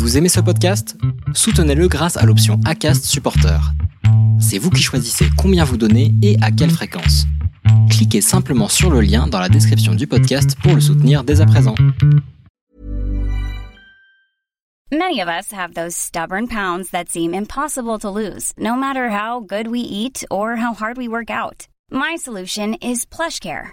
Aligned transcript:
Vous 0.00 0.16
aimez 0.16 0.30
ce 0.30 0.40
podcast? 0.40 0.96
Soutenez-le 1.34 1.86
grâce 1.86 2.16
à 2.16 2.24
l'option 2.24 2.58
ACAST 2.64 3.04
Supporter. 3.04 3.60
C'est 4.40 4.56
vous 4.56 4.70
qui 4.70 4.82
choisissez 4.82 5.26
combien 5.36 5.62
vous 5.62 5.76
donnez 5.76 6.14
et 6.22 6.38
à 6.40 6.50
quelle 6.50 6.70
fréquence. 6.70 7.26
Cliquez 7.90 8.22
simplement 8.22 8.68
sur 8.68 8.90
le 8.90 9.02
lien 9.02 9.26
dans 9.26 9.38
la 9.38 9.50
description 9.50 9.94
du 9.94 10.06
podcast 10.06 10.56
pour 10.62 10.74
le 10.74 10.80
soutenir 10.80 11.22
dès 11.22 11.42
à 11.42 11.46
présent. 11.46 11.74
Many 14.90 15.20
of 15.20 15.28
us 15.28 15.52
have 15.52 15.74
those 15.74 15.94
stubborn 15.94 16.48
pounds 16.48 16.90
that 16.92 17.10
seem 17.10 17.34
impossible 17.34 17.98
to 17.98 18.10
lose, 18.10 18.54
no 18.56 18.76
matter 18.76 19.10
how 19.10 19.40
good 19.40 19.68
we 19.68 19.80
eat 19.80 20.24
or 20.30 20.56
how 20.56 20.72
hard 20.72 20.96
we 20.96 21.08
work 21.08 21.28
out. 21.28 21.68
My 21.92 22.16
solution 22.16 22.74
is 22.80 23.04
PlushCare. 23.04 23.72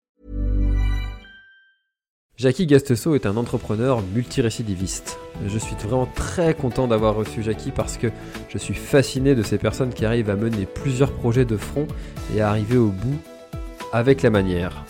Jackie 2.37 2.65
Gastesso 2.65 3.13
est 3.13 3.27
un 3.27 3.37
entrepreneur 3.37 4.01
multirécidiviste. 4.15 5.19
Je 5.45 5.59
suis 5.59 5.75
vraiment 5.75 6.07
très 6.07 6.55
content 6.55 6.87
d'avoir 6.87 7.13
reçu 7.13 7.43
Jackie 7.43 7.69
parce 7.69 7.97
que 7.97 8.07
je 8.49 8.57
suis 8.57 8.73
fasciné 8.73 9.35
de 9.35 9.43
ces 9.43 9.59
personnes 9.59 9.93
qui 9.93 10.05
arrivent 10.05 10.31
à 10.31 10.35
mener 10.35 10.65
plusieurs 10.65 11.11
projets 11.11 11.45
de 11.45 11.55
front 11.55 11.85
et 12.35 12.41
à 12.41 12.49
arriver 12.49 12.77
au 12.77 12.87
bout 12.87 13.19
avec 13.93 14.23
la 14.23 14.31
manière. 14.31 14.85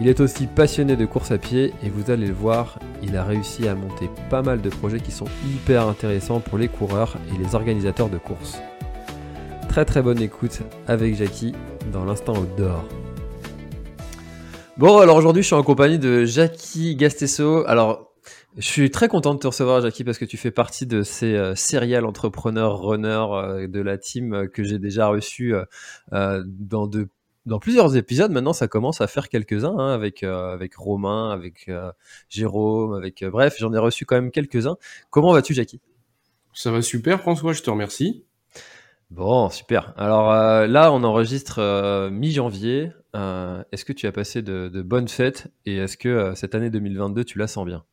Il 0.00 0.06
est 0.06 0.20
aussi 0.20 0.46
passionné 0.46 0.94
de 0.94 1.04
course 1.04 1.32
à 1.32 1.38
pied 1.38 1.74
et 1.82 1.90
vous 1.90 2.12
allez 2.12 2.28
le 2.28 2.32
voir, 2.32 2.78
il 3.02 3.16
a 3.16 3.24
réussi 3.24 3.66
à 3.66 3.74
monter 3.74 4.08
pas 4.30 4.42
mal 4.42 4.60
de 4.60 4.70
projets 4.70 5.00
qui 5.00 5.10
sont 5.10 5.26
hyper 5.52 5.88
intéressants 5.88 6.38
pour 6.38 6.58
les 6.58 6.68
coureurs 6.68 7.16
et 7.34 7.42
les 7.42 7.56
organisateurs 7.56 8.08
de 8.08 8.18
courses. 8.18 8.58
Très 9.68 9.84
très 9.84 10.02
bonne 10.02 10.22
écoute 10.22 10.60
avec 10.86 11.16
Jackie 11.16 11.54
dans 11.92 12.04
l'instant 12.04 12.34
outdoor. 12.34 12.84
Bon, 14.78 14.98
alors 14.98 15.16
aujourd'hui, 15.16 15.42
je 15.42 15.48
suis 15.48 15.56
en 15.56 15.64
compagnie 15.64 15.98
de 15.98 16.24
Jackie 16.24 16.94
Gastesso. 16.94 17.66
Alors, 17.66 18.12
je 18.56 18.62
suis 18.64 18.92
très 18.92 19.08
content 19.08 19.34
de 19.34 19.40
te 19.40 19.48
recevoir, 19.48 19.80
Jackie, 19.80 20.04
parce 20.04 20.18
que 20.18 20.24
tu 20.24 20.36
fais 20.36 20.52
partie 20.52 20.86
de 20.86 21.02
ces 21.02 21.34
euh, 21.34 21.56
serial 21.56 22.04
entrepreneurs, 22.04 22.80
runners 22.80 23.26
euh, 23.32 23.66
de 23.66 23.80
la 23.80 23.98
team 23.98 24.32
euh, 24.34 24.46
que 24.46 24.62
j'ai 24.62 24.78
déjà 24.78 25.08
reçu 25.08 25.52
euh, 26.12 26.44
dans 26.46 27.58
plusieurs 27.60 27.96
épisodes. 27.96 28.30
Maintenant, 28.30 28.52
ça 28.52 28.68
commence 28.68 29.00
à 29.00 29.08
faire 29.08 29.28
quelques-uns 29.28 29.76
hein, 29.76 29.92
avec 29.92 30.22
avec 30.22 30.76
Romain, 30.76 31.32
avec 31.32 31.68
Jérôme, 32.28 32.94
avec 32.94 33.24
bref, 33.24 33.56
j'en 33.58 33.74
ai 33.74 33.78
reçu 33.78 34.04
quand 34.04 34.14
même 34.14 34.30
quelques-uns. 34.30 34.76
Comment 35.10 35.32
vas-tu, 35.32 35.54
Jackie? 35.54 35.80
Ça 36.54 36.70
va 36.70 36.82
super, 36.82 37.20
François. 37.20 37.52
Je 37.52 37.62
te 37.62 37.70
remercie. 37.70 38.27
Bon, 39.10 39.48
super. 39.48 39.94
Alors 39.96 40.30
euh, 40.30 40.66
là, 40.66 40.92
on 40.92 41.02
enregistre 41.02 41.60
euh, 41.60 42.10
mi-janvier. 42.10 42.90
Euh, 43.16 43.62
est-ce 43.72 43.86
que 43.86 43.94
tu 43.94 44.06
as 44.06 44.12
passé 44.12 44.42
de, 44.42 44.82
bonnes 44.82 45.08
fêtes 45.08 45.48
et 45.64 45.76
est-ce 45.76 45.96
que 45.96 46.34
cette 46.34 46.54
année 46.54 46.68
2022, 46.68 47.24
tu 47.24 47.38
la 47.38 47.46
sens 47.46 47.64
bien? 47.64 47.84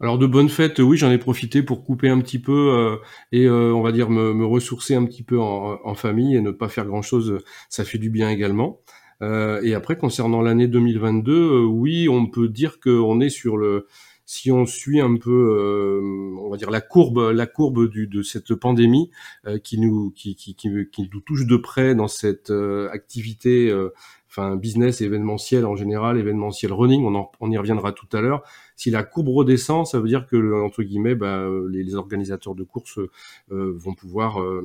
Alors 0.00 0.18
de 0.18 0.26
bonnes 0.26 0.48
fêtes, 0.48 0.78
oui, 0.78 0.96
j'en 0.96 1.10
ai 1.10 1.18
profité 1.18 1.62
pour 1.62 1.84
couper 1.84 2.08
un 2.08 2.20
petit 2.20 2.38
peu 2.38 2.98
et 3.32 3.48
on 3.48 3.80
va 3.80 3.92
dire 3.92 4.10
me, 4.10 4.44
ressourcer 4.44 4.94
un 4.94 5.04
petit 5.06 5.22
peu 5.22 5.40
en, 5.40 5.78
en, 5.82 5.94
famille 5.94 6.36
et 6.36 6.42
ne 6.42 6.50
pas 6.50 6.68
faire 6.68 6.84
grand-chose, 6.84 7.38
ça 7.70 7.82
fait 7.84 7.96
du 7.96 8.10
bien 8.10 8.28
également. 8.28 8.80
et 9.22 9.74
après, 9.74 9.96
concernant 9.96 10.42
l'année 10.42 10.68
2022, 10.68 11.64
oui, 11.64 12.10
on 12.10 12.26
peut 12.26 12.48
dire 12.48 12.78
qu'on 12.78 13.20
est 13.20 13.30
sur 13.30 13.56
le 13.56 13.86
si 14.26 14.50
on 14.50 14.66
suit 14.66 15.00
un 15.00 15.16
peu, 15.16 15.30
euh, 15.30 16.36
on 16.40 16.50
va 16.50 16.56
dire 16.56 16.70
la 16.70 16.80
courbe, 16.80 17.30
la 17.32 17.46
courbe 17.46 17.88
de 17.88 18.22
cette 18.22 18.54
pandémie 18.56 19.10
euh, 19.46 19.58
qui 19.58 19.78
nous 19.78 20.10
qui, 20.10 20.34
qui, 20.34 20.56
qui, 20.56 21.10
nous 21.12 21.20
touche 21.20 21.46
de 21.46 21.56
près 21.56 21.94
dans 21.94 22.08
cette 22.08 22.50
euh, 22.50 22.90
activité, 22.90 23.72
enfin 24.28 24.56
business 24.56 25.00
événementiel 25.00 25.64
en 25.64 25.76
général, 25.76 26.18
événementiel 26.18 26.72
running, 26.72 27.04
on 27.40 27.50
y 27.50 27.56
reviendra 27.56 27.92
tout 27.92 28.08
à 28.12 28.20
l'heure. 28.20 28.42
Si 28.76 28.90
la 28.90 29.02
courbe 29.02 29.28
redescend, 29.28 29.86
ça 29.86 29.98
veut 29.98 30.08
dire 30.08 30.26
que 30.26 30.62
entre 30.62 30.82
guillemets, 30.82 31.14
bah, 31.14 31.48
les, 31.70 31.82
les, 31.82 31.94
organisateurs 31.94 32.54
de 32.54 32.62
courses 32.62 32.98
euh, 33.50 33.72
vont 33.74 33.94
pouvoir 33.94 34.42
euh, 34.42 34.62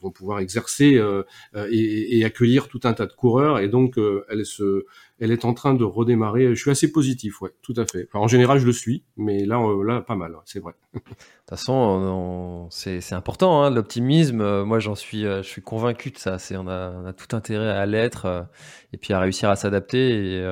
vont 0.00 0.10
pouvoir 0.10 0.38
exercer 0.38 0.96
euh, 0.96 1.22
et, 1.70 2.18
et, 2.18 2.24
accueillir 2.24 2.68
tout 2.68 2.80
un 2.84 2.94
tas 2.94 3.04
de 3.04 3.12
coureurs, 3.12 3.58
et 3.58 3.68
donc 3.68 3.98
elle 4.30 4.46
se 4.46 4.86
elle 5.20 5.30
est 5.30 5.44
en 5.44 5.52
train 5.52 5.74
de 5.74 5.84
redémarrer. 5.84 6.54
Je 6.54 6.60
suis 6.60 6.70
assez 6.70 6.90
positif, 6.90 7.42
ouais, 7.42 7.50
tout 7.60 7.74
à 7.76 7.84
fait. 7.86 8.08
Enfin, 8.08 8.18
en 8.18 8.28
général, 8.28 8.58
je 8.58 8.66
le 8.66 8.72
suis, 8.72 9.04
mais 9.16 9.44
là, 9.44 9.60
là, 9.84 10.00
pas 10.00 10.16
mal, 10.16 10.34
c'est 10.46 10.60
vrai. 10.60 10.72
De 10.94 11.00
toute 11.00 11.58
façon, 11.60 12.68
c'est 12.70 13.12
important, 13.12 13.62
hein, 13.62 13.70
l'optimisme. 13.70 14.62
Moi, 14.62 14.78
j'en 14.78 14.94
suis, 14.94 15.22
je 15.22 15.42
suis 15.42 15.60
convaincu 15.60 16.10
de 16.10 16.18
ça. 16.18 16.38
On 16.52 16.66
a, 16.66 16.90
on 16.92 17.04
a 17.04 17.12
tout 17.12 17.36
intérêt 17.36 17.68
à 17.68 17.84
l'être 17.84 18.48
et 18.94 18.96
puis 18.96 19.12
à 19.12 19.20
réussir 19.20 19.50
à 19.50 19.56
s'adapter. 19.56 20.36
Et 20.36 20.44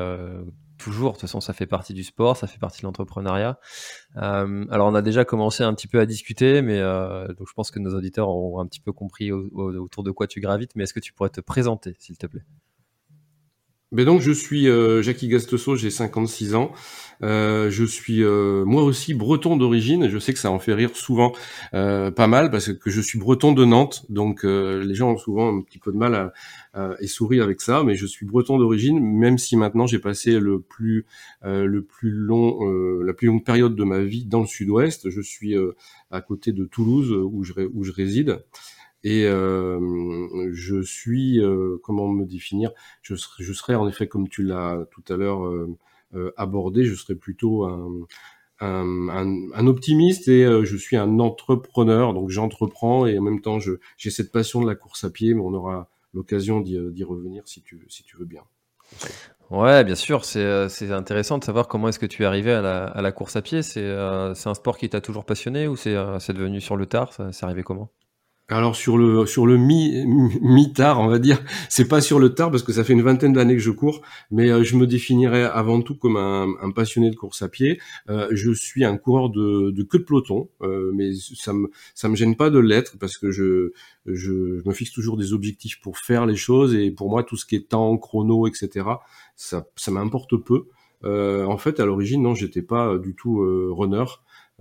toujours. 0.82 1.10
De 1.10 1.14
toute 1.14 1.22
façon, 1.22 1.40
ça 1.40 1.52
fait 1.52 1.66
partie 1.66 1.94
du 1.94 2.04
sport, 2.04 2.36
ça 2.36 2.46
fait 2.46 2.58
partie 2.58 2.82
de 2.82 2.86
l'entrepreneuriat. 2.86 3.58
Euh, 4.16 4.66
alors, 4.70 4.88
on 4.88 4.94
a 4.94 5.02
déjà 5.02 5.24
commencé 5.24 5.62
un 5.62 5.74
petit 5.74 5.88
peu 5.88 6.00
à 6.00 6.06
discuter, 6.06 6.62
mais 6.62 6.78
euh, 6.78 7.28
je 7.28 7.52
pense 7.54 7.70
que 7.70 7.78
nos 7.78 7.94
auditeurs 7.94 8.28
auront 8.28 8.60
un 8.60 8.66
petit 8.66 8.80
peu 8.80 8.92
compris 8.92 9.32
autour 9.32 10.02
de 10.02 10.10
quoi 10.10 10.26
tu 10.26 10.40
gravites. 10.40 10.72
Mais 10.74 10.84
est-ce 10.84 10.94
que 10.94 11.00
tu 11.00 11.12
pourrais 11.12 11.30
te 11.30 11.40
présenter, 11.40 11.94
s'il 11.98 12.18
te 12.18 12.26
plaît? 12.26 12.44
Ben 13.92 14.06
donc 14.06 14.22
je 14.22 14.32
suis 14.32 14.68
euh, 14.68 15.02
Jackie 15.02 15.28
Gastesso, 15.28 15.76
j'ai 15.76 15.90
56 15.90 16.54
ans. 16.54 16.72
Euh, 17.22 17.70
je 17.70 17.84
suis 17.84 18.22
euh, 18.24 18.64
moi 18.64 18.82
aussi 18.82 19.14
breton 19.14 19.56
d'origine. 19.56 20.08
Je 20.08 20.18
sais 20.18 20.32
que 20.32 20.38
ça 20.38 20.50
en 20.50 20.58
fait 20.58 20.72
rire 20.74 20.90
souvent 20.94 21.32
euh, 21.74 22.10
pas 22.10 22.26
mal 22.26 22.50
parce 22.50 22.72
que 22.72 22.90
je 22.90 23.00
suis 23.00 23.18
breton 23.18 23.52
de 23.52 23.64
Nantes. 23.64 24.04
Donc 24.08 24.44
euh, 24.44 24.82
les 24.82 24.94
gens 24.94 25.12
ont 25.12 25.18
souvent 25.18 25.56
un 25.56 25.60
petit 25.60 25.78
peu 25.78 25.92
de 25.92 25.98
mal 25.98 26.14
à, 26.14 26.32
et 27.00 27.06
sourire 27.06 27.44
avec 27.44 27.60
ça, 27.60 27.84
mais 27.84 27.94
je 27.96 28.06
suis 28.06 28.24
breton 28.24 28.56
d'origine. 28.58 28.98
Même 28.98 29.36
si 29.36 29.56
maintenant 29.56 29.86
j'ai 29.86 29.98
passé 29.98 30.40
le 30.40 30.58
plus 30.58 31.04
le 31.42 31.82
plus 31.82 32.10
long 32.10 32.60
la 33.02 33.12
plus 33.12 33.26
longue 33.26 33.44
période 33.44 33.76
de 33.76 33.84
ma 33.84 34.00
vie 34.00 34.24
dans 34.24 34.40
le 34.40 34.46
Sud-Ouest. 34.46 35.10
Je 35.10 35.20
suis 35.20 35.54
à 36.10 36.20
côté 36.22 36.52
de 36.52 36.64
Toulouse 36.64 37.12
où 37.12 37.44
je 37.44 37.52
où 37.74 37.84
je 37.84 37.92
réside. 37.92 38.42
Et 39.04 39.24
euh, 39.26 40.50
je 40.52 40.80
suis, 40.82 41.40
euh, 41.40 41.78
comment 41.82 42.08
me 42.08 42.24
définir? 42.24 42.70
Je 43.02 43.14
serais, 43.16 43.42
je 43.42 43.52
serais 43.52 43.74
en 43.74 43.88
effet, 43.88 44.06
comme 44.06 44.28
tu 44.28 44.42
l'as 44.42 44.86
tout 44.90 45.02
à 45.12 45.16
l'heure 45.16 45.44
euh, 45.46 45.68
euh 46.14 46.30
abordé, 46.36 46.84
je 46.84 46.94
serais 46.94 47.14
plutôt 47.14 47.64
un, 47.64 47.90
un, 48.60 49.50
un, 49.54 49.66
optimiste 49.66 50.28
et 50.28 50.44
euh, 50.44 50.64
je 50.64 50.76
suis 50.76 50.96
un 50.96 51.18
entrepreneur. 51.18 52.14
Donc 52.14 52.30
j'entreprends 52.30 53.06
et 53.06 53.18
en 53.18 53.22
même 53.22 53.40
temps, 53.40 53.58
j'ai 53.58 54.10
cette 54.10 54.30
passion 54.30 54.60
de 54.60 54.66
la 54.66 54.76
course 54.76 55.04
à 55.04 55.10
pied, 55.10 55.34
mais 55.34 55.40
on 55.40 55.54
aura 55.54 55.88
l'occasion 56.14 56.60
d'y 56.60 57.04
revenir 57.04 57.42
si 57.46 57.62
tu, 57.62 57.84
si 57.88 58.04
tu 58.04 58.16
veux 58.16 58.26
bien. 58.26 58.42
Ouais, 59.50 59.84
bien 59.84 59.94
sûr, 59.94 60.24
c'est 60.24 60.92
intéressant 60.92 61.38
de 61.38 61.44
savoir 61.44 61.68
comment 61.68 61.88
est-ce 61.88 61.98
que 61.98 62.06
tu 62.06 62.22
es 62.22 62.26
arrivé 62.26 62.52
à 62.52 62.62
la, 62.62 62.84
à 62.84 63.02
la 63.02 63.12
course 63.12 63.36
à 63.36 63.42
pied. 63.42 63.62
C'est 63.62 63.84
un 63.90 64.54
sport 64.54 64.78
qui 64.78 64.88
t'a 64.88 65.00
toujours 65.00 65.24
passionné 65.24 65.66
ou 65.66 65.76
c'est 65.76 65.92
devenu 65.92 66.60
sur 66.60 66.76
le 66.76 66.86
tard? 66.86 67.12
C'est 67.32 67.44
arrivé 67.44 67.62
comment? 67.62 67.90
Alors 68.48 68.76
sur 68.76 68.98
le 68.98 69.24
sur 69.24 69.46
le 69.46 69.56
mi 69.56 70.04
mi 70.42 70.72
tard, 70.72 71.00
on 71.00 71.06
va 71.06 71.18
dire, 71.18 71.42
c'est 71.68 71.88
pas 71.88 72.00
sur 72.00 72.18
le 72.18 72.34
tard 72.34 72.50
parce 72.50 72.62
que 72.62 72.72
ça 72.72 72.84
fait 72.84 72.92
une 72.92 73.02
vingtaine 73.02 73.32
d'années 73.32 73.54
que 73.54 73.62
je 73.62 73.70
cours, 73.70 74.02
mais 74.30 74.50
euh, 74.50 74.62
je 74.62 74.76
me 74.76 74.86
définirais 74.86 75.44
avant 75.44 75.80
tout 75.80 75.96
comme 75.96 76.16
un, 76.16 76.48
un 76.60 76.70
passionné 76.70 77.10
de 77.10 77.16
course 77.16 77.42
à 77.42 77.48
pied. 77.48 77.80
Euh, 78.10 78.28
je 78.32 78.52
suis 78.52 78.84
un 78.84 78.96
coureur 78.98 79.30
de, 79.30 79.70
de 79.70 79.82
queue 79.82 80.00
de 80.00 80.04
peloton, 80.04 80.48
euh, 80.62 80.90
mais 80.94 81.12
ça 81.14 81.52
me 81.52 81.70
ça 81.94 82.08
me 82.08 82.16
gêne 82.16 82.36
pas 82.36 82.50
de 82.50 82.58
l'être 82.58 82.98
parce 82.98 83.16
que 83.16 83.30
je, 83.30 83.72
je, 84.06 84.60
je 84.62 84.68
me 84.68 84.74
fixe 84.74 84.92
toujours 84.92 85.16
des 85.16 85.32
objectifs 85.32 85.80
pour 85.80 85.98
faire 85.98 86.26
les 86.26 86.36
choses 86.36 86.74
et 86.74 86.90
pour 86.90 87.10
moi 87.10 87.22
tout 87.22 87.36
ce 87.36 87.46
qui 87.46 87.56
est 87.56 87.68
temps, 87.68 87.96
chrono, 87.96 88.46
etc. 88.46 88.86
Ça 89.36 89.66
ça 89.76 89.90
m'importe 89.90 90.36
peu. 90.36 90.66
Euh, 91.04 91.44
en 91.46 91.58
fait, 91.58 91.80
à 91.80 91.86
l'origine, 91.86 92.22
non, 92.22 92.34
j'étais 92.34 92.62
pas 92.62 92.98
du 92.98 93.14
tout 93.14 93.38
runner. 93.74 94.04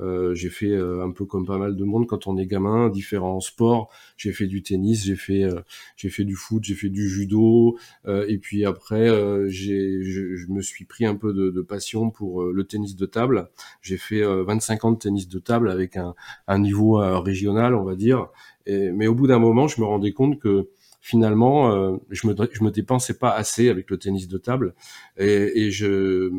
Euh, 0.01 0.33
j'ai 0.33 0.49
fait 0.49 0.71
euh, 0.71 1.03
un 1.05 1.11
peu 1.11 1.25
comme 1.25 1.45
pas 1.45 1.57
mal 1.57 1.75
de 1.75 1.83
monde 1.83 2.07
quand 2.07 2.27
on 2.27 2.37
est 2.37 2.45
gamin, 2.45 2.89
différents 2.89 3.39
sports. 3.39 3.89
J'ai 4.17 4.31
fait 4.31 4.47
du 4.47 4.63
tennis, 4.63 5.05
j'ai 5.05 5.15
fait 5.15 5.43
euh, 5.43 5.61
j'ai 5.95 6.09
fait 6.09 6.23
du 6.23 6.35
foot, 6.35 6.63
j'ai 6.63 6.75
fait 6.75 6.89
du 6.89 7.07
judo, 7.09 7.77
et 8.07 8.37
puis 8.37 8.65
après 8.65 9.07
j'ai 9.49 10.01
je, 10.03 10.35
je, 10.35 10.47
me 10.47 10.61
suis 10.61 10.85
pris 10.85 11.05
un 11.05 11.15
peu 11.15 11.33
de, 11.33 11.49
de 11.49 11.61
passion 11.61 12.09
pour 12.09 12.43
le 12.43 12.63
tennis 12.65 12.95
de 12.95 13.05
table. 13.05 13.49
J'ai 13.81 13.97
fait 13.97 14.21
25 14.23 14.85
ans 14.85 14.91
de 14.91 14.97
tennis 14.97 15.27
de 15.27 15.39
table 15.39 15.69
avec 15.69 15.97
un, 15.97 16.15
un 16.47 16.59
niveau 16.59 16.93
régional, 17.21 17.75
on 17.75 17.83
va 17.83 17.95
dire. 17.95 18.27
Et, 18.65 18.91
mais 18.91 19.07
au 19.07 19.15
bout 19.15 19.27
d'un 19.27 19.39
moment, 19.39 19.67
je 19.67 19.81
me 19.81 19.85
rendais 19.85 20.11
compte 20.11 20.39
que 20.39 20.69
finalement, 21.01 21.71
euh, 21.71 21.97
je 22.11 22.27
me 22.27 22.35
je 22.51 22.63
me 22.63 22.71
dépensais 22.71 23.15
pas 23.15 23.31
assez 23.31 23.69
avec 23.69 23.89
le 23.89 23.97
tennis 23.97 24.27
de 24.27 24.37
table 24.37 24.75
et, 25.17 25.65
et 25.65 25.71
je 25.71 26.29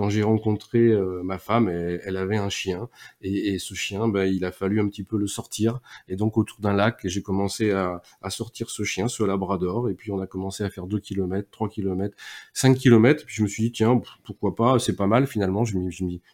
quand 0.00 0.08
j'ai 0.08 0.22
rencontré 0.22 0.96
ma 1.22 1.36
femme, 1.36 1.68
elle, 1.68 2.16
avait 2.16 2.38
un 2.38 2.48
chien 2.48 2.88
et, 3.20 3.58
ce 3.58 3.74
chien, 3.74 4.08
ben, 4.08 4.24
il 4.24 4.46
a 4.46 4.50
fallu 4.50 4.80
un 4.80 4.88
petit 4.88 5.04
peu 5.04 5.18
le 5.18 5.26
sortir. 5.26 5.80
Et 6.08 6.16
donc 6.16 6.38
autour 6.38 6.58
d'un 6.58 6.72
lac, 6.72 7.00
j'ai 7.04 7.20
commencé 7.20 7.70
à, 7.72 8.00
sortir 8.30 8.70
ce 8.70 8.82
chien, 8.82 9.08
ce 9.08 9.22
labrador. 9.24 9.90
Et 9.90 9.94
puis 9.94 10.10
on 10.10 10.18
a 10.18 10.26
commencé 10.26 10.64
à 10.64 10.70
faire 10.70 10.86
2 10.86 11.00
km, 11.00 11.50
3 11.50 11.68
km, 11.68 12.16
5 12.54 12.78
km, 12.78 13.26
puis 13.26 13.34
je 13.34 13.42
me 13.42 13.46
suis 13.46 13.64
dit 13.64 13.72
tiens, 13.72 14.00
pourquoi 14.24 14.54
pas, 14.54 14.78
c'est 14.78 14.96
pas 14.96 15.06
mal 15.06 15.26
finalement, 15.26 15.66
je 15.66 15.76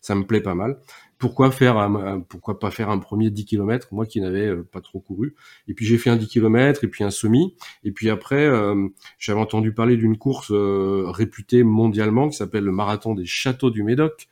ça 0.00 0.14
me 0.14 0.24
plaît 0.24 0.40
pas 0.40 0.54
mal 0.54 0.78
pourquoi 1.18 1.50
faire 1.50 1.78
un, 1.78 2.20
pourquoi 2.20 2.58
pas 2.58 2.70
faire 2.70 2.90
un 2.90 2.98
premier 2.98 3.30
10 3.30 3.46
km 3.46 3.88
moi 3.92 4.06
qui 4.06 4.20
n'avais 4.20 4.46
euh, 4.46 4.62
pas 4.70 4.80
trop 4.80 5.00
couru 5.00 5.34
et 5.66 5.74
puis 5.74 5.86
j'ai 5.86 5.96
fait 5.98 6.10
un 6.10 6.16
10 6.16 6.28
km 6.28 6.84
et 6.84 6.88
puis 6.88 7.04
un 7.04 7.10
semi 7.10 7.54
et 7.84 7.92
puis 7.92 8.10
après 8.10 8.46
euh, 8.46 8.88
j'avais 9.18 9.40
entendu 9.40 9.72
parler 9.72 9.96
d'une 9.96 10.18
course 10.18 10.50
euh, 10.50 11.04
réputée 11.08 11.62
mondialement 11.62 12.28
qui 12.28 12.36
s'appelle 12.36 12.64
le 12.64 12.72
marathon 12.72 13.14
des 13.14 13.24
châteaux 13.24 13.70
du 13.70 13.82
Médoc 13.82 14.28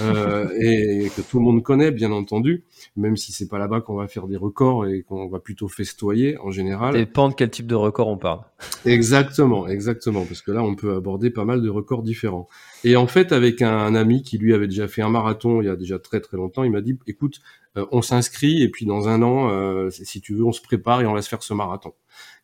et 0.00 1.10
que 1.16 1.20
tout 1.20 1.38
le 1.38 1.44
monde 1.44 1.62
connaît 1.62 1.92
bien 1.92 2.10
entendu 2.10 2.64
même 2.96 3.16
si 3.16 3.32
c'est 3.32 3.48
pas 3.48 3.58
là-bas 3.58 3.80
qu'on 3.80 3.94
va 3.94 4.08
faire 4.08 4.26
des 4.26 4.36
records 4.36 4.86
et 4.86 5.02
qu'on 5.02 5.28
va 5.28 5.38
plutôt 5.38 5.68
festoyer 5.68 6.36
en 6.38 6.50
général. 6.50 6.94
Dépend 6.94 7.28
de 7.28 7.34
quel 7.34 7.50
type 7.50 7.66
de 7.66 7.74
record 7.74 8.08
on 8.08 8.18
parle. 8.18 8.40
Exactement, 8.84 9.68
exactement, 9.68 10.24
parce 10.24 10.42
que 10.42 10.50
là 10.50 10.62
on 10.62 10.74
peut 10.74 10.94
aborder 10.94 11.30
pas 11.30 11.44
mal 11.44 11.62
de 11.62 11.68
records 11.68 12.02
différents. 12.02 12.48
Et 12.84 12.96
en 12.96 13.06
fait, 13.06 13.32
avec 13.32 13.62
un, 13.62 13.94
ami 13.94 14.22
qui 14.22 14.36
lui 14.36 14.52
avait 14.52 14.68
déjà 14.68 14.86
fait 14.88 15.00
un 15.00 15.08
marathon 15.08 15.62
il 15.62 15.64
y 15.64 15.70
a 15.70 15.76
déjà 15.76 15.98
très 15.98 16.20
très 16.20 16.36
longtemps, 16.36 16.64
il 16.64 16.70
m'a 16.70 16.82
dit, 16.82 16.98
écoute, 17.06 17.40
euh, 17.78 17.86
on 17.92 18.02
s'inscrit 18.02 18.62
et 18.62 18.68
puis 18.68 18.84
dans 18.84 19.08
un 19.08 19.22
an, 19.22 19.48
euh, 19.50 19.88
si 19.90 20.20
tu 20.20 20.34
veux, 20.34 20.44
on 20.44 20.52
se 20.52 20.60
prépare 20.60 21.00
et 21.00 21.06
on 21.06 21.14
va 21.14 21.22
se 21.22 21.28
faire 21.30 21.42
ce 21.42 21.54
marathon. 21.54 21.94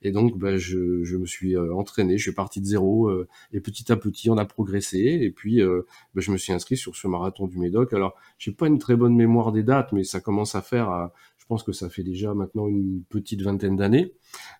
Et 0.00 0.12
donc, 0.12 0.38
bah, 0.38 0.56
je, 0.56 1.04
je, 1.04 1.16
me 1.18 1.26
suis 1.26 1.56
euh, 1.56 1.74
entraîné, 1.74 2.16
je 2.16 2.22
suis 2.22 2.32
parti 2.32 2.62
de 2.62 2.64
zéro 2.64 3.10
et 3.52 3.60
petit 3.60 3.92
à 3.92 3.96
petit, 3.96 4.30
on 4.30 4.38
a 4.38 4.46
progressé. 4.46 4.98
Et 4.98 5.30
puis, 5.30 5.60
bah, 5.60 6.22
je 6.22 6.30
me 6.30 6.38
suis 6.38 6.54
inscrit 6.54 6.78
sur 6.78 6.96
ce 6.96 7.06
marathon 7.06 7.46
du 7.46 7.58
Médoc. 7.58 7.92
Alors, 7.92 8.14
j'ai 8.38 8.52
pas 8.52 8.66
une 8.66 8.78
très 8.78 8.96
bonne 8.96 9.14
mémoire 9.14 9.52
des 9.52 9.62
dates, 9.62 9.92
mais 9.92 10.04
ça 10.04 10.20
commence 10.20 10.54
à 10.54 10.62
faire, 10.62 11.10
je 11.36 11.44
pense 11.44 11.62
que 11.62 11.72
ça 11.72 11.90
fait 11.90 12.02
déjà 12.02 12.32
maintenant 12.32 12.66
une 12.66 13.02
petite 13.10 13.42
vingtaine 13.42 13.76
d'années. 13.76 14.14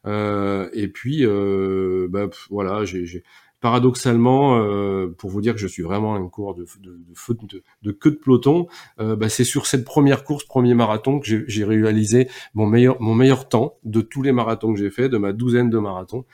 et 0.04 0.88
puis, 0.88 1.24
bah, 1.26 2.28
voilà, 2.50 2.84
j'ai 2.84 3.24
paradoxalement, 3.60 4.58
euh, 4.58 5.08
pour 5.18 5.30
vous 5.30 5.40
dire 5.40 5.54
que 5.54 5.60
je 5.60 5.66
suis 5.66 5.82
vraiment 5.82 6.14
un 6.14 6.28
cours 6.28 6.54
de, 6.54 6.66
de, 6.80 6.90
de, 6.90 7.62
de, 7.82 7.92
queue 7.92 8.10
de 8.10 8.16
peloton, 8.16 8.66
euh, 9.00 9.16
bah, 9.16 9.28
c'est 9.28 9.44
sur 9.44 9.66
cette 9.66 9.84
première 9.84 10.24
course, 10.24 10.44
premier 10.44 10.74
marathon, 10.74 11.20
que 11.20 11.44
j'ai 11.46 11.64
réalisé 11.64 12.28
mon 12.54 12.66
meilleur, 12.66 13.00
mon 13.00 13.14
meilleur 13.14 13.48
temps 13.48 13.78
de 13.84 14.00
tous 14.00 14.22
les 14.22 14.32
marathons 14.32 14.72
que 14.72 14.78
j'ai 14.78 14.90
fait, 14.90 15.08
de 15.08 15.18
ma 15.18 15.32
douzaine 15.32 15.70
de 15.70 15.78
marathons. 15.78 16.24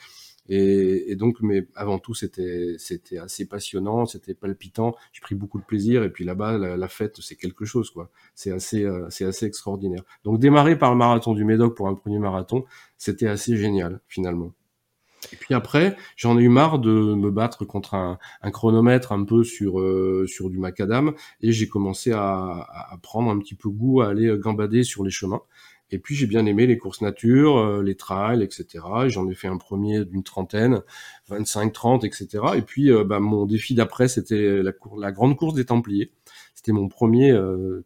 Et, 0.48 1.10
et 1.10 1.16
donc, 1.16 1.38
mais 1.40 1.66
avant 1.74 1.98
tout, 1.98 2.14
c'était 2.14 2.76
c'était 2.78 3.18
assez 3.18 3.46
passionnant, 3.48 4.06
c'était 4.06 4.34
palpitant. 4.34 4.94
J'ai 5.12 5.20
pris 5.20 5.34
beaucoup 5.34 5.58
de 5.58 5.64
plaisir. 5.64 6.04
Et 6.04 6.10
puis 6.10 6.24
là-bas, 6.24 6.56
la, 6.58 6.76
la, 6.76 6.88
fête, 6.88 7.16
c'est 7.20 7.34
quelque 7.34 7.64
chose, 7.64 7.90
quoi. 7.90 8.10
C'est 8.36 8.52
assez 8.52 8.84
euh, 8.84 9.06
c'est 9.10 9.24
assez 9.24 9.46
extraordinaire. 9.46 10.02
Donc, 10.24 10.38
démarrer 10.38 10.78
par 10.78 10.92
le 10.92 10.96
marathon 10.98 11.34
du 11.34 11.44
Médoc 11.44 11.76
pour 11.76 11.88
un 11.88 11.94
premier 11.94 12.20
marathon, 12.20 12.64
c'était 12.96 13.26
assez 13.26 13.56
génial 13.56 14.00
finalement. 14.06 14.52
Et 15.32 15.36
puis 15.36 15.54
après, 15.54 15.96
j'en 16.16 16.38
ai 16.38 16.42
eu 16.42 16.48
marre 16.48 16.78
de 16.78 16.90
me 16.90 17.30
battre 17.30 17.64
contre 17.64 17.94
un, 17.94 18.18
chronomètre 18.50 19.12
un 19.12 19.24
peu 19.24 19.44
sur 19.44 19.80
euh, 19.80 20.26
sur 20.26 20.50
du 20.50 20.58
macadam, 20.58 21.14
et 21.40 21.52
j'ai 21.52 21.68
commencé 21.68 22.12
à, 22.12 22.66
à, 22.90 22.96
prendre 23.02 23.30
un 23.30 23.38
petit 23.38 23.54
peu 23.54 23.68
goût 23.68 24.02
à 24.02 24.08
aller 24.08 24.36
gambader 24.38 24.84
sur 24.84 25.04
les 25.04 25.10
chemins. 25.10 25.42
Et 25.92 25.98
puis 26.00 26.16
j'ai 26.16 26.26
bien 26.26 26.46
aimé 26.46 26.66
les 26.66 26.78
courses 26.78 27.00
nature, 27.00 27.58
euh, 27.58 27.82
les 27.82 27.94
trails, 27.94 28.42
etc. 28.42 28.84
J'en 29.06 29.28
ai 29.28 29.34
fait 29.34 29.46
un 29.46 29.56
premier 29.56 30.04
d'une 30.04 30.24
trentaine, 30.24 30.82
25, 31.28 31.72
30, 31.72 32.04
etc. 32.04 32.28
Et 32.56 32.62
puis 32.62 32.90
euh, 32.90 33.04
bah, 33.04 33.20
mon 33.20 33.46
défi 33.46 33.74
d'après, 33.74 34.08
c'était 34.08 34.62
la, 34.62 34.72
la, 34.98 35.12
grande 35.12 35.36
course 35.36 35.54
des 35.54 35.64
Templiers. 35.64 36.12
C'était 36.54 36.72
mon 36.72 36.88
premier 36.88 37.32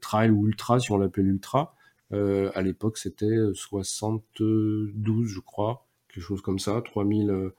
trail 0.00 0.30
ou 0.30 0.46
ultra, 0.46 0.80
si 0.80 0.90
on 0.92 0.96
l'appelle 0.96 1.26
ultra. 1.26 1.74
à 2.12 2.62
l'époque, 2.62 2.96
c'était 2.96 3.36
72, 3.52 5.26
je 5.26 5.40
crois 5.40 5.89
quelque 6.12 6.22
chose 6.22 6.42
comme 6.42 6.58
ça, 6.58 6.82
3000, 6.84 7.52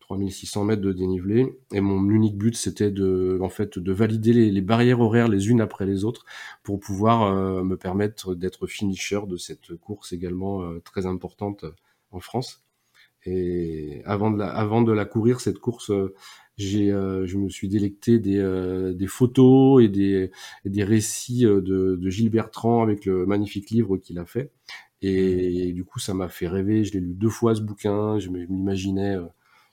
3600 0.00 0.62
euh, 0.62 0.64
mètres 0.64 0.82
de 0.82 0.92
dénivelé. 0.92 1.58
Et 1.72 1.80
mon 1.80 2.08
unique 2.10 2.36
but, 2.36 2.56
c'était 2.56 2.90
de, 2.90 3.38
en 3.40 3.48
fait, 3.48 3.78
de 3.78 3.92
valider 3.92 4.32
les, 4.32 4.60
barrières 4.60 5.00
horaires 5.00 5.28
les 5.28 5.50
unes 5.50 5.60
après 5.60 5.86
les 5.86 6.04
autres 6.04 6.24
pour 6.62 6.80
pouvoir 6.80 7.22
euh, 7.22 7.62
me 7.62 7.76
permettre 7.76 8.34
d'être 8.34 8.66
finisher 8.66 9.20
de 9.26 9.36
cette 9.36 9.76
course 9.76 10.12
également 10.12 10.62
euh, 10.62 10.80
très 10.80 11.06
importante 11.06 11.64
en 12.10 12.20
France. 12.20 12.64
Et 13.26 14.00
avant 14.06 14.30
de 14.30 14.38
la, 14.38 14.48
avant 14.48 14.82
de 14.82 14.92
la 14.92 15.04
courir, 15.04 15.40
cette 15.40 15.58
course, 15.58 15.92
j'ai, 16.60 16.88
je 16.88 17.36
me 17.36 17.48
suis 17.48 17.68
délecté 17.68 18.18
des, 18.18 18.92
des 18.94 19.06
photos 19.06 19.82
et 19.82 19.88
des, 19.88 20.30
des 20.64 20.84
récits 20.84 21.42
de, 21.42 21.60
de 22.00 22.10
Gilles 22.10 22.30
Bertrand 22.30 22.82
avec 22.82 23.04
le 23.04 23.26
magnifique 23.26 23.70
livre 23.70 23.96
qu'il 23.96 24.18
a 24.18 24.24
fait. 24.24 24.50
Et, 25.02 25.72
du 25.72 25.84
coup, 25.84 25.98
ça 25.98 26.14
m'a 26.14 26.28
fait 26.28 26.48
rêver. 26.48 26.84
Je 26.84 26.92
l'ai 26.92 27.00
lu 27.00 27.14
deux 27.14 27.30
fois 27.30 27.54
ce 27.54 27.62
bouquin. 27.62 28.18
Je 28.18 28.28
m'imaginais, 28.28 29.16
euh, 29.16 29.26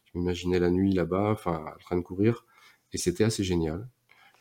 je 0.06 0.20
m'imaginais 0.20 0.60
la 0.60 0.70
nuit 0.70 0.94
là-bas, 0.94 1.32
enfin, 1.32 1.66
en 1.76 1.80
train 1.80 1.98
de 1.98 2.02
courir, 2.02 2.46
et 2.94 2.98
c'était 2.98 3.24
assez 3.24 3.44
génial. 3.44 3.88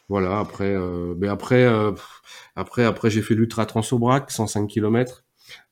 Voilà. 0.09 0.39
Après, 0.39 0.75
euh, 0.77 1.15
ben 1.17 1.31
après, 1.31 1.65
euh, 1.65 1.93
après, 2.55 2.85
après, 2.85 3.11
j'ai 3.11 3.23
fait 3.23 3.35
l'ultra 3.35 3.67
Transobrac, 3.67 4.31
105 4.31 4.69
km. 4.69 5.25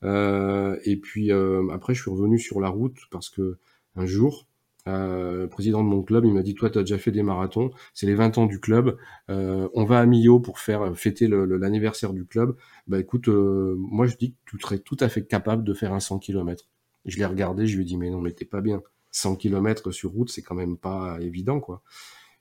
Euh, 0.05 0.79
et 0.85 0.97
puis 0.97 1.31
après, 1.73 1.95
je 1.95 2.03
suis 2.03 2.11
revenu 2.11 2.39
sur 2.39 2.61
la 2.61 2.69
route 2.69 2.99
parce 3.11 3.31
que 3.31 3.59
un 3.97 4.07
jour, 4.07 4.49
euh, 4.87 5.47
président 5.47 5.83
de 5.83 5.89
mon 5.89 6.03
club, 6.03 6.25
il 6.25 6.35
m'a 6.35 6.43
dit 6.43 6.55
toi 6.55 6.69
tu 6.71 6.79
as 6.79 6.83
déjà 6.83 6.99
fait 6.99 7.11
des 7.11 7.23
marathons, 7.23 7.71
c'est 7.95 8.07
les 8.07 8.15
20 8.15 8.39
ans 8.39 8.47
du 8.47 8.61
club, 8.61 8.99
euh, 9.31 9.69
on 9.75 9.85
va 9.85 10.01
à 10.01 10.07
Millau 10.07 10.41
pour 10.41 10.59
faire 10.59 10.83
euh, 10.83 10.95
fêter 10.95 11.27
l'anniversaire 11.29 12.13
du 12.13 12.27
club. 12.27 12.57
Bah 12.87 12.99
écoute, 13.01 13.29
euh, 13.29 13.75
moi 13.79 14.07
je 14.07 14.17
dis 14.17 14.33
que 14.33 14.51
tu 14.51 14.61
serais 14.61 14.79
tout 14.79 14.97
à 15.01 15.09
fait 15.09 15.27
capable 15.27 15.65
de 15.65 15.73
faire 15.75 15.93
un 15.95 16.01
100 16.01 16.19
km. 16.19 16.69
Je 17.07 17.17
l'ai 17.19 17.25
regardé, 17.25 17.67
je 17.67 17.77
lui 17.77 17.83
ai 17.83 17.87
dit 17.87 17.97
mais 17.97 18.11
non 18.11 18.21
mais 18.21 18.33
t'es 18.33 18.45
pas 18.45 18.61
bien. 18.61 18.83
100 19.11 19.37
km 19.37 19.93
sur 19.93 20.11
route, 20.11 20.31
c'est 20.31 20.43
quand 20.43 20.55
même 20.55 20.77
pas 20.77 21.19
évident 21.21 21.61
quoi. 21.61 21.83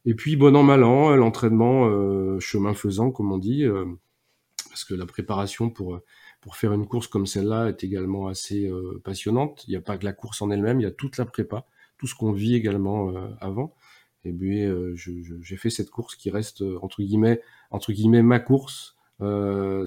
Et 0.06 0.16
puis 0.16 0.36
bon 0.36 0.56
an 0.56 0.63
mal 0.63 0.84
an, 0.84 1.16
l'entraînement 1.16 2.40
chemin 2.40 2.74
faisant 2.74 3.12
comme 3.12 3.31
on 3.31 3.38
dit, 3.38 3.66
parce 4.69 4.84
que 4.84 4.95
la 4.95 5.06
préparation 5.06 5.69
pour 5.69 6.00
pour 6.42 6.57
faire 6.57 6.74
une 6.74 6.88
course 6.88 7.07
comme 7.07 7.25
celle-là 7.28 7.69
est 7.69 7.84
également 7.84 8.28
assez 8.28 8.69
passionnante. 9.04 9.63
Il 9.68 9.72
n'y 9.72 9.78
a 9.78 9.81
pas 9.81 9.98
que 9.98 10.06
la 10.06 10.13
course 10.13 10.42
en 10.42 10.50
elle-même, 10.51 10.80
il 10.81 10.84
y 10.84 10.88
a 10.88 10.92
toute 10.92 11.18
la 11.18 11.25
prépa 11.25 11.66
tout 12.03 12.07
ce 12.07 12.15
qu'on 12.15 12.33
vit 12.33 12.53
également 12.53 13.15
euh, 13.15 13.29
avant. 13.39 13.73
Et 14.25 14.33
puis 14.33 14.61
euh, 14.65 14.94
j'ai 14.94 15.55
fait 15.55 15.69
cette 15.69 15.89
course 15.89 16.17
qui 16.17 16.29
reste 16.31 16.61
euh, 16.61 16.77
entre 16.81 17.01
guillemets 17.01 17.39
entre 17.71 17.94
guillemets 17.94 18.21
ma 18.21 18.41
course. 18.41 18.97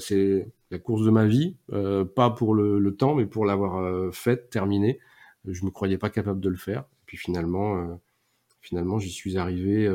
c'est 0.00 0.50
la 0.70 0.78
course 0.78 1.04
de 1.04 1.10
ma 1.10 1.26
vie, 1.26 1.56
pas 1.68 2.30
pour 2.30 2.54
le, 2.54 2.96
temps, 2.96 3.14
mais 3.14 3.26
pour 3.26 3.44
l'avoir 3.44 4.14
faite, 4.14 4.48
terminée. 4.48 4.98
Je 5.44 5.62
me 5.66 5.70
croyais 5.70 5.98
pas 5.98 6.08
capable 6.08 6.40
de 6.40 6.48
le 6.48 6.56
faire. 6.56 6.84
Puis 7.04 7.18
finalement, 7.18 8.00
finalement, 8.62 8.98
j'y 8.98 9.10
suis 9.10 9.36
arrivé. 9.36 9.90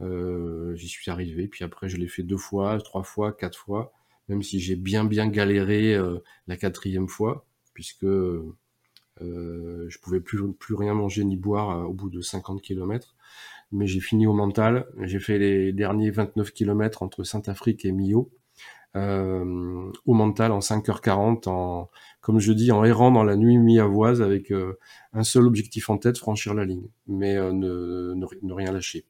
j'y 0.00 0.88
suis 0.88 1.10
arrivé. 1.10 1.48
Puis 1.48 1.64
après, 1.64 1.90
je 1.90 1.98
l'ai 1.98 2.08
fait 2.08 2.22
deux 2.22 2.38
fois, 2.38 2.78
trois 2.80 3.02
fois, 3.02 3.32
quatre 3.32 3.58
fois. 3.58 3.92
Même 4.28 4.42
si 4.42 4.58
j'ai 4.58 4.74
bien 4.74 5.04
bien 5.04 5.28
galéré 5.28 6.00
la 6.46 6.56
quatrième 6.56 7.08
fois, 7.08 7.44
puisque 7.74 8.04
euh, 8.04 8.54
je 9.20 9.98
pouvais 9.98 10.20
plus, 10.20 10.52
plus 10.52 10.74
rien 10.74 10.94
manger 10.94 11.24
ni 11.24 11.36
boire 11.36 11.78
euh, 11.78 11.84
au 11.84 11.92
bout 11.92 12.10
de 12.10 12.20
50 12.20 12.62
km. 12.62 13.14
Mais 13.70 13.86
j'ai 13.86 14.00
fini 14.00 14.26
au 14.26 14.32
mental. 14.32 14.86
J'ai 15.00 15.20
fait 15.20 15.38
les 15.38 15.72
derniers 15.72 16.10
29 16.10 16.52
km 16.52 17.02
entre 17.02 17.24
Saint-Afrique 17.24 17.84
et 17.84 17.92
Millau. 17.92 18.30
Euh, 18.94 19.90
au 20.04 20.12
mental 20.12 20.52
en 20.52 20.58
5h40, 20.58 21.48
en, 21.48 21.90
comme 22.20 22.38
je 22.40 22.52
dis, 22.52 22.72
en 22.72 22.84
errant 22.84 23.10
dans 23.10 23.24
la 23.24 23.36
nuit 23.36 23.56
mi-avoise 23.56 24.20
avec 24.20 24.52
euh, 24.52 24.78
un 25.14 25.22
seul 25.22 25.46
objectif 25.46 25.88
en 25.88 25.96
tête, 25.96 26.18
franchir 26.18 26.52
la 26.52 26.66
ligne, 26.66 26.88
mais 27.06 27.36
euh, 27.36 27.52
ne, 27.52 28.52
rien 28.52 28.70
lâcher. 28.70 29.06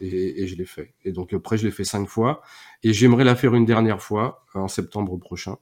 Et, 0.00 0.42
et 0.42 0.48
je 0.48 0.56
l'ai 0.56 0.64
fait. 0.64 0.94
Et 1.04 1.12
donc 1.12 1.32
après, 1.32 1.56
je 1.56 1.64
l'ai 1.66 1.70
fait 1.70 1.84
cinq 1.84 2.08
fois, 2.08 2.42
et 2.82 2.92
j'aimerais 2.92 3.22
la 3.22 3.36
faire 3.36 3.54
une 3.54 3.64
dernière 3.64 4.02
fois 4.02 4.44
en 4.54 4.66
septembre 4.66 5.16
prochain, 5.18 5.56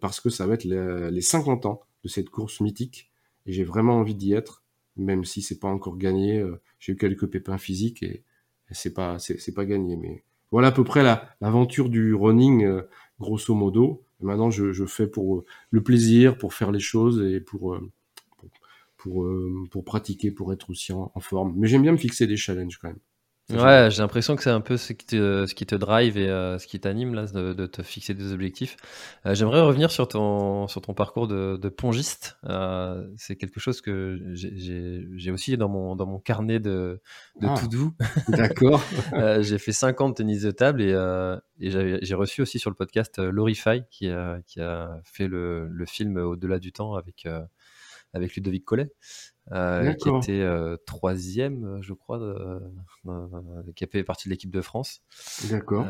parce 0.00 0.20
que 0.20 0.30
ça 0.30 0.46
va 0.46 0.54
être 0.54 0.64
les, 0.64 1.10
les 1.10 1.20
50 1.20 1.66
ans 1.66 1.80
de 2.04 2.08
cette 2.08 2.30
course 2.30 2.60
mythique 2.60 3.09
et 3.50 3.52
j'ai 3.52 3.64
vraiment 3.64 3.96
envie 3.96 4.14
d'y 4.14 4.32
être, 4.32 4.62
même 4.96 5.24
si 5.24 5.42
c'est 5.42 5.58
pas 5.58 5.66
encore 5.66 5.98
gagné. 5.98 6.38
Euh, 6.38 6.60
j'ai 6.78 6.92
eu 6.92 6.96
quelques 6.96 7.26
pépins 7.26 7.58
physiques 7.58 8.02
et, 8.04 8.22
c'est 8.70 8.94
pas 8.94 9.18
c'est 9.18 9.52
pas 9.52 9.64
gagné. 9.64 9.96
Mais 9.96 10.22
voilà 10.52 10.68
à 10.68 10.72
peu 10.72 10.84
près 10.84 11.02
l'aventure 11.40 11.88
du 11.88 12.14
running, 12.14 12.64
euh, 12.64 12.82
grosso 13.18 13.52
modo. 13.52 14.04
maintenant, 14.20 14.50
je, 14.50 14.86
fais 14.86 15.08
pour 15.08 15.38
euh, 15.38 15.44
le 15.70 15.82
plaisir, 15.82 16.38
pour 16.38 16.54
faire 16.54 16.70
les 16.70 16.78
choses 16.78 17.20
et 17.20 17.40
pour 17.40 17.76
pour, 18.36 18.50
pour, 18.96 19.26
pour 19.72 19.84
pratiquer, 19.84 20.30
pour 20.30 20.52
être 20.52 20.70
aussi 20.70 20.92
en, 20.92 21.10
forme. 21.18 21.54
Mais 21.56 21.66
j'aime 21.66 21.82
bien 21.82 21.90
me 21.90 21.96
fixer 21.96 22.28
des 22.28 22.36
challenges 22.36 22.78
quand 22.78 22.88
même. 22.88 23.00
Ouais, 23.52 23.88
j'ai 23.90 24.02
l'impression 24.02 24.36
que 24.36 24.42
c'est 24.42 24.50
un 24.50 24.60
peu 24.60 24.76
ce 24.76 24.92
qui 24.92 25.06
te, 25.06 25.46
ce 25.46 25.54
qui 25.54 25.66
te 25.66 25.74
drive 25.74 26.16
et 26.16 26.28
euh, 26.28 26.58
ce 26.58 26.66
qui 26.66 26.78
t'anime 26.78 27.14
là, 27.14 27.26
de, 27.26 27.66
te 27.66 27.82
fixer 27.82 28.14
des 28.14 28.32
objectifs. 28.32 28.76
Euh, 29.26 29.34
j'aimerais 29.34 29.60
revenir 29.60 29.90
sur 29.90 30.08
ton, 30.08 30.68
sur 30.68 30.80
ton 30.80 30.94
parcours 30.94 31.26
de, 31.28 31.68
pongiste. 31.68 32.36
Euh, 32.44 33.08
c'est 33.16 33.36
quelque 33.36 33.60
chose 33.60 33.80
que 33.80 34.18
j'ai 34.34 35.30
aussi 35.30 35.56
dans 35.56 35.68
mon, 35.68 35.96
dans 35.96 36.06
mon 36.06 36.18
carnet 36.18 36.60
de, 36.60 37.00
de 37.40 37.46
ah, 37.46 37.54
to-do. 37.60 37.92
D'accord. 38.28 38.82
j'ai 39.40 39.58
fait 39.58 39.72
50 39.72 40.16
tennis 40.16 40.42
de 40.42 40.50
table 40.50 40.82
et, 40.82 40.90
et 41.60 41.70
j'ai 41.70 42.14
reçu 42.14 42.42
aussi 42.42 42.58
sur 42.58 42.70
le 42.70 42.76
podcast 42.76 43.18
Lorify 43.18 43.82
qui, 43.90 44.10
qui 44.46 44.60
a 44.60 45.00
fait 45.04 45.28
le, 45.28 45.68
le 45.68 45.86
film 45.86 46.16
Au-delà 46.16 46.58
du 46.58 46.72
temps 46.72 46.94
avec, 46.94 47.26
avec 48.12 48.34
Ludovic 48.34 48.64
Collet. 48.64 48.90
Euh, 49.52 49.94
qui 49.94 50.08
était 50.08 50.42
euh, 50.42 50.76
troisième, 50.86 51.64
euh, 51.64 51.82
je 51.82 51.92
crois, 51.92 52.20
qui 53.74 53.84
a 53.84 53.86
fait 53.88 54.04
partie 54.04 54.28
de 54.28 54.30
l'équipe 54.30 54.50
de 54.50 54.60
France. 54.60 55.02
D'accord. 55.50 55.86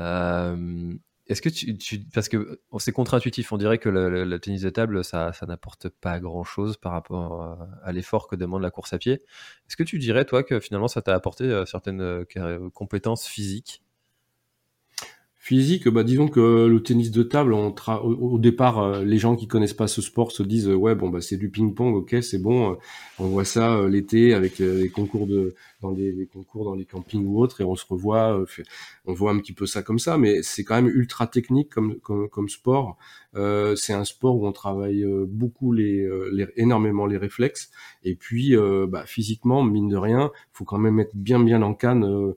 Est-ce 1.26 1.42
que 1.42 1.48
tu, 1.48 2.00
parce 2.12 2.28
que 2.28 2.60
c'est 2.78 2.90
contre-intuitif, 2.90 3.52
on 3.52 3.56
dirait 3.56 3.78
que 3.78 3.88
le, 3.88 4.38
tennis 4.40 4.62
de 4.62 4.70
table, 4.70 5.04
ça, 5.04 5.32
ça 5.32 5.46
n'apporte 5.46 5.88
pas 5.88 6.18
grand-chose 6.18 6.76
par 6.76 6.90
rapport 6.90 7.56
à 7.84 7.92
l'effort 7.92 8.26
que 8.26 8.34
demande 8.34 8.62
la 8.62 8.72
course 8.72 8.92
à 8.94 8.98
pied. 8.98 9.12
Est-ce 9.68 9.76
que 9.76 9.84
tu 9.84 9.98
dirais, 10.00 10.24
toi, 10.24 10.42
que 10.42 10.58
finalement, 10.58 10.88
ça 10.88 11.02
t'a 11.02 11.14
apporté 11.14 11.62
certaines 11.66 12.24
compétences 12.74 13.28
physiques? 13.28 13.84
Physique, 15.50 15.88
bah 15.88 16.04
disons 16.04 16.28
que 16.28 16.66
le 16.66 16.80
tennis 16.80 17.10
de 17.10 17.24
table, 17.24 17.54
on 17.54 17.74
au, 18.04 18.38
départ, 18.38 18.78
euh, 18.78 19.02
les 19.02 19.18
gens 19.18 19.34
qui 19.34 19.48
connaissent 19.48 19.74
pas 19.74 19.88
ce 19.88 20.00
sport 20.00 20.30
se 20.30 20.44
disent 20.44 20.68
ouais 20.68 20.94
bon 20.94 21.08
bah 21.08 21.20
c'est 21.20 21.38
du 21.38 21.50
ping-pong, 21.50 21.96
ok 21.96 22.22
c'est 22.22 22.38
bon, 22.38 22.70
euh, 22.70 22.74
on 23.18 23.26
voit 23.26 23.44
ça 23.44 23.74
euh, 23.74 23.88
l'été 23.88 24.32
avec 24.32 24.60
les 24.60 24.88
concours 24.90 25.26
de 25.26 25.56
dans 25.82 25.90
les, 25.90 26.28
concours 26.32 26.66
dans 26.66 26.76
les 26.76 26.84
campings 26.84 27.26
ou 27.26 27.42
autres 27.42 27.60
et 27.62 27.64
on 27.64 27.74
se 27.74 27.84
revoit, 27.84 28.44
on 29.06 29.12
voit 29.12 29.32
un 29.32 29.38
petit 29.38 29.52
peu 29.52 29.66
ça 29.66 29.82
comme 29.82 29.98
ça, 29.98 30.18
mais 30.18 30.40
c'est 30.44 30.62
quand 30.62 30.76
même 30.76 30.86
ultra 30.86 31.26
technique 31.26 31.70
comme 31.70 31.98
comme, 31.98 32.48
sport. 32.48 32.96
c'est 33.34 33.92
un 33.92 34.04
sport 34.04 34.36
où 34.36 34.46
on 34.46 34.52
travaille 34.52 35.04
beaucoup 35.26 35.72
les, 35.72 36.08
les, 36.32 36.46
énormément 36.54 37.06
les 37.06 37.16
réflexes 37.16 37.70
et 38.04 38.14
puis 38.14 38.54
bah, 38.86 39.02
physiquement 39.04 39.64
mine 39.64 39.88
de 39.88 39.96
rien, 39.96 40.30
faut 40.52 40.64
quand 40.64 40.78
même 40.78 41.00
être 41.00 41.16
bien 41.16 41.42
bien 41.42 41.62
en 41.62 41.74
canne 41.74 42.34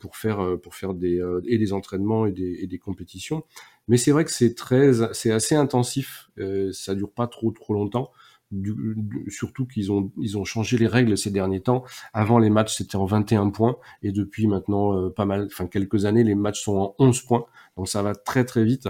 pour 0.00 0.16
faire 0.16 0.40
euh, 0.40 0.56
pour 0.56 0.74
faire 0.74 0.94
des 0.94 1.20
euh, 1.20 1.40
et 1.46 1.58
des 1.58 1.72
entraînements 1.72 2.26
et 2.26 2.32
des, 2.32 2.58
et 2.60 2.66
des 2.66 2.78
compétitions. 2.78 3.44
Mais 3.88 3.96
c'est 3.96 4.10
vrai 4.10 4.24
que 4.24 4.30
c'est 4.30 4.54
très 4.54 4.92
c'est 5.12 5.30
assez 5.30 5.54
intensif. 5.54 6.30
ça 6.72 6.94
dure 6.94 7.10
pas 7.12 7.26
trop 7.26 7.50
trop 7.50 7.74
longtemps. 7.74 8.10
Du, 8.52 8.96
surtout 9.28 9.66
qu'ils 9.66 9.90
ont 9.90 10.12
ils 10.18 10.38
ont 10.38 10.44
changé 10.44 10.78
les 10.78 10.86
règles 10.86 11.18
ces 11.18 11.30
derniers 11.30 11.60
temps. 11.60 11.84
Avant 12.12 12.38
les 12.38 12.50
matchs 12.50 12.76
c'était 12.76 12.96
en 12.96 13.04
21 13.06 13.50
points 13.50 13.76
et 14.02 14.12
depuis 14.12 14.46
maintenant 14.46 15.10
pas 15.10 15.24
mal, 15.24 15.46
enfin 15.46 15.66
quelques 15.66 16.04
années 16.04 16.24
les 16.24 16.34
matchs 16.34 16.62
sont 16.62 16.76
en 16.76 16.94
11 16.98 17.22
points. 17.22 17.46
Donc 17.76 17.88
ça 17.88 18.02
va 18.02 18.14
très 18.14 18.44
très 18.44 18.64
vite. 18.64 18.88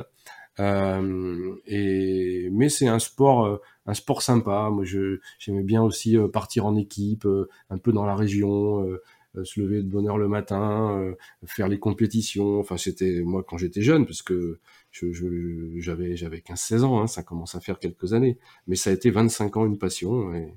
Euh, 0.58 1.54
et 1.66 2.48
mais 2.50 2.70
c'est 2.70 2.88
un 2.88 2.98
sport 2.98 3.60
un 3.86 3.94
sport 3.94 4.22
sympa. 4.22 4.70
Moi 4.70 4.84
je 4.84 5.20
j'aimais 5.38 5.62
bien 5.62 5.82
aussi 5.82 6.16
partir 6.32 6.66
en 6.66 6.76
équipe, 6.76 7.26
un 7.70 7.78
peu 7.78 7.92
dans 7.92 8.04
la 8.04 8.14
région, 8.14 8.86
euh, 8.86 9.02
se 9.44 9.60
lever 9.60 9.82
de 9.82 9.88
bonne 9.88 10.08
heure 10.08 10.18
le 10.18 10.28
matin, 10.28 10.98
euh, 11.00 11.14
faire 11.44 11.68
les 11.68 11.78
compétitions. 11.78 12.58
Enfin, 12.58 12.76
c'était 12.76 13.22
moi 13.22 13.44
quand 13.46 13.58
j'étais 13.58 13.82
jeune, 13.82 14.06
parce 14.06 14.22
que 14.22 14.58
j'avais 14.92 16.16
j'avais 16.16 16.38
15-16 16.38 16.82
ans, 16.82 17.00
hein, 17.00 17.06
ça 17.06 17.22
commence 17.22 17.54
à 17.54 17.60
faire 17.60 17.78
quelques 17.78 18.12
années. 18.12 18.38
Mais 18.66 18.76
ça 18.76 18.90
a 18.90 18.92
été 18.92 19.10
25 19.10 19.56
ans 19.56 19.66
une 19.66 19.78
passion 19.78 20.34
et, 20.34 20.54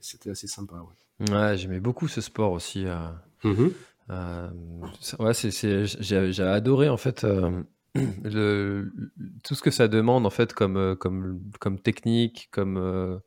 c'était 0.00 0.30
assez 0.30 0.46
sympa. 0.46 0.82
Ouais, 1.30 1.56
j'aimais 1.56 1.80
beaucoup 1.80 2.08
ce 2.08 2.20
sport 2.20 2.52
aussi. 2.52 2.84
Euh, 2.86 3.08
mm-hmm. 3.44 5.18
ouais, 5.18 5.34
c'est, 5.34 5.86
j'ai, 5.86 6.42
adoré 6.42 6.88
en 6.88 6.96
fait. 6.96 7.26
Le, 8.22 8.92
tout 9.42 9.56
ce 9.56 9.62
que 9.62 9.72
ça 9.72 9.88
demande 9.88 10.24
en 10.24 10.30
fait 10.30 10.52
comme, 10.52 10.94
comme, 10.96 11.40
comme 11.58 11.80
technique, 11.80 12.48
comme, 12.52 13.20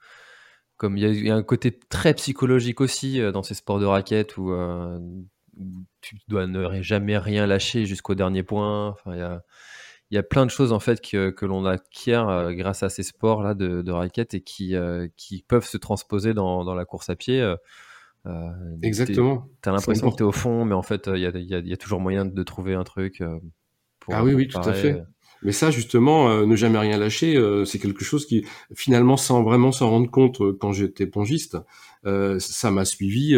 comme 0.84 0.98
il 0.98 1.25
y, 1.25 1.32
a 1.32 1.36
un 1.36 1.44
côté 1.44 1.72
très 1.72 2.13
psychologique 2.13 2.82
aussi 2.82 3.22
euh, 3.22 3.32
dans 3.32 3.42
ces 3.42 3.54
sports 3.54 3.80
de 3.80 3.86
raquettes 3.86 4.36
où, 4.36 4.52
euh, 4.52 5.00
tu 6.02 6.18
dois 6.28 6.46
ne 6.46 6.82
jamais 6.82 7.18
rien 7.18 7.48
lâcher 7.48 7.86
jusqu'au 7.86 8.16
dernier 8.16 8.44
point. 8.44 8.90
Enfin, 8.90 9.16
il 9.16 10.16
y 10.16 10.18
a, 10.18 10.24
plein 10.24 10.46
de 10.46 10.52
choses 10.52 10.74
en 10.74 10.82
fait 10.82 11.00
que, 11.00 11.46
l'on 11.46 11.66
acquiert 11.66 12.28
euh, 12.28 12.52
grâce 12.52 12.84
à 12.84 12.90
ces 12.90 13.04
sports 13.04 13.44
là 13.44 13.54
de, 13.54 13.82
de 13.82 13.92
raquettes 13.94 14.34
et 14.34 14.42
qui, 14.42 14.75
qui 15.16 15.46
peuvent 15.48 15.66
se 15.66 15.78
transposer 15.78 16.34
dans, 16.34 16.75
la 16.75 16.84
course 16.84 17.10
à 17.10 17.16
pied. 17.16 17.42
Exactement. 18.82 19.48
Tu 19.62 19.70
as 19.70 19.72
l'impression 19.72 20.12
que 20.12 20.18
tu 20.18 20.24
es 20.24 20.25
au 20.25 20.34
fond, 20.34 20.66
mais 20.66 20.75
en 20.75 20.84
fait, 20.84 21.08
il 21.08 21.22
y 21.22 21.74
a, 21.74 21.78
toujours 21.78 22.02
moyen 22.02 22.25
de 22.25 22.44
trouver 22.44 22.74
un 22.74 22.84
truc. 22.84 23.24
Pour, 24.02 24.16
ah 24.16 24.22
oui, 24.22 24.34
oui, 24.34 24.50
tout 24.50 24.60
à 24.60 24.74
fait. 24.74 25.02
Mais 25.43 25.51
ça, 25.51 25.71
justement, 25.71 26.29
euh, 26.29 26.45
ne 26.45 26.55
jamais 26.55 26.79
rien 26.79 26.97
lâcher, 26.97 27.35
euh, 27.35 27.65
c'est 27.65 27.79
quelque 27.79 28.03
chose 28.03 28.25
qui, 28.25 28.45
finalement, 28.73 29.17
sans 29.17 29.43
vraiment 29.43 29.71
s'en 29.71 29.89
rendre 29.89 30.09
compte 30.09 30.41
euh, 30.41 30.57
quand 30.59 30.71
j'étais 30.71 31.07
pongiste, 31.07 31.57
ça 32.39 32.69
m'a 32.69 32.83
suivi 32.83 33.33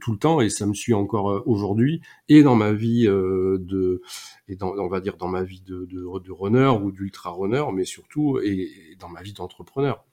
tout 0.00 0.10
le 0.10 0.18
temps 0.18 0.40
et 0.40 0.48
ça 0.50 0.66
me 0.66 0.74
suit 0.74 0.92
encore 0.92 1.44
aujourd'hui 1.46 2.00
et 2.28 2.42
dans 2.42 2.56
ma 2.56 2.72
vie 2.72 3.04
de, 3.04 4.02
et 4.48 4.56
dans, 4.56 4.72
on 4.76 4.88
va 4.88 5.00
dire 5.00 5.16
dans 5.16 5.28
ma 5.28 5.44
vie 5.44 5.60
de, 5.60 5.86
de, 5.86 6.32
runner 6.32 6.72
ou 6.82 6.90
d'ultra 6.90 7.30
runner, 7.30 7.62
mais 7.72 7.84
surtout 7.84 8.40
et, 8.42 8.96
dans 8.98 9.08
ma 9.08 9.22
vie 9.22 9.34
d'entrepreneur 9.34 10.04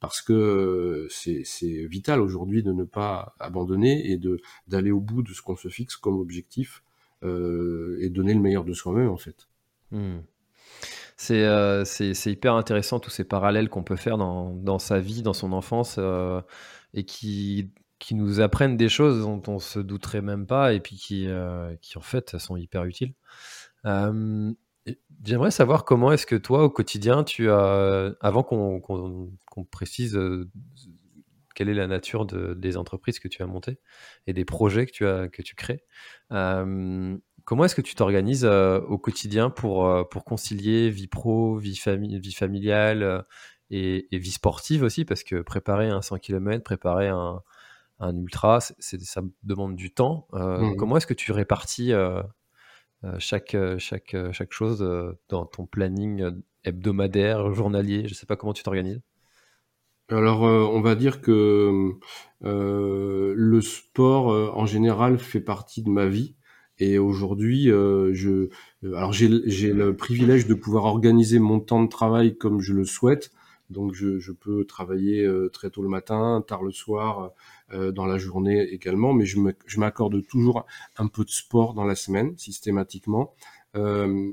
parce 0.00 0.22
que 0.22 1.06
c'est 1.10 1.44
vital 1.84 2.22
aujourd'hui 2.22 2.62
de 2.62 2.72
ne 2.72 2.84
pas 2.84 3.34
abandonner 3.38 4.10
et 4.10 4.16
de 4.16 4.40
d'aller 4.66 4.90
au 4.90 5.00
bout 5.00 5.22
de 5.22 5.34
ce 5.34 5.42
qu'on 5.42 5.56
se 5.56 5.68
fixe 5.68 5.96
comme 5.98 6.18
objectif 6.18 6.82
et 7.22 8.08
donner 8.08 8.32
le 8.32 8.40
meilleur 8.40 8.64
de 8.64 8.72
soi-même 8.72 9.10
en 9.10 9.18
fait. 9.18 9.48
Mmh. 9.90 10.20
Euh, 11.30 11.84
c'est 11.84 12.32
hyper 12.32 12.54
intéressant 12.54 13.00
tous 13.00 13.10
ces 13.10 13.24
parallèles 13.24 13.68
qu'on 13.68 13.82
peut 13.82 13.96
faire 13.96 14.16
dans, 14.16 14.78
sa 14.78 15.00
vie, 15.00 15.22
dans 15.22 15.32
son 15.32 15.52
enfance, 15.52 15.96
euh, 15.98 16.40
et 16.94 17.04
qui, 17.04 17.70
nous 18.12 18.40
apprennent 18.40 18.76
des 18.76 18.88
choses 18.88 19.22
dont 19.22 19.42
on 19.46 19.58
se 19.58 19.78
douterait 19.78 20.22
même 20.22 20.46
pas, 20.46 20.72
et 20.72 20.80
puis 20.80 20.96
qui, 20.96 21.26
euh, 21.28 21.74
en 21.96 22.00
fait 22.00 22.38
sont 22.38 22.56
hyper 22.56 22.84
utiles. 22.84 23.14
J'aimerais 25.24 25.50
savoir 25.50 25.84
comment 25.84 26.10
est-ce 26.12 26.26
que 26.26 26.36
toi, 26.36 26.64
au 26.64 26.70
quotidien, 26.70 27.24
tu 27.24 27.50
as, 27.50 28.14
avant 28.20 28.42
qu'on 28.42 29.64
précise 29.70 30.18
quelle 31.54 31.68
est 31.68 31.74
la 31.74 31.86
nature 31.86 32.24
de, 32.24 32.54
des 32.54 32.78
entreprises 32.78 33.18
que 33.18 33.28
tu 33.28 33.42
as 33.42 33.46
montées 33.46 33.78
et 34.26 34.32
des 34.32 34.46
projets 34.46 34.86
que 34.86 34.92
tu, 34.92 35.06
as, 35.06 35.28
que 35.28 35.42
tu 35.42 35.54
crées, 35.54 35.84
Comment 37.44 37.64
est-ce 37.64 37.74
que 37.74 37.80
tu 37.80 37.94
t'organises 37.94 38.44
euh, 38.44 38.80
au 38.80 38.98
quotidien 38.98 39.50
pour, 39.50 39.86
euh, 39.86 40.04
pour 40.04 40.24
concilier 40.24 40.90
vie 40.90 41.06
pro, 41.06 41.56
vie, 41.56 41.80
vie 41.96 42.32
familiale 42.32 43.02
euh, 43.02 43.22
et, 43.70 44.06
vie 44.12 44.30
sportive 44.30 44.82
aussi? 44.82 45.04
Parce 45.04 45.22
que 45.22 45.42
préparer 45.42 45.88
un 45.88 46.02
100 46.02 46.18
km, 46.18 46.62
préparer 46.62 47.08
un, 47.08 47.42
un 47.98 48.16
ultra, 48.16 48.60
ça 48.60 49.20
demande 49.42 49.76
du 49.76 49.92
temps. 49.92 50.26
Mmh 50.32 50.76
comment 50.76 50.96
est-ce 50.96 51.06
que 51.06 51.14
tu 51.14 51.32
répartis 51.32 51.92
chaque, 53.18 53.56
chaque, 53.78 54.16
chaque 54.32 54.52
chose 54.52 54.80
dans 55.28 55.44
ton 55.44 55.66
planning 55.66 56.30
hebdomadaire, 56.64 57.52
journalier? 57.52 58.04
Je 58.06 58.10
ne 58.10 58.14
sais 58.14 58.26
pas 58.26 58.36
comment 58.36 58.52
tu 58.52 58.62
t'organises. 58.62 59.02
Alors, 60.08 60.42
on 60.42 60.80
va 60.80 60.94
dire 60.94 61.20
que 61.20 61.92
le 62.40 63.60
sport, 63.60 64.56
en 64.56 64.66
général, 64.66 65.18
fait 65.18 65.40
partie 65.40 65.82
de 65.82 65.90
ma 65.90 66.06
vie. 66.06 66.34
Et 66.80 66.98
aujourd'hui, 66.98 67.70
euh, 67.70 68.12
je, 68.14 68.48
euh, 68.84 68.94
alors 68.94 69.12
j'ai 69.12 69.28
le 69.28 69.94
privilège 69.94 70.46
de 70.46 70.54
pouvoir 70.54 70.86
organiser 70.86 71.38
mon 71.38 71.60
temps 71.60 71.82
de 71.82 71.88
travail 71.88 72.36
comme 72.36 72.60
je 72.60 72.72
le 72.72 72.84
souhaite. 72.86 73.32
Donc 73.68 73.92
je, 73.92 74.18
je 74.18 74.32
peux 74.32 74.64
travailler 74.64 75.22
euh, 75.22 75.50
très 75.50 75.68
tôt 75.70 75.82
le 75.82 75.88
matin, 75.88 76.42
tard 76.44 76.62
le 76.62 76.72
soir, 76.72 77.32
euh, 77.72 77.92
dans 77.92 78.06
la 78.06 78.16
journée 78.16 78.62
également, 78.62 79.12
mais 79.12 79.26
je 79.26 79.78
m'accorde 79.78 80.26
toujours 80.26 80.64
un 80.96 81.06
peu 81.06 81.22
de 81.22 81.30
sport 81.30 81.74
dans 81.74 81.84
la 81.84 81.94
semaine, 81.94 82.36
systématiquement. 82.36 83.34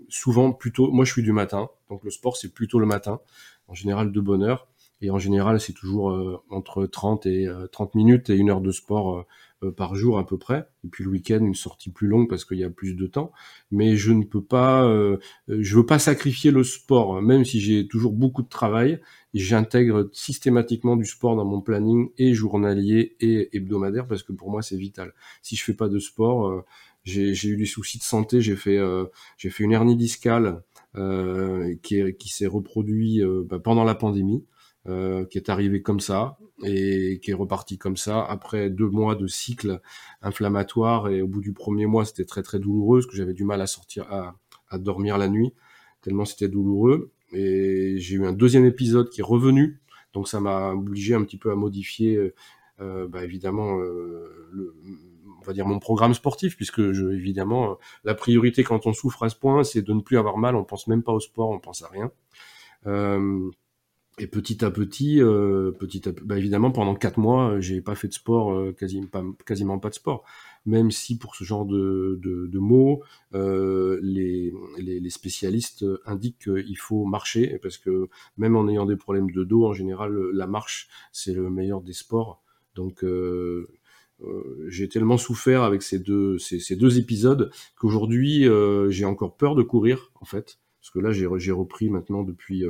Souvent 0.09 0.51
plutôt, 0.53 0.89
moi 0.89 1.05
je 1.05 1.11
suis 1.11 1.21
du 1.21 1.33
matin, 1.33 1.69
donc 1.89 2.03
le 2.03 2.09
sport 2.09 2.37
c'est 2.37 2.51
plutôt 2.51 2.79
le 2.79 2.87
matin, 2.87 3.19
en 3.67 3.75
général 3.75 4.11
de 4.11 4.21
bonne 4.21 4.41
heure. 4.41 4.67
Et 5.01 5.11
en 5.11 5.19
général, 5.19 5.61
c'est 5.61 5.73
toujours 5.73 6.41
entre 6.49 6.87
30 6.87 7.27
et 7.27 7.47
30 7.71 7.93
minutes 7.93 8.31
et 8.31 8.35
une 8.35 8.49
heure 8.49 8.61
de 8.61 8.71
sport 8.71 9.27
par 9.75 9.95
jour 9.95 10.19
à 10.19 10.25
peu 10.25 10.37
près. 10.37 10.67
Et 10.83 10.87
puis 10.87 11.03
le 11.03 11.09
week-end, 11.09 11.39
une 11.39 11.55
sortie 11.55 11.89
plus 11.89 12.07
longue 12.07 12.29
parce 12.29 12.45
qu'il 12.45 12.57
y 12.57 12.63
a 12.63 12.69
plus 12.69 12.95
de 12.95 13.07
temps. 13.07 13.31
Mais 13.71 13.95
je 13.95 14.11
ne 14.11 14.23
peux 14.23 14.43
pas, 14.43 14.85
euh, 14.85 15.17
je 15.47 15.75
veux 15.75 15.85
pas 15.85 15.99
sacrifier 15.99 16.51
le 16.51 16.63
sport, 16.63 17.17
hein. 17.17 17.21
même 17.21 17.43
si 17.43 17.59
j'ai 17.59 17.87
toujours 17.87 18.13
beaucoup 18.13 18.43
de 18.43 18.49
travail. 18.49 18.99
J'intègre 19.33 20.09
systématiquement 20.13 20.95
du 20.95 21.05
sport 21.05 21.35
dans 21.35 21.45
mon 21.45 21.61
planning 21.61 22.09
et 22.17 22.33
journalier 22.33 23.15
et 23.19 23.55
hebdomadaire 23.55 24.07
parce 24.07 24.23
que 24.23 24.31
pour 24.31 24.49
moi 24.49 24.61
c'est 24.61 24.77
vital. 24.77 25.13
Si 25.41 25.55
je 25.55 25.63
fais 25.63 25.73
pas 25.73 25.89
de 25.89 25.99
sport, 25.99 26.47
euh, 26.47 26.65
j'ai 27.03 27.47
eu 27.47 27.57
des 27.57 27.65
soucis 27.65 27.97
de 27.97 28.03
santé. 28.03 28.41
J'ai 28.41 28.55
fait, 28.55 28.79
j'ai 29.37 29.49
fait 29.49 29.63
une 29.63 29.71
hernie 29.71 29.95
discale 29.95 30.61
qui, 31.81 32.13
qui 32.19 32.29
s'est 32.29 32.47
reproduit 32.47 33.21
bah, 33.45 33.59
pendant 33.59 33.85
la 33.85 33.95
pandémie. 33.95 34.43
Qui 35.29 35.37
est 35.37 35.49
arrivé 35.49 35.81
comme 35.81 35.99
ça 35.99 36.37
et 36.63 37.19
qui 37.21 37.31
est 37.31 37.33
reparti 37.33 37.77
comme 37.77 37.97
ça 37.97 38.23
après 38.23 38.69
deux 38.69 38.89
mois 38.89 39.15
de 39.15 39.27
cycle 39.27 39.81
inflammatoire. 40.21 41.09
Et 41.09 41.21
au 41.21 41.27
bout 41.27 41.41
du 41.41 41.53
premier 41.53 41.85
mois 41.85 42.05
c'était 42.05 42.25
très 42.25 42.41
très 42.41 42.59
douloureux 42.59 42.99
parce 42.99 43.07
que 43.07 43.17
j'avais 43.17 43.33
du 43.33 43.43
mal 43.43 43.61
à 43.61 43.67
sortir 43.67 44.05
à, 44.09 44.77
dormir 44.77 45.17
la 45.17 45.27
nuit 45.27 45.53
tellement 46.01 46.25
c'était 46.25 46.47
douloureux. 46.47 47.11
Et 47.33 47.95
j'ai 47.97 48.15
eu 48.15 48.25
un 48.25 48.31
deuxième 48.31 48.65
épisode 48.65 49.09
qui 49.09 49.19
est 49.19 49.25
revenu. 49.25 49.81
Donc 50.13 50.29
ça 50.29 50.39
m'a 50.39 50.71
obligé 50.71 51.13
un 51.13 51.23
petit 51.23 51.37
peu 51.37 51.51
à 51.51 51.55
modifier 51.55 52.33
euh, 52.79 53.07
bah, 53.07 53.23
évidemment 53.23 53.79
euh, 53.79 54.73
on 55.41 55.43
va 55.43 55.53
dire 55.53 55.65
mon 55.65 55.79
programme 55.79 56.13
sportif 56.13 56.55
puisque 56.55 56.91
je, 56.91 57.07
évidemment 57.07 57.79
la 58.03 58.13
priorité 58.13 58.63
quand 58.63 58.85
on 58.85 58.93
souffre 58.93 59.23
à 59.23 59.29
ce 59.29 59.35
point 59.35 59.63
c'est 59.63 59.81
de 59.81 59.93
ne 59.93 60.01
plus 60.01 60.17
avoir 60.17 60.37
mal. 60.37 60.55
On 60.55 60.63
pense 60.63 60.87
même 60.87 61.03
pas 61.03 61.11
au 61.11 61.19
sport 61.19 61.49
on 61.49 61.59
pense 61.59 61.81
à 61.81 61.89
rien. 61.89 62.11
Euh, 62.85 63.49
et 64.19 64.25
petit 64.25 64.65
à 64.65 64.71
petit, 64.71 65.21
euh, 65.21 65.71
petit 65.71 66.09
à, 66.09 66.11
bah 66.23 66.37
évidemment, 66.37 66.71
pendant 66.71 66.95
quatre 66.95 67.19
mois, 67.19 67.51
euh, 67.51 67.61
j'ai 67.61 67.81
pas 67.81 67.93
fait 67.93 68.07
de 68.07 68.13
sport, 68.13 68.51
euh, 68.51 68.73
quasiment, 68.73 69.77
pas, 69.77 69.89
de 69.89 69.93
sport. 69.93 70.23
Même 70.65 70.89
si 70.89 71.19
pour 71.19 71.35
ce 71.35 71.43
genre 71.43 71.65
de, 71.65 72.19
de, 72.23 72.59
mots, 72.59 73.03
euh, 73.35 73.99
les, 74.01 74.51
spécialistes 75.09 75.85
indiquent 76.05 76.39
qu'il 76.39 76.77
faut 76.77 77.05
marcher, 77.05 77.59
parce 77.61 77.77
que 77.77 78.09
même 78.37 78.55
en 78.55 78.67
ayant 78.67 78.85
des 78.85 78.95
problèmes 78.95 79.29
de 79.31 79.43
dos, 79.43 79.65
en 79.65 79.73
général, 79.73 80.13
la 80.33 80.47
marche, 80.47 80.89
c'est 81.11 81.33
le 81.33 81.49
meilleur 81.49 81.81
des 81.81 81.93
sports. 81.93 82.41
Donc, 82.75 83.05
j'ai 84.67 84.89
tellement 84.89 85.17
souffert 85.17 85.63
avec 85.63 85.81
ces 85.83 85.99
deux, 85.99 86.37
ces, 86.37 86.97
épisodes 86.97 87.51
qu'aujourd'hui, 87.77 88.45
j'ai 88.89 89.05
encore 89.05 89.37
peur 89.37 89.55
de 89.55 89.63
courir, 89.63 90.11
en 90.19 90.25
fait. 90.25 90.57
Parce 90.81 90.91
que 90.91 90.99
là, 90.99 91.11
j'ai 91.11 91.51
repris 91.51 91.89
maintenant 91.89 92.23
depuis 92.23 92.65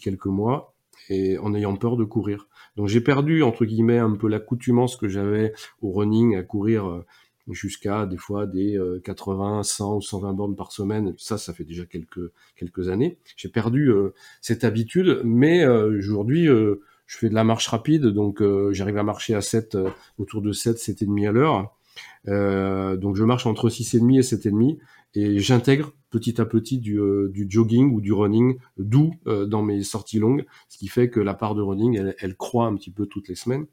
quelques 0.00 0.26
mois 0.26 0.73
et 1.08 1.38
en 1.38 1.54
ayant 1.54 1.76
peur 1.76 1.96
de 1.96 2.04
courir. 2.04 2.48
Donc 2.76 2.88
j'ai 2.88 3.00
perdu 3.00 3.42
entre 3.42 3.64
guillemets 3.64 3.98
un 3.98 4.12
peu 4.12 4.28
l'accoutumance 4.28 4.96
que 4.96 5.08
j'avais 5.08 5.52
au 5.82 5.92
running 5.92 6.36
à 6.36 6.42
courir 6.42 6.86
euh, 6.86 7.04
jusqu'à 7.50 8.06
des 8.06 8.16
fois 8.16 8.46
des 8.46 8.78
80, 9.04 9.60
euh, 9.60 9.62
100 9.62 9.96
ou 9.96 10.00
120 10.00 10.32
bornes 10.32 10.56
par 10.56 10.72
semaine. 10.72 11.14
Ça, 11.18 11.38
ça 11.38 11.52
fait 11.52 11.64
déjà 11.64 11.84
quelques 11.84 12.30
quelques 12.56 12.88
années. 12.88 13.18
J'ai 13.36 13.48
perdu 13.48 13.90
euh, 13.90 14.14
cette 14.40 14.64
habitude, 14.64 15.20
mais 15.24 15.66
aujourd'hui 15.66 16.46
je 16.46 17.18
fais 17.18 17.28
de 17.28 17.34
la 17.34 17.44
marche 17.44 17.68
rapide, 17.68 18.06
donc 18.06 18.42
j'arrive 18.72 18.96
à 18.96 19.02
marcher 19.02 19.34
à 19.34 19.42
7 19.42 19.76
autour 20.18 20.40
de 20.40 20.52
7, 20.52 20.78
7,5 20.78 21.28
à 21.28 21.32
l'heure. 21.32 22.98
donc 22.98 23.16
je 23.16 23.24
marche 23.24 23.46
entre 23.46 23.68
6,5 23.68 24.18
et 24.18 24.22
7,5 24.22 24.78
et 25.14 25.38
j'intègre 25.38 25.92
petit 26.10 26.40
à 26.40 26.44
petit 26.44 26.78
du, 26.78 27.00
euh, 27.00 27.28
du, 27.32 27.46
jogging 27.48 27.92
ou 27.92 28.00
du 28.00 28.12
running 28.12 28.58
doux 28.78 29.14
euh, 29.26 29.46
dans 29.46 29.62
mes 29.62 29.82
sorties 29.82 30.18
longues, 30.18 30.44
ce 30.68 30.78
qui 30.78 30.88
fait 30.88 31.10
que 31.10 31.20
la 31.20 31.34
part 31.34 31.54
de 31.54 31.62
running, 31.62 31.96
elle, 31.96 32.14
elle 32.18 32.36
croît 32.36 32.66
un 32.66 32.76
petit 32.76 32.90
peu 32.90 33.06
toutes 33.06 33.28
les 33.28 33.34
semaines. 33.34 33.66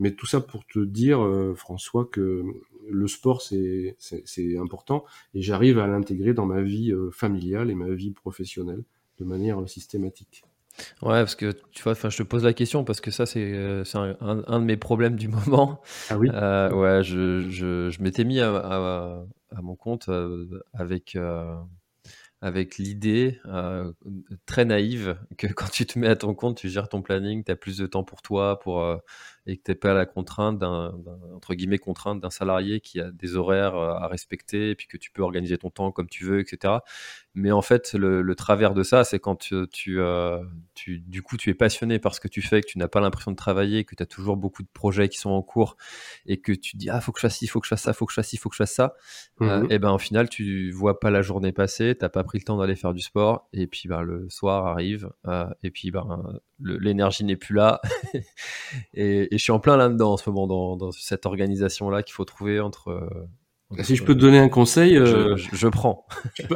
Mais 0.00 0.12
tout 0.12 0.26
ça 0.26 0.40
pour 0.40 0.64
te 0.66 0.78
dire, 0.78 1.24
euh, 1.24 1.54
François, 1.56 2.04
que 2.04 2.44
le 2.90 3.08
sport, 3.08 3.42
c'est 3.42 3.96
important 4.58 5.04
et 5.34 5.42
j'arrive 5.42 5.78
à 5.78 5.86
l'intégrer 5.86 6.34
dans 6.34 6.46
ma 6.46 6.62
vie 6.62 6.92
familiale 7.12 7.70
et 7.70 7.74
ma 7.74 7.90
vie 7.90 8.12
professionnelle 8.12 8.82
de 9.18 9.24
manière 9.24 9.68
systématique. 9.68 10.44
Ouais, 11.02 11.18
parce 11.18 11.34
que 11.34 11.52
tu 11.72 11.82
vois, 11.82 11.92
enfin, 11.92 12.08
je 12.08 12.16
te 12.16 12.22
pose 12.22 12.44
la 12.44 12.54
question 12.54 12.84
parce 12.84 13.00
que 13.00 13.10
ça, 13.10 13.26
c'est 13.26 13.52
un, 13.94 14.16
un, 14.20 14.60
de 14.60 14.64
mes 14.64 14.76
problèmes 14.78 15.16
du 15.16 15.28
moment. 15.28 15.82
Ah 16.08 16.16
oui? 16.16 16.28
ouais, 16.30 17.02
je, 17.02 17.46
je, 17.50 17.90
je 17.90 18.02
m'étais 18.02 18.24
mis 18.24 18.40
à, 18.40 18.56
à 18.56 19.24
mon 19.62 19.76
compte 19.76 20.08
euh, 20.08 20.62
avec 20.72 21.16
euh, 21.16 21.56
avec 22.40 22.78
l'idée 22.78 23.40
euh, 23.46 23.92
très 24.46 24.64
naïve 24.64 25.18
que 25.36 25.46
quand 25.48 25.70
tu 25.70 25.86
te 25.86 25.98
mets 25.98 26.08
à 26.08 26.16
ton 26.16 26.34
compte, 26.34 26.56
tu 26.58 26.68
gères 26.68 26.88
ton 26.88 27.02
planning, 27.02 27.42
tu 27.44 27.50
as 27.50 27.56
plus 27.56 27.78
de 27.78 27.86
temps 27.86 28.04
pour 28.04 28.22
toi, 28.22 28.58
pour 28.60 28.84
et 29.46 29.56
que 29.56 29.62
tu 29.64 29.70
n'es 29.70 29.74
pas 29.74 29.92
à 29.92 29.94
la 29.94 30.06
contrainte 30.06 30.58
d'un, 30.58 30.94
entre 31.34 31.54
guillemets, 31.54 31.78
contrainte 31.78 32.20
d'un 32.20 32.30
salarié 32.30 32.80
qui 32.80 33.00
a 33.00 33.10
des 33.10 33.36
horaires 33.36 33.76
euh, 33.76 33.94
à 33.94 34.06
respecter, 34.06 34.70
et 34.70 34.74
puis 34.74 34.86
que 34.86 34.96
tu 34.96 35.10
peux 35.10 35.22
organiser 35.22 35.58
ton 35.58 35.70
temps 35.70 35.92
comme 35.92 36.08
tu 36.08 36.24
veux, 36.24 36.40
etc. 36.40 36.74
Mais 37.34 37.52
en 37.52 37.62
fait, 37.62 37.94
le, 37.94 38.34
travers 38.34 38.74
de 38.74 38.82
ça, 38.82 39.04
c'est 39.04 39.20
quand 39.20 39.36
tu, 39.36 40.00
euh, 40.00 40.42
tu, 40.74 40.98
du 40.98 41.22
coup, 41.22 41.36
tu 41.36 41.50
es 41.50 41.54
passionné 41.54 41.98
par 41.98 42.14
ce 42.14 42.20
que 42.20 42.28
tu 42.28 42.42
fais, 42.42 42.60
que 42.60 42.66
tu 42.66 42.78
n'as 42.78 42.88
pas 42.88 43.00
l'impression 43.00 43.30
de 43.30 43.36
travailler, 43.36 43.84
que 43.84 43.94
tu 43.94 44.02
as 44.02 44.06
toujours 44.06 44.36
beaucoup 44.36 44.62
de 44.62 44.68
projets 44.72 45.08
qui 45.08 45.18
sont 45.18 45.30
en 45.30 45.42
cours, 45.42 45.76
et 46.26 46.40
que 46.40 46.52
tu 46.52 46.76
dis, 46.76 46.90
ah, 46.90 47.00
faut 47.00 47.12
que 47.12 47.20
je 47.20 47.26
fasse 47.26 47.36
ci, 47.36 47.46
faut 47.46 47.60
que 47.60 47.66
je 47.66 47.70
fasse 47.70 47.82
ça, 47.82 47.92
faut 47.92 48.06
que 48.06 48.12
je 48.12 48.16
fasse 48.16 48.28
ci, 48.28 48.36
faut 48.36 48.48
que 48.48 48.56
je 48.56 48.62
fasse 48.62 48.74
ça. 48.74 48.94
Euh, 49.40 49.62
mmh 49.62 49.66
et 49.70 49.78
ben, 49.78 49.92
au 49.92 49.98
final, 49.98 50.28
tu 50.28 50.70
vois 50.72 50.98
pas 50.98 51.10
la 51.10 51.22
journée 51.22 51.52
passer, 51.52 51.94
t'as 51.94 52.08
pas 52.08 52.24
pris 52.24 52.38
le 52.38 52.44
temps 52.44 52.56
d'aller 52.56 52.76
faire 52.76 52.92
du 52.92 53.02
sport, 53.02 53.48
et 53.52 53.66
puis, 53.66 53.88
ben, 53.88 54.02
le 54.02 54.28
soir 54.30 54.66
arrive, 54.66 55.10
et 55.62 55.70
puis, 55.70 55.90
ben, 55.90 56.40
l'énergie 56.60 57.24
n'est 57.24 57.36
plus 57.36 57.54
là. 57.54 57.80
et, 58.94 59.37
je 59.38 59.44
suis 59.44 59.52
en 59.52 59.60
plein 59.60 59.76
là-dedans 59.76 60.12
en 60.12 60.16
ce 60.16 60.28
moment, 60.30 60.76
dans, 60.76 60.90
cette 60.92 61.26
organisation-là 61.26 62.02
qu'il 62.02 62.14
faut 62.14 62.24
trouver 62.24 62.60
entre. 62.60 62.88
Euh, 62.88 63.82
si 63.82 63.96
je 63.96 64.04
peux 64.04 64.14
te 64.14 64.20
donner 64.20 64.38
un 64.38 64.48
conseil, 64.48 64.96
euh, 64.96 65.36
je, 65.36 65.68
prends. 65.68 66.06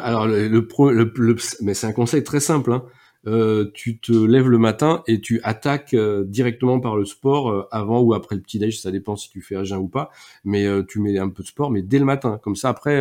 alors 0.00 0.26
le, 0.26 0.48
le, 0.48 1.36
mais 1.60 1.74
c'est 1.74 1.86
un 1.86 1.92
conseil 1.92 2.24
très 2.24 2.40
simple. 2.40 2.72
Hein. 2.72 2.84
Euh, 3.28 3.70
tu 3.72 4.00
te 4.00 4.12
lèves 4.12 4.48
le 4.48 4.58
matin 4.58 5.04
et 5.06 5.20
tu 5.20 5.40
attaques 5.44 5.94
euh, 5.94 6.24
directement 6.24 6.80
par 6.80 6.96
le 6.96 7.04
sport 7.04 7.50
euh, 7.50 7.68
avant 7.70 8.00
ou 8.00 8.14
après 8.14 8.34
le 8.34 8.42
petit 8.42 8.58
déj, 8.58 8.80
ça 8.80 8.90
dépend 8.90 9.14
si 9.14 9.30
tu 9.30 9.40
fais 9.40 9.54
à 9.54 9.62
jeun 9.62 9.78
ou 9.78 9.88
pas. 9.88 10.10
Mais 10.44 10.66
tu 10.88 11.00
mets 11.00 11.18
un 11.18 11.28
peu 11.28 11.42
de 11.42 11.48
sport, 11.48 11.70
mais 11.70 11.82
dès 11.82 11.98
le 11.98 12.04
matin. 12.04 12.38
Comme 12.42 12.56
ça, 12.56 12.68
après, 12.68 13.00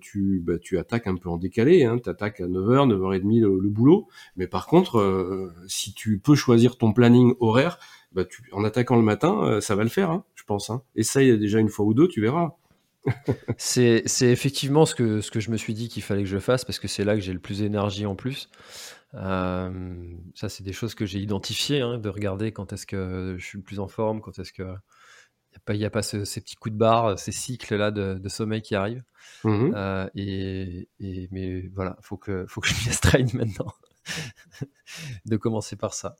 tu 0.00 0.42
bah, 0.44 0.58
tu 0.58 0.78
attaques 0.78 1.06
un 1.06 1.16
peu 1.16 1.28
en 1.28 1.36
décalé. 1.36 1.84
Hein, 1.84 1.98
tu 2.02 2.08
attaques 2.08 2.40
à 2.40 2.46
9h, 2.46 2.88
9h30 2.88 3.40
le, 3.40 3.68
boulot. 3.68 4.08
Mais 4.36 4.46
par 4.46 4.66
contre, 4.66 5.52
si 5.66 5.94
tu 5.94 6.18
peux 6.18 6.34
choisir 6.34 6.76
ton 6.76 6.92
planning 6.92 7.34
horaire, 7.40 7.78
bah, 8.12 8.24
tu, 8.24 8.42
en 8.52 8.64
attaquant 8.64 8.96
le 8.96 9.02
matin, 9.02 9.60
ça 9.60 9.74
va 9.74 9.82
le 9.82 9.88
faire, 9.88 10.10
hein, 10.10 10.24
je 10.34 10.44
pense. 10.44 10.70
Hein. 10.70 10.82
Essaye 10.96 11.38
déjà 11.38 11.58
une 11.58 11.68
fois 11.68 11.84
ou 11.84 11.94
deux, 11.94 12.08
tu 12.08 12.20
verras. 12.20 12.52
c'est 13.56 14.04
effectivement 14.22 14.84
ce 14.84 14.94
que, 14.94 15.20
ce 15.20 15.30
que 15.30 15.40
je 15.40 15.50
me 15.50 15.56
suis 15.56 15.74
dit 15.74 15.88
qu'il 15.88 16.02
fallait 16.02 16.22
que 16.22 16.28
je 16.28 16.38
fasse 16.38 16.64
parce 16.64 16.78
que 16.78 16.88
c'est 16.88 17.04
là 17.04 17.14
que 17.14 17.20
j'ai 17.20 17.32
le 17.32 17.38
plus 17.38 17.60
d'énergie 17.60 18.06
en 18.06 18.14
plus. 18.14 18.50
Euh, 19.14 19.70
ça, 20.34 20.48
c'est 20.48 20.62
des 20.62 20.72
choses 20.72 20.94
que 20.94 21.06
j'ai 21.06 21.18
identifiées, 21.18 21.80
hein, 21.80 21.98
de 21.98 22.08
regarder 22.08 22.52
quand 22.52 22.72
est-ce 22.72 22.86
que 22.86 23.36
je 23.38 23.44
suis 23.44 23.58
le 23.58 23.64
plus 23.64 23.80
en 23.80 23.88
forme, 23.88 24.20
quand 24.20 24.38
est-ce 24.38 24.52
que 24.52 24.62
il 25.52 25.54
n'y 25.54 25.56
a 25.56 25.60
pas, 25.64 25.74
y 25.74 25.84
a 25.84 25.90
pas 25.90 26.02
ces 26.02 26.40
petits 26.40 26.54
coups 26.54 26.72
de 26.72 26.78
barre, 26.78 27.18
ces 27.18 27.32
cycles-là 27.32 27.90
de, 27.90 28.28
sommeil 28.28 28.62
qui 28.62 28.76
arrivent. 28.76 29.02
Mmh 29.42 29.72
euh, 29.74 30.08
et, 30.14 30.88
et, 31.00 31.28
mais 31.32 31.68
voilà, 31.74 31.96
faut 32.02 32.16
que, 32.16 32.46
faut 32.46 32.60
que 32.60 32.68
je 32.68 32.74
m'y 32.74 32.88
astreigne 32.88 33.30
maintenant. 33.34 33.72
de 35.26 35.36
commencer 35.36 35.76
par 35.76 35.94
ça. 35.94 36.16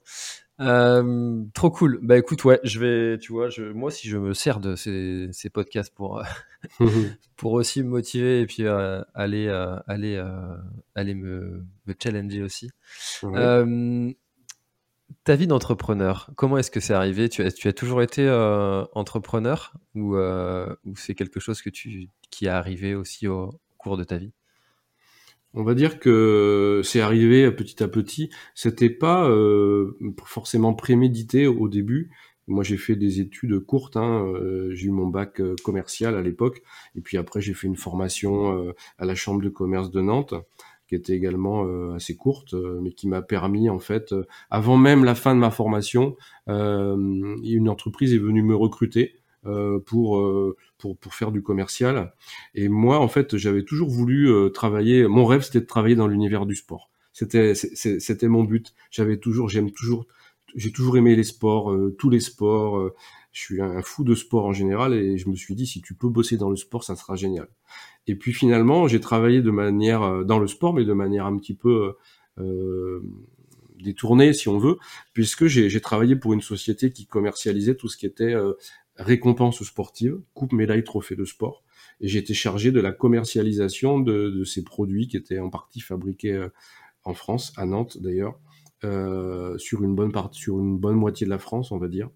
Euh, 0.61 1.43
trop 1.55 1.71
cool. 1.71 1.99
Bah 2.03 2.19
écoute, 2.19 2.45
ouais, 2.45 2.61
je 2.65 2.79
vais, 2.81 3.19
tu 3.19 3.33
vois, 3.33 3.49
je, 3.49 3.65
moi 3.65 3.91
si 3.91 4.09
je 4.09 4.19
me 4.19 4.35
sers 4.35 4.61
de 4.61 4.77
ces, 4.77 5.29
ces 5.33 5.49
podcasts 5.49 5.95
pour, 5.95 6.23
pour 7.37 7.53
aussi 7.53 7.83
me 7.83 7.89
motiver 7.89 8.41
et 8.41 8.47
puis 8.47 8.65
euh, 8.65 9.03
aller, 9.15 9.47
euh, 9.49 9.77
aller, 9.87 10.23
aller 10.95 11.15
me, 11.15 11.65
me, 11.87 11.95
challenger 11.99 12.43
aussi. 12.43 12.71
ta 15.25 15.35
vie 15.35 15.47
d'entrepreneur, 15.47 16.31
comment 16.37 16.59
est-ce 16.59 16.71
que 16.71 16.81
c'est 16.81 16.95
arrivé? 16.95 17.29
Tu 17.29 17.43
as, 17.43 17.53
tu 17.53 17.67
as 17.69 17.73
toujours 17.73 18.03
été 18.03 18.29
entrepreneur 18.93 19.73
ou, 19.95 20.17
ou 20.17 20.97
c'est 20.97 21.15
quelque 21.15 21.41
chose 21.41 21.63
que 21.63 21.71
tu, 21.71 22.09
qui 22.31 22.47
est 22.47 22.51
arrivé 22.51 22.95
aussi 22.95 23.29
au 23.29 23.59
cours 23.79 23.97
de 23.97 24.05
ta 24.05 24.19
vie? 24.19 24.33
On 25.55 25.65
va 25.65 25.75
dire 25.75 25.99
que 25.99 26.81
c'est 26.85 27.01
arrivé 27.01 27.51
petit 27.51 27.83
à 27.83 27.89
petit. 27.89 28.31
C'était 28.55 28.91
pas 28.91 29.29
euh, 29.29 29.97
forcément 30.25 30.75
prémédité 30.75 31.47
au 31.47 31.69
début. 31.69 32.11
Moi, 32.47 32.65
j'ai 32.65 32.77
fait 32.77 32.97
des 32.97 33.21
études 33.21 33.59
courtes. 33.61 33.97
Hein. 33.97 34.27
Euh, 34.27 34.71
j'ai 34.75 34.87
eu 34.87 34.91
mon 34.91 35.07
bac 35.07 35.41
euh, 35.41 35.55
commercial 35.65 36.17
à 36.17 36.23
l'époque, 36.23 36.63
et 36.97 37.01
puis 37.01 37.17
après, 37.17 37.41
j'ai 37.41 37.55
fait 37.55 37.67
une 37.67 37.77
formation 37.77 38.73
à 38.99 39.05
la 39.05 39.15
Chambre 39.15 39.43
de 39.43 39.49
commerce 39.49 39.91
de 39.91 40.01
Nantes, 40.01 40.35
qui 40.89 40.95
était 40.97 41.15
également 41.15 41.95
assez 41.95 42.17
courte, 42.17 42.55
mais 42.83 42.93
qui 42.93 43.07
m'a 43.07 43.23
permis, 43.23 43.71
en 43.71 43.79
fait, 43.79 44.13
avant 44.51 44.77
même 44.77 45.05
la 45.05 45.15
fin 45.15 45.35
de 45.37 45.41
ma 45.41 45.53
formation, 45.53 46.17
une 46.49 47.69
entreprise 47.69 48.13
est 48.13 48.19
venue 48.19 48.43
me 48.43 48.57
recruter 48.57 49.20
pour, 49.45 50.19
euh, 50.19 50.57
pour, 50.79 50.97
pour 50.97 51.15
faire 51.15 51.33
du 51.33 51.43
commercial. 51.43 52.15
Et 52.55 52.69
moi, 52.69 52.99
en 52.99 53.09
fait, 53.09 53.37
j'avais 53.37 53.65
toujours 53.65 53.89
voulu 53.89 54.31
euh, 54.31 54.49
travailler. 54.51 55.07
Mon 55.07 55.25
rêve, 55.25 55.43
c'était 55.43 55.61
de 55.61 55.67
travailler 55.67 55.97
dans 55.97 56.07
l'univers 56.07 56.47
du 56.47 56.55
sport. 56.55 56.91
C'était 57.13 57.55
c'était 57.55 58.29
mon 58.29 58.45
but. 58.45 58.73
J'avais 58.91 59.19
toujours, 59.19 59.49
j'aime 59.49 59.73
toujours, 59.73 60.07
j'ai 60.55 60.73
toujours 60.73 60.97
aimé 60.97 61.17
les 61.17 61.25
sports, 61.25 61.77
tous 61.99 62.09
les 62.09 62.21
sports. 62.21 62.93
je 63.33 63.41
suis 63.41 63.61
un 63.61 63.83
fou 63.83 64.05
de 64.05 64.15
sport 64.15 64.47
en 64.47 64.53
général 64.53 64.95
et 64.95 65.19
je 65.19 65.29
me 65.29 65.35
suis 65.35 65.57
dit 65.57 65.67
si 65.67 65.83
tu 65.83 65.95
peux 65.95 66.09
bosser 66.09 66.37
dans 66.37 66.51
le 66.51 66.57
sport, 66.57 66.85
ça 66.85 66.95
sera 66.95 67.17
génial. 67.17 67.49
Et 68.07 68.15
puis 68.15 68.33
finalement, 68.33 68.87
j'ai 68.87 69.01
travaillé 69.01 69.43
de 69.43 69.51
manière 69.51 70.25
dans 70.25 70.39
le 70.39 70.47
sport, 70.47 70.73
mais 70.73 70.85
de 70.85 70.93
manière 70.93 71.27
un 71.27 71.37
petit 71.37 71.55
peu 71.55 71.95
euh, 72.39 73.03
détournée, 73.83 74.35
si 74.35 74.47
on 74.49 74.59
veut, 74.59 74.77
puisque 75.15 75.47
j'ai 75.47 75.81
travaillé 75.81 76.15
pour 76.15 76.35
une 76.35 76.43
société 76.43 76.93
qui 76.93 77.07
commercialisait 77.07 77.77
tout 77.77 77.89
ce 77.89 77.97
qui 77.97 78.05
était 78.05 78.35
euh, 78.35 78.53
récompenses 79.03 79.63
sportives, 79.65 80.21
coupe, 80.35 80.53
médaille, 80.53 80.85
trophée 80.85 81.17
de 81.17 81.25
sport. 81.25 81.63
Et 82.01 82.09
été 82.19 82.35
chargé 82.35 82.73
de 82.73 82.81
la 82.81 82.93
commercialisation 82.93 83.99
de, 83.99 84.45
ces 84.45 84.63
produits 84.65 85.09
qui 85.09 85.17
étaient 85.17 85.39
en 85.39 85.51
partie 85.51 85.81
fabriqués 85.81 86.35
euh, 86.35 86.49
en 87.05 87.15
France, 87.15 87.53
à 87.57 87.67
Nantes 87.67 87.99
d'ailleurs. 88.01 88.39
sur 89.59 89.83
bonne 89.95 90.13
partie, 90.13 90.41
sur 90.41 90.59
une 90.59 90.79
bonne 90.79 90.97
moitié 90.97 91.25
de 91.25 91.31
la 91.31 91.39
France, 91.39 91.73
on 91.73 91.79
va 91.79 91.89
dire. 91.89 92.11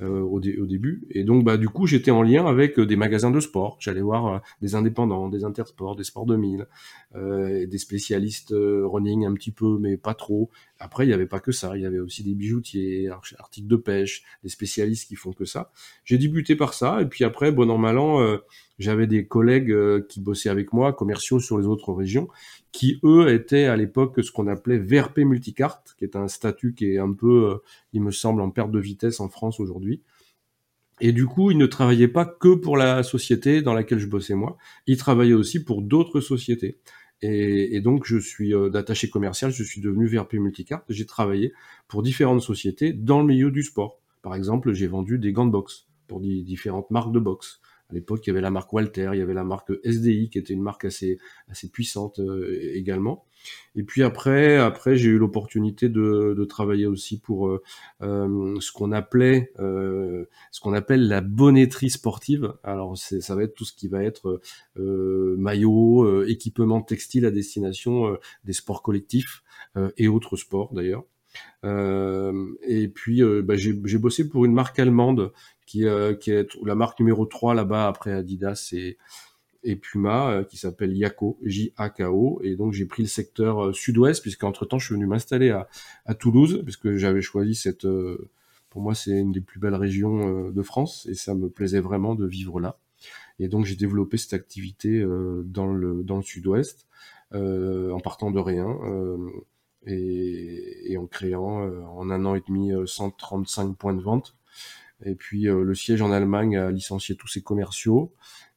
Euh, 0.00 0.20
au, 0.20 0.36
au, 0.36 0.66
début. 0.66 1.02
Et 1.10 1.24
donc, 1.24 1.42
bah, 1.42 1.56
du 1.56 1.68
coup, 1.68 1.88
j'étais 1.88 2.12
en 2.12 2.22
lien 2.22 2.46
avec 2.46 2.78
euh, 2.78 2.86
des 2.86 2.94
magasins 2.94 3.32
de 3.32 3.40
sport. 3.40 3.78
J'allais 3.80 4.00
voir 4.00 4.26
euh, 4.26 4.38
des 4.62 4.76
indépendants, 4.76 5.28
des 5.28 5.42
intersports, 5.42 5.96
des 5.96 6.04
sports 6.04 6.24
2000, 6.24 6.68
euh, 7.16 7.66
des 7.66 7.78
spécialistes 7.78 8.54
running 8.54 9.26
un 9.26 9.34
petit 9.34 9.50
peu, 9.50 9.76
mais 9.80 9.96
pas 9.96 10.14
trop. 10.14 10.50
Après, 10.78 11.04
il 11.04 11.08
n'y 11.08 11.14
avait 11.14 11.26
pas 11.26 11.40
que 11.40 11.50
ça. 11.50 11.76
Il 11.76 11.82
y 11.82 11.86
avait 11.86 11.98
aussi 11.98 12.22
des 12.22 12.34
bijoutiers, 12.34 13.08
articles 13.08 13.66
de 13.66 13.74
pêche, 13.74 14.22
des 14.44 14.50
spécialistes 14.50 15.08
qui 15.08 15.16
font 15.16 15.32
que 15.32 15.44
ça. 15.44 15.72
J'ai 16.04 16.16
débuté 16.16 16.54
par 16.54 16.74
ça. 16.74 17.02
Et 17.02 17.06
puis 17.06 17.24
après, 17.24 17.50
bon 17.50 17.68
an, 17.68 17.76
mal 17.76 17.98
j'avais 18.78 19.06
des 19.06 19.26
collègues 19.26 19.74
qui 20.08 20.20
bossaient 20.20 20.50
avec 20.50 20.72
moi, 20.72 20.92
commerciaux 20.92 21.40
sur 21.40 21.58
les 21.58 21.66
autres 21.66 21.92
régions, 21.92 22.28
qui 22.72 23.00
eux 23.02 23.32
étaient 23.32 23.64
à 23.64 23.76
l'époque 23.76 24.22
ce 24.22 24.30
qu'on 24.30 24.46
appelait 24.46 24.78
VRP 24.78 25.18
multicarte, 25.18 25.94
qui 25.98 26.04
est 26.04 26.16
un 26.16 26.28
statut 26.28 26.74
qui 26.74 26.92
est 26.92 26.98
un 26.98 27.12
peu, 27.12 27.60
il 27.92 28.02
me 28.02 28.10
semble, 28.10 28.40
en 28.40 28.50
perte 28.50 28.70
de 28.70 28.78
vitesse 28.78 29.20
en 29.20 29.28
France 29.28 29.60
aujourd'hui 29.60 30.02
et 31.00 31.12
du 31.12 31.26
coup, 31.26 31.50
il 31.50 31.58
ne 31.58 31.66
travaillait 31.66 32.08
pas 32.08 32.24
que 32.24 32.54
pour 32.54 32.76
la 32.76 33.02
société 33.02 33.62
dans 33.62 33.74
laquelle 33.74 33.98
je 33.98 34.06
bossais 34.06 34.34
moi, 34.34 34.56
il 34.86 34.96
travaillait 34.96 35.34
aussi 35.34 35.62
pour 35.62 35.82
d'autres 35.82 36.20
sociétés. 36.20 36.78
Et, 37.20 37.80
donc, 37.80 38.04
je 38.04 38.16
suis 38.16 38.54
euh, 38.54 38.70
d'attaché 38.70 39.10
commercial, 39.10 39.50
je 39.50 39.64
suis 39.64 39.80
devenu 39.80 40.06
VRP 40.06 40.34
Multicart. 40.34 40.84
J'ai 40.88 41.06
travaillé 41.06 41.52
pour 41.88 42.02
différentes 42.02 42.42
sociétés 42.42 42.92
dans 42.92 43.20
le 43.20 43.26
milieu 43.26 43.50
du 43.50 43.62
sport. 43.62 44.00
Par 44.22 44.34
exemple, 44.36 44.72
j'ai 44.72 44.86
vendu 44.86 45.18
des 45.18 45.32
gants 45.32 45.46
de 45.46 45.50
boxe 45.50 45.88
pour 46.06 46.20
différentes 46.20 46.90
marques 46.90 47.12
de 47.12 47.18
boxe. 47.18 47.60
À 47.90 47.94
l'époque, 47.94 48.26
il 48.26 48.30
y 48.30 48.32
avait 48.32 48.40
la 48.40 48.50
marque 48.50 48.72
Walter, 48.72 49.10
il 49.12 49.18
y 49.18 49.22
avait 49.22 49.34
la 49.34 49.44
marque 49.44 49.72
SDI, 49.84 50.30
qui 50.30 50.38
était 50.38 50.52
une 50.52 50.62
marque 50.62 50.84
assez, 50.84 51.18
assez 51.48 51.68
puissante 51.70 52.20
euh, 52.20 52.74
également. 52.74 53.24
Et 53.74 53.82
puis 53.82 54.02
après, 54.02 54.56
après 54.56 54.96
j'ai 54.96 55.10
eu 55.10 55.18
l'opportunité 55.18 55.88
de, 55.88 56.34
de, 56.36 56.44
travailler 56.44 56.86
aussi 56.86 57.18
pour 57.20 57.48
euh, 57.48 57.62
euh 58.02 58.56
ce 58.60 58.72
qu'on 58.72 58.92
appelait, 58.92 59.52
euh, 59.58 60.24
ce 60.50 60.60
qu'on 60.60 60.72
appelle 60.72 61.06
la 61.06 61.20
bonnetterie 61.20 61.90
sportive. 61.90 62.54
Alors 62.64 62.96
ça 62.96 63.34
va 63.34 63.44
être 63.44 63.54
tout 63.54 63.64
ce 63.64 63.72
qui 63.72 63.88
va 63.88 64.02
être 64.02 64.40
euh, 64.78 65.36
maillot, 65.38 66.24
équipement 66.24 66.82
textile 66.82 67.26
à 67.26 67.30
destination 67.30 68.16
des 68.44 68.52
sports 68.52 68.82
collectifs 68.82 69.42
et 69.96 70.08
autres 70.08 70.36
sports 70.36 70.72
d'ailleurs. 70.74 71.04
et 71.64 72.88
puis 72.88 73.22
bah, 73.42 73.56
j'ai 73.56 73.98
bossé 73.98 74.28
pour 74.28 74.44
une 74.44 74.52
marque 74.52 74.78
allemande 74.78 75.32
qui, 75.68 75.84
qui 76.20 76.30
est 76.30 76.48
la 76.64 76.74
marque 76.74 76.98
numéro 76.98 77.26
3 77.26 77.54
là-bas 77.54 77.86
après 77.86 78.12
Adidas 78.12 78.70
et 78.72 78.96
et 79.64 79.76
Puma 79.76 80.30
euh, 80.30 80.44
qui 80.44 80.56
s'appelle 80.56 80.96
Yako, 80.96 81.38
J-A-K-O. 81.42 82.40
Et 82.42 82.56
donc 82.56 82.72
j'ai 82.72 82.86
pris 82.86 83.02
le 83.02 83.08
secteur 83.08 83.66
euh, 83.66 83.72
sud-ouest 83.72 84.22
puisqu'entre 84.22 84.64
temps 84.64 84.78
je 84.78 84.86
suis 84.86 84.94
venu 84.94 85.06
m'installer 85.06 85.50
à, 85.50 85.68
à, 86.06 86.14
Toulouse 86.14 86.62
puisque 86.64 86.96
j'avais 86.96 87.22
choisi 87.22 87.54
cette... 87.54 87.84
Euh, 87.84 88.30
pour 88.70 88.82
moi 88.82 88.94
c'est 88.94 89.18
une 89.18 89.32
des 89.32 89.40
plus 89.40 89.60
belles 89.60 89.74
régions 89.74 90.50
de 90.50 90.62
France 90.62 91.06
et 91.10 91.14
ça 91.14 91.34
me 91.34 91.48
plaisait 91.48 91.80
vraiment 91.80 92.14
de 92.14 92.26
vivre 92.26 92.60
là. 92.60 92.78
Et 93.38 93.48
donc 93.48 93.64
j'ai 93.64 93.76
développé 93.76 94.18
cette 94.18 94.34
activité 94.34 95.02
dans 95.44 95.72
le, 95.72 96.02
dans 96.02 96.16
le 96.16 96.22
sud-ouest 96.22 96.86
en 97.32 97.98
partant 98.00 98.30
de 98.30 98.38
rien. 98.38 98.76
Et, 99.86 100.92
et, 100.92 100.98
en 100.98 101.06
créant 101.06 101.62
en 101.62 102.10
un 102.10 102.26
an 102.26 102.34
et 102.34 102.42
demi 102.46 102.72
135 102.84 103.74
points 103.74 103.94
de 103.94 104.02
vente. 104.02 104.36
Et 105.04 105.14
puis 105.14 105.42
le 105.44 105.74
siège 105.74 106.02
en 106.02 106.10
Allemagne 106.10 106.56
a 106.56 106.70
licencié 106.70 107.16
tous 107.16 107.28
ses 107.28 107.42
commerciaux. 107.42 108.12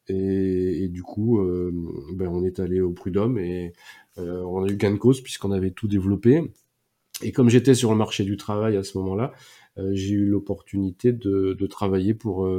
Et, 0.07 0.87
du 0.89 1.03
coup, 1.03 1.39
euh, 1.39 1.71
ben, 2.13 2.27
on 2.27 2.43
est 2.43 2.59
allé 2.59 2.81
au 2.81 2.91
Prud'homme 2.91 3.37
et 3.37 3.73
euh, 4.17 4.41
on 4.43 4.63
a 4.63 4.67
eu 4.67 4.75
gain 4.75 4.91
de 4.91 4.97
cause 4.97 5.21
puisqu'on 5.21 5.51
avait 5.51 5.71
tout 5.71 5.87
développé. 5.87 6.51
Et 7.21 7.31
comme 7.31 7.49
j'étais 7.49 7.75
sur 7.75 7.91
le 7.91 7.97
marché 7.97 8.23
du 8.23 8.35
travail 8.35 8.77
à 8.77 8.83
ce 8.83 8.97
moment-là, 8.97 9.31
euh, 9.77 9.91
j'ai 9.93 10.15
eu 10.15 10.25
l'opportunité 10.25 11.13
de, 11.13 11.55
travailler 11.67 12.13
pour 12.13 12.49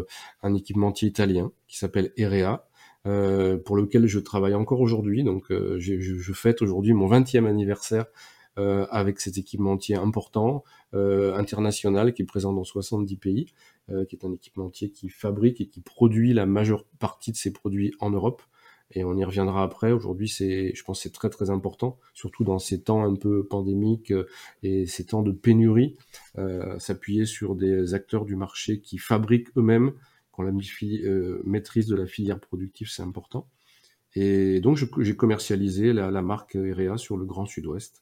un 0.43 0.55
équipementier 0.55 1.09
italien 1.09 1.53
qui 1.67 1.79
s'appelle 1.79 2.13
EREA, 2.17 2.67
pour 3.65 3.77
lequel 3.77 4.07
je 4.07 4.21
travaille 4.21 4.55
encore 4.55 4.81
aujourd'hui. 4.81 5.25
Donc, 5.25 5.47
je, 5.51 6.01
je, 6.01 6.33
fête 6.33 6.63
aujourd'hui 6.63 6.95
mon 6.95 7.11
20e 7.11 7.47
anniversaire 7.47 8.07
avec 8.57 9.21
cet 9.21 9.37
équipementier 9.37 9.97
important, 9.97 10.65
international, 10.93 12.15
qui 12.15 12.23
est 12.23 12.27
présent 12.27 12.53
dans 12.53 12.65
70 12.65 13.17
pays. 13.17 13.47
Euh, 13.91 14.05
qui 14.05 14.15
est 14.15 14.25
un 14.25 14.33
équipementier 14.33 14.93
qui 14.93 15.09
fabrique 15.09 15.61
et 15.61 15.67
qui 15.67 15.81
produit 15.81 16.33
la 16.33 16.47
majeure 16.47 16.85
partie 17.01 17.33
de 17.33 17.37
ses 17.37 17.53
produits 17.53 17.93
en 17.99 18.11
Europe. 18.11 18.41
Et 18.93 19.03
on 19.03 19.17
y 19.17 19.25
reviendra 19.25 19.65
après. 19.65 19.91
Aujourd'hui, 19.91 20.29
c'est, 20.29 20.73
je 20.75 20.85
pense, 20.85 21.01
c'est 21.03 21.13
très 21.13 21.31
très 21.31 21.51
important, 21.51 21.99
surtout 22.15 22.45
dans 22.45 22.61
ces 22.61 22.83
temps 22.83 23.03
un 23.03 23.17
peu 23.17 23.45
pandémiques 23.45 24.13
euh, 24.13 24.29
et 24.63 24.87
ces 24.87 25.07
temps 25.07 25.23
de 25.23 25.33
pénurie, 25.33 25.97
euh, 26.39 26.79
s'appuyer 26.79 27.27
sur 27.27 27.57
des 27.57 27.95
acteurs 27.95 28.25
du 28.25 28.37
marché 28.37 28.81
qui 28.81 28.99
fabriquent 28.99 29.49
eux-mêmes, 29.57 29.93
qui 30.33 30.41
ont 30.41 30.45
la 30.45 30.53
euh, 30.53 31.43
maîtrise 31.45 31.87
de 31.87 31.97
la 31.97 32.07
filière 32.07 32.39
productive, 32.39 32.89
c'est 32.89 33.03
important. 33.03 33.49
Et 34.15 34.61
donc, 34.61 34.79
j'ai 34.99 35.17
commercialisé 35.17 35.93
la, 35.93 36.11
la 36.11 36.23
marque 36.23 36.55
EREA 36.55 36.99
sur 36.99 37.17
le 37.17 37.25
Grand 37.25 37.47
Sud-Ouest. 37.47 38.02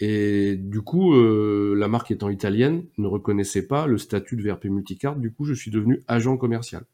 Et 0.00 0.56
du 0.56 0.80
coup, 0.80 1.14
euh, 1.14 1.74
la 1.76 1.88
marque 1.88 2.10
étant 2.10 2.28
italienne, 2.28 2.84
ne 2.98 3.06
reconnaissait 3.06 3.66
pas 3.66 3.86
le 3.86 3.98
statut 3.98 4.36
de 4.36 4.42
VRP 4.42 4.66
Multicard. 4.66 5.16
Du 5.16 5.32
coup, 5.32 5.44
je 5.44 5.54
suis 5.54 5.70
devenu 5.70 6.02
agent 6.06 6.36
commercial. 6.36 6.84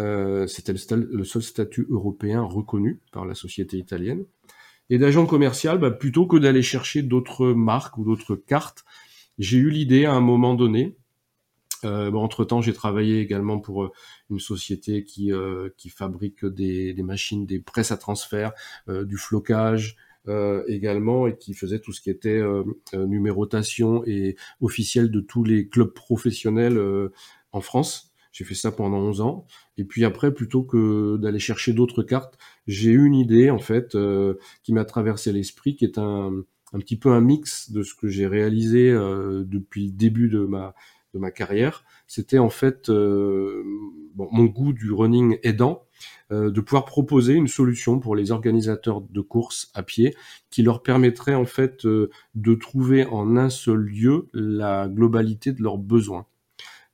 Euh, 0.00 0.46
C'était 0.46 0.72
le, 0.72 1.24
seul 1.24 1.42
statut 1.42 1.86
européen 1.90 2.42
reconnu 2.42 3.00
par 3.12 3.26
la 3.26 3.34
société 3.34 3.78
italienne. 3.78 4.24
Et 4.90 4.98
d'agent 4.98 5.26
commercial, 5.26 5.78
bah, 5.78 5.90
plutôt 5.90 6.26
que 6.26 6.36
d'aller 6.36 6.62
chercher 6.62 7.02
d'autres 7.02 7.48
marques 7.52 7.98
ou 7.98 8.04
d'autres 8.04 8.36
cartes, 8.36 8.84
j'ai 9.38 9.58
eu 9.58 9.70
l'idée 9.70 10.04
à 10.04 10.12
un 10.12 10.20
moment 10.20 10.54
donné. 10.54 10.96
Euh, 11.84 12.12
entre 12.12 12.44
temps, 12.44 12.62
j'ai 12.62 12.72
travaillé 12.72 13.20
également 13.20 13.58
pour 13.58 13.84
euh, 13.84 13.92
une 14.30 14.40
société 14.40 15.04
qui, 15.04 15.32
euh, 15.32 15.68
qui 15.76 15.90
fabrique 15.90 16.44
des, 16.44 16.94
des, 16.94 17.02
machines, 17.02 17.44
des 17.46 17.60
presses 17.60 17.92
à 17.92 17.96
transfert, 17.96 18.52
euh, 18.88 19.04
du 19.04 19.16
flocage, 19.16 19.96
également 20.68 21.26
et 21.26 21.36
qui 21.36 21.54
faisait 21.54 21.80
tout 21.80 21.92
ce 21.92 22.00
qui 22.00 22.10
était 22.10 22.38
euh, 22.38 22.62
euh, 22.94 23.06
numérotation 23.06 24.02
et 24.06 24.36
officiel 24.60 25.10
de 25.10 25.20
tous 25.20 25.44
les 25.44 25.68
clubs 25.68 25.92
professionnels 25.92 26.80
en 27.52 27.60
France. 27.60 28.12
J'ai 28.32 28.44
fait 28.44 28.54
ça 28.54 28.72
pendant 28.72 28.98
11 28.98 29.20
ans. 29.20 29.46
Et 29.76 29.84
puis 29.84 30.04
après, 30.04 30.34
plutôt 30.34 30.64
que 30.64 31.16
d'aller 31.18 31.38
chercher 31.38 31.72
d'autres 31.72 32.02
cartes, 32.02 32.36
j'ai 32.66 32.90
eu 32.90 33.04
une 33.04 33.14
idée 33.14 33.50
en 33.50 33.58
fait 33.58 33.96
qui 34.62 34.72
m'a 34.72 34.84
traversé 34.84 35.32
l'esprit, 35.32 35.76
qui 35.76 35.84
est 35.84 35.98
un, 35.98 36.32
un 36.72 36.78
petit 36.78 36.96
peu 36.96 37.10
un 37.10 37.20
mix 37.20 37.70
de 37.70 37.82
ce 37.82 37.94
que 37.94 38.08
j'ai 38.08 38.26
réalisé 38.26 38.90
depuis 38.92 39.86
le 39.86 39.92
début 39.92 40.28
de 40.28 40.40
ma 40.40 40.74
de 41.12 41.20
ma 41.20 41.30
carrière. 41.30 41.84
C'était 42.08 42.38
en 42.38 42.50
fait 42.50 42.90
bon, 42.90 44.28
mon 44.32 44.44
goût 44.46 44.72
du 44.72 44.92
running 44.92 45.38
aidant, 45.44 45.84
euh, 45.84 45.93
de 46.30 46.60
pouvoir 46.60 46.84
proposer 46.84 47.34
une 47.34 47.48
solution 47.48 48.00
pour 48.00 48.16
les 48.16 48.32
organisateurs 48.32 49.00
de 49.00 49.20
courses 49.20 49.70
à 49.74 49.82
pied 49.82 50.14
qui 50.50 50.62
leur 50.62 50.82
permettrait 50.82 51.34
en 51.34 51.46
fait 51.46 51.84
euh, 51.84 52.10
de 52.34 52.54
trouver 52.54 53.04
en 53.06 53.36
un 53.36 53.50
seul 53.50 53.80
lieu 53.80 54.28
la 54.32 54.88
globalité 54.88 55.52
de 55.52 55.62
leurs 55.62 55.78
besoins. 55.78 56.26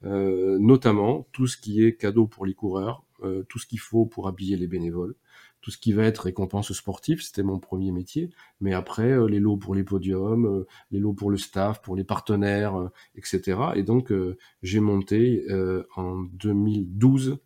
Euh, 0.04 0.58
notamment 0.58 1.28
tout 1.32 1.46
ce 1.46 1.58
qui 1.58 1.84
est 1.84 1.94
cadeau 1.96 2.26
pour 2.26 2.46
les 2.46 2.54
coureurs, 2.54 3.04
tout 3.50 3.58
ce 3.58 3.66
qu'il 3.66 3.80
faut 3.80 4.06
pour 4.06 4.28
habiller 4.28 4.56
les 4.56 4.66
bénévoles, 4.66 5.14
tout 5.60 5.70
ce 5.70 5.76
qui 5.76 5.92
va 5.92 6.04
être 6.04 6.20
récompense 6.20 6.72
sportive, 6.72 7.20
c'était 7.20 7.42
mon 7.42 7.58
premier 7.58 7.92
métier, 7.92 8.30
mais 8.62 8.72
après 8.72 9.28
les 9.28 9.40
lots 9.40 9.58
pour 9.58 9.74
les 9.74 9.84
podiums, 9.84 10.64
les 10.90 11.00
lots 11.00 11.12
pour 11.12 11.30
le 11.30 11.36
staff, 11.36 11.82
pour 11.82 11.96
les 11.96 12.04
partenaires, 12.04 12.88
etc. 13.14 13.60
Et 13.74 13.82
donc 13.82 14.10
j'ai 14.62 14.80
monté 14.80 15.44
en 15.96 16.22
2012 16.32 17.36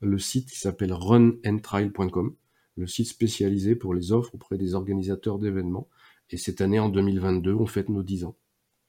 le 0.00 0.18
site 0.18 0.50
qui 0.50 0.58
s'appelle 0.58 0.92
runandtrial.com, 0.92 2.34
le 2.76 2.86
site 2.86 3.08
spécialisé 3.08 3.76
pour 3.76 3.94
les 3.94 4.12
offres 4.12 4.34
auprès 4.34 4.58
des 4.58 4.74
organisateurs 4.74 5.38
d'événements. 5.38 5.88
Et 6.30 6.36
cette 6.36 6.60
année, 6.60 6.78
en 6.78 6.88
2022, 6.88 7.54
on 7.54 7.66
fête 7.66 7.88
nos 7.88 8.02
10 8.02 8.24
ans. 8.24 8.36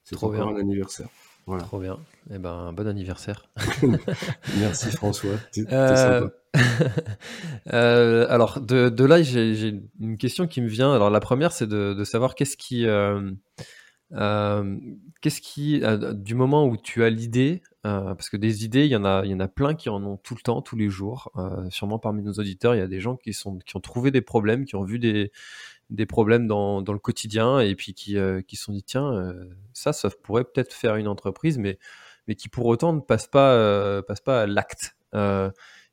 C'est 0.03 0.15
trop 0.15 0.31
bien. 0.31 0.47
un 0.47 0.55
anniversaire. 0.55 1.09
Voilà. 1.47 1.63
Trop 1.63 1.79
bien. 1.79 1.99
Eh 2.31 2.39
ben, 2.39 2.73
bon 2.73 2.87
anniversaire. 2.87 3.49
Merci 4.59 4.89
François. 4.89 5.35
Euh, 5.71 6.27
euh... 7.73 8.25
alors, 8.29 8.61
de, 8.61 8.89
de 8.89 9.03
là, 9.03 9.21
j'ai 9.21 9.79
une 9.99 10.17
question 10.17 10.47
qui 10.47 10.61
me 10.61 10.67
vient. 10.67 10.91
Alors, 10.93 11.11
la 11.11 11.19
première, 11.19 11.51
c'est 11.51 11.67
de, 11.67 11.93
de, 11.93 12.03
savoir 12.03 12.33
qu'est-ce 12.33 12.57
qui, 12.57 12.87
euh, 12.87 13.31
euh, 14.15 14.77
qu'est-ce 15.21 15.41
qui, 15.41 15.81
du 16.13 16.35
moment 16.35 16.67
où 16.67 16.77
tu 16.77 17.03
as 17.03 17.09
l'idée, 17.09 17.61
euh, 17.85 18.15
parce 18.15 18.29
que 18.29 18.37
des 18.37 18.65
idées, 18.65 18.85
il 18.85 18.91
y 18.91 18.95
en 18.95 19.05
a, 19.05 19.23
il 19.25 19.31
y 19.31 19.33
en 19.33 19.39
a 19.39 19.47
plein 19.47 19.75
qui 19.75 19.89
en 19.89 20.03
ont 20.03 20.17
tout 20.17 20.35
le 20.35 20.41
temps, 20.41 20.61
tous 20.61 20.75
les 20.75 20.89
jours. 20.89 21.31
Euh, 21.35 21.69
sûrement 21.69 21.99
parmi 21.99 22.23
nos 22.23 22.33
auditeurs, 22.33 22.75
il 22.75 22.79
y 22.79 22.81
a 22.81 22.87
des 22.87 22.99
gens 22.99 23.15
qui 23.15 23.33
sont, 23.33 23.59
qui 23.59 23.75
ont 23.75 23.81
trouvé 23.81 24.11
des 24.11 24.21
problèmes, 24.21 24.65
qui 24.65 24.75
ont 24.75 24.83
vu 24.83 24.99
des, 24.99 25.31
des 25.89 26.05
problèmes 26.05 26.47
dans, 26.47 26.81
dans 26.81 26.93
le 26.93 26.99
quotidien 26.99 27.59
et 27.59 27.75
puis 27.75 27.93
qui, 27.93 28.17
euh, 28.17 28.41
qui 28.41 28.55
sont 28.55 28.71
dit 28.71 28.83
tiens, 28.83 29.33
ça, 29.73 29.93
ça 29.93 30.09
pourrait 30.23 30.45
peut-être 30.45 30.73
faire 30.73 30.95
une 30.95 31.07
entreprise, 31.07 31.57
mais, 31.57 31.77
mais 32.27 32.35
qui 32.35 32.49
pour 32.49 32.65
autant 32.65 32.93
ne 32.93 33.01
passe 33.01 33.27
pas, 33.27 34.01
passe 34.03 34.21
pas 34.21 34.43
à 34.43 34.47
l'acte. 34.47 34.95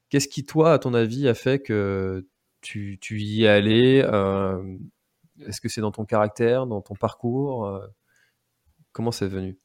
Qu'est-ce 0.09 0.29
qui, 0.29 0.45
toi, 0.45 0.75
à 0.75 0.79
ton 0.79 0.95
avis, 0.95 1.29
a 1.29 1.35
fait 1.35 1.59
que 1.61 2.27
tu, 2.61 2.99
tu 3.01 3.21
y 3.21 3.45
es 3.45 3.49
allé 3.49 3.99
Est-ce 5.47 5.61
que 5.61 5.69
c'est 5.69 5.81
dans 5.81 5.93
ton 5.93 6.05
caractère, 6.05 6.67
dans 6.67 6.81
ton 6.81 6.95
parcours 6.95 7.83
comment 8.93 9.13
c'est 9.13 9.29
venu? 9.29 9.57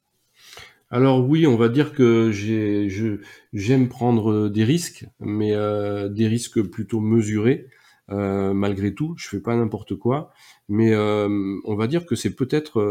Alors 0.89 1.27
oui, 1.27 1.45
on 1.47 1.57
va 1.57 1.69
dire 1.69 1.93
que 1.93 2.31
j'aime 2.31 3.89
prendre 3.89 4.47
des 4.49 4.63
risques, 4.63 5.05
mais 5.19 5.51
des 5.51 6.27
risques 6.27 6.61
plutôt 6.61 7.01
mesurés. 7.01 7.67
malgré 8.09 8.93
tout, 8.93 9.13
je 9.17 9.27
fais 9.27 9.41
pas 9.41 9.55
n'importe 9.55 9.95
quoi, 9.95 10.31
mais 10.69 10.95
on 10.95 11.75
va 11.75 11.87
dire 11.87 12.05
que 12.05 12.15
c'est 12.15 12.35
peut-être 12.35 12.81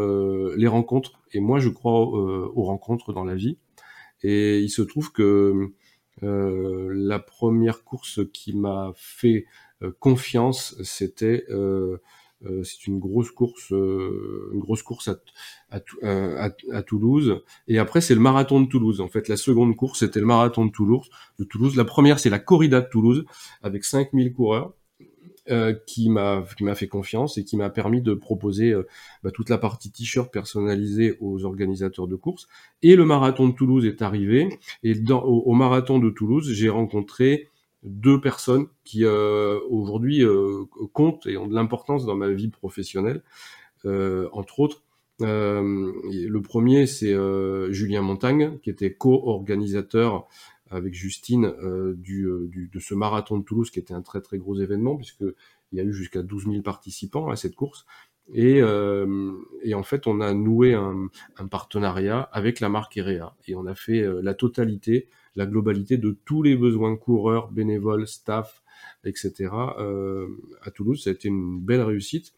les 0.57 0.67
rencontres. 0.67 1.21
Et 1.33 1.41
moi, 1.41 1.59
je 1.59 1.71
crois 1.71 2.01
aux 2.01 2.65
rencontres 2.65 3.15
dans 3.15 3.25
la 3.25 3.35
vie. 3.35 3.57
Et 4.23 4.61
il 4.61 4.71
se 4.71 4.83
trouve 4.83 5.13
que 5.13 5.73
euh, 6.23 6.91
la 6.95 7.19
première 7.19 7.85
course 7.85 8.21
qui 8.33 8.55
m'a 8.55 8.93
fait 8.95 9.47
euh, 9.83 9.93
confiance, 10.01 10.75
c'était 10.83 11.45
euh, 12.51 12.63
c'est 12.65 12.87
une 12.87 12.99
grosse 12.99 13.31
course, 13.31 13.71
une 13.71 14.59
grosse 14.59 14.83
course 14.83 15.09
à, 15.09 15.17
à, 15.71 16.51
à, 16.73 16.83
Toulouse. 16.83 17.43
Et 17.69 17.79
après, 17.79 18.01
c'est 18.01 18.15
le 18.15 18.21
marathon 18.21 18.61
de 18.61 18.67
Toulouse. 18.67 19.01
En 19.01 19.09
fait, 19.09 19.29
la 19.29 19.37
seconde 19.37 19.77
course, 19.77 20.01
c'était 20.01 20.21
le 20.21 20.27
marathon 20.27 20.67
de 20.67 20.71
Toulouse. 20.71 21.09
De 21.39 21.45
Toulouse. 21.45 21.77
La 21.77 21.85
première, 21.85 22.19
c'est 22.19 22.31
la 22.31 22.39
corrida 22.39 22.81
de 22.81 22.89
Toulouse, 22.89 23.25
avec 23.63 23.85
5000 23.85 24.33
coureurs. 24.33 24.73
Euh, 25.49 25.75
qui 25.87 26.11
m'a 26.11 26.45
qui 26.57 26.65
m'a 26.65 26.75
fait 26.75 26.89
confiance 26.89 27.39
et 27.39 27.45
qui 27.45 27.57
m'a 27.57 27.71
permis 27.71 28.03
de 28.03 28.15
proposer 28.15 28.73
euh, 28.73 28.85
bah, 29.23 29.31
toute 29.31 29.49
la 29.49 29.59
partie 29.59 29.93
t-shirt 29.93 30.33
personnalisée 30.33 31.17
aux 31.21 31.45
organisateurs 31.45 32.09
de 32.09 32.17
courses. 32.17 32.49
Et 32.83 32.97
le 32.97 33.05
marathon 33.05 33.47
de 33.47 33.55
Toulouse 33.55 33.87
est 33.87 34.03
arrivé. 34.03 34.49
Et 34.83 34.95
dans, 34.95 35.23
au, 35.23 35.53
marathon 35.53 36.01
de 36.01 36.11
Toulouse, 36.11 36.51
j'ai 36.53 36.69
rencontré 36.69 37.49
deux 37.87 38.21
personnes 38.21 38.67
qui 38.85 39.05
euh, 39.05 39.59
aujourd'hui 39.71 40.23
comptent 40.93 41.27
et 41.27 41.37
ont 41.37 41.47
de 41.47 41.55
l'importance 41.55 42.05
dans 42.05 42.17
ma 42.17 42.29
vie 42.29 42.49
professionnelle. 42.49 43.23
entre 43.85 44.61
autres, 44.61 44.83
le 45.21 46.39
premier, 46.41 46.87
c'est 46.87 47.15
Julien 47.71 48.03
Montagne, 48.03 48.59
qui 48.63 48.71
était 48.71 48.93
co-organisateur 48.93 50.29
avec 50.71 50.95
Justine 50.95 51.47
euh, 51.63 51.95
du, 51.97 52.25
euh, 52.25 52.49
du, 52.49 52.69
de 52.69 52.81
ce 52.81 52.95
marathon 52.95 53.39
de 53.39 53.45
Toulouse 53.45 53.71
qui 53.71 53.79
était 53.79 53.95
un 53.95 54.03
très 54.03 54.21
très 54.21 54.39
gros 54.39 54.59
événement 54.59 54.97
puisque 54.97 55.25
il 55.73 55.79
y 55.79 55.81
a 55.81 55.85
eu 55.85 55.93
jusqu'à 55.93 56.23
12 56.23 56.47
000 56.47 56.63
participants 56.63 57.29
à 57.29 57.37
cette 57.37 57.55
course. 57.55 57.87
Et, 58.33 58.61
euh, 58.61 59.33
et, 59.63 59.75
en 59.75 59.85
fait, 59.85 60.09
on 60.09 60.21
a 60.21 60.35
noué 60.35 60.75
un, 60.75 61.09
un, 61.37 61.47
partenariat 61.47 62.23
avec 62.33 62.59
la 62.59 62.69
marque 62.69 62.97
EREA 62.97 63.37
et 63.47 63.55
on 63.55 63.67
a 63.67 63.77
fait 63.77 64.01
euh, 64.01 64.21
la 64.21 64.35
totalité, 64.35 65.09
la 65.37 65.47
globalité 65.47 65.97
de 65.97 66.17
tous 66.25 66.43
les 66.43 66.57
besoins 66.57 66.97
coureurs, 66.97 67.51
bénévoles, 67.53 68.09
staff, 68.09 68.63
etc. 69.05 69.51
Euh, 69.79 70.27
à 70.63 70.71
Toulouse. 70.71 71.05
Ça 71.05 71.11
a 71.11 71.13
été 71.13 71.29
une 71.29 71.61
belle 71.61 71.83
réussite. 71.83 72.33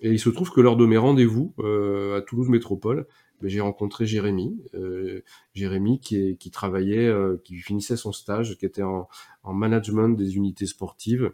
Et 0.00 0.10
il 0.10 0.18
se 0.18 0.28
trouve 0.28 0.50
que 0.50 0.60
lors 0.60 0.76
de 0.76 0.86
mes 0.86 0.98
rendez-vous 0.98 1.54
à 1.58 2.20
Toulouse 2.20 2.48
Métropole, 2.48 3.06
j'ai 3.42 3.60
rencontré 3.60 4.06
Jérémy, 4.06 4.62
euh, 4.74 5.22
Jérémy 5.54 6.00
qui, 6.00 6.36
qui 6.38 6.50
travaillait, 6.50 7.06
euh, 7.06 7.40
qui 7.44 7.56
finissait 7.56 7.96
son 7.96 8.12
stage, 8.12 8.56
qui 8.56 8.66
était 8.66 8.82
en, 8.82 9.08
management 9.44 10.16
des 10.16 10.36
unités 10.36 10.66
sportives, 10.66 11.32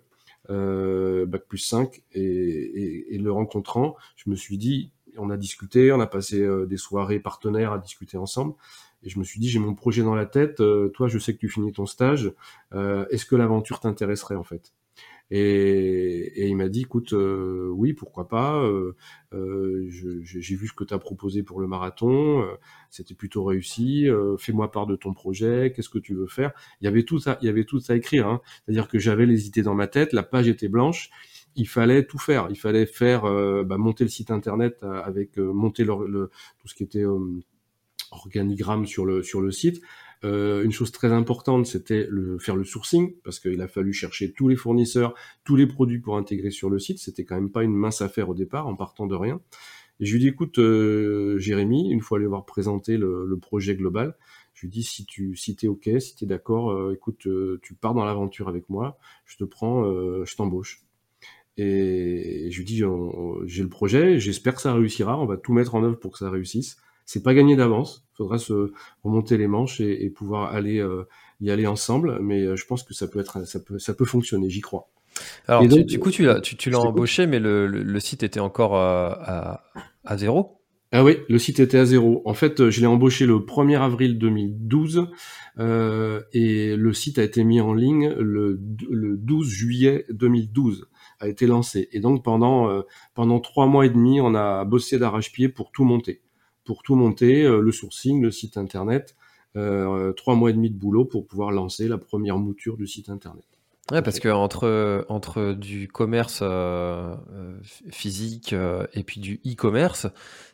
euh, 0.48 1.26
bac 1.26 1.44
plus 1.46 1.58
5, 1.58 2.02
et, 2.12 3.18
le 3.18 3.30
rencontrant, 3.30 3.96
je 4.16 4.30
me 4.30 4.34
suis 4.34 4.58
dit, 4.58 4.92
on 5.16 5.30
a 5.30 5.36
discuté, 5.36 5.92
on 5.92 6.00
a 6.00 6.06
passé 6.06 6.46
des 6.66 6.76
soirées 6.76 7.20
partenaires 7.20 7.72
à 7.72 7.78
discuter 7.78 8.16
ensemble, 8.16 8.54
et 9.02 9.08
je 9.08 9.18
me 9.18 9.24
suis 9.24 9.40
dit, 9.40 9.48
j'ai 9.48 9.58
mon 9.58 9.74
projet 9.74 10.02
dans 10.02 10.14
la 10.14 10.26
tête, 10.26 10.62
toi 10.94 11.08
je 11.08 11.18
sais 11.18 11.32
que 11.34 11.38
tu 11.38 11.48
finis 11.48 11.72
ton 11.72 11.86
stage, 11.86 12.32
est-ce 12.72 13.24
que 13.24 13.36
l'aventure 13.36 13.80
t'intéresserait 13.80 14.36
en 14.36 14.44
fait? 14.44 14.72
Et, 15.30 16.42
et, 16.42 16.48
il 16.48 16.56
m'a 16.56 16.68
dit, 16.68 16.82
écoute, 16.82 17.12
euh, 17.12 17.68
oui, 17.72 17.92
pourquoi 17.92 18.28
pas. 18.28 18.56
Euh, 18.64 18.96
euh 19.32 19.86
j'ai 19.88 20.56
vu 20.56 20.66
ce 20.66 20.72
que 20.72 20.82
tu 20.82 20.92
as 20.92 20.98
proposé 20.98 21.42
pour 21.44 21.60
le 21.60 21.68
marathon, 21.68 22.42
euh, 22.42 22.56
c'était 22.90 23.14
plutôt 23.14 23.44
réussi. 23.44 24.08
Fais-moi 24.38 24.70
part 24.70 24.86
de 24.86 24.96
ton 24.96 25.14
projet, 25.14 25.72
qu'est-ce 25.74 25.88
que 25.88 25.98
tu 25.98 26.14
veux 26.14 26.26
faire? 26.26 26.52
Il 26.80 26.84
y 26.84 26.88
avait 26.88 27.04
tout 27.04 27.18
ça, 27.20 27.38
il 27.42 27.46
y 27.46 27.48
avait 27.48 27.64
tout 27.64 27.78
ça 27.78 27.92
à 27.92 27.96
écrire. 27.96 28.26
Hein. 28.26 28.40
C'est-à-dire 28.64 28.88
que 28.88 28.98
j'avais 28.98 29.26
les 29.26 29.46
idées 29.46 29.62
dans 29.62 29.74
ma 29.74 29.86
tête, 29.86 30.12
la 30.12 30.22
page 30.24 30.48
était 30.48 30.68
blanche. 30.68 31.10
Il 31.56 31.68
fallait 31.68 32.06
tout 32.06 32.18
faire. 32.18 32.46
Il 32.50 32.56
fallait 32.56 32.86
faire 32.86 33.22
bah, 33.64 33.76
monter 33.76 34.04
le 34.04 34.10
site 34.10 34.30
internet 34.30 34.84
avec 34.84 35.36
monter 35.36 35.84
le, 35.84 36.30
tout 36.58 36.68
ce 36.68 36.74
qui 36.74 36.84
était 36.84 37.04
organigramme 38.10 38.86
sur 38.86 39.04
le 39.04 39.22
sur 39.22 39.40
le 39.40 39.50
site 39.50 39.80
euh, 40.22 40.62
une 40.64 40.72
chose 40.72 40.92
très 40.92 41.12
importante, 41.12 41.66
c'était 41.66 42.06
le, 42.10 42.38
faire 42.38 42.56
le 42.56 42.64
sourcing, 42.64 43.14
parce 43.24 43.40
qu'il 43.40 43.60
a 43.62 43.68
fallu 43.68 43.92
chercher 43.92 44.32
tous 44.32 44.48
les 44.48 44.56
fournisseurs, 44.56 45.14
tous 45.44 45.56
les 45.56 45.66
produits 45.66 45.98
pour 45.98 46.16
intégrer 46.16 46.50
sur 46.50 46.68
le 46.68 46.78
site. 46.78 46.98
C'était 46.98 47.24
quand 47.24 47.36
même 47.36 47.50
pas 47.50 47.62
une 47.62 47.74
mince 47.74 48.02
affaire 48.02 48.28
au 48.28 48.34
départ, 48.34 48.66
en 48.66 48.76
partant 48.76 49.06
de 49.06 49.14
rien. 49.14 49.40
Et 49.98 50.06
je 50.06 50.12
lui 50.12 50.20
dis, 50.20 50.28
écoute, 50.28 50.58
euh, 50.58 51.38
Jérémy, 51.38 51.90
une 51.90 52.00
fois 52.00 52.18
aller 52.18 52.26
voir 52.26 52.44
présenter 52.44 52.96
le, 52.96 53.26
le, 53.26 53.38
projet 53.38 53.74
global, 53.74 54.16
je 54.54 54.62
lui 54.62 54.70
dis, 54.70 54.82
si 54.82 55.06
tu 55.06 55.36
si 55.36 55.56
es 55.62 55.68
OK, 55.68 55.88
si 56.00 56.16
tu 56.16 56.24
es 56.24 56.26
d'accord, 56.26 56.70
euh, 56.70 56.92
écoute, 56.94 57.26
euh, 57.26 57.58
tu 57.62 57.74
pars 57.74 57.94
dans 57.94 58.04
l'aventure 58.04 58.48
avec 58.48 58.68
moi, 58.68 58.98
je 59.24 59.36
te 59.36 59.44
prends, 59.44 59.84
je 60.24 60.36
t'embauche. 60.36 60.82
Et 61.56 62.48
je 62.50 62.58
lui 62.58 62.64
dis, 62.64 62.82
j'ai 63.46 63.62
le 63.62 63.68
projet, 63.68 64.18
j'espère 64.18 64.54
que 64.54 64.62
ça 64.62 64.72
réussira, 64.74 65.18
on 65.18 65.26
va 65.26 65.36
tout 65.36 65.52
mettre 65.52 65.74
en 65.74 65.82
œuvre 65.84 65.98
pour 65.98 66.12
que 66.12 66.18
ça 66.18 66.30
réussisse 66.30 66.76
c'est 67.10 67.24
pas 67.24 67.34
gagné 67.34 67.56
d'avance. 67.56 68.04
Il 68.12 68.18
faudra 68.18 68.38
se 68.38 68.72
remonter 69.02 69.36
les 69.36 69.48
manches 69.48 69.80
et, 69.80 70.08
pouvoir 70.10 70.54
aller 70.54 70.78
euh, 70.78 71.08
y 71.40 71.50
aller 71.50 71.66
ensemble. 71.66 72.20
Mais 72.22 72.42
euh, 72.42 72.54
je 72.54 72.64
pense 72.66 72.84
que 72.84 72.94
ça 72.94 73.08
peut 73.08 73.18
être, 73.18 73.44
ça 73.48 73.58
peut, 73.58 73.80
ça 73.80 73.94
peut 73.94 74.04
fonctionner. 74.04 74.48
J'y 74.48 74.60
crois. 74.60 74.88
Alors, 75.48 75.66
du 75.66 75.98
coup, 75.98 76.12
tu 76.12 76.22
l'as, 76.22 76.40
tu, 76.40 76.70
l'as 76.70 76.78
embauché, 76.78 77.26
mais 77.26 77.40
le, 77.40 77.98
site 77.98 78.22
était 78.22 78.38
encore 78.38 78.76
à, 78.76 79.64
à, 80.04 80.16
zéro? 80.18 80.60
Ah 80.92 81.02
oui, 81.02 81.16
le 81.28 81.38
site 81.40 81.58
était 81.58 81.78
à 81.78 81.84
zéro. 81.84 82.22
En 82.26 82.34
fait, 82.34 82.70
je 82.70 82.80
l'ai 82.80 82.86
embauché 82.86 83.26
le 83.26 83.38
1er 83.38 83.80
avril 83.80 84.16
2012 84.16 85.08
euh, 85.58 86.20
et 86.32 86.76
le 86.76 86.92
site 86.92 87.18
a 87.18 87.24
été 87.24 87.42
mis 87.42 87.60
en 87.60 87.74
ligne 87.74 88.08
le, 88.10 88.60
le 88.88 89.16
12 89.16 89.48
juillet 89.48 90.06
2012 90.10 90.86
a 91.18 91.26
été 91.26 91.48
lancé. 91.48 91.88
Et 91.90 91.98
donc 91.98 92.22
pendant 92.22 92.82
pendant 93.14 93.40
trois 93.40 93.66
mois 93.66 93.84
et 93.84 93.90
demi, 93.90 94.20
on 94.20 94.34
a 94.36 94.64
bossé 94.64 94.98
d'arrache-pied 94.98 95.48
pour 95.48 95.72
tout 95.72 95.84
monter 95.84 96.22
pour 96.70 96.84
tout 96.84 96.94
monter, 96.94 97.42
euh, 97.42 97.60
le 97.60 97.72
sourcing, 97.72 98.22
le 98.22 98.30
site 98.30 98.56
internet, 98.56 99.16
euh, 99.56 100.12
trois 100.12 100.36
mois 100.36 100.50
et 100.50 100.52
demi 100.52 100.70
de 100.70 100.78
boulot 100.78 101.04
pour 101.04 101.26
pouvoir 101.26 101.50
lancer 101.50 101.88
la 101.88 101.98
première 101.98 102.38
mouture 102.38 102.76
du 102.76 102.86
site 102.86 103.08
internet. 103.08 103.42
Ouais, 103.90 104.02
parce 104.02 104.20
que 104.20 104.28
entre, 104.28 105.04
entre 105.08 105.54
du 105.54 105.88
commerce 105.88 106.38
euh, 106.44 107.16
physique 107.90 108.54
et 108.94 109.02
puis 109.02 109.20
du 109.20 109.40
e-commerce, 109.44 110.06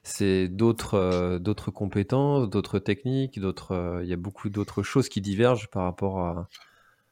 c'est 0.05 0.49
d'autres 0.49 1.37
d'autres 1.37 1.71
compétences, 1.71 2.49
d'autres 2.49 2.79
techniques, 2.79 3.39
d'autres 3.39 4.01
il 4.03 4.09
y 4.09 4.15
a 4.15 4.17
beaucoup 4.17 4.49
d'autres 4.49 4.83
choses 4.83 5.11
qui 5.11 5.21
divergent 5.21 5.69
par 5.69 5.83
rapport 5.83 6.21
à, 6.21 6.49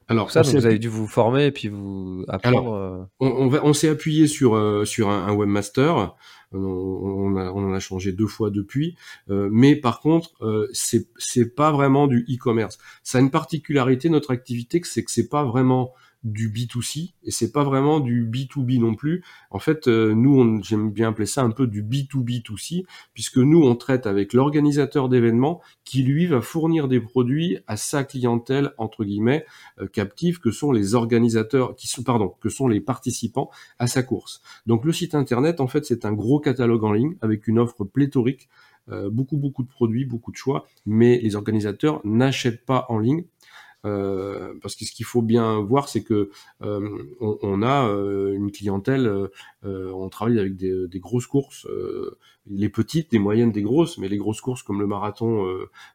alors, 0.09 0.31
ça, 0.31 0.43
vous 0.43 0.67
avez 0.67 0.79
dû 0.79 0.89
vous 0.89 1.07
former 1.07 1.47
et 1.47 1.51
puis 1.51 1.69
vous 1.69 2.25
apprendre. 2.29 2.59
Alors, 2.59 3.09
on, 3.21 3.29
on, 3.29 3.61
on 3.63 3.73
s'est 3.73 3.89
appuyé 3.89 4.27
sur 4.27 4.87
sur 4.87 5.09
un, 5.09 5.27
un 5.27 5.33
webmaster 5.35 6.15
on, 6.57 7.37
en 7.37 7.73
a 7.75 7.81
changé 7.81 8.13
deux 8.13 8.27
fois 8.27 8.51
depuis, 8.51 8.97
euh, 9.31 9.49
mais 9.51 9.77
par 9.77 10.01
contre, 10.01 10.33
euh, 10.43 10.69
c'est 10.73 11.09
c'est 11.17 11.55
pas 11.55 11.73
vraiment 11.73 12.07
du 12.07 12.27
e-commerce. 12.31 12.79
Ça 13.03 13.19
a 13.19 13.21
une 13.21 13.31
particularité 13.31 14.09
notre 14.09 14.31
activité, 14.31 14.81
c'est 14.85 15.05
que 15.05 15.11
c'est 15.11 15.29
pas 15.29 15.45
vraiment 15.45 15.93
du 16.25 16.51
B2C 16.51 17.13
et 17.23 17.31
c'est 17.31 17.53
pas 17.53 17.63
vraiment 17.63 18.01
du 18.01 18.27
B2B 18.27 18.81
non 18.81 18.95
plus. 18.95 19.23
En 19.51 19.59
fait, 19.59 19.87
euh, 19.89 20.15
nous, 20.15 20.63
j'aime 20.63 20.91
bien 20.91 21.11
appeler 21.11 21.27
ça 21.27 21.43
un 21.43 21.51
peu 21.51 21.67
du 21.67 21.83
B2B2C 21.83 22.87
puisque 23.13 23.37
nous, 23.37 23.63
on 23.63 23.77
traite 23.77 24.07
avec 24.07 24.33
l'organisateur 24.33 25.09
d'événements 25.09 25.61
qui 25.85 26.03
lui 26.03 26.27
va 26.27 26.41
fournir 26.41 26.89
des 26.89 27.01
produits 27.01 27.59
à 27.67 27.77
sa 27.77 28.05
clientèle 28.05 28.73
entre 28.79 29.05
guillemets 29.05 29.45
euh, 29.81 29.87
captive 29.87 30.41
que 30.41 30.51
sont 30.51 30.73
les 30.73 30.95
organisateurs 30.95 31.77
qui 31.77 31.87
sont 31.87 32.03
pardon 32.03 32.35
que 32.41 32.49
sont 32.49 32.69
les 32.69 32.81
participants 32.81 33.51
à 33.79 33.87
sa 33.87 34.03
course. 34.03 34.43
Donc 34.67 34.85
le 34.85 34.93
site 34.93 35.15
internet, 35.15 35.61
en 35.61 35.67
fait, 35.67 35.85
c'est 35.85 36.05
un 36.05 36.13
gros 36.13 36.41
catalogue 36.41 36.85
en 36.85 36.93
ligne 36.93 37.17
avec 37.21 37.47
une 37.47 37.59
offre 37.59 37.85
pléthorique 37.85 38.49
euh, 38.91 39.09
beaucoup 39.09 39.39
beaucoup 39.39 39.63
de 39.63 39.69
produits, 39.69 40.05
beaucoup 40.05 40.31
de 40.31 40.37
choix, 40.37 40.67
mais 40.85 41.19
les 41.19 41.37
organisateurs 41.37 42.03
n'achètent 42.05 42.67
pas 42.67 42.85
en 42.91 42.99
ligne 42.99 43.25
euh, 43.85 44.55
parce 44.63 44.77
que 44.77 44.85
ce 44.85 44.93
qu'il 44.93 45.05
faut 45.05 45.23
bien 45.23 45.61
voir, 45.61 45.89
c'est 45.89 46.03
que 46.03 46.31
euh, 46.63 46.89
on, 47.21 47.39
on, 47.43 47.63
a 47.63 47.89
euh, 47.89 48.33
une 48.35 48.51
clientèle, 48.51 49.29
on 49.63 50.09
travaille 50.09 50.39
avec 50.39 50.57
des, 50.57 50.89
des 50.89 51.01
grosses 51.01 51.27
courses, 51.27 51.67
les 52.47 52.69
petites, 52.69 53.11
des 53.11 53.19
moyennes, 53.19 53.53
des 53.53 53.63
grosses, 53.63 53.99
mais 53.99 54.09
les 54.09 54.19
grosses 54.19 54.41
courses 54.41 54.63
comme 54.63 54.81
le 54.81 54.87
marathon 54.87 55.47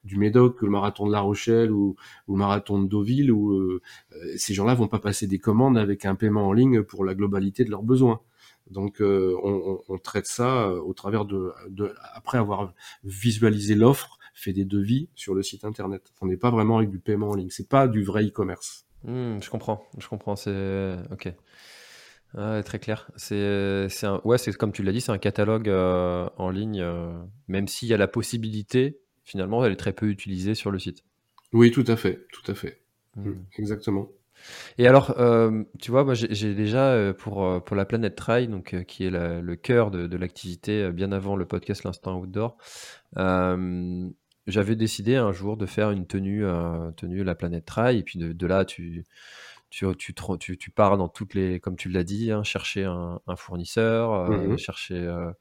du 0.04 0.17
Médoc, 0.17 0.62
le 0.62 0.69
marathon 0.69 1.06
de 1.06 1.12
La 1.12 1.21
Rochelle 1.21 1.71
ou, 1.71 1.95
ou 2.28 2.34
le 2.34 2.39
marathon 2.39 2.82
de 2.82 2.88
Deauville, 2.88 3.32
où 3.32 3.80
ces 4.38 4.54
gens-là 4.54 4.73
vont 4.73 4.88
pas 4.88 4.99
passer 4.99 5.28
des 5.28 5.39
commandes 5.39 5.78
avec 5.78 6.06
un 6.06 6.15
paiement 6.15 6.47
en 6.47 6.54
ligne 6.54 6.84
pour 6.84 7.06
la 7.06 7.15
globalité 7.15 7.63
de 7.63 7.69
leurs 7.69 7.84
besoins. 7.84 8.21
Donc 8.71 8.97
on, 9.02 9.80
on, 9.88 9.97
traite 9.97 10.28
ça 10.28 10.71
au 10.71 10.93
travers 10.93 11.25
de, 11.25 11.52
de 11.69 11.93
après 12.13 12.38
avoir 12.38 12.73
visualisé 13.04 13.75
l'offre 13.75 14.18
fait 14.39 14.54
des 14.54 14.65
devis 14.65 15.10
sur 15.15 15.34
le 15.34 15.43
site 15.43 15.65
internet. 15.65 16.12
On 16.21 16.28
n'est 16.28 16.38
pas 16.38 16.52
vraiment 16.52 16.78
avec 16.78 16.89
du 16.89 16.99
paiement 16.99 17.30
en 17.30 17.36
ligne. 17.36 17.49
C'est 17.49 17.69
pas 17.69 17.88
du 17.88 18.04
vrai 18.04 18.25
e-commerce. 18.25 18.86
Hmm, 19.04 19.39
je 19.41 19.49
comprends. 19.49 19.84
Je 19.97 20.08
comprends. 20.08 20.36
C'est 20.36 20.95
ok. 21.12 21.34
Ah 22.38 22.62
très 22.63 22.78
clair. 22.80 23.10
C'est, 23.15 23.88
c'est 23.89 24.08
ouais, 24.23 24.38
c'est 24.38 24.54
comme 24.54 24.71
tu 24.71 24.84
l'as 24.84 24.91
dit, 24.91 25.02
c'est 25.02 25.12
un 25.12 25.17
catalogue 25.17 25.67
en 25.69 26.49
ligne, 26.52 26.86
même 27.47 27.67
s'il 27.67 27.88
y 27.88 27.93
a 27.93 27.97
la 27.97 28.08
possibilité, 28.08 28.99
finalement, 29.23 29.65
elle 29.65 29.71
est 29.71 29.78
très 29.78 29.93
peu 29.93 30.08
utilisée 30.10 30.54
sur 30.54 30.69
le 30.69 30.78
site. 30.78 31.04
Oui, 31.54 31.71
tout 31.71 31.86
à 31.88 31.95
fait, 31.95 32.28
tout 32.32 32.52
à 32.52 32.54
fait. 32.54 32.84
Mmh. 33.15 33.30
Mmh, 33.30 33.45
exactement. 33.58 34.10
Et 34.78 34.88
alors, 34.88 35.15
tu 35.80 35.89
vois, 35.89 36.04
moi 36.04 36.13
j'ai 36.13 36.54
déjà 36.54 37.13
pour, 37.17 37.63
pour 37.63 37.75
la 37.75 37.86
planète 37.86 38.15
Trail, 38.15 38.47
donc, 38.47 38.75
qui 38.86 39.06
est 39.06 39.10
le 39.10 39.56
cœur 39.56 39.89
de, 39.89 40.06
de 40.06 40.17
l'activité 40.17 40.91
bien 40.91 41.12
avant 41.12 41.36
le 41.36 41.45
podcast 41.45 41.84
L'Instant 41.84 42.19
Outdoor, 42.19 42.58
j'avais 44.49 44.75
décidé 44.75 45.15
un 45.15 45.31
jour 45.31 45.57
de 45.57 45.65
faire 45.65 45.91
une 45.91 46.07
tenue, 46.07 46.43
tenue 46.97 47.23
la 47.23 47.35
planète 47.35 47.65
Trail, 47.65 47.99
et 47.99 48.03
puis 48.03 48.19
de, 48.19 48.33
de 48.33 48.47
là, 48.47 48.65
tu, 48.65 49.05
tu, 49.69 49.85
tu, 49.97 50.13
tu, 50.39 50.57
tu, 50.57 50.71
pars 50.71 50.97
dans 50.97 51.09
toutes 51.09 51.33
les, 51.33 51.59
comme 51.59 51.75
tu 51.75 51.89
l'as 51.89 52.03
dit, 52.03 52.31
hein, 52.31 52.43
chercher 52.43 52.83
un, 52.85 53.21
un 53.27 53.35
fournisseur, 53.35 54.29
mmh 54.29 54.57
chercher 54.57 55.31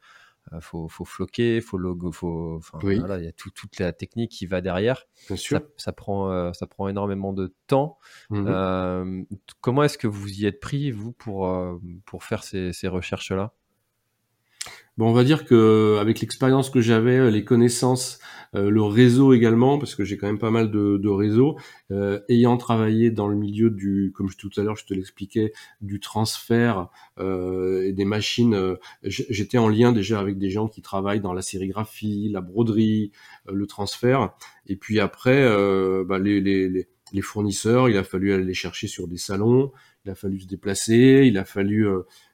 il 0.53 0.61
faut, 0.61 0.89
faut 0.89 1.05
floquer, 1.05 1.61
faut 1.61 1.79
logo, 1.79 2.13
faut, 2.13 2.61
voilà, 2.81 3.19
il 3.19 3.25
y 3.25 3.29
a 3.29 3.33
toute 3.33 3.79
la 3.79 3.93
technique 3.93 4.31
qui 4.31 4.47
va 4.47 4.61
derrière. 4.61 5.07
Bien 5.27 5.37
sûr. 5.37 5.61
Ça, 5.77 5.93
prend, 5.93 6.31
euh, 6.31 6.53
ça 6.53 6.67
prend 6.67 6.89
énormément 6.89 7.33
de 7.33 7.55
temps. 7.67 7.99
Mmh 8.31 8.47
euh, 8.49 9.23
comment 9.61 9.83
est-ce 9.83 9.99
que 9.99 10.07
vous 10.07 10.41
y 10.41 10.47
êtes 10.47 10.61
pris, 10.61 10.91
vous, 10.91 11.13
pour, 11.13 11.49
euh, 11.49 11.79
pour 12.07 12.25
faire 12.25 12.45
ces, 12.45 12.73
ces 12.73 12.89
recherches-là? 12.89 13.53
Bon, 14.97 15.11
on 15.11 15.13
va 15.13 15.23
dire 15.23 15.45
que 15.45 15.97
avec 16.01 16.21
l'expérience 16.21 16.71
que 16.71 16.81
j'avais, 16.81 17.31
les 17.31 17.45
connaissances, 17.45 18.19
euh, 18.55 18.71
le 18.71 18.83
réseau 18.83 19.33
également, 19.33 19.79
parce 19.79 19.95
que 19.95 20.05
j'ai 20.05 20.17
quand 20.17 20.27
même 20.27 20.39
pas 20.39 20.51
mal 20.51 20.71
de, 20.71 20.97
de 20.97 21.09
réseaux, 21.09 21.57
euh, 21.91 22.21
ayant 22.29 22.57
travaillé 22.57 23.11
dans 23.11 23.29
le 23.29 23.37
milieu 23.37 23.71
du, 23.71 24.13
comme 24.15 24.29
tout 24.31 24.51
à 24.57 24.63
l'heure 24.63 24.77
je 24.77 24.87
te 24.87 24.95
l'expliquais, 24.95 25.53
du 25.81 26.01
transfert 26.01 26.89
euh, 27.19 27.83
et 27.83 27.93
des 27.93 28.05
machines, 28.05 28.77
j'étais 29.03 29.59
en 29.59 29.69
lien 29.69 29.93
déjà 29.93 30.19
avec 30.19 30.39
des 30.39 30.51
gens 30.51 30.67
qui 30.67 30.83
travaillent 30.83 31.21
dans 31.21 31.35
la 31.35 31.43
sérigraphie, 31.43 32.29
la 32.33 32.41
broderie, 32.41 33.13
le 33.47 33.67
transfert, 33.67 34.35
et 34.67 34.77
puis 34.77 34.99
après, 34.99 35.45
bah, 36.05 36.19
les, 36.19 36.41
les, 36.41 36.69
les 36.69 36.89
les 37.15 37.23
fournisseurs, 37.23 37.89
il 37.89 37.97
a 37.97 38.05
fallu 38.05 38.35
aller 38.35 38.45
les 38.45 38.53
chercher 38.53 38.87
sur 38.87 39.09
des 39.09 39.17
salons, 39.17 39.73
il 40.05 40.11
a 40.11 40.15
fallu 40.15 40.41
se 40.41 40.47
déplacer, 40.47 41.23
il 41.25 41.39
a 41.39 41.47
fallu 41.47 41.87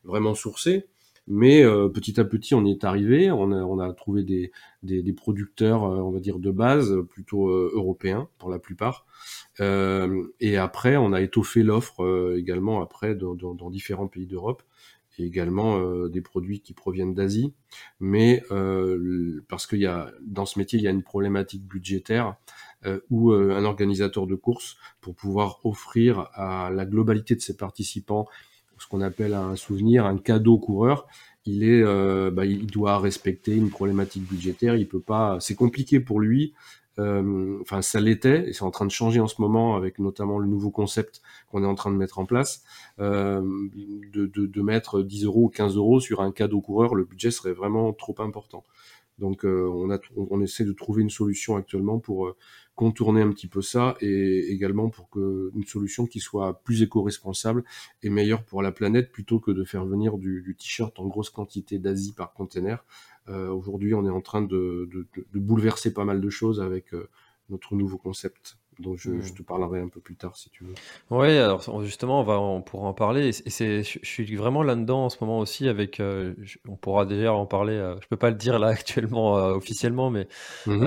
vraiment 0.03 0.35
sourcer. 0.35 0.89
Mais 1.27 1.63
euh, 1.63 1.89
petit 1.89 2.21
à 2.21 2.25
petit, 2.25 2.55
on 2.55 2.65
y 2.65 2.71
est 2.71 2.85
arrivé. 2.85 3.31
On 3.31 3.51
a, 3.53 3.63
on 3.63 3.79
a 3.79 3.93
trouvé 3.95 4.23
des, 4.23 4.53
des, 4.83 5.03
des 5.03 5.13
producteurs, 5.13 5.85
euh, 5.85 5.97
on 5.97 6.11
va 6.11 6.21
dire 6.21 6.39
de 6.39 6.51
base, 6.51 6.95
plutôt 7.09 7.49
euh, 7.49 7.71
européens 7.75 8.29
pour 8.39 8.51
la 8.51 8.59
plupart. 8.59 9.07
et 9.61 10.57
après, 10.57 10.97
on 10.97 11.13
a 11.13 11.23
étoffé 11.23 11.63
l'offre 11.63 12.35
également 12.37 12.83
après 12.83 13.15
dans, 13.15 13.35
dans, 13.35 13.55
dans 13.55 13.71
différents 13.71 14.09
pays 14.09 14.27
d'Europe 14.27 14.63
et 15.17 15.25
également 15.25 16.09
des 16.09 16.21
produits 16.21 16.61
qui 16.61 16.75
proviennent 16.75 17.15
d'Asie. 17.15 17.55
Mais 18.01 18.43
parce 19.49 19.67
qu'il 19.67 19.79
y 19.79 19.87
a 19.87 20.11
dans 20.27 20.45
ce 20.45 20.59
métier, 20.59 20.79
il 20.79 20.83
y 20.83 20.89
a 20.89 20.91
une 20.91 21.05
problématique 21.05 21.65
budgétaire 21.65 22.37
où 23.11 23.33
un 23.33 23.65
organisateur 23.65 24.27
de 24.27 24.35
course, 24.35 24.77
pour 25.01 25.15
pouvoir 25.15 25.61
offrir 25.65 26.29
à 26.35 26.71
la 26.71 26.85
globalité 26.85 27.37
de 27.37 27.41
ses 27.41 27.57
participants 27.57 28.27
ce 28.85 28.89
qu'on 28.91 29.01
appelle 29.01 29.33
un 29.33 29.57
souvenir, 29.57 30.05
un 30.05 30.19
cadeau 30.19 30.59
coureur, 30.59 31.07
il 31.47 31.65
est, 31.65 31.83
euh, 31.83 32.31
bah, 32.31 32.45
il 32.45 32.67
doit 32.67 32.99
respecter 32.99 33.55
une 33.55 33.71
problématique 33.71 34.29
budgétaire. 34.29 34.77
Il 34.77 34.87
peut 34.87 35.01
pas, 35.01 35.39
c'est 35.41 35.55
compliqué 35.55 36.01
pour 36.01 36.21
lui. 36.21 36.53
Euh, 36.99 37.59
enfin, 37.63 37.81
ça 37.81 37.99
l'était 37.99 38.49
et 38.49 38.53
c'est 38.53 38.63
en 38.63 38.71
train 38.71 38.85
de 38.85 38.91
changer 38.91 39.21
en 39.21 39.27
ce 39.27 39.41
moment 39.41 39.75
avec 39.75 39.99
notamment 39.99 40.39
le 40.39 40.47
nouveau 40.47 40.71
concept 40.71 41.23
qu'on 41.51 41.65
est 41.65 41.67
en 41.67 41.75
train 41.75 41.91
de 41.91 41.97
mettre 41.97 42.19
en 42.19 42.27
place, 42.27 42.63
euh, 43.01 43.43
de, 44.13 44.63
mettre 44.63 45.01
10 45.03 45.25
euros 45.25 45.45
ou 45.45 45.49
15 45.49 45.77
euros 45.77 45.99
sur 45.99 46.21
un 46.21 46.31
cadeau 46.31 46.61
coureur. 46.61 46.95
Le 46.95 47.05
budget 47.05 47.31
serait 47.31 47.55
vraiment 47.55 47.93
trop 47.95 48.15
important. 48.19 48.65
Donc, 49.19 49.45
on 49.45 50.41
essaie 50.43 50.65
de 50.65 50.73
trouver 50.73 51.03
une 51.03 51.11
solution 51.11 51.57
actuellement 51.57 51.99
pour 52.01 52.35
contourner 52.75 53.23
un 53.23 53.31
petit 53.31 53.47
peu 53.47 53.63
ça 53.63 53.97
et 54.01 54.53
également 54.53 54.89
pour 54.89 55.09
que 55.09 55.51
une 55.55 55.65
solution 55.65 56.07
qui 56.07 56.21
soit 56.21 56.61
plus 56.65 56.83
éco-responsable 56.83 57.65
et 58.03 58.11
meilleure 58.11 58.43
pour 58.43 58.63
la 58.63 58.73
planète 58.73 59.13
plutôt 59.13 59.39
que 59.39 59.51
de 59.51 59.65
faire 59.65 59.85
venir 59.85 60.19
du, 60.19 60.57
t-shirt 60.59 60.99
en 60.99 61.07
grosse 61.07 61.31
quantité 61.31 61.79
d'Asie 61.79 62.13
par 62.13 62.33
container. 62.33 62.85
Euh, 63.29 63.49
Aujourd'hui, 63.49 63.95
on 63.95 64.05
est 64.05 64.11
en 64.11 64.21
train 64.21 64.43
de, 64.43 64.89
bouleverser 65.35 65.93
pas 65.93 66.05
mal 66.05 66.21
de 66.21 66.31
choses 66.31 66.61
avec 66.61 66.95
euh, 66.95 67.09
notre 67.49 67.75
nouveau 67.77 67.99
concept 67.99 68.59
dont 68.79 68.97
je, 68.97 69.21
je, 69.21 69.33
mmh. 69.33 69.35
te 69.35 69.43
parlerai 69.43 69.81
un 69.81 69.89
peu 69.89 70.01
plus 70.01 70.17
tard 70.17 70.37
si 70.37 70.51
tu 70.51 70.65
veux. 70.65 70.75
Oui, 71.11 71.37
alors 71.37 71.63
justement, 71.83 72.21
on, 72.21 72.25
va, 72.25 72.41
on 72.41 72.63
pourra 72.63 72.89
en 72.89 72.95
parler. 72.95 73.29
Et 73.29 73.51
c'est, 73.51 73.83
je, 73.83 73.99
suis 74.03 74.37
vraiment 74.37 74.63
là-dedans 74.63 75.07
en 75.07 75.09
ce 75.09 75.17
moment 75.21 75.39
aussi 75.39 75.69
avec. 75.69 76.01
Euh, 76.01 76.35
on 76.69 76.77
pourra 76.77 77.07
déjà 77.07 77.33
en 77.33 77.47
parler. 77.47 77.75
Euh, 77.75 77.97
je 78.03 78.09
peux 78.09 78.17
pas 78.17 78.31
le 78.31 78.37
dire 78.37 78.59
là 78.59 78.69
actuellement 78.69 79.39
euh, 79.39 79.55
officiellement, 79.55 80.11
mais 80.11 80.29
mmh 80.67 80.85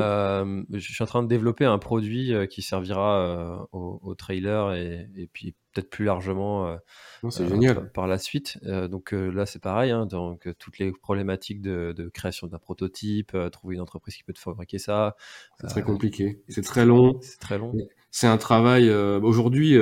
je 0.72 0.80
suis 0.80 1.04
en 1.04 1.08
train 1.08 1.24
de 1.24 1.28
développer 1.28 1.66
un 1.66 1.78
produit 1.78 2.34
qui 2.50 2.62
servira 2.62 3.68
aux, 3.72 4.16
trailers 4.16 4.74
et, 4.74 5.08
et 5.16 5.28
puis 5.28 5.56
peut-être 5.74 5.90
plus 5.90 6.06
largement 6.06 6.68
euh, 6.68 7.30
génial. 7.30 7.92
Par, 7.92 8.08
la 8.08 8.18
suite. 8.18 8.58
Euh, 8.66 8.88
donc 8.88 9.14
euh, 9.14 9.30
là, 9.30 9.46
c'est 9.46 9.62
pareil. 9.62 9.92
Hein, 9.92 10.06
donc 10.06 10.48
toutes 10.60 10.80
les 10.80 10.92
problématiques 10.92 11.62
de, 11.62 12.10
création 12.14 12.48
d'un 12.48 12.60
prototype, 12.60 13.36
trouver 13.52 13.76
une 13.76 13.82
entreprise 13.82 14.16
qui 14.16 14.24
peut 14.24 14.34
te 14.34 14.40
fabriquer 14.40 14.80
ça. 14.80 15.16
C'est 15.60 15.68
très 15.68 15.84
compliqué. 15.84 16.42
C'est 16.48 16.64
très 16.64 16.86
long. 16.86 17.20
C'est 17.22 17.40
très 17.40 17.58
long. 17.58 17.74
C'est 18.12 18.28
un 18.28 18.38
travail. 18.38 18.90
aujourd'hui, 18.90 19.78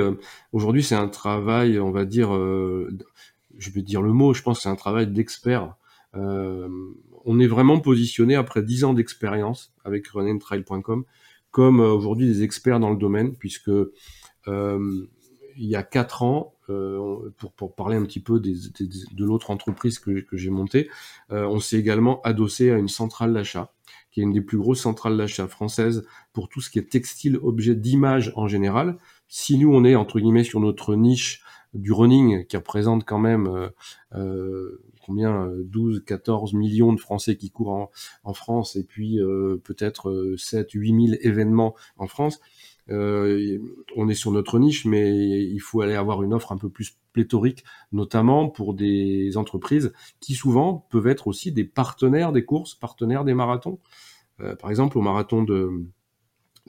aujourd'hui, 0.52 0.82
c'est 0.82 0.94
un 0.94 1.08
travail, 1.08 1.78
on 1.78 1.90
va 1.90 2.04
dire, 2.04 2.30
je 2.30 3.70
vais 3.70 3.82
dire 3.82 4.02
le 4.02 4.12
mot. 4.12 4.34
Je 4.34 4.42
pense 4.42 4.58
que 4.58 4.62
c'est 4.64 4.68
un 4.68 4.76
travail 4.76 5.06
d'expert. 5.06 5.76
on 6.14 7.40
est 7.40 7.46
vraiment 7.46 7.80
positionné 7.80 8.34
après 8.34 8.62
10 8.62 8.84
ans 8.84 8.94
d'expérience 8.94 9.72
avec 9.84 10.06
runentrail.com 10.08 11.04
comme 11.50 11.80
aujourd'hui 11.80 12.26
des 12.26 12.42
experts 12.42 12.80
dans 12.80 12.90
le 12.90 12.98
domaine, 12.98 13.34
puisque 13.34 13.70
il 15.56 15.68
y 15.68 15.76
a 15.76 15.82
quatre 15.82 16.22
ans, 16.22 16.54
euh, 16.68 17.30
pour, 17.38 17.52
pour, 17.52 17.74
parler 17.74 17.96
un 17.96 18.04
petit 18.04 18.20
peu 18.20 18.40
des, 18.40 18.54
de 18.54 19.24
l'autre 19.24 19.50
entreprise 19.50 19.98
que, 19.98 20.20
que 20.20 20.36
j'ai 20.36 20.50
montée, 20.50 20.90
euh, 21.30 21.46
on 21.46 21.60
s'est 21.60 21.78
également 21.78 22.20
adossé 22.22 22.70
à 22.70 22.76
une 22.76 22.88
centrale 22.88 23.32
d'achat, 23.32 23.72
qui 24.10 24.20
est 24.20 24.24
une 24.24 24.32
des 24.32 24.40
plus 24.40 24.58
grosses 24.58 24.80
centrales 24.80 25.16
d'achat 25.16 25.46
françaises 25.46 26.06
pour 26.32 26.48
tout 26.48 26.60
ce 26.60 26.70
qui 26.70 26.78
est 26.78 26.90
textile, 26.90 27.38
objet 27.42 27.74
d'image 27.74 28.32
en 28.36 28.48
général. 28.48 28.98
Si 29.28 29.58
nous, 29.58 29.72
on 29.72 29.84
est, 29.84 29.94
entre 29.94 30.20
guillemets, 30.20 30.44
sur 30.44 30.60
notre 30.60 30.94
niche 30.94 31.42
du 31.74 31.92
running, 31.92 32.46
qui 32.46 32.56
représente 32.56 33.04
quand 33.04 33.18
même 33.18 33.46
euh, 33.46 33.68
euh 34.14 34.82
combien 35.04 35.48
12, 35.64 36.02
14 36.04 36.54
millions 36.54 36.92
de 36.92 36.98
Français 36.98 37.36
qui 37.36 37.50
courent 37.50 37.70
en, 37.72 37.90
en 38.24 38.34
France, 38.34 38.74
et 38.74 38.82
puis 38.82 39.20
euh, 39.20 39.56
peut-être 39.62 40.34
7, 40.36 40.72
8 40.72 41.06
000 41.10 41.18
événements 41.22 41.76
en 41.96 42.08
France, 42.08 42.40
euh, 42.90 43.58
on 43.96 44.08
est 44.08 44.14
sur 44.14 44.30
notre 44.30 44.58
niche, 44.58 44.84
mais 44.84 45.44
il 45.44 45.58
faut 45.58 45.80
aller 45.80 45.94
avoir 45.94 46.22
une 46.22 46.32
offre 46.32 46.52
un 46.52 46.58
peu 46.58 46.68
plus 46.68 46.96
pléthorique, 47.12 47.64
notamment 47.92 48.48
pour 48.48 48.74
des 48.74 49.36
entreprises 49.36 49.92
qui 50.20 50.34
souvent 50.34 50.86
peuvent 50.90 51.06
être 51.06 51.26
aussi 51.26 51.52
des 51.52 51.64
partenaires 51.64 52.32
des 52.32 52.44
courses, 52.44 52.74
partenaires 52.74 53.24
des 53.24 53.34
marathons. 53.34 53.78
Euh, 54.40 54.54
par 54.54 54.70
exemple, 54.70 54.98
au 54.98 55.00
marathon 55.00 55.42
de, 55.42 55.86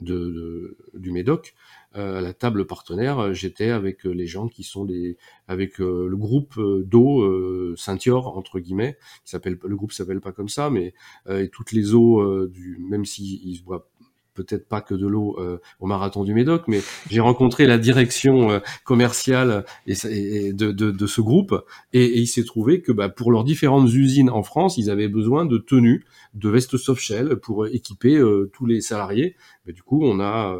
de, 0.00 0.78
du 0.94 1.12
Médoc, 1.12 1.54
euh, 1.96 2.18
à 2.18 2.20
la 2.20 2.32
table 2.32 2.66
partenaire, 2.66 3.34
j'étais 3.34 3.70
avec 3.70 4.04
les 4.04 4.26
gens 4.26 4.48
qui 4.48 4.64
sont 4.64 4.84
des, 4.84 5.18
avec 5.46 5.78
le 5.78 6.16
groupe 6.16 6.58
d'eau 6.58 7.22
euh, 7.22 7.74
Saint-Yor 7.76 8.36
entre 8.36 8.58
guillemets, 8.58 8.96
qui 9.24 9.30
s'appelle 9.30 9.58
le 9.62 9.76
groupe 9.76 9.92
s'appelle 9.92 10.20
pas 10.20 10.32
comme 10.32 10.48
ça, 10.48 10.70
mais 10.70 10.94
et 11.28 11.48
toutes 11.50 11.72
les 11.72 11.94
eaux 11.94 12.46
du, 12.46 12.78
même 12.88 13.04
s'ils 13.04 13.56
se 13.56 13.62
voient 13.62 13.90
peut-être 14.38 14.68
pas 14.68 14.80
que 14.80 14.94
de 14.94 15.06
l'eau 15.06 15.36
euh, 15.40 15.58
au 15.80 15.86
marathon 15.86 16.22
du 16.22 16.32
Médoc, 16.32 16.64
mais 16.68 16.80
j'ai 17.10 17.20
rencontré 17.20 17.66
la 17.66 17.76
direction 17.76 18.50
euh, 18.50 18.60
commerciale 18.84 19.64
et, 19.86 20.52
de, 20.52 20.70
de, 20.70 21.06
ce 21.06 21.20
groupe 21.20 21.54
et, 21.92 22.20
il 22.20 22.28
s'est 22.28 22.44
trouvé 22.44 22.80
que 22.80 22.92
bah, 22.92 23.08
pour 23.08 23.32
leurs 23.32 23.42
différentes 23.42 23.92
usines 23.92 24.30
en 24.30 24.44
France, 24.44 24.78
ils 24.78 24.90
avaient 24.90 25.08
besoin 25.08 25.44
de 25.44 25.58
tenues, 25.58 26.04
de 26.34 26.48
vestes 26.48 26.76
soft 26.76 27.02
shell 27.02 27.36
pour 27.36 27.66
équiper 27.66 28.16
euh, 28.16 28.48
tous 28.52 28.66
les 28.66 28.80
salariés. 28.80 29.34
Mais 29.66 29.72
du 29.72 29.82
coup, 29.82 30.04
on 30.04 30.20
a, 30.20 30.56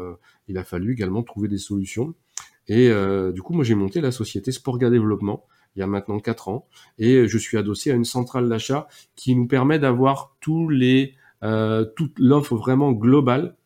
il 0.47 0.57
a 0.57 0.63
fallu 0.63 0.93
également 0.93 1.23
trouver 1.23 1.47
des 1.47 1.57
solutions. 1.57 2.13
Et 2.67 2.91
du 3.33 3.41
coup, 3.41 3.53
moi, 3.53 3.63
j'ai 3.63 3.73
monté 3.73 3.99
la 4.01 4.11
société 4.11 4.51
Sporga 4.51 4.89
Développement 4.89 5.45
il 5.75 5.79
y 5.79 5.83
a 5.83 5.87
maintenant 5.87 6.19
quatre 6.19 6.49
ans, 6.49 6.67
et 6.97 7.27
je 7.27 7.37
suis 7.37 7.57
adossé 7.57 7.91
à 7.91 7.93
une 7.93 8.03
centrale 8.03 8.49
d'achat 8.49 8.87
qui 9.15 9.35
nous 9.35 9.47
permet 9.47 9.79
d'avoir 9.79 10.35
tous 10.41 10.67
les 10.67 11.15
toute 11.41 12.19
l'offre 12.19 12.55
vraiment 12.55 12.91
globale 12.91 13.45
euh, 13.45 13.58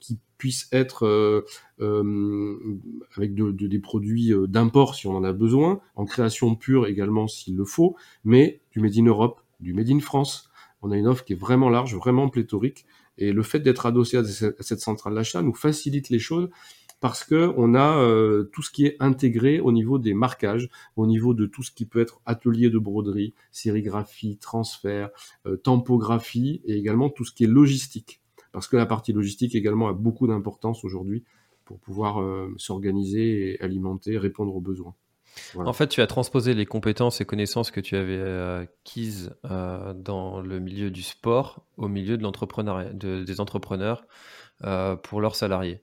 qui 0.00 0.18
puisse 0.38 0.68
être 0.72 1.06
euh, 1.06 1.42
euh, 1.80 2.78
avec 3.16 3.34
de, 3.34 3.50
des 3.50 3.78
produits 3.78 4.32
d'import 4.48 4.94
si 4.94 5.06
on 5.06 5.16
en 5.16 5.24
a 5.24 5.32
besoin, 5.32 5.80
en 5.96 6.04
création 6.04 6.54
pure 6.54 6.86
également 6.86 7.28
s'il 7.28 7.56
le 7.56 7.64
faut, 7.64 7.96
mais 8.24 8.60
du 8.72 8.80
Made 8.80 8.98
in 8.98 9.06
Europe, 9.06 9.40
du 9.60 9.72
Made 9.72 9.90
in 9.90 10.00
France. 10.00 10.50
On 10.82 10.90
a 10.90 10.98
une 10.98 11.06
offre 11.06 11.24
qui 11.24 11.32
est 11.32 11.36
vraiment 11.36 11.70
large, 11.70 11.94
vraiment 11.94 12.28
pléthorique, 12.28 12.84
et 13.16 13.32
le 13.32 13.42
fait 13.42 13.60
d'être 13.60 13.86
adossé 13.86 14.18
à 14.18 14.24
cette 14.24 14.80
centrale 14.80 15.14
d'achat 15.14 15.40
nous 15.40 15.54
facilite 15.54 16.10
les 16.10 16.18
choses 16.18 16.50
parce 17.00 17.22
que 17.22 17.52
on 17.56 17.74
a 17.74 17.98
euh, 17.98 18.44
tout 18.52 18.62
ce 18.62 18.70
qui 18.70 18.86
est 18.86 18.96
intégré 18.98 19.60
au 19.60 19.72
niveau 19.72 19.98
des 19.98 20.14
marquages, 20.14 20.70
au 20.96 21.06
niveau 21.06 21.34
de 21.34 21.44
tout 21.46 21.62
ce 21.62 21.70
qui 21.70 21.84
peut 21.84 22.00
être 22.00 22.20
atelier 22.24 22.70
de 22.70 22.78
broderie, 22.78 23.34
sérigraphie, 23.50 24.38
transfert, 24.38 25.10
euh, 25.46 25.56
tampographie 25.56 26.62
et 26.64 26.76
également 26.76 27.10
tout 27.10 27.24
ce 27.24 27.32
qui 27.32 27.44
est 27.44 27.48
logistique. 27.48 28.20
Parce 28.54 28.68
que 28.68 28.78
la 28.78 28.86
partie 28.86 29.12
logistique 29.12 29.54
également 29.54 29.88
a 29.88 29.92
beaucoup 29.92 30.26
d'importance 30.26 30.82
aujourd'hui 30.84 31.24
pour 31.66 31.78
pouvoir 31.78 32.24
s'organiser 32.56 33.50
et 33.50 33.60
alimenter, 33.60 34.16
répondre 34.16 34.54
aux 34.56 34.60
besoins. 34.60 34.94
En 35.56 35.72
fait, 35.72 35.88
tu 35.88 36.00
as 36.00 36.06
transposé 36.06 36.54
les 36.54 36.64
compétences 36.64 37.20
et 37.20 37.24
connaissances 37.24 37.72
que 37.72 37.80
tu 37.80 37.96
avais 37.96 38.22
acquises 38.62 39.34
dans 39.42 40.40
le 40.40 40.60
milieu 40.60 40.90
du 40.90 41.02
sport 41.02 41.66
au 41.76 41.88
milieu 41.88 42.16
de 42.16 42.22
l'entrepreneuriat, 42.22 42.92
des 42.92 43.40
entrepreneurs 43.40 44.06
pour 45.02 45.20
leurs 45.20 45.34
salariés. 45.34 45.82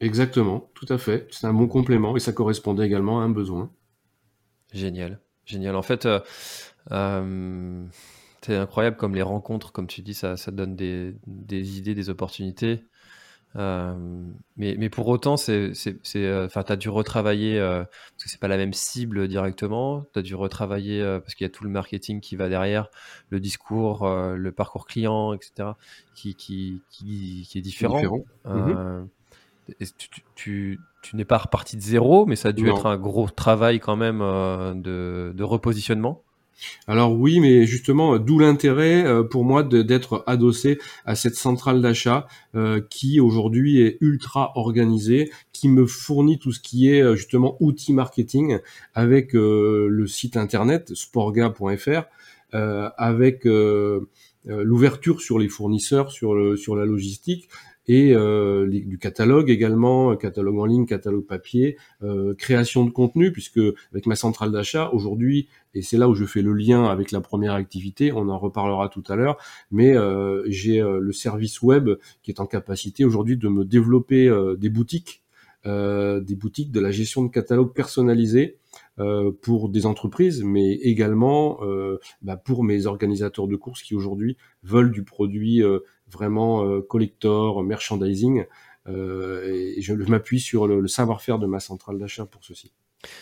Exactement, 0.00 0.70
tout 0.74 0.86
à 0.88 0.98
fait. 0.98 1.28
C'est 1.30 1.46
un 1.46 1.54
bon 1.54 1.68
complément 1.68 2.16
et 2.16 2.20
ça 2.20 2.32
correspondait 2.32 2.84
également 2.84 3.20
à 3.20 3.22
un 3.22 3.30
besoin. 3.30 3.70
Génial, 4.72 5.20
génial. 5.46 5.76
En 5.76 5.82
fait, 5.82 6.08
c'est 8.44 8.56
incroyable 8.56 8.96
comme 8.96 9.14
les 9.14 9.22
rencontres, 9.22 9.72
comme 9.72 9.86
tu 9.86 10.02
dis, 10.02 10.14
ça, 10.14 10.36
ça 10.36 10.50
donne 10.50 10.74
des, 10.74 11.14
idées, 11.78 11.94
des 11.94 12.10
opportunités. 12.10 12.84
Euh, 13.54 13.94
mais, 14.56 14.76
mais, 14.78 14.88
pour 14.88 15.06
autant, 15.08 15.36
c'est, 15.36 15.72
euh, 16.16 16.46
enfin, 16.46 16.62
tu 16.64 16.72
as 16.72 16.76
dû 16.76 16.88
retravailler, 16.88 17.60
euh, 17.60 17.84
parce 17.84 18.24
que 18.24 18.30
c'est 18.30 18.40
pas 18.40 18.48
la 18.48 18.56
même 18.56 18.72
cible 18.72 19.28
directement, 19.28 20.04
tu 20.12 20.18
as 20.18 20.22
dû 20.22 20.34
retravailler, 20.34 21.02
parce 21.22 21.34
qu'il 21.34 21.44
y 21.44 21.50
a 21.50 21.52
tout 21.52 21.62
le 21.62 21.70
marketing 21.70 22.20
qui 22.20 22.34
va 22.34 22.48
derrière, 22.48 22.88
le 23.28 23.38
discours, 23.38 24.08
le 24.08 24.52
parcours 24.52 24.86
client, 24.86 25.34
etc., 25.34 25.70
qui, 26.14 26.34
qui, 26.34 26.82
qui, 26.90 27.46
qui 27.48 27.58
est 27.58 27.62
différent. 27.62 28.02
Mhm. 28.44 29.08
tu, 29.78 30.08
tu, 30.34 30.80
tu, 31.02 31.16
n'es 31.16 31.24
pas 31.24 31.38
reparti 31.38 31.76
de 31.76 31.82
zéro, 31.82 32.26
mais 32.26 32.34
ça 32.34 32.48
a 32.48 32.52
dû 32.52 32.68
être 32.68 32.86
un 32.86 32.96
gros 32.96 33.28
travail 33.28 33.78
quand 33.78 33.96
même 33.96 34.18
de, 34.18 35.32
de 35.32 35.44
repositionnement. 35.44 36.24
Alors 36.86 37.18
oui, 37.18 37.40
mais 37.40 37.66
justement, 37.66 38.18
d'où 38.18 38.38
l'intérêt 38.38 39.04
euh, 39.04 39.22
pour 39.22 39.44
moi 39.44 39.62
d'être 39.62 40.24
adossé 40.26 40.78
à 41.04 41.14
cette 41.14 41.34
centrale 41.34 41.80
d'achat 41.80 42.26
euh, 42.54 42.80
qui 42.90 43.20
aujourd'hui 43.20 43.80
est 43.80 43.98
ultra 44.00 44.52
organisée, 44.56 45.30
qui 45.52 45.68
me 45.68 45.86
fournit 45.86 46.38
tout 46.38 46.52
ce 46.52 46.60
qui 46.60 46.90
est 46.90 47.02
euh, 47.02 47.16
justement 47.16 47.56
outils 47.60 47.92
marketing 47.92 48.58
avec 48.94 49.32
le 49.32 50.06
site 50.06 50.36
internet 50.36 50.94
sporga.fr, 50.94 52.02
avec 52.52 53.46
l'ouverture 54.44 55.20
sur 55.20 55.38
les 55.38 55.48
fournisseurs, 55.48 56.12
sur 56.12 56.34
la 56.34 56.84
logistique, 56.84 57.48
et 57.88 58.14
euh, 58.14 58.68
du 58.68 58.98
catalogue 58.98 59.50
également, 59.50 60.14
catalogue 60.16 60.58
en 60.58 60.66
ligne, 60.66 60.86
catalogue 60.86 61.26
papier, 61.26 61.76
euh, 62.02 62.34
création 62.34 62.84
de 62.84 62.90
contenu, 62.90 63.32
puisque 63.32 63.60
avec 63.92 64.06
ma 64.06 64.14
centrale 64.14 64.52
d'achat 64.52 64.90
aujourd'hui, 64.92 65.48
et 65.74 65.82
c'est 65.82 65.96
là 65.96 66.08
où 66.08 66.14
je 66.14 66.24
fais 66.24 66.42
le 66.42 66.52
lien 66.52 66.84
avec 66.84 67.10
la 67.10 67.20
première 67.20 67.54
activité, 67.54 68.12
on 68.12 68.28
en 68.28 68.38
reparlera 68.38 68.88
tout 68.88 69.02
à 69.08 69.16
l'heure, 69.16 69.36
mais 69.70 69.96
euh, 69.96 70.42
j'ai 70.46 70.80
le 70.80 71.12
service 71.12 71.62
web 71.62 71.90
qui 72.22 72.30
est 72.30 72.40
en 72.40 72.46
capacité 72.46 73.04
aujourd'hui 73.04 73.36
de 73.36 73.48
me 73.48 73.64
développer 73.64 74.30
des 74.58 74.68
boutiques, 74.68 75.22
des 75.64 76.36
boutiques 76.36 76.72
de 76.72 76.80
la 76.80 76.90
gestion 76.90 77.22
de 77.22 77.28
catalogue 77.28 77.72
personnalisés 77.72 78.58
pour 79.40 79.68
des 79.68 79.86
entreprises, 79.86 80.42
mais 80.44 80.72
également 80.74 81.60
bah, 82.20 82.36
pour 82.36 82.64
mes 82.64 82.86
organisateurs 82.86 83.48
de 83.48 83.56
courses 83.56 83.82
qui 83.82 83.94
aujourd'hui 83.94 84.36
veulent 84.62 84.92
du 84.92 85.02
produit 85.02 85.62
vraiment 86.12 86.64
euh, 86.64 86.80
collector, 86.80 87.62
merchandising. 87.62 88.44
Euh, 88.88 89.74
et 89.76 89.80
je 89.80 89.94
m'appuie 89.94 90.40
sur 90.40 90.66
le, 90.66 90.86
savoir-faire 90.88 91.38
de 91.38 91.46
ma 91.46 91.60
centrale 91.60 91.98
d'achat 91.98 92.26
pour 92.26 92.44
ceci. 92.44 92.72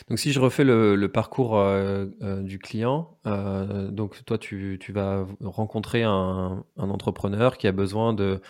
Donc 0.09 0.19
si 0.19 0.33
je 0.33 0.41
refais 0.41 0.65
le, 0.65 1.09
parcours 1.09 1.59
euh, 1.59 2.07
du 2.43 2.59
client, 2.59 3.19
donc 3.25 4.25
toi 4.25 4.37
tu, 4.37 4.79
vas 4.91 5.27
rencontrer 5.43 6.03
un, 6.03 6.65
entrepreneur 6.77 7.57
qui 7.57 7.67
a 7.67 7.73
besoin 7.73 8.13
de 8.13 8.41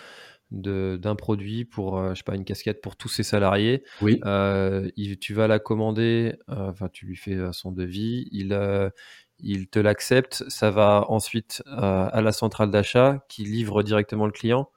d'un 0.50 1.14
produit 1.14 1.64
pour 1.64 2.04
je 2.08 2.16
sais 2.16 2.24
pas 2.24 2.34
une 2.34 2.44
casquette 2.44 2.80
pour 2.80 2.96
tous 2.96 3.08
ses 3.08 3.22
salariés. 3.22 3.84
Oui. 4.02 4.20
tu 5.20 5.34
vas 5.34 5.46
la 5.46 5.60
commander, 5.60 6.34
enfin 6.48 6.88
tu 6.92 7.06
lui 7.06 7.14
fais 7.14 7.38
son 7.52 7.70
devis, 7.70 8.28
il 8.32 8.52
il 9.42 9.68
te 9.68 9.78
l'accepte, 9.78 10.44
ça 10.48 10.70
va 10.70 11.04
ensuite 11.08 11.62
euh, 11.66 12.08
à 12.12 12.20
la 12.20 12.32
centrale 12.32 12.70
d'achat 12.70 13.24
qui 13.28 13.44
livre 13.44 13.82
directement 13.82 14.26
le 14.26 14.32
client. 14.32 14.70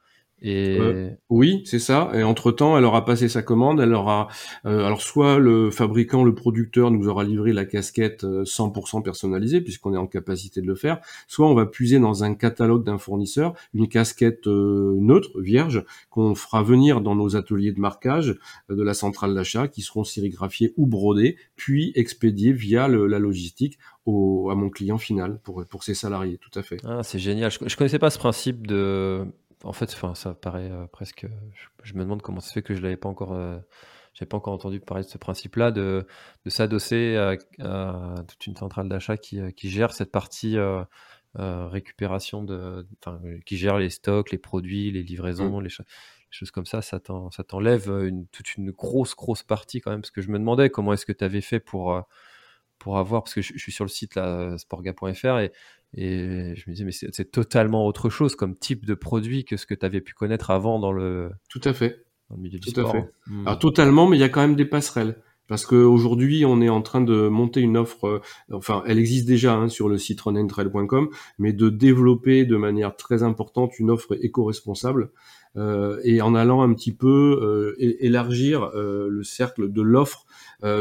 Et... 0.44 0.76
Euh, 0.78 1.10
oui, 1.30 1.62
c'est 1.64 1.78
ça. 1.78 2.10
Et 2.14 2.22
entre 2.22 2.52
temps, 2.52 2.76
elle 2.76 2.84
aura 2.84 3.04
passé 3.04 3.28
sa 3.28 3.42
commande. 3.42 3.80
Elle 3.80 3.94
aura, 3.94 4.28
euh, 4.66 4.84
alors 4.84 5.00
soit 5.00 5.38
le 5.38 5.70
fabricant, 5.70 6.22
le 6.22 6.34
producteur 6.34 6.90
nous 6.90 7.08
aura 7.08 7.24
livré 7.24 7.52
la 7.54 7.64
casquette 7.64 8.24
100% 8.24 9.02
personnalisée 9.02 9.62
puisqu'on 9.62 9.94
est 9.94 9.98
en 9.98 10.06
capacité 10.06 10.60
de 10.60 10.66
le 10.66 10.74
faire. 10.74 11.00
Soit 11.26 11.48
on 11.48 11.54
va 11.54 11.64
puiser 11.64 11.98
dans 11.98 12.24
un 12.24 12.34
catalogue 12.34 12.84
d'un 12.84 12.98
fournisseur 12.98 13.54
une 13.72 13.88
casquette 13.88 14.46
neutre, 14.46 15.40
vierge, 15.40 15.82
qu'on 16.10 16.34
fera 16.34 16.62
venir 16.62 17.00
dans 17.00 17.14
nos 17.14 17.36
ateliers 17.36 17.72
de 17.72 17.80
marquage 17.80 18.38
de 18.68 18.82
la 18.82 18.92
centrale 18.94 19.34
d'achat, 19.34 19.66
qui 19.66 19.80
seront 19.80 20.04
sérigraphiés 20.04 20.74
ou 20.76 20.86
brodés, 20.86 21.36
puis 21.56 21.92
expédiés 21.94 22.52
via 22.52 22.86
la 22.86 23.18
logistique 23.18 23.78
à 24.06 24.54
mon 24.54 24.68
client 24.68 24.98
final 24.98 25.38
pour, 25.42 25.64
pour 25.64 25.82
ses 25.82 25.94
salariés, 25.94 26.38
tout 26.38 26.56
à 26.58 26.62
fait. 26.62 26.76
Ah, 26.84 27.02
c'est 27.02 27.18
génial. 27.18 27.50
Je, 27.50 27.64
ne 27.64 27.76
connaissais 27.76 27.98
pas 27.98 28.10
ce 28.10 28.18
principe 28.18 28.66
de. 28.66 29.24
En 29.64 29.72
fait, 29.72 29.90
enfin, 29.94 30.14
ça 30.14 30.34
paraît 30.34 30.70
euh, 30.70 30.86
presque. 30.86 31.26
Je, 31.82 31.94
me 31.94 32.00
demande 32.00 32.20
comment 32.20 32.40
ça 32.40 32.48
se 32.48 32.52
fait 32.52 32.62
que 32.62 32.74
je 32.74 32.82
l'avais 32.82 32.98
pas 32.98 33.08
encore. 33.08 33.32
Euh, 33.32 33.58
pas 34.28 34.36
encore 34.36 34.54
entendu 34.54 34.78
parler 34.78 35.02
de 35.02 35.08
ce 35.08 35.18
principe-là 35.18 35.72
de, 35.72 36.06
de 36.44 36.50
s'adosser 36.50 37.16
à, 37.16 37.36
toute 38.28 38.46
une 38.46 38.56
centrale 38.56 38.88
d'achat 38.88 39.16
qui, 39.16 39.40
euh, 39.40 39.50
qui, 39.50 39.70
gère 39.70 39.92
cette 39.92 40.12
partie 40.12 40.56
récupération 41.34 42.44
de, 42.44 42.86
qui 43.44 43.56
gère 43.56 43.78
les 43.78 43.90
stocks, 43.90 44.30
les 44.30 44.38
produits, 44.38 44.92
les 44.92 45.02
livraisons, 45.02 45.60
mmh. 45.60 45.64
les, 45.64 45.70
choses 46.30 46.50
comme 46.52 46.66
ça. 46.66 46.80
Ça 46.80 47.00
t'enlève 47.00 47.88
une, 47.88 48.26
toute 48.28 48.54
une 48.56 48.70
grosse 48.70 49.16
grosse 49.16 49.42
partie 49.42 49.80
quand 49.80 49.90
même, 49.90 50.02
parce 50.02 50.12
que 50.12 50.22
je 50.22 50.28
me 50.28 50.38
demandais 50.38 50.70
comment 50.70 50.92
est-ce 50.92 51.06
que 51.06 51.12
tu 51.12 51.24
avais 51.24 51.40
fait 51.40 51.60
pour 51.60 52.00
pour 52.78 52.98
avoir, 52.98 53.24
parce 53.24 53.34
que 53.34 53.40
je, 53.40 53.56
suis 53.56 53.72
sur 53.72 53.84
le 53.84 53.90
site 53.90 54.14
là, 54.14 54.58
sporga.fr 54.58 55.38
et, 55.38 55.52
et 55.96 56.54
je 56.56 56.68
me 56.68 56.74
disais, 56.74 56.84
mais 56.84 56.92
c'est 56.92 57.30
totalement 57.30 57.86
autre 57.86 58.10
chose 58.10 58.34
comme 58.34 58.56
type 58.56 58.84
de 58.84 58.94
produit 58.94 59.44
que 59.44 59.56
ce 59.56 59.66
que 59.66 59.74
tu 59.74 59.86
avais 59.86 60.00
pu 60.00 60.14
connaître 60.14 60.50
avant 60.50 60.78
dans 60.78 60.92
le, 60.92 61.30
Tout 61.48 61.60
à 61.64 61.72
fait. 61.72 62.04
Dans 62.30 62.36
le 62.36 62.42
milieu 62.42 62.58
du 62.58 62.70
sport. 62.70 62.90
À 62.90 62.92
fait. 62.92 63.10
Hmm. 63.26 63.46
Alors 63.46 63.58
totalement, 63.58 64.08
mais 64.08 64.16
il 64.16 64.20
y 64.20 64.24
a 64.24 64.28
quand 64.28 64.40
même 64.40 64.56
des 64.56 64.64
passerelles. 64.64 65.16
Parce 65.46 65.66
qu'aujourd'hui, 65.66 66.44
on 66.46 66.62
est 66.62 66.70
en 66.70 66.80
train 66.80 67.02
de 67.02 67.28
monter 67.28 67.60
une 67.60 67.76
offre, 67.76 68.06
euh, 68.06 68.20
enfin, 68.50 68.82
elle 68.86 68.98
existe 68.98 69.26
déjà 69.26 69.54
hein, 69.54 69.68
sur 69.68 69.88
le 69.88 69.98
site 69.98 70.20
runandtrail.com, 70.22 71.10
mais 71.38 71.52
de 71.52 71.68
développer 71.68 72.46
de 72.46 72.56
manière 72.56 72.96
très 72.96 73.22
importante 73.22 73.78
une 73.78 73.90
offre 73.90 74.16
éco-responsable 74.24 75.10
euh, 75.56 76.00
et 76.02 76.22
en 76.22 76.34
allant 76.34 76.62
un 76.62 76.72
petit 76.72 76.94
peu 76.94 77.74
euh, 77.76 77.76
élargir 77.78 78.70
le 78.74 79.22
cercle 79.22 79.70
de 79.70 79.82
l'offre 79.82 80.24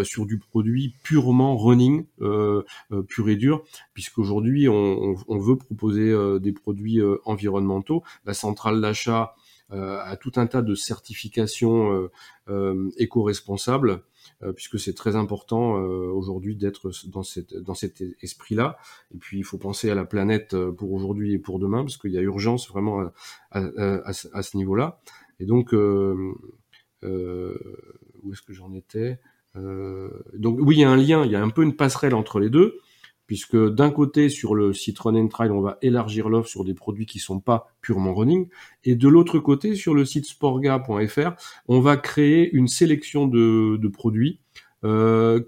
sur 0.04 0.26
du 0.26 0.38
produit 0.38 0.96
purement 1.04 1.58
running, 1.58 2.06
pur 3.08 3.30
et 3.30 3.36
dur, 3.36 3.64
puisqu'aujourd'hui, 3.94 4.70
on, 4.70 5.16
on, 5.28 5.40
veut 5.40 5.58
proposer 5.58 6.14
des 6.40 6.52
produits 6.52 7.02
environnementaux. 7.26 8.04
La 8.26 8.34
centrale 8.34 8.82
d'achat 8.82 9.36
a 9.70 10.18
tout 10.18 10.34
un 10.36 10.48
tas 10.48 10.62
de 10.62 10.76
certifications 10.76 12.10
éco-responsables 12.98 14.04
euh, 14.42 14.54
puisque 14.54 14.80
c'est 14.80 14.94
très 14.94 15.16
important 15.16 15.78
euh, 15.78 16.12
aujourd'hui 16.12 16.56
d'être 16.56 16.92
dans, 17.08 17.24
dans 17.62 17.74
cet 17.74 18.04
esprit-là. 18.22 18.78
Et 19.14 19.18
puis 19.18 19.38
il 19.38 19.44
faut 19.44 19.58
penser 19.58 19.90
à 19.90 19.96
la 19.96 20.06
planète 20.06 20.54
euh, 20.54 20.72
pour 20.72 20.94
aujourd'hui 20.94 21.34
et 21.34 21.40
pour 21.40 21.60
demain, 21.60 21.84
parce 21.84 21.98
qu'il 21.98 22.12
y 22.12 22.18
a 22.18 22.22
urgence 22.22 22.70
vraiment 22.70 23.10
à, 23.52 23.60
à, 24.06 24.14
ce 24.14 24.58
niveau-là. 24.58 25.02
Et 25.40 25.46
donc, 25.46 25.74
où 25.74 25.76
est-ce 27.04 28.42
que 28.42 28.54
j'en 28.54 28.74
étais? 28.74 29.20
Donc 29.56 30.58
oui, 30.60 30.76
il 30.78 30.80
y 30.82 30.84
a 30.84 30.90
un 30.90 30.98
lien, 30.98 31.26
il 31.26 31.32
y 31.32 31.36
a 31.36 31.42
un 31.42 31.50
peu 31.50 31.64
une 31.64 31.76
passerelle 31.76 32.16
entre 32.16 32.40
les 32.40 32.50
deux 32.50 32.80
puisque 33.28 33.58
d'un 33.58 33.90
côté 33.90 34.30
sur 34.30 34.56
le 34.56 34.74
site 34.74 35.00
Run 35.00 35.28
Trail, 35.28 35.52
on 35.52 35.62
va 35.62 35.78
élargir 35.82 36.30
l'offre 36.30 36.50
sur 36.50 36.64
des 36.64 36.74
produits 36.74 37.06
qui 37.06 37.20
sont 37.20 37.40
pas 37.40 37.74
purement 37.82 38.14
running, 38.14 38.48
et 38.84 38.96
de 38.96 39.08
l'autre 39.08 39.40
côté 39.40 39.76
sur 39.76 39.94
le 39.94 40.06
site 40.06 40.26
sporga.fr, 40.26 41.32
on 41.68 41.80
va 41.80 41.98
créer 41.98 42.54
une 42.54 42.68
sélection 42.68 43.28
de, 43.28 43.88
produits 43.88 44.40
euh, 44.84 45.42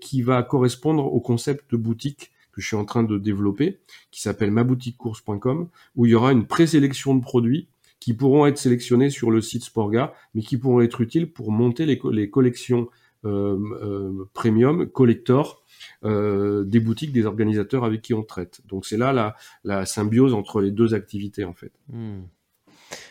qui 0.00 0.22
va 0.22 0.42
correspondre 0.42 1.04
au 1.04 1.20
concept 1.20 1.70
de 1.72 1.76
boutique 1.76 2.32
que 2.52 2.60
je 2.60 2.66
suis 2.66 2.76
en 2.76 2.84
train 2.84 3.02
de 3.02 3.18
développer, 3.18 3.80
qui 4.10 4.20
s'appelle 4.20 4.50
maboutiquecourse.com, 4.50 5.68
où 5.96 6.06
il 6.06 6.10
y 6.10 6.14
aura 6.14 6.32
une 6.32 6.46
présélection 6.46 7.14
de 7.14 7.22
produits 7.22 7.68
qui 7.98 8.14
pourront 8.14 8.46
être 8.46 8.58
sélectionnés 8.58 9.10
sur 9.10 9.30
le 9.30 9.40
site 9.40 9.64
Sporga, 9.64 10.12
mais 10.34 10.42
qui 10.42 10.58
pourront 10.58 10.80
être 10.80 11.00
utiles 11.00 11.32
pour 11.32 11.52
monter 11.52 11.86
les, 11.86 11.98
collections 12.30 12.82
euh, 12.82 12.86
euh, 12.86 13.01
premium, 13.22 14.86
collector, 14.86 15.62
euh, 16.04 16.64
des 16.64 16.80
boutiques, 16.80 17.12
des 17.12 17.26
organisateurs 17.26 17.84
avec 17.84 18.02
qui 18.02 18.14
on 18.14 18.22
traite. 18.22 18.60
Donc 18.66 18.86
c'est 18.86 18.96
là 18.96 19.34
la, 19.64 19.86
symbiose 19.86 20.34
entre 20.34 20.60
les 20.60 20.70
deux 20.70 20.94
activités 20.94 21.44
en 21.44 21.54
fait. 21.54 21.72
Hmm. 21.88 22.22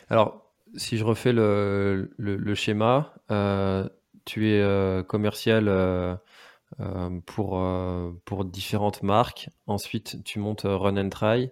Alors 0.08 0.42
si 0.76 0.96
je 0.96 1.04
refais 1.04 1.32
le, 1.32 2.54
schéma, 2.54 3.14
euh, 3.30 3.88
tu 4.24 4.50
es 4.50 4.60
euh, 4.60 5.02
commercial 5.02 5.68
euh, 5.68 6.16
pour, 7.26 7.62
pour 8.24 8.44
différentes 8.44 9.02
marques. 9.02 9.48
Ensuite, 9.66 10.22
tu 10.24 10.38
montes 10.38 10.62
Run 10.64 10.96
and 10.96 11.10
Try. 11.10 11.50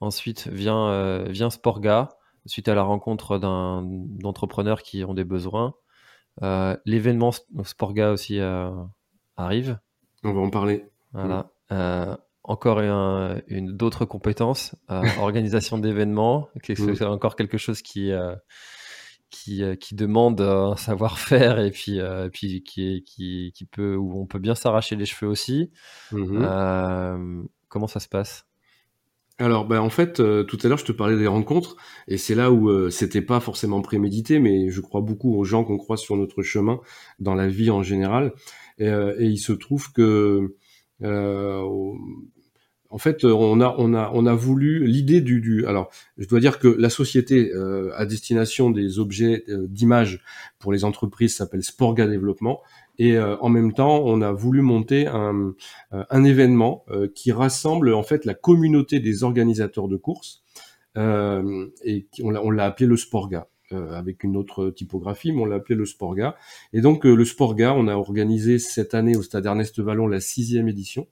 Ensuite, 0.00 0.48
vient, 0.48 1.24
vient 1.28 1.50
Sporga, 1.50 2.08
suite 2.46 2.68
à 2.68 2.74
la 2.74 2.82
rencontre 2.82 3.38
d'entrepreneurs 3.38 4.82
qui 4.82 5.04
ont 5.04 5.14
des 5.14 5.24
besoins. 5.24 5.74
L'événement 6.40 7.32
Sporga 7.64 8.12
aussi 8.12 8.40
arrive. 9.36 9.78
On 10.24 10.32
va 10.32 10.40
en 10.40 10.50
parler. 10.50 10.86
Voilà. 11.12 11.50
encore 12.42 12.80
une 12.80 13.76
d'autres 13.76 14.04
compétences, 14.04 14.74
organisation 14.88 15.78
d'événements, 15.78 16.48
c'est 16.64 16.78
mm. 16.78 17.04
encore 17.04 17.36
quelque 17.36 17.58
chose 17.58 17.82
qui, 17.82 18.12
qui, 19.32 19.64
euh, 19.64 19.74
qui 19.74 19.96
demande 19.96 20.40
un 20.40 20.76
savoir-faire 20.76 21.58
et 21.58 21.72
puis, 21.72 21.98
euh, 21.98 22.28
puis 22.28 22.62
qui, 22.62 23.02
qui, 23.02 23.52
qui, 23.52 23.64
peut, 23.64 23.96
où 23.96 24.20
on 24.20 24.26
peut 24.26 24.38
bien 24.38 24.54
s'arracher 24.54 24.94
les 24.94 25.06
cheveux 25.06 25.28
aussi. 25.28 25.72
Mmh 26.12 26.42
euh, 26.42 27.42
comment 27.68 27.88
ça 27.88 27.98
se 27.98 28.08
passe? 28.08 28.46
Alors, 29.42 29.66
ben, 29.66 29.80
en 29.80 29.90
fait, 29.90 30.14
tout 30.14 30.58
à 30.62 30.68
l'heure, 30.68 30.78
je 30.78 30.84
te 30.84 30.92
parlais 30.92 31.18
des 31.18 31.26
rencontres, 31.26 31.76
et 32.08 32.16
c'est 32.16 32.34
là 32.34 32.50
où 32.52 32.90
c'était 32.90 33.22
pas 33.22 33.40
forcément 33.40 33.80
prémédité, 33.82 34.38
mais 34.38 34.70
je 34.70 34.80
crois 34.80 35.00
beaucoup 35.00 35.34
aux 35.36 35.44
gens 35.44 35.64
qu'on 35.64 35.78
croise 35.78 36.00
sur 36.00 36.16
notre 36.16 36.42
chemin 36.42 36.80
dans 37.18 37.34
la 37.34 37.48
vie 37.48 37.70
en 37.70 37.82
général. 37.82 38.32
Et, 38.78 38.86
et 38.86 39.26
il 39.26 39.38
se 39.38 39.52
trouve 39.52 39.92
que 39.92 40.54
en 42.92 42.98
fait, 42.98 43.24
euh, 43.24 43.32
on 43.32 44.26
a, 44.26 44.34
voulu 44.34 44.86
l'idée 44.86 45.22
du, 45.22 45.40
du. 45.40 45.66
Alors, 45.66 45.90
je 46.18 46.28
dois 46.28 46.40
dire 46.40 46.58
que 46.58 46.68
la 46.68 46.90
société 46.90 47.50
euh, 47.54 47.90
à 47.96 48.04
destination 48.04 48.70
des 48.70 48.98
objets 48.98 49.44
euh, 49.48 49.66
d'image 49.66 50.20
pour 50.58 50.74
les 50.74 50.84
entreprises 50.84 51.34
s'appelle 51.34 51.62
Sporga 51.62 52.06
Développement, 52.06 52.60
et 52.98 53.18
en 53.18 53.48
même 53.48 53.72
temps, 53.72 54.02
on 54.04 54.20
a 54.20 54.32
voulu 54.32 54.60
monter 54.60 55.06
un, 55.06 55.54
un 55.90 56.24
événement 56.24 56.84
qui 57.14 57.32
rassemble 57.32 57.94
en 57.94 58.02
fait 58.02 58.24
la 58.24 58.34
communauté 58.34 59.00
des 59.00 59.24
organisateurs 59.24 59.88
de 59.88 59.96
courses, 59.96 60.42
et 60.96 62.06
on 62.22 62.50
l'a 62.50 62.64
appelé 62.64 62.86
le 62.86 62.96
Sporga. 62.96 63.48
avec 63.70 64.22
une 64.24 64.36
autre 64.36 64.70
typographie, 64.70 65.32
mais 65.32 65.40
on 65.40 65.46
l'a 65.46 65.56
appelé 65.56 65.74
le 65.74 65.86
Sporga. 65.86 66.36
Et 66.72 66.80
donc 66.80 67.04
le 67.04 67.24
Sporga, 67.24 67.74
on 67.74 67.88
a 67.88 67.94
organisé 67.94 68.58
cette 68.58 68.94
année 68.94 69.16
au 69.16 69.22
Stade 69.22 69.46
Ernest 69.46 69.80
Vallon 69.80 70.06
la 70.06 70.20
sixième 70.20 70.68
édition. 70.68 71.06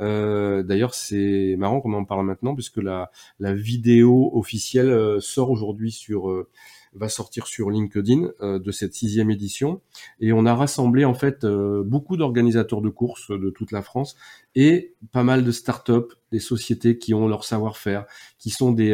Euh, 0.00 0.62
d'ailleurs, 0.62 0.94
c'est 0.94 1.54
marrant 1.58 1.80
qu'on 1.80 1.92
en 1.92 2.04
parle 2.04 2.26
maintenant 2.26 2.54
puisque 2.54 2.78
la, 2.78 3.10
la 3.38 3.52
vidéo 3.54 4.30
officielle 4.34 4.90
euh, 4.90 5.20
sort 5.20 5.50
aujourd'hui 5.50 5.92
sur 5.92 6.30
euh, 6.30 6.48
va 6.94 7.08
sortir 7.08 7.46
sur 7.46 7.70
LinkedIn 7.70 8.30
de 8.40 8.70
cette 8.70 8.94
sixième 8.94 9.30
édition 9.30 9.80
et 10.20 10.32
on 10.32 10.44
a 10.44 10.54
rassemblé 10.54 11.04
en 11.04 11.14
fait 11.14 11.46
beaucoup 11.46 12.16
d'organisateurs 12.16 12.82
de 12.82 12.90
courses 12.90 13.30
de 13.30 13.50
toute 13.50 13.72
la 13.72 13.82
France 13.82 14.16
et 14.54 14.94
pas 15.10 15.22
mal 15.22 15.44
de 15.44 15.50
startups, 15.52 16.14
des 16.30 16.38
sociétés 16.38 16.98
qui 16.98 17.14
ont 17.14 17.28
leur 17.28 17.44
savoir-faire, 17.44 18.04
qui 18.38 18.50
sont 18.50 18.72
des 18.72 18.92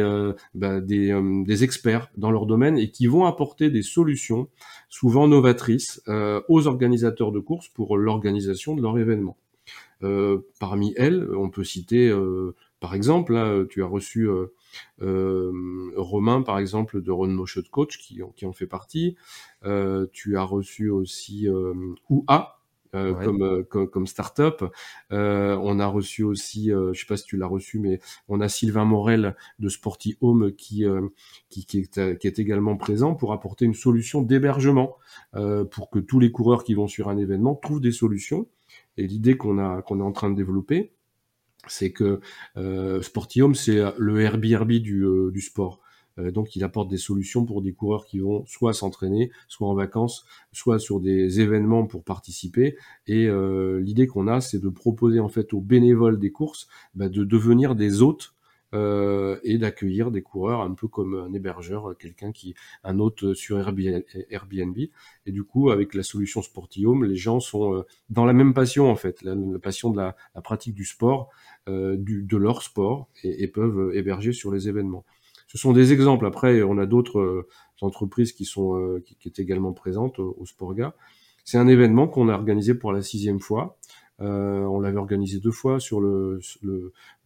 bah, 0.53 0.79
des, 0.79 1.19
des, 1.45 1.63
experts 1.63 2.09
dans 2.15 2.31
leur 2.31 2.45
domaine 2.45 2.77
et 2.77 2.89
qui 2.91 3.07
vont 3.07 3.25
apporter 3.25 3.69
des 3.69 3.83
solutions 3.83 4.47
souvent 4.89 5.27
novatrices 5.27 6.01
aux 6.47 6.67
organisateurs 6.67 7.31
de 7.31 7.39
courses 7.39 7.67
pour 7.67 7.97
l'organisation 7.97 8.75
de 8.75 8.81
leur 8.81 8.97
événement. 8.97 9.37
Euh, 10.03 10.39
parmi 10.59 10.93
elles, 10.97 11.27
on 11.35 11.49
peut 11.49 11.63
citer, 11.63 12.07
euh, 12.07 12.55
par 12.79 12.95
exemple, 12.95 13.33
là, 13.33 13.65
tu 13.69 13.83
as 13.83 13.87
reçu 13.87 14.29
euh, 14.29 14.53
Romain, 14.99 16.41
par 16.41 16.59
exemple, 16.59 17.01
de 17.01 17.11
Run 17.11 17.29
Motion 17.29 17.63
Coach, 17.71 17.97
qui, 17.97 18.21
qui 18.35 18.45
en 18.45 18.53
fait 18.53 18.67
partie. 18.67 19.15
tu 20.11 20.37
as 20.37 20.43
reçu 20.43 20.89
aussi 20.89 21.47
OUA, 22.09 22.59
euh, 22.95 23.13
comme, 23.13 23.63
comme, 23.65 23.87
comme 23.87 24.07
startup. 24.07 24.63
Euh, 25.11 25.55
on 25.61 25.79
a 25.79 25.85
reçu 25.85 26.23
aussi, 26.23 26.71
euh, 26.71 26.91
je 26.91 26.99
sais 26.99 27.05
pas 27.05 27.17
si 27.17 27.25
tu 27.25 27.37
l'as 27.37 27.45
reçu, 27.45 27.77
mais 27.77 27.99
on 28.27 28.41
a 28.41 28.49
Sylvain 28.49 28.85
Morel 28.85 29.35
de 29.59 29.69
Sporty 29.69 30.17
Home 30.21 30.53
qui, 30.53 30.85
qui, 31.49 31.65
qui, 31.65 31.77
est, 31.79 32.17
qui 32.17 32.27
est 32.27 32.39
également 32.39 32.77
présent 32.77 33.13
pour 33.13 33.31
apporter 33.31 33.65
une 33.65 33.75
solution 33.75 34.23
d'hébergement 34.23 34.97
pour 35.71 35.89
que 35.91 35.99
tous 35.99 36.19
les 36.19 36.31
coureurs 36.31 36.63
qui 36.63 36.73
vont 36.73 36.87
sur 36.87 37.09
un 37.09 37.17
événement 37.17 37.55
trouvent 37.55 37.81
des 37.81 37.91
solutions. 37.91 38.47
Et 38.97 39.05
l'idée 39.05 39.37
qu'on 39.37 39.59
a 39.59 39.81
qu'on 39.81 39.99
est 39.99 40.03
en 40.03 40.11
train 40.11 40.29
de 40.29 40.35
développer, 40.35 40.91
c'est 41.67 41.91
que 41.91 42.19
euh, 42.57 43.01
Sportium, 43.01 43.55
c'est 43.55 43.79
le 43.97 44.21
Airbnb 44.21 44.71
du, 44.71 45.03
euh, 45.03 45.31
sport. 45.39 45.81
Euh, 46.19 46.31
donc, 46.31 46.55
il 46.55 46.63
apporte 46.63 46.89
des 46.89 46.97
solutions 46.97 47.45
pour 47.45 47.61
des 47.61 47.73
coureurs 47.73 48.05
qui 48.05 48.19
vont 48.19 48.45
soit 48.45 48.73
s'entraîner, 48.73 49.31
soit 49.47 49.67
en 49.67 49.73
vacances, 49.73 50.25
soit 50.51 50.79
sur 50.79 50.99
des 50.99 51.39
événements 51.39 51.85
pour 51.85 52.03
participer. 52.03 52.77
Et 53.07 53.27
euh, 53.27 53.79
l'idée 53.79 54.07
qu'on 54.07 54.27
a, 54.27 54.41
c'est 54.41 54.59
de 54.59 54.69
proposer 54.69 55.19
en 55.19 55.29
fait 55.29 55.53
aux 55.53 55.61
bénévoles 55.61 56.19
des 56.19 56.31
courses 56.31 56.67
bah, 56.95 57.09
de 57.09 57.23
devenir 57.23 57.75
des 57.75 58.01
hôtes 58.01 58.33
euh, 58.73 59.39
et 59.43 59.57
d'accueillir 59.57 60.11
des 60.11 60.21
coureurs 60.21 60.61
un 60.61 60.73
peu 60.73 60.87
comme 60.87 61.15
un 61.15 61.33
hébergeur, 61.33 61.97
quelqu'un 61.97 62.31
qui, 62.31 62.53
un 62.83 62.99
hôte 62.99 63.33
sur 63.33 63.57
Airbnb. 63.57 64.77
Et 65.25 65.31
du 65.31 65.43
coup, 65.43 65.71
avec 65.71 65.93
la 65.93 66.03
solution 66.03 66.41
Sportium, 66.41 67.03
les 67.03 67.15
gens 67.15 67.39
sont 67.39 67.73
euh, 67.73 67.85
dans 68.09 68.25
la 68.25 68.33
même 68.33 68.53
passion 68.53 68.89
en 68.89 68.95
fait, 68.95 69.21
la, 69.23 69.35
passion 69.59 69.89
de 69.89 69.97
la, 69.97 70.15
pratique 70.43 70.75
du 70.75 70.85
sport, 70.85 71.29
euh, 71.67 71.95
de 71.97 72.37
leur 72.37 72.61
sport, 72.61 73.07
et, 73.23 73.47
peuvent 73.47 73.91
héberger 73.95 74.33
sur 74.33 74.51
les 74.51 74.69
événements. 74.69 75.05
Ce 75.47 75.57
sont 75.57 75.73
des 75.73 75.91
exemples. 75.91 76.27
Après, 76.27 76.61
on 76.61 76.77
a 76.77 76.85
d'autres 76.85 77.19
euh, 77.19 77.47
entreprises 77.81 78.33
qui 78.33 78.45
sont 78.45 79.01
qui, 79.03 79.15
qui, 79.15 79.29
étaient 79.29 79.41
également 79.41 79.73
présentes 79.73 80.19
au, 80.19 80.35
au 80.39 80.45
Sporga. 80.45 80.93
C'est 81.43 81.57
un 81.57 81.67
événement 81.67 82.07
qu'on 82.07 82.29
a 82.29 82.33
organisé 82.33 82.75
pour 82.75 82.91
la 82.93 83.01
sixième 83.01 83.39
fois. 83.39 83.79
Euh, 84.21 84.63
on 84.63 84.79
l'avait 84.79 84.97
organisé 84.97 85.39
deux 85.39 85.51
fois 85.51 85.79
sur 85.79 86.01
le, 86.01 86.39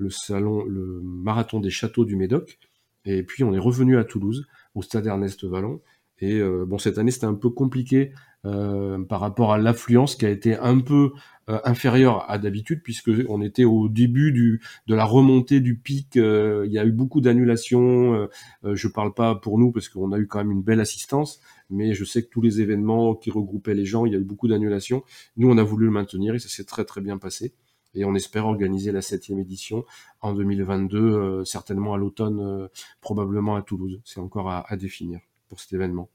salon, 0.09 0.63
le 0.65 1.01
marathon 1.03 1.59
des 1.59 1.69
châteaux 1.69 2.05
du 2.05 2.15
Médoc. 2.15 2.59
Et 3.05 3.23
puis 3.23 3.43
on 3.43 3.53
est 3.53 3.59
revenu 3.59 3.97
à 3.97 4.03
Toulouse, 4.03 4.47
au 4.75 4.81
stade 4.81 5.05
Ernest 5.05 5.43
Vallon. 5.45 5.81
Et 6.19 6.39
euh, 6.39 6.65
bon, 6.65 6.77
cette 6.77 6.97
année 6.97 7.11
c'était 7.11 7.25
un 7.25 7.33
peu 7.33 7.49
compliqué 7.49 8.11
euh, 8.45 9.03
par 9.03 9.19
rapport 9.19 9.51
à 9.51 9.57
l'affluence 9.57 10.15
qui 10.15 10.25
a 10.25 10.29
été 10.29 10.55
un 10.55 10.79
peu 10.79 11.11
euh, 11.49 11.59
inférieur 11.65 12.29
à 12.31 12.37
d'habitude 12.37 12.81
puisque 12.83 13.11
on 13.27 13.41
était 13.41 13.65
au 13.65 13.89
début 13.89 14.31
du 14.31 14.61
de 14.87 14.95
la 14.95 15.03
remontée 15.03 15.59
du 15.59 15.77
pic. 15.77 16.15
Euh, 16.15 16.63
il 16.65 16.71
y 16.71 16.79
a 16.79 16.85
eu 16.85 16.91
beaucoup 16.93 17.19
d'annulations. 17.19 18.29
Euh, 18.63 18.75
je 18.75 18.87
parle 18.87 19.13
pas 19.13 19.35
pour 19.35 19.59
nous 19.59 19.73
parce 19.73 19.89
qu'on 19.89 20.13
a 20.13 20.19
eu 20.19 20.27
quand 20.27 20.37
même 20.39 20.51
une 20.51 20.63
belle 20.63 20.79
assistance, 20.79 21.41
mais 21.69 21.93
je 21.93 22.05
sais 22.05 22.23
que 22.23 22.29
tous 22.29 22.41
les 22.41 22.61
événements 22.61 23.13
qui 23.13 23.29
regroupaient 23.29 23.73
les 23.73 23.83
gens, 23.83 24.05
il 24.05 24.13
y 24.13 24.15
a 24.15 24.19
eu 24.19 24.23
beaucoup 24.23 24.47
d'annulations. 24.47 25.03
Nous, 25.35 25.49
on 25.49 25.57
a 25.57 25.63
voulu 25.63 25.85
le 25.85 25.91
maintenir 25.91 26.33
et 26.33 26.39
ça 26.39 26.47
s'est 26.47 26.63
très 26.63 26.85
très 26.85 27.01
bien 27.01 27.17
passé. 27.17 27.53
Et 27.93 28.05
on 28.05 28.15
espère 28.15 28.45
organiser 28.47 28.93
la 28.93 29.01
septième 29.01 29.39
édition 29.39 29.85
en 30.21 30.33
2022, 30.33 31.43
certainement 31.43 31.93
à 31.93 31.97
l'automne, 31.97 32.69
probablement 33.01 33.55
à 33.55 33.61
Toulouse. 33.61 34.01
C'est 34.05 34.19
encore 34.19 34.49
à 34.49 34.77
définir 34.77 35.19
pour 35.47 35.59
cet 35.59 35.73
événement. 35.73 36.09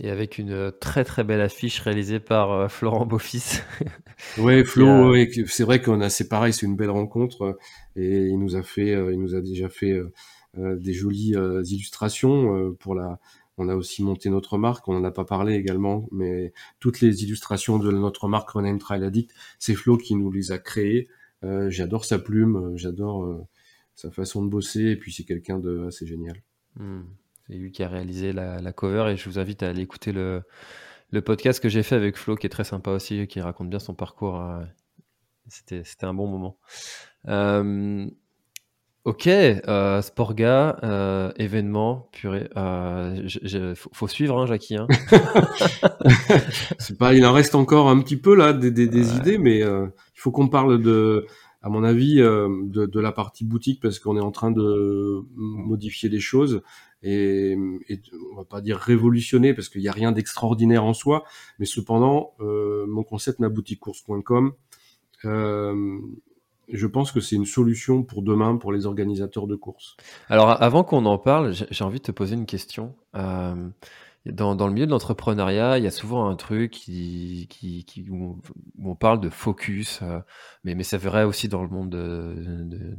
Et 0.00 0.10
avec 0.10 0.38
une 0.38 0.50
euh, 0.50 0.70
très 0.70 1.04
très 1.04 1.24
belle 1.24 1.40
affiche 1.40 1.80
réalisée 1.80 2.20
par 2.20 2.52
euh, 2.52 2.68
Florent 2.68 3.06
Beaufils. 3.06 3.62
ouais, 4.38 4.64
Flo, 4.64 5.14
c'est 5.46 5.64
vrai 5.64 5.82
qu'on 5.82 6.00
a, 6.00 6.08
c'est 6.08 6.28
pareil, 6.28 6.52
c'est 6.52 6.66
une 6.66 6.76
belle 6.76 6.90
rencontre 6.90 7.42
euh, 7.42 7.58
et 7.96 8.26
il 8.28 8.38
nous 8.38 8.56
a 8.56 8.62
fait, 8.62 8.92
il 8.92 9.20
nous 9.20 9.34
a 9.34 9.40
déjà 9.40 9.68
fait 9.68 10.00
des 10.56 10.92
jolies 10.94 11.34
illustrations 11.64 12.74
pour 12.80 12.94
la. 12.94 13.20
On 13.58 13.68
a 13.68 13.76
aussi 13.76 14.02
monté 14.02 14.30
notre 14.30 14.56
marque, 14.56 14.88
on 14.88 14.94
n'en 14.94 15.04
a 15.04 15.10
pas 15.10 15.26
parlé 15.26 15.54
également, 15.54 16.08
mais 16.10 16.54
toutes 16.80 17.02
les 17.02 17.22
illustrations 17.22 17.78
de 17.78 17.90
notre 17.92 18.26
marque 18.26 18.48
Rename 18.48 18.78
Trail 18.78 19.04
Addict, 19.04 19.30
c'est 19.58 19.74
Flo 19.74 19.98
qui 19.98 20.14
nous 20.14 20.30
les 20.30 20.52
a 20.52 20.58
créées. 20.58 21.08
j'adore 21.68 22.06
sa 22.06 22.18
plume, 22.18 22.72
j'adore 22.76 23.46
sa 23.94 24.10
façon 24.10 24.42
de 24.42 24.48
bosser, 24.48 24.84
et 24.84 24.96
puis 24.96 25.12
c'est 25.12 25.24
quelqu'un 25.24 25.58
de 25.58 25.84
assez 25.86 26.06
génial. 26.06 26.42
Hmm. 26.76 27.02
C'est 27.52 27.58
lui 27.58 27.70
qui 27.70 27.82
a 27.82 27.88
réalisé 27.88 28.32
la, 28.32 28.72
cover 28.72 29.12
et 29.12 29.16
je 29.18 29.28
vous 29.28 29.38
invite 29.38 29.62
à 29.62 29.68
aller 29.68 29.82
écouter 29.82 30.10
le, 30.10 30.42
podcast 31.20 31.62
que 31.62 31.68
j'ai 31.68 31.82
fait 31.82 31.96
avec 31.96 32.16
Flo 32.16 32.34
qui 32.34 32.46
est 32.46 32.50
très 32.50 32.64
sympa 32.64 32.90
aussi, 32.92 33.26
qui 33.26 33.42
raconte 33.42 33.68
bien 33.68 33.78
son 33.78 33.92
parcours. 33.92 34.40
Euh, 34.40 34.62
c'était, 35.48 35.82
un 36.00 36.14
bon 36.14 36.28
moment. 36.28 36.56
Euh, 37.28 38.06
ok, 39.04 39.26
euh, 39.26 40.00
Sporga, 40.00 41.32
événement, 41.36 42.08
purée. 42.12 42.48
Il 42.56 43.74
faut, 43.76 44.08
suivre, 44.08 44.40
hein, 44.40 44.46
Jackie. 44.46 44.78
Hein. 44.78 44.86
Pas, 46.98 47.12
il 47.12 47.26
en 47.26 47.34
reste 47.34 47.54
encore 47.54 47.90
un 47.90 48.00
petit 48.00 48.16
peu 48.16 48.34
là, 48.34 48.54
des, 48.54 49.16
idées, 49.16 49.36
mais 49.36 49.58
il 49.58 49.90
faut 50.14 50.30
qu'on 50.30 50.48
parle 50.48 50.80
de, 50.80 51.26
à 51.60 51.68
mon 51.68 51.84
avis, 51.84 52.16
de, 52.16 52.86
de, 52.86 53.00
la 53.00 53.12
partie 53.12 53.44
boutique 53.44 53.82
parce 53.82 53.98
qu'on 53.98 54.16
est 54.16 54.22
en 54.22 54.32
train 54.32 54.52
de 54.52 55.22
modifier 55.36 56.08
les 56.08 56.20
choses 56.20 56.62
et, 57.02 57.56
et, 57.88 58.00
on 58.32 58.36
va 58.36 58.44
pas 58.44 58.60
dire 58.60 58.78
révolutionner 58.78 59.54
parce 59.54 59.68
qu'il 59.68 59.80
n'y 59.80 59.88
a 59.88 59.92
rien 59.92 60.12
d'extraordinaire 60.12 60.84
en 60.84 60.94
soi, 60.94 61.24
mais 61.58 61.66
cependant, 61.66 62.34
euh, 62.40 62.86
mon 62.86 63.02
concept 63.02 63.40
ma 63.40 63.48
course.com, 63.80 64.52
euh, 65.24 65.98
je 66.68 66.86
pense 66.86 67.12
que 67.12 67.20
c'est 67.20 67.36
une 67.36 67.46
solution 67.46 68.02
pour 68.02 68.22
demain 68.22 68.56
pour 68.56 68.72
les 68.72 68.86
organisateurs 68.86 69.46
de 69.46 69.56
courses. 69.56 69.96
Alors 70.28 70.62
avant 70.62 70.84
qu'on 70.84 71.04
en 71.06 71.18
parle, 71.18 71.52
j'ai 71.52 71.84
envie 71.84 71.98
de 71.98 72.04
te 72.04 72.12
poser 72.12 72.34
une 72.34 72.46
question. 72.46 72.94
Euh, 73.14 73.68
dans, 74.24 74.54
dans, 74.54 74.68
le 74.68 74.72
milieu 74.72 74.86
de 74.86 74.92
l'entrepreneuriat, 74.92 75.78
il 75.78 75.84
y 75.84 75.88
a 75.88 75.90
souvent 75.90 76.28
un 76.28 76.36
truc 76.36 76.70
qui, 76.70 77.48
qui, 77.50 78.08
où, 78.08 78.40
on, 78.80 78.94
parle 78.94 79.20
de 79.20 79.28
focus, 79.28 80.00
mais, 80.62 80.76
mais 80.76 80.84
c'est 80.84 80.96
vrai 80.96 81.24
aussi 81.24 81.48
dans 81.48 81.62
le 81.62 81.68
monde 81.68 81.90
de, 81.90 82.36
de, 82.38 82.96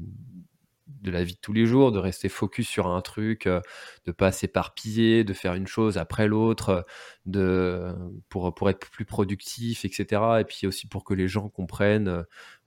de, 1.04 1.12
la 1.12 1.24
vie 1.24 1.34
de 1.34 1.40
tous 1.40 1.54
les 1.54 1.66
jours, 1.66 1.92
de 1.92 2.00
rester 2.00 2.30
focus 2.30 2.68
sur 2.68 2.88
un 2.88 3.02
truc, 3.02 3.48
euh, 3.48 3.62
de 4.06 4.12
pas 4.12 4.32
s'éparpiller, 4.32 5.24
de 5.24 5.34
faire 5.34 5.54
une 5.54 5.68
chose 5.68 5.98
après 5.98 6.28
l'autre, 6.28 6.86
de 7.26 7.94
pour, 8.30 8.54
pour 8.56 8.70
être 8.70 8.90
plus 8.90 9.06
productif, 9.06 9.86
etc. 9.86 10.22
Et 10.40 10.46
puis 10.46 10.66
aussi 10.68 10.88
pour 10.88 11.04
que 11.04 11.14
les 11.14 11.28
gens 11.28 11.50
comprennent 11.50 12.26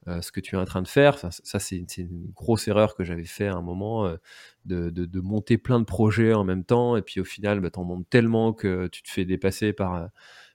euh, 0.09 0.23
ce 0.23 0.31
que 0.31 0.41
tu 0.41 0.55
es 0.55 0.59
en 0.59 0.65
train 0.65 0.83
de 0.83 0.89
faire. 0.89 1.19
ça, 1.19 1.59
c'est 1.59 1.99
une 1.99 2.31
grosse 2.33 2.69
erreur 2.69 2.95
que 2.95 3.03
j'avais 3.03 3.25
fait 3.25 3.49
à 3.49 3.55
un 3.55 3.63
moment, 3.63 4.07
euh, 4.07 4.17
de, 4.65 4.91
de, 4.91 5.21
monter 5.21 5.59
plein 5.59 5.81
de 5.81 5.85
projets 5.85 6.33
en 6.33 6.45
même 6.45 6.65
temps, 6.65 6.97
et 6.97 7.03
puis 7.03 7.21
au 7.21 7.25
final, 7.25 7.61
bah, 7.61 7.71
tu 7.71 7.81
en 7.81 7.85
montes 7.85 8.09
tellement 8.09 8.53
que 8.53 8.87
tu 8.89 9.03
te 9.03 9.11
fais 9.11 9.25
dépasser 9.25 9.73
par, 9.73 10.09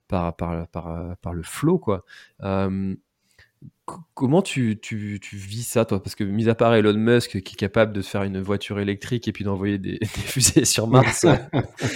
par, 0.08 0.36
par, 0.38 0.68
par, 0.70 1.18
par 1.18 1.34
le 1.34 1.44
flow. 1.44 1.80
Quoi. 1.80 2.06
Comment 4.14 4.42
tu, 4.42 4.80
tu, 4.80 5.20
tu, 5.20 5.36
vis 5.36 5.64
ça, 5.64 5.86
toi? 5.86 6.02
Parce 6.02 6.16
que, 6.16 6.24
mis 6.24 6.48
à 6.48 6.56
part 6.56 6.74
Elon 6.76 6.94
Musk, 6.94 7.42
qui 7.42 7.54
est 7.54 7.58
capable 7.58 7.92
de 7.94 8.02
faire 8.02 8.24
une 8.24 8.40
voiture 8.40 8.80
électrique 8.80 9.28
et 9.28 9.32
puis 9.32 9.44
d'envoyer 9.44 9.78
des, 9.80 9.98
des, 10.00 10.06
fusées 10.06 10.66
sur 10.66 10.88
Mars, 10.88 11.26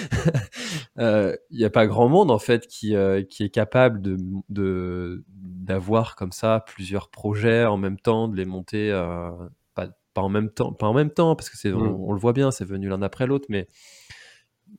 euh, 0.99 1.35
il 1.51 1.57
n'y 1.57 1.63
a 1.63 1.69
pas 1.69 1.87
grand 1.87 2.09
monde, 2.09 2.31
en 2.31 2.39
fait, 2.39 2.67
qui, 2.67 2.95
euh, 2.95 3.23
qui 3.23 3.43
est 3.43 3.49
capable 3.49 4.01
de, 4.01 5.23
d'avoir 5.29 6.15
comme 6.15 6.31
ça 6.31 6.63
plusieurs 6.67 7.09
projets 7.09 7.65
en 7.65 7.77
même 7.77 7.99
temps, 7.99 8.27
de 8.27 8.35
les 8.35 8.45
monter, 8.45 8.91
euh, 8.91 9.31
pas, 9.73 9.87
pas, 10.13 10.21
en 10.21 10.29
même 10.29 10.49
temps, 10.49 10.73
pas 10.73 10.87
en 10.87 10.93
même 10.93 11.11
temps, 11.11 11.35
parce 11.35 11.49
que 11.49 11.57
c'est, 11.57 11.71
mm. 11.71 11.77
on, 11.77 12.11
le 12.11 12.19
voit 12.19 12.33
bien, 12.33 12.51
c'est 12.51 12.65
venu 12.65 12.89
l'un 12.89 13.01
après 13.03 13.27
l'autre, 13.27 13.45
mais, 13.49 13.67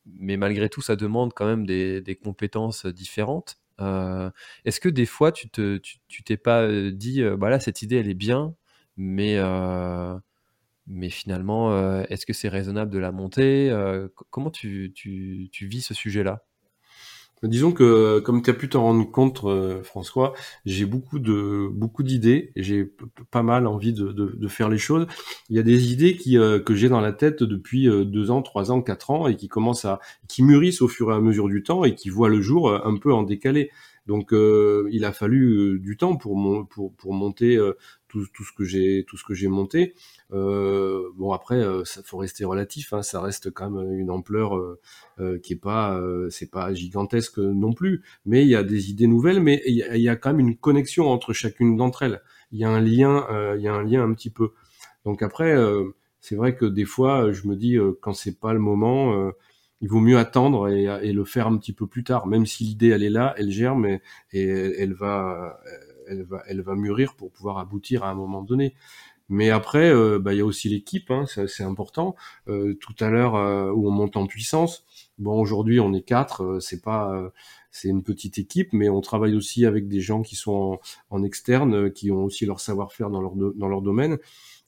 mais 0.05 0.37
malgré 0.37 0.69
tout, 0.69 0.83
ça 0.83 0.97
demande 0.97 1.33
quand 1.33 1.47
même 1.47 1.65
des, 1.65 2.03
des 2.03 2.17
compétences 2.17 2.85
différentes. 2.87 3.59
Euh, 3.81 4.31
est-ce 4.65 4.81
que 4.81 4.89
des 4.89 5.07
fois, 5.07 5.33
tu 5.33 5.49
te, 5.51 5.79
tu, 5.79 6.23
t'es 6.25 6.37
pas 6.37 6.63
euh, 6.63 6.91
dit, 6.91 7.23
euh, 7.23 7.37
bah 7.37 7.59
cette 7.61 7.83
idée, 7.83 7.97
elle 7.97 8.09
est 8.09 8.15
bien, 8.15 8.55
mais, 8.97 9.39
mais 10.87 11.11
finalement, 11.11 12.03
est-ce 12.05 12.27
que 12.27 12.33
c'est 12.33 12.49
raisonnable 12.49 12.91
de 12.93 12.99
la 12.99 13.13
monter 13.13 13.71
Comment 14.31 14.51
tu 14.51 14.93
vis 15.61 15.83
ce 15.83 15.95
sujet-là? 15.95 16.45
Disons 17.43 17.73
que, 17.73 18.19
comme 18.21 18.43
tu 18.43 18.49
as 18.51 18.55
pu 18.55 18.69
t'en 18.69 18.83
rendre 18.83 19.11
compte, 19.11 19.45
François, 19.85 20.33
j'ai 20.65 20.87
beaucoup 20.87 21.19
de 21.19 21.69
beaucoup 21.71 22.03
d'idées. 22.03 22.51
J'ai 22.57 22.91
pas 23.31 23.43
mal 23.43 23.67
envie 23.67 23.93
de, 23.93 24.11
de, 24.11 24.35
de, 24.35 24.49
faire 24.49 24.71
les 24.71 24.79
choses. 24.79 25.07
Il 25.51 25.57
y 25.57 25.59
a 25.59 25.63
des 25.63 25.93
idées 25.93 26.17
qui 26.17 26.37
que 26.37 26.75
j'ai 26.75 26.89
dans 26.89 27.01
la 27.01 27.13
tête 27.13 27.43
depuis 27.43 27.89
deux 28.07 28.31
ans, 28.31 28.41
trois 28.41 28.71
ans, 28.71 28.81
quatre 28.81 29.11
ans, 29.11 29.29
et 29.29 29.37
qui 29.37 29.49
commencent 29.49 29.85
à 29.85 30.01
qui 30.29 30.43
mûrissent 30.43 30.81
au 30.81 30.89
fur 30.89 31.13
et 31.13 31.15
à 31.15 31.21
mesure 31.21 31.49
du 31.49 31.63
temps 31.63 31.85
et 31.85 31.95
qui 31.95 32.09
voient 32.09 32.31
le 32.31 32.41
jour 32.41 32.73
un 32.73 32.97
peu 32.97 33.13
en 33.13 33.23
décalé. 33.23 33.71
Donc, 34.07 34.33
il 34.33 35.05
a 35.05 35.13
fallu 35.13 35.81
du 35.81 35.97
temps 35.97 36.17
pour 36.17 36.37
monter 36.37 37.59
tout, 38.09 38.25
tout 38.33 38.45
ce 39.17 39.25
que 39.25 39.35
j'ai 39.35 39.49
monté. 39.49 39.95
Euh, 40.33 41.11
bon 41.15 41.33
après, 41.33 41.57
euh, 41.57 41.85
ça 41.85 42.03
faut 42.03 42.19
rester 42.19 42.45
relatif. 42.45 42.93
Hein, 42.93 43.03
ça 43.03 43.21
reste 43.21 43.51
quand 43.51 43.71
même 43.71 43.99
une 43.99 44.11
ampleur 44.11 44.57
euh, 44.57 44.81
euh 45.21 45.39
qui 45.39 45.55
est 45.55 45.57
pas, 45.57 45.99
euh, 45.99 46.29
pas 46.51 46.75
gigantesque 46.75 47.39
non 47.39 47.73
plus. 47.73 48.03
Mais 48.25 48.43
il 48.43 48.49
y 48.49 48.57
a 48.57 48.63
des 48.63 48.91
idées 48.91 49.07
nouvelles, 49.07 49.41
mais 49.41 49.63
il 49.67 49.75
y, 49.75 50.01
y, 50.01 50.09
a 50.09 50.17
quand 50.17 50.31
même 50.31 50.41
une 50.41 50.57
connexion 50.57 51.09
entre 51.09 51.33
chacune 51.33 51.77
d'entre 51.77 52.03
elles. 52.03 52.23
Il 52.53 52.59
y 52.59 52.65
a 52.65 52.71
un 52.71 52.81
lien, 52.81 53.27
il 53.57 53.63
y 53.63 53.69
a 53.69 53.75
un 53.75 53.83
lien 53.83 54.03
un 54.05 54.13
petit 54.15 54.31
peu. 54.31 54.53
Donc 55.05 55.23
après, 55.23 55.55
c'est 56.21 56.37
vrai 56.37 56.55
que 56.55 56.65
des 56.65 56.85
fois, 56.85 57.33
je 57.33 57.47
me 57.49 57.57
dis 57.57 57.77
quand 58.01 58.13
c'est 58.13 58.39
pas 58.39 58.53
le 58.53 58.61
moment. 58.61 59.33
Il 59.81 59.89
vaut 59.89 60.01
mieux 60.01 60.19
attendre 60.19 60.69
et, 60.69 60.85
et, 60.85 61.13
le 61.13 61.25
faire 61.25 61.47
un 61.47 61.57
petit 61.59 61.73
peu 61.73 61.87
plus 61.87 62.05
tard, 62.05 62.27
même 62.27 62.47
si 62.47 62.65
l'idée 62.65 62.89
elle 62.89 63.03
est 63.03 63.11
là, 63.11 63.35
elle 63.37 63.51
germe 63.51 63.87
et, 63.87 64.01
et 64.33 64.47
elle 64.79 64.95
va, 64.95 65.61
elle 66.09 66.23
va, 66.23 66.43
elle 66.47 66.63
va 66.63 66.75
mûrir 66.75 67.15
pour 67.15 67.31
pouvoir 67.31 67.59
aboutir 67.59 68.05
à 68.05 68.11
un 68.11 68.15
moment 68.15 68.43
donné. 68.43 68.75
Mais 69.29 69.51
après, 69.51 69.91
euh, 69.93 70.19
bah, 70.21 70.35
il 70.35 70.39
y 70.39 70.41
a 70.41 70.45
aussi 70.45 70.69
l'équipe, 70.69 71.11
hein, 71.11 71.25
c'est 71.27 71.65
important. 71.65 72.15
Euh, 72.49 72.75
tout 72.75 72.95
à 73.01 73.11
l'heure, 73.11 73.35
euh, 73.35 73.73
où 73.73 73.89
on 73.89 73.91
monte 73.91 74.17
en 74.17 74.27
puissance. 74.27 74.85
Bon, 75.19 75.41
aujourd'hui, 75.41 75.81
on 75.81 75.93
est 75.95 76.03
quatre. 76.03 76.59
c'est 76.61 76.81
pas, 76.83 77.33
c'est 77.71 77.89
une 77.89 78.03
petite 78.03 78.39
équipe, 78.39 78.73
mais 78.73 78.89
on 78.89 79.01
travaille 79.01 79.35
aussi 79.35 79.67
avec 79.67 79.89
des 79.89 80.01
gens 80.01 80.23
qui 80.23 80.37
sont 80.37 80.79
en, 81.11 81.23
externe, 81.25 81.91
qui 81.93 82.11
ont 82.11 82.25
aussi 82.25 82.47
leur 82.47 82.61
savoir-faire 82.61 83.11
dans 83.11 83.21
leur 83.21 83.35
dans 83.35 83.69
leur 83.69 83.83
domaine. 83.83 84.19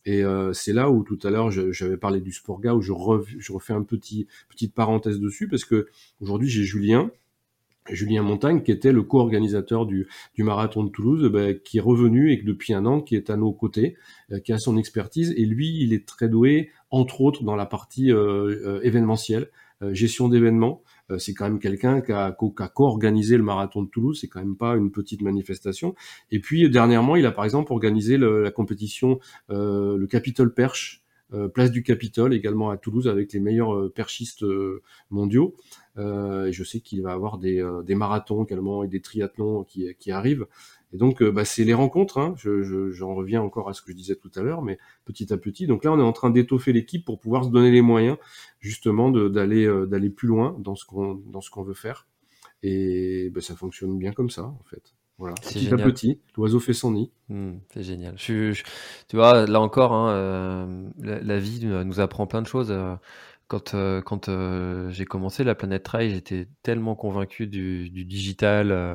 Et 0.09 0.23
c'est 0.55 0.73
là 0.73 0.91
où 0.91 1.05
tout 1.05 1.19
à 1.23 1.31
l'heure 1.31 1.51
j'avais 1.51 1.99
parlé 1.99 2.23
du 2.23 2.33
Sporga, 2.33 2.75
où 2.75 2.81
je, 2.81 2.93
refais 2.93 3.75
un 3.75 3.83
petit 3.83 4.27
petite 4.49 4.73
parenthèse 4.73 5.21
dessus 5.21 5.49
parce 5.49 5.67
que 5.67 5.89
aujourd'hui 6.21 6.49
j'ai 6.49 6.65
Julien 6.65 7.11
Julien 7.91 8.23
Montagne, 8.23 8.63
qui 8.63 8.71
était 8.71 8.93
le 8.93 9.03
co-organisateur 9.03 9.87
du, 9.87 10.09
marathon 10.39 10.85
de 10.85 10.91
Toulouse, 10.91 11.31
ben, 11.31 11.59
qui 11.59 11.79
est 11.79 11.83
revenu 11.83 12.33
et 12.33 12.43
depuis 12.43 12.75
un 12.75 12.87
an, 12.87 13.01
qui 13.01 13.17
est 13.17 13.31
à 13.31 13.37
nos 13.37 13.53
côtés, 13.53 13.97
euh, 14.33 14.41
qui 14.41 14.53
a 14.53 14.59
son 14.59 14.77
expertise. 14.77 15.33
Et 15.37 15.45
lui, 15.45 15.83
il 15.83 15.93
est 15.93 16.07
très 16.07 16.29
doué, 16.29 16.71
entre 16.91 17.21
autres, 17.21 17.45
dans 17.45 17.57
la 17.57 17.67
partie 17.67 18.13
euh, 18.13 18.77
euh, 18.77 18.81
événementielle, 18.83 19.51
gestion 19.93 20.29
d'événements. 20.29 20.83
C'est 21.19 21.33
quand 21.35 21.45
même 21.45 21.59
quelqu'un 21.59 22.01
qui 22.01 22.13
a, 22.13 22.33
qui 22.33 22.63
a 22.63 22.69
co-organisé 22.69 23.37
le 23.37 23.43
marathon 23.43 23.83
de 23.83 23.89
Toulouse. 23.89 24.19
C'est 24.21 24.29
quand 24.29 24.41
même 24.41 24.57
pas 24.57 24.77
une 24.77 24.91
petite 24.91 25.23
manifestation. 25.23 25.95
Et 26.31 26.41
puis 26.41 26.69
dernièrement, 26.69 27.17
il 27.17 27.25
a 27.25 27.33
par 27.33 27.45
exemple 27.45 27.73
organisé 27.73 28.17
le, 28.17 28.43
la 28.43 28.51
compétition, 28.51 29.19
le 29.49 30.07
Capitol 30.07 30.53
Perche. 30.53 31.03
place 31.55 31.71
du 31.71 31.83
Capitole 31.83 32.35
également 32.35 32.71
à 32.71 32.77
Toulouse 32.77 33.09
avec 33.09 33.33
les 33.33 33.41
meilleurs 33.41 33.93
perchistes 33.93 34.45
mondiaux. 35.11 35.55
Euh, 35.99 36.53
je 36.53 36.65
sais 36.65 36.81
qu'il 36.81 37.03
va 37.03 37.13
avoir 37.13 37.39
des, 37.39 37.61
euh, 37.61 37.83
des, 37.83 37.97
marathons 37.97 38.45
également 38.45 38.85
et 38.85 38.89
des 38.89 39.01
triathlons 39.01 39.65
qui, 39.65 39.95
qui 39.99 40.13
arrivent. 40.13 40.47
Et 40.93 40.97
donc, 40.97 41.23
euh, 41.23 41.31
bah, 41.31 41.45
c'est 41.45 41.65
les 41.65 41.75
rencontres. 41.75 42.19
Hein. 42.19 42.35
J'en 42.37 42.63
je, 42.63 43.05
reviens 43.05 43.43
encore 43.43 43.69
à 43.69 43.75
ce 43.75 43.83
que 43.83 43.93
je 43.93 43.97
disais 43.97 44.17
tout 44.17 44.31
à 44.37 44.43
l'heure, 44.43 44.63
mais 44.63 44.79
petit 45.05 45.33
à 45.33 45.37
petit. 45.37 45.67
Donc 45.67 45.85
là, 45.85 45.93
on 45.93 45.99
est 45.99 46.03
en 46.03 46.13
train 46.13 46.31
d'étoffer 46.31 46.73
l'équipe 46.73 47.05
pour 47.05 47.21
pouvoir 47.21 47.45
se 47.45 47.51
donner 47.51 47.71
les 47.71 47.83
moyens, 47.83 48.17
justement, 48.61 49.11
d'aller 49.11 49.69
d'aller 49.87 50.11
plus 50.11 50.29
loin 50.29 50.57
dans 50.59 50.75
ce 50.75 50.85
qu'on 50.85 51.15
dans 51.15 51.41
ce 51.41 51.51
qu'on 51.51 51.63
veut 51.63 51.75
faire. 51.75 52.07
Et 52.63 53.31
bah, 53.35 53.41
ça 53.41 53.55
fonctionne 53.55 53.99
bien 53.99 54.13
comme 54.13 54.31
ça, 54.31 54.45
en 54.45 54.65
fait. 54.65 54.95
Voilà, 55.19 55.35
petit 55.35 55.73
à 55.73 55.77
petit, 55.77 56.21
l'oiseau 56.37 56.61
fait 56.61 56.73
son 56.73 56.93
nid. 56.93 57.11
Hmm, 57.29 57.57
c'est 57.75 57.83
génial. 57.83 58.15
Je, 58.17 58.53
je, 58.53 58.63
tu 59.09 59.17
vois, 59.17 59.47
là 59.47 59.61
encore, 59.61 59.93
hein, 59.93 60.93
la, 61.01 61.21
la, 61.21 61.39
vie 61.41 61.67
nous 61.67 61.99
apprend 61.99 62.29
plein 62.29 62.41
de 62.41 62.47
choses. 62.47 62.73
Quand, 63.49 63.73
euh, 63.73 64.03
quand 64.03 64.29
euh, 64.29 64.91
j'ai 64.91 65.07
commencé 65.07 65.43
la 65.43 65.55
Planète 65.55 65.83
Trail, 65.83 66.11
j'étais 66.11 66.49
tellement 66.63 66.95
convaincu 66.95 67.47
du, 67.47 67.89
du 67.89 68.05
digital, 68.05 68.71
euh, 68.71 68.95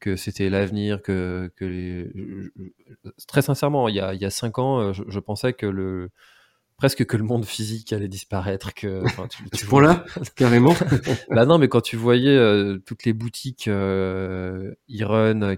que 0.00 0.16
c'était 0.16 0.50
l'avenir, 0.50 1.02
que, 1.02 1.50
que 1.56 1.64
les... 1.64 2.10
très 3.26 3.42
sincèrement, 3.42 3.88
il 3.88 3.96
y 3.96 4.00
a, 4.00 4.14
il 4.14 4.20
y 4.20 4.24
a 4.24 4.30
cinq 4.30 4.58
ans, 4.58 4.92
je, 4.92 5.02
je, 5.06 5.20
pensais 5.20 5.52
que 5.52 5.66
le 5.66 6.10
presque 6.76 7.04
que 7.04 7.16
le 7.16 7.24
monde 7.24 7.44
physique 7.44 7.92
allait 7.92 8.08
disparaître. 8.08 8.72
Que 8.74 9.02
tu, 9.28 9.50
tu 9.50 9.66
vois 9.66 9.82
là, 9.82 10.04
carrément. 10.36 10.74
bah 11.30 11.46
non, 11.46 11.58
mais 11.58 11.68
quand 11.68 11.80
tu 11.80 11.96
voyais 11.96 12.38
toutes 12.86 13.04
les 13.04 13.12
boutiques 13.12 13.68
e 13.68 14.74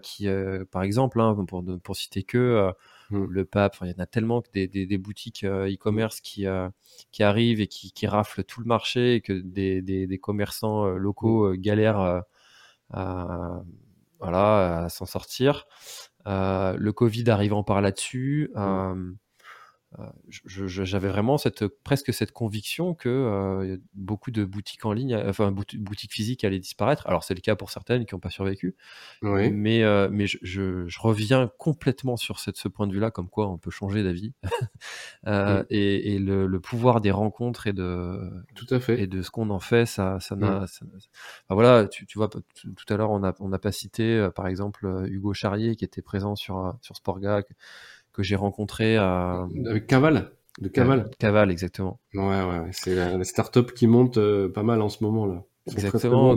qui, 0.03 0.29
par 0.71 0.83
exemple, 0.83 1.21
hein, 1.21 1.37
pour, 1.47 1.65
pour 1.83 1.97
citer 1.97 2.23
que 2.23 2.73
Mmh. 3.11 3.25
le 3.29 3.45
pape. 3.45 3.77
il 3.83 3.89
y 3.89 3.95
en 3.95 4.03
a 4.03 4.07
tellement 4.07 4.41
que 4.41 4.51
des, 4.53 4.69
des, 4.69 4.99
boutiques 4.99 5.43
euh, 5.45 5.69
e-commerce 5.69 6.21
qui, 6.21 6.47
euh, 6.47 6.69
qui 7.11 7.23
arrivent 7.25 7.61
et 7.61 7.67
qui, 7.67 7.93
qui, 7.93 8.07
raflent 8.07 8.45
tout 8.45 8.61
le 8.61 8.67
marché 8.67 9.17
et 9.17 9.21
que 9.21 9.33
des, 9.33 9.83
des 9.83 10.19
commerçants 10.19 10.87
euh, 10.87 10.97
locaux 10.97 11.53
mmh. 11.53 11.57
galèrent 11.57 12.23
à, 12.91 13.63
voilà, 14.21 14.85
à 14.85 14.89
s'en 14.89 15.07
sortir. 15.07 15.67
le 16.27 16.91
Covid 16.91 17.31
arrivant 17.31 17.63
par 17.65 17.81
là-dessus. 17.81 18.51
Mmh 18.55 19.15
j'avais 20.47 21.09
vraiment 21.09 21.37
cette, 21.37 21.67
presque 21.67 22.15
cette 22.15 22.31
conviction 22.31 22.95
que 22.95 23.09
euh, 23.09 23.77
beaucoup 23.95 24.31
de 24.31 24.45
boutiques 24.45 24.85
en 24.85 24.93
ligne, 24.93 25.17
enfin 25.27 25.51
boutiques 25.51 26.13
physiques 26.13 26.45
allaient 26.45 26.61
disparaître. 26.61 27.07
Alors 27.09 27.25
c'est 27.25 27.35
le 27.35 27.41
cas 27.41 27.57
pour 27.57 27.71
certaines 27.71 28.07
qui 28.07 28.15
n'ont 28.15 28.21
pas 28.21 28.31
survécu, 28.31 28.77
oui. 29.23 29.51
mais, 29.51 29.83
euh, 29.83 30.09
mais 30.11 30.29
je, 30.29 30.39
je, 30.43 30.87
je, 30.87 31.01
reviens 31.01 31.51
complètement 31.59 32.17
sur 32.17 32.39
cette, 32.39 32.57
ce 32.57 32.69
point 32.69 32.87
de 32.87 32.93
vue-là, 32.93 33.11
comme 33.11 33.29
quoi 33.29 33.49
on 33.49 33.59
peut 33.59 33.73
changer 33.73 34.05
d'avis. 34.05 34.33
euh, 35.27 35.65
et, 35.71 36.15
et 36.15 36.19
le, 36.21 36.47
le, 36.47 36.61
pouvoir 36.61 37.01
des 37.01 37.11
rencontres 37.11 37.67
et 37.67 37.73
de, 37.73 38.31
tout 38.55 38.73
à 38.73 38.79
fait. 38.79 39.01
Et 39.01 39.07
de 39.09 39.23
ce 39.23 39.31
qu'on 39.33 39.51
en 39.51 39.61
fait, 39.61 39.87
ça, 39.87 40.21
ça 40.21 40.37
n'a. 40.37 40.67
Enfin, 40.67 40.87
voilà, 41.51 41.89
tu, 41.89 42.07
tu 42.07 42.17
vois, 42.17 42.29
tout 42.29 42.43
à 42.89 42.97
l'heure 42.97 43.11
on 43.11 43.21
n'a 43.21 43.35
on 43.41 43.53
a 43.53 43.59
pas 43.59 43.73
cité, 43.73 44.17
euh, 44.17 44.31
par 44.31 44.47
exemple, 44.47 45.05
Hugo 45.09 45.35
Charrier 45.35 45.75
qui 45.75 45.85
était 45.85 46.03
présent 46.03 46.37
sur, 46.37 46.77
sur 46.81 46.95
Sportga 46.95 47.43
que 48.13 48.23
j'ai 48.23 48.37
rencontré 48.37 48.97
à... 48.97 49.47
Avec 49.67 49.87
Caval 49.87 50.33
de 50.61 50.69
Caval. 50.69 51.11
Caval, 51.19 51.51
exactement. 51.51 52.01
Ouais, 52.15 52.23
ouais, 52.23 52.69
c'est 52.73 52.95
la, 52.95 53.25
start-up 53.25 53.73
qui 53.73 53.87
monte 53.87 54.19
euh, 54.19 54.49
pas 54.49 54.63
mal 54.63 54.83
en 54.83 54.89
ce 54.89 55.03
moment 55.03 55.27
là. 55.27 55.43
Exactement. 55.71 56.37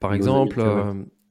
Par 0.00 0.14
exemple, 0.14 0.60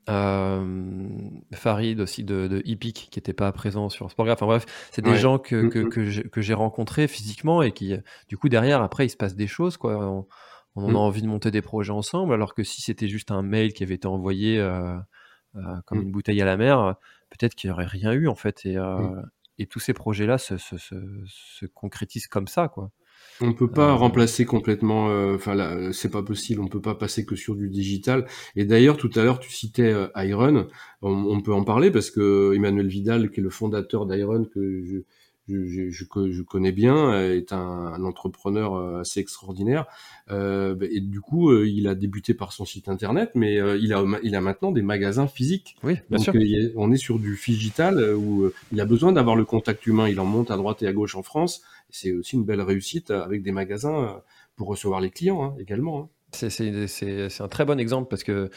euh, 0.10 1.10
Farid 1.54 2.00
aussi 2.00 2.24
de, 2.24 2.48
de 2.48 2.62
Epic 2.66 3.10
qui 3.12 3.20
n'était 3.20 3.34
pas 3.34 3.52
présent 3.52 3.90
sur 3.90 4.10
Sportgraph. 4.10 4.38
Enfin 4.38 4.48
bref, 4.48 4.66
c'est 4.92 5.04
des 5.04 5.16
gens 5.16 5.38
que, 5.38 5.56
mm, 5.56 5.86
mm. 5.86 6.30
que, 6.30 6.42
j'ai 6.42 6.54
rencontrés 6.54 7.08
physiquement 7.08 7.62
et 7.62 7.72
qui, 7.72 7.96
du 8.28 8.38
coup, 8.38 8.50
derrière, 8.50 8.82
après, 8.82 9.06
il 9.06 9.10
se 9.10 9.18
passe 9.18 9.36
des 9.36 9.48
choses. 9.48 9.78
Quoi. 9.78 9.98
On, 10.06 10.28
on 10.76 10.90
a 10.90 10.94
mm. 10.94 10.96
envie 10.96 11.22
de 11.22 11.28
monter 11.28 11.52
des 11.52 11.62
projets 11.62 11.92
ensemble, 11.92 12.34
alors 12.34 12.54
que 12.54 12.64
si 12.64 12.82
c'était 12.82 13.08
juste 13.08 13.32
un 13.32 13.44
mail 13.44 13.74
qui 13.74 13.84
avait 13.84 13.96
été 13.96 14.08
envoyé 14.08 14.66
comme 15.86 16.02
une 16.02 16.12
bouteille 16.12 16.42
à 16.42 16.46
la 16.46 16.58
mer, 16.58 16.96
peut-être 17.30 17.56
qu'il 17.56 17.70
n'y 17.70 17.74
aurait 17.74 17.86
rien 17.86 18.12
eu 18.12 18.28
en 18.28 18.36
fait. 18.36 18.66
Et, 18.66 18.78
et 19.60 19.66
tous 19.68 19.80
ces 19.80 19.94
projets-là 19.94 20.38
se, 20.38 20.58
se, 20.58 20.78
se, 20.78 20.96
se 21.26 21.66
concrétisent 21.66 22.28
comme 22.28 22.48
ça. 22.48 22.68
quoi. 22.68 22.92
On 23.42 23.54
peut 23.54 23.70
pas 23.70 23.90
euh, 23.90 23.94
remplacer 23.94 24.46
complètement. 24.46 25.10
Euh, 25.10 25.36
enfin, 25.36 25.92
c'est 25.92 26.12
pas 26.12 26.24
possible. 26.24 26.62
On 26.62 26.68
peut 26.68 26.82
pas 26.82 26.96
passer 26.96 27.26
que 27.26 27.36
sur 27.36 27.56
du 27.56 27.70
digital. 27.70 28.28
Et 28.56 28.66
d'ailleurs, 28.66 28.98
tout 28.98 29.10
à 29.16 29.24
l'heure, 29.24 29.40
tu 29.40 29.52
citais 29.52 29.92
euh, 29.92 30.08
Iron. 30.16 30.68
On, 31.02 31.42
peut 31.42 31.54
en 31.54 31.64
parler 31.64 31.92
parce 31.92 32.12
que 32.12 32.54
Emmanuel 32.56 32.88
Vidal, 32.88 33.32
qui 33.32 33.40
est 33.40 33.44
le 33.44 33.50
fondateur 33.50 34.06
d'Iron, 34.06 34.46
que 34.46 35.04
je, 35.48 35.66
je, 35.66 35.90
je, 35.90 36.06
je, 36.32 36.42
connais 36.42 36.72
bien, 36.72 37.20
est 37.20 37.52
un, 37.52 37.58
un, 37.58 38.04
entrepreneur 38.04 39.00
assez 39.00 39.20
extraordinaire. 39.20 39.86
Euh, 40.32 40.76
et 40.90 41.02
du 41.02 41.22
coup, 41.22 41.54
il 41.64 41.88
a 41.88 41.96
débuté 41.96 42.34
par 42.34 42.54
son 42.54 42.66
site 42.66 42.90
internet, 42.90 43.32
mais 43.36 43.56
il, 43.56 43.94
a, 43.94 44.04
il 44.24 44.36
a 44.36 44.42
maintenant 44.42 44.72
des 44.72 44.82
magasins 44.82 45.28
physiques. 45.28 45.76
Oui, 45.84 45.98
bien 46.10 46.20
sûr. 46.20 46.34
on 46.76 46.92
est 46.92 46.98
sur 46.98 47.20
du 47.20 47.40
digital 47.46 48.16
où 48.16 48.50
il 48.72 48.82
a 48.82 48.86
besoin 48.86 49.12
d'avoir 49.12 49.36
le 49.36 49.46
contact 49.46 49.86
humain. 49.86 50.08
Il 50.08 50.20
en 50.20 50.26
monte 50.26 50.52
à 50.52 50.58
droite 50.58 50.82
et 50.82 50.88
à 50.88 50.94
gauche 50.94 51.16
en 51.16 51.24
France 51.24 51.62
c'est 51.94 52.12
aussi 52.12 52.36
une 52.36 52.44
belle 52.44 52.62
réussite 52.62 53.12
avec 53.12 53.44
des 53.44 53.52
magasins 53.52 54.04
euh, 54.04 54.14
pour 54.56 54.68
recevoir 54.68 55.00
les 55.00 55.12
clients 55.12 55.44
hein, 55.44 55.56
également. 55.60 56.00
Hein. 56.02 56.10
C'est 56.32 57.42
un 57.42 57.48
très 57.48 57.64
bon 57.64 57.80
exemple 57.80 58.10
parce 58.10 58.24
que 58.24 58.50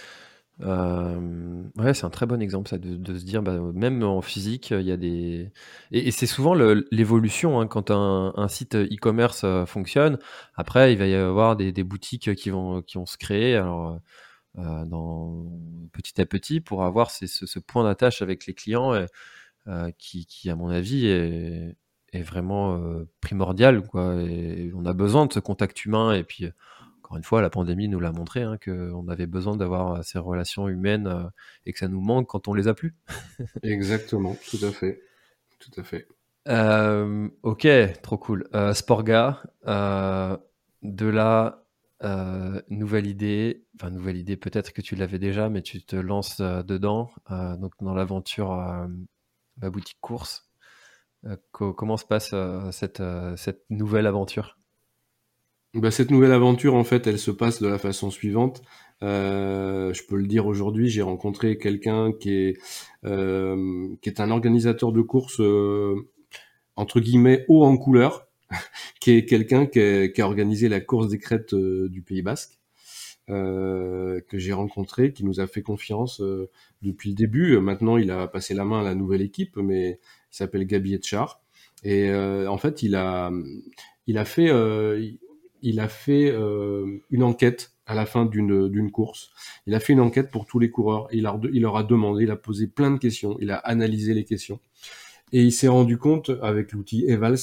euh, 0.62 1.62
ouais, 1.76 1.92
c'est 1.92 2.06
un 2.06 2.10
très 2.10 2.24
bon 2.24 2.40
exemple 2.40 2.70
ça 2.70 2.78
de, 2.78 3.18
se 3.18 3.24
dire 3.24 3.42
bah, 3.42 3.58
même 3.74 4.02
en 4.02 4.22
physique 4.22 4.70
il 4.70 4.86
y 4.86 4.92
a 4.92 4.96
des 4.96 5.52
et, 5.90 6.10
c'est 6.10 6.26
souvent 6.26 6.54
l'évolution 6.54 7.60
hein, 7.60 7.66
quand 7.66 7.90
un, 7.90 8.48
site 8.48 8.74
e-commerce 8.74 9.42
euh, 9.44 9.66
fonctionne. 9.66 10.18
Après 10.54 10.92
il 10.94 10.98
va 10.98 11.06
y 11.06 11.14
avoir 11.14 11.56
des, 11.56 11.72
boutiques 11.84 12.34
qui 12.34 12.48
vont 12.50 12.80
qui 12.82 12.96
vont 12.96 13.04
se 13.06 13.18
créer 13.18 13.54
alors 13.56 14.00
dans 14.54 15.44
petit 15.92 16.20
à 16.20 16.26
petit 16.26 16.60
pour 16.60 16.84
avoir 16.84 17.10
ce, 17.10 17.58
point 17.58 17.84
d'attache 17.84 18.22
avec 18.22 18.46
les 18.46 18.54
clients 18.54 18.94
qui, 19.98 20.50
à 20.50 20.56
mon 20.56 20.68
avis 20.70 21.06
est, 21.06 21.76
vraiment 22.22 22.80
primordial. 23.20 23.82
On 23.92 24.86
a 24.86 24.92
besoin 24.94 25.26
de 25.26 25.32
ce 25.34 25.40
contact 25.40 25.84
humain. 25.84 26.14
Et 26.14 26.24
puis, 26.24 26.46
encore 27.06 27.16
une 27.16 27.24
fois, 27.24 27.40
la 27.40 27.50
pandémie 27.50 27.88
nous 27.88 28.00
l'a 28.00 28.10
montré, 28.10 28.42
hein, 28.42 28.58
qu'on 28.62 29.06
avait 29.08 29.26
besoin 29.26 29.56
d'avoir 29.56 30.04
ces 30.04 30.18
relations 30.18 30.68
humaines 30.68 31.30
et 31.64 31.72
que 31.72 31.78
ça 31.78 31.88
nous 31.88 32.00
manque 32.00 32.28
quand 32.28 32.48
on 32.48 32.54
les 32.54 32.66
a 32.66 32.74
plus. 32.74 32.96
Exactement, 33.62 34.36
tout 34.50 34.58
à 34.62 34.72
fait. 34.72 35.00
Tout 35.60 35.80
à 35.80 35.84
fait. 35.84 36.08
ok, 37.42 37.68
trop 38.02 38.18
cool. 38.18 38.48
Sporga, 38.74 39.42
de 39.64 41.06
là, 41.06 41.64
nouvelle 42.68 43.06
idée, 43.06 43.64
enfin 43.76 43.90
nouvelle 43.90 44.16
idée, 44.16 44.36
peut-être 44.36 44.72
que 44.72 44.82
tu 44.82 44.96
l'avais 44.96 45.20
déjà, 45.20 45.48
mais 45.48 45.62
tu 45.62 45.84
te 45.84 45.96
lances 45.96 46.40
dedans, 46.40 47.12
donc 47.30 47.72
dans 47.80 47.94
l'aventure 47.94 48.88
ma 49.60 49.70
boutique 49.70 49.98
course. 50.00 50.50
Euh, 51.24 51.36
comment 51.50 51.96
se 51.96 52.04
passe 52.04 52.30
euh, 52.32 52.70
cette, 52.70 53.00
euh, 53.00 53.36
cette 53.36 53.64
nouvelle 53.70 54.06
aventure? 54.06 54.58
Bah, 55.74 55.90
cette 55.90 56.10
nouvelle 56.10 56.32
aventure, 56.32 56.74
en 56.74 56.84
fait, 56.84 57.06
elle 57.06 57.18
se 57.18 57.30
passe 57.30 57.60
de 57.60 57.68
la 57.68 57.78
façon 57.78 58.10
suivante. 58.10 58.62
je 59.02 60.06
peux 60.08 60.16
le 60.16 60.26
dire 60.26 60.46
aujourd'hui, 60.46 60.88
j'ai 60.88 61.02
rencontré 61.02 61.58
quelqu'un 61.58 62.12
qui 62.12 62.32
est 62.32 62.58
qui 63.04 64.08
est 64.08 64.20
un 64.20 64.30
organisateur 64.30 64.92
de 64.92 65.02
courses 65.02 65.40
entre 66.76 67.00
guillemets 67.00 67.44
haut 67.48 67.64
en 67.64 67.76
couleur, 67.76 68.28
qui 69.00 69.12
est 69.12 69.24
quelqu'un 69.26 69.66
qui, 69.66 69.80
a 69.80 70.24
organisé 70.24 70.68
la 70.68 70.80
course 70.80 71.08
des 71.08 71.18
crêtes 71.18 71.54
du 71.54 72.02
Pays 72.02 72.22
Basque, 72.22 72.58
que 73.28 74.22
j'ai 74.32 74.52
rencontré, 74.52 75.12
qui 75.12 75.24
nous 75.24 75.40
a 75.40 75.46
fait 75.46 75.62
confiance 75.62 76.22
depuis 76.82 77.10
le 77.10 77.14
début. 77.16 77.58
Maintenant, 77.58 77.96
il 77.96 78.10
a 78.10 78.26
passé 78.28 78.54
la 78.54 78.64
main 78.64 78.80
à 78.80 78.84
la 78.84 78.94
nouvelle 78.94 79.22
équipe, 79.22 79.56
mais 79.56 79.98
il 80.32 80.36
s'appelle 80.36 80.66
Gabi 80.66 80.94
Etchar. 80.94 81.42
Et 81.82 82.10
euh, 82.10 82.50
en 82.50 82.58
fait, 82.58 82.82
il 82.82 82.94
a, 82.94 83.30
il 84.06 84.18
a 84.18 84.24
fait, 84.24 84.50
euh, 84.50 85.10
il 85.62 85.80
a 85.80 85.88
fait 85.88 86.30
euh, 86.30 87.02
une 87.10 87.22
enquête 87.22 87.72
à 87.86 87.94
la 87.94 88.06
fin 88.06 88.26
d'une 88.26 88.90
course. 88.90 89.30
Il 89.66 89.74
a 89.74 89.80
fait 89.80 89.92
une 89.92 90.00
enquête 90.00 90.30
pour 90.30 90.46
tous 90.46 90.58
les 90.58 90.70
coureurs. 90.70 91.08
Il, 91.12 91.22
leur 91.22 91.76
a 91.76 91.84
demandé, 91.84 92.24
il 92.24 92.30
a 92.30 92.36
posé 92.36 92.66
plein 92.66 92.90
de 92.90 92.98
questions, 92.98 93.36
il 93.40 93.50
a 93.50 93.56
analysé 93.56 94.12
les 94.12 94.24
questions. 94.24 94.58
Et 95.32 95.42
il 95.42 95.52
s'est 95.52 95.68
rendu 95.68 95.96
compte, 95.96 96.30
avec 96.42 96.72
l'outil 96.72 97.04
Evals, 97.06 97.38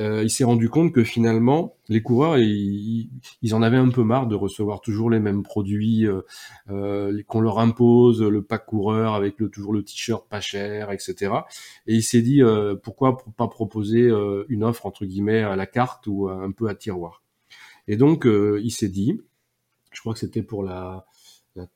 euh, 0.00 0.22
il 0.22 0.30
s'est 0.30 0.44
rendu 0.44 0.70
compte 0.70 0.92
que 0.92 1.04
finalement, 1.04 1.76
les 1.90 2.00
coureurs, 2.00 2.38
ils, 2.38 3.10
en 3.52 3.60
avaient 3.60 3.76
un 3.76 3.90
peu 3.90 4.02
marre 4.02 4.26
de 4.26 4.34
recevoir 4.34 4.80
toujours 4.80 5.10
les 5.10 5.20
mêmes 5.20 5.42
produits 5.42 6.06
euh, 6.06 7.22
qu'on 7.26 7.40
leur 7.42 7.58
impose, 7.58 8.22
le 8.22 8.42
pack 8.42 8.64
coureur 8.64 9.12
avec 9.12 9.38
le, 9.38 9.50
toujours 9.50 9.74
le 9.74 9.82
t-shirt 9.82 10.26
pas 10.26 10.40
cher, 10.40 10.90
etc. 10.90 11.34
Et 11.86 11.94
il 11.94 12.02
s'est 12.02 12.22
dit, 12.22 12.40
pourquoi 12.82 13.18
pas 13.36 13.48
proposer 13.48 14.10
une 14.48 14.64
offre, 14.64 14.86
entre 14.86 15.04
guillemets, 15.04 15.42
à 15.42 15.56
la 15.56 15.66
carte 15.66 16.06
ou 16.06 16.28
un 16.28 16.50
peu 16.52 16.68
à 16.68 16.74
tiroir. 16.74 17.21
Et 17.88 17.96
donc, 17.96 18.26
il 18.26 18.70
s'est 18.70 18.88
dit, 18.88 19.20
je 19.92 20.00
crois 20.00 20.14
que 20.14 20.20
c'était 20.20 20.42
pour 20.42 20.62
la, 20.62 21.06
la 21.56 21.66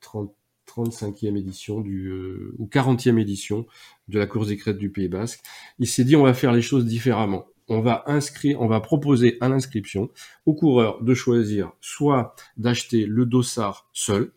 35e 0.67 1.37
édition 1.37 1.81
du, 1.81 2.11
ou 2.57 2.67
40e 2.67 3.19
édition 3.19 3.65
de 4.07 4.19
la 4.19 4.27
course 4.27 4.47
des 4.47 4.57
crêtes 4.57 4.77
du 4.77 4.89
Pays 4.89 5.07
Basque, 5.07 5.41
il 5.79 5.87
s'est 5.87 6.03
dit, 6.03 6.15
on 6.15 6.23
va 6.23 6.33
faire 6.33 6.53
les 6.53 6.61
choses 6.61 6.85
différemment. 6.85 7.45
On 7.69 7.81
va 7.81 8.03
inscrire, 8.07 8.61
on 8.61 8.67
va 8.67 8.79
proposer 8.79 9.37
à 9.41 9.49
l'inscription 9.49 10.09
au 10.45 10.53
coureur 10.53 11.03
de 11.03 11.13
choisir 11.13 11.73
soit 11.81 12.35
d'acheter 12.55 13.05
le 13.05 13.25
dossard 13.25 13.89
seul, 13.91 14.31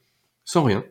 sans 0.45 0.64
rien, 0.64 0.85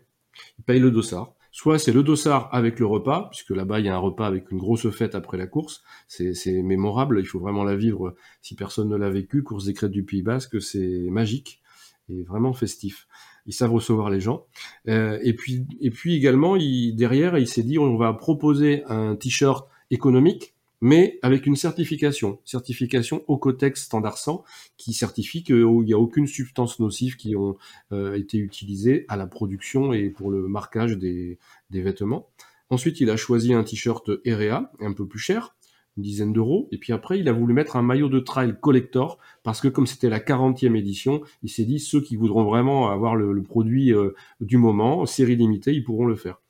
il 0.58 0.64
paye 0.64 0.80
le 0.80 0.90
dossard, 0.90 1.34
soit 1.52 1.80
c'est 1.80 1.92
le 1.92 2.04
dossard 2.04 2.50
avec 2.52 2.80
le 2.80 2.86
repas, 2.86 3.28
puisque 3.30 3.52
là-bas 3.52 3.80
il 3.80 3.86
y 3.86 3.90
a 3.90 3.96
un 3.96 4.00
repas 4.00 4.28
avec 4.28 4.52
une 4.52 4.58
grosse 4.58 4.90
fête 4.90 5.16
après 5.16 5.38
la 5.38 5.48
course, 5.48 5.84
c'est 6.08 6.62
mémorable, 6.62 7.20
il 7.20 7.26
faut 7.26 7.40
vraiment 7.40 7.64
la 7.64 7.76
vivre 7.76 8.16
si 8.42 8.56
personne 8.56 8.90
ne 8.90 8.96
l'a 8.96 9.10
vécu, 9.10 9.44
course 9.44 9.66
des 9.66 9.74
crêtes 9.74 9.92
du 9.92 10.04
Pays 10.04 10.22
Basque, 10.22 10.62
c'est 10.62 11.08
magique 11.10 11.62
et 12.10 12.24
vraiment 12.24 12.54
festif. 12.54 13.08
Ils 13.46 13.54
savent 13.54 13.74
recevoir 13.74 14.10
les 14.10 14.20
gens. 14.20 14.46
Euh, 14.88 15.18
et 15.24 15.34
puis 15.34 15.66
et 15.80 15.90
puis 15.90 16.16
également, 16.16 16.56
il, 16.56 16.96
derrière, 16.96 17.38
il 17.38 17.48
s'est 17.48 17.64
dit 17.64 17.80
on 17.80 17.98
va 17.98 18.14
proposer 18.14 18.84
un 18.86 19.16
t-shirt 19.16 19.68
économique 19.92 20.56
mais 20.82 21.20
avec 21.22 21.46
une 21.46 21.56
certification, 21.56 22.40
certification 22.46 23.24
Ocotex 23.28 23.84
standard 23.84 24.18
100, 24.18 24.44
qui 24.78 24.94
certifie 24.94 25.44
qu'il 25.44 25.66
n'y 25.66 25.94
a 25.94 26.00
aucune 26.00 26.28
substance 26.28 26.80
nocive 26.80 27.16
qui 27.16 27.36
ont 27.36 27.58
euh, 27.92 28.16
été 28.16 28.38
utilisées 28.38 29.06
à 29.08 29.18
la 29.18 29.28
production 29.28 29.94
et 29.94 30.10
pour 30.10 30.32
le 30.32 30.48
marquage 30.48 30.98
des, 30.98 31.38
des 31.70 31.82
vêtements. 31.82 32.30
Ensuite, 32.70 33.02
il 33.02 33.10
a 33.10 33.18
choisi 33.18 33.54
un 33.54 33.64
t-shirt 33.64 34.10
EREA, 34.26 34.72
un 34.80 34.94
peu 34.94 35.08
plus 35.08 35.20
cher, 35.20 35.56
une 35.98 36.04
dizaine 36.04 36.34
d'euros. 36.34 36.68
Et 36.72 36.78
puis 36.78 36.94
après, 36.94 37.20
il 37.20 37.28
a 37.28 37.34
voulu 37.34 37.54
mettre 37.54 37.76
un 37.76 37.82
maillot 37.82 38.10
de 38.10 38.20
trail 38.20 38.56
collector, 38.62 39.18
parce 39.44 39.60
que 39.60 39.68
comme 39.68 39.88
c'était 39.88 40.10
la 40.10 40.20
40e 40.20 40.76
édition, 40.76 41.22
il 41.44 41.50
s'est 41.50 41.66
dit, 41.66 41.80
ceux 41.80 42.02
qui 42.02 42.16
voudront 42.16 42.44
vraiment 42.44 42.90
avoir 42.90 43.16
le, 43.16 43.42
produit 43.42 43.94
euh, 43.94 44.16
du 44.40 44.58
moment, 44.58 45.06
série 45.06 45.36
limitée, 45.36 45.74
ils 45.74 45.84
pourront 45.84 46.06
le 46.06 46.16
faire. 46.16 46.42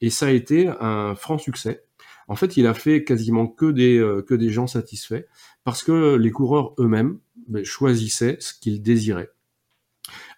Et 0.00 0.10
ça 0.10 0.26
a 0.26 0.30
été 0.30 0.68
un 0.80 1.14
franc 1.14 1.38
succès. 1.38 1.83
En 2.28 2.36
fait, 2.36 2.56
il 2.56 2.66
a 2.66 2.74
fait 2.74 3.04
quasiment 3.04 3.46
que 3.46 3.70
des, 3.70 3.98
euh, 3.98 4.22
que 4.22 4.34
des 4.34 4.50
gens 4.50 4.66
satisfaits 4.66 5.26
parce 5.64 5.82
que 5.82 6.16
les 6.16 6.30
coureurs 6.30 6.74
eux-mêmes 6.78 7.18
ben, 7.48 7.64
choisissaient 7.64 8.36
ce 8.40 8.54
qu'ils 8.54 8.82
désiraient. 8.82 9.30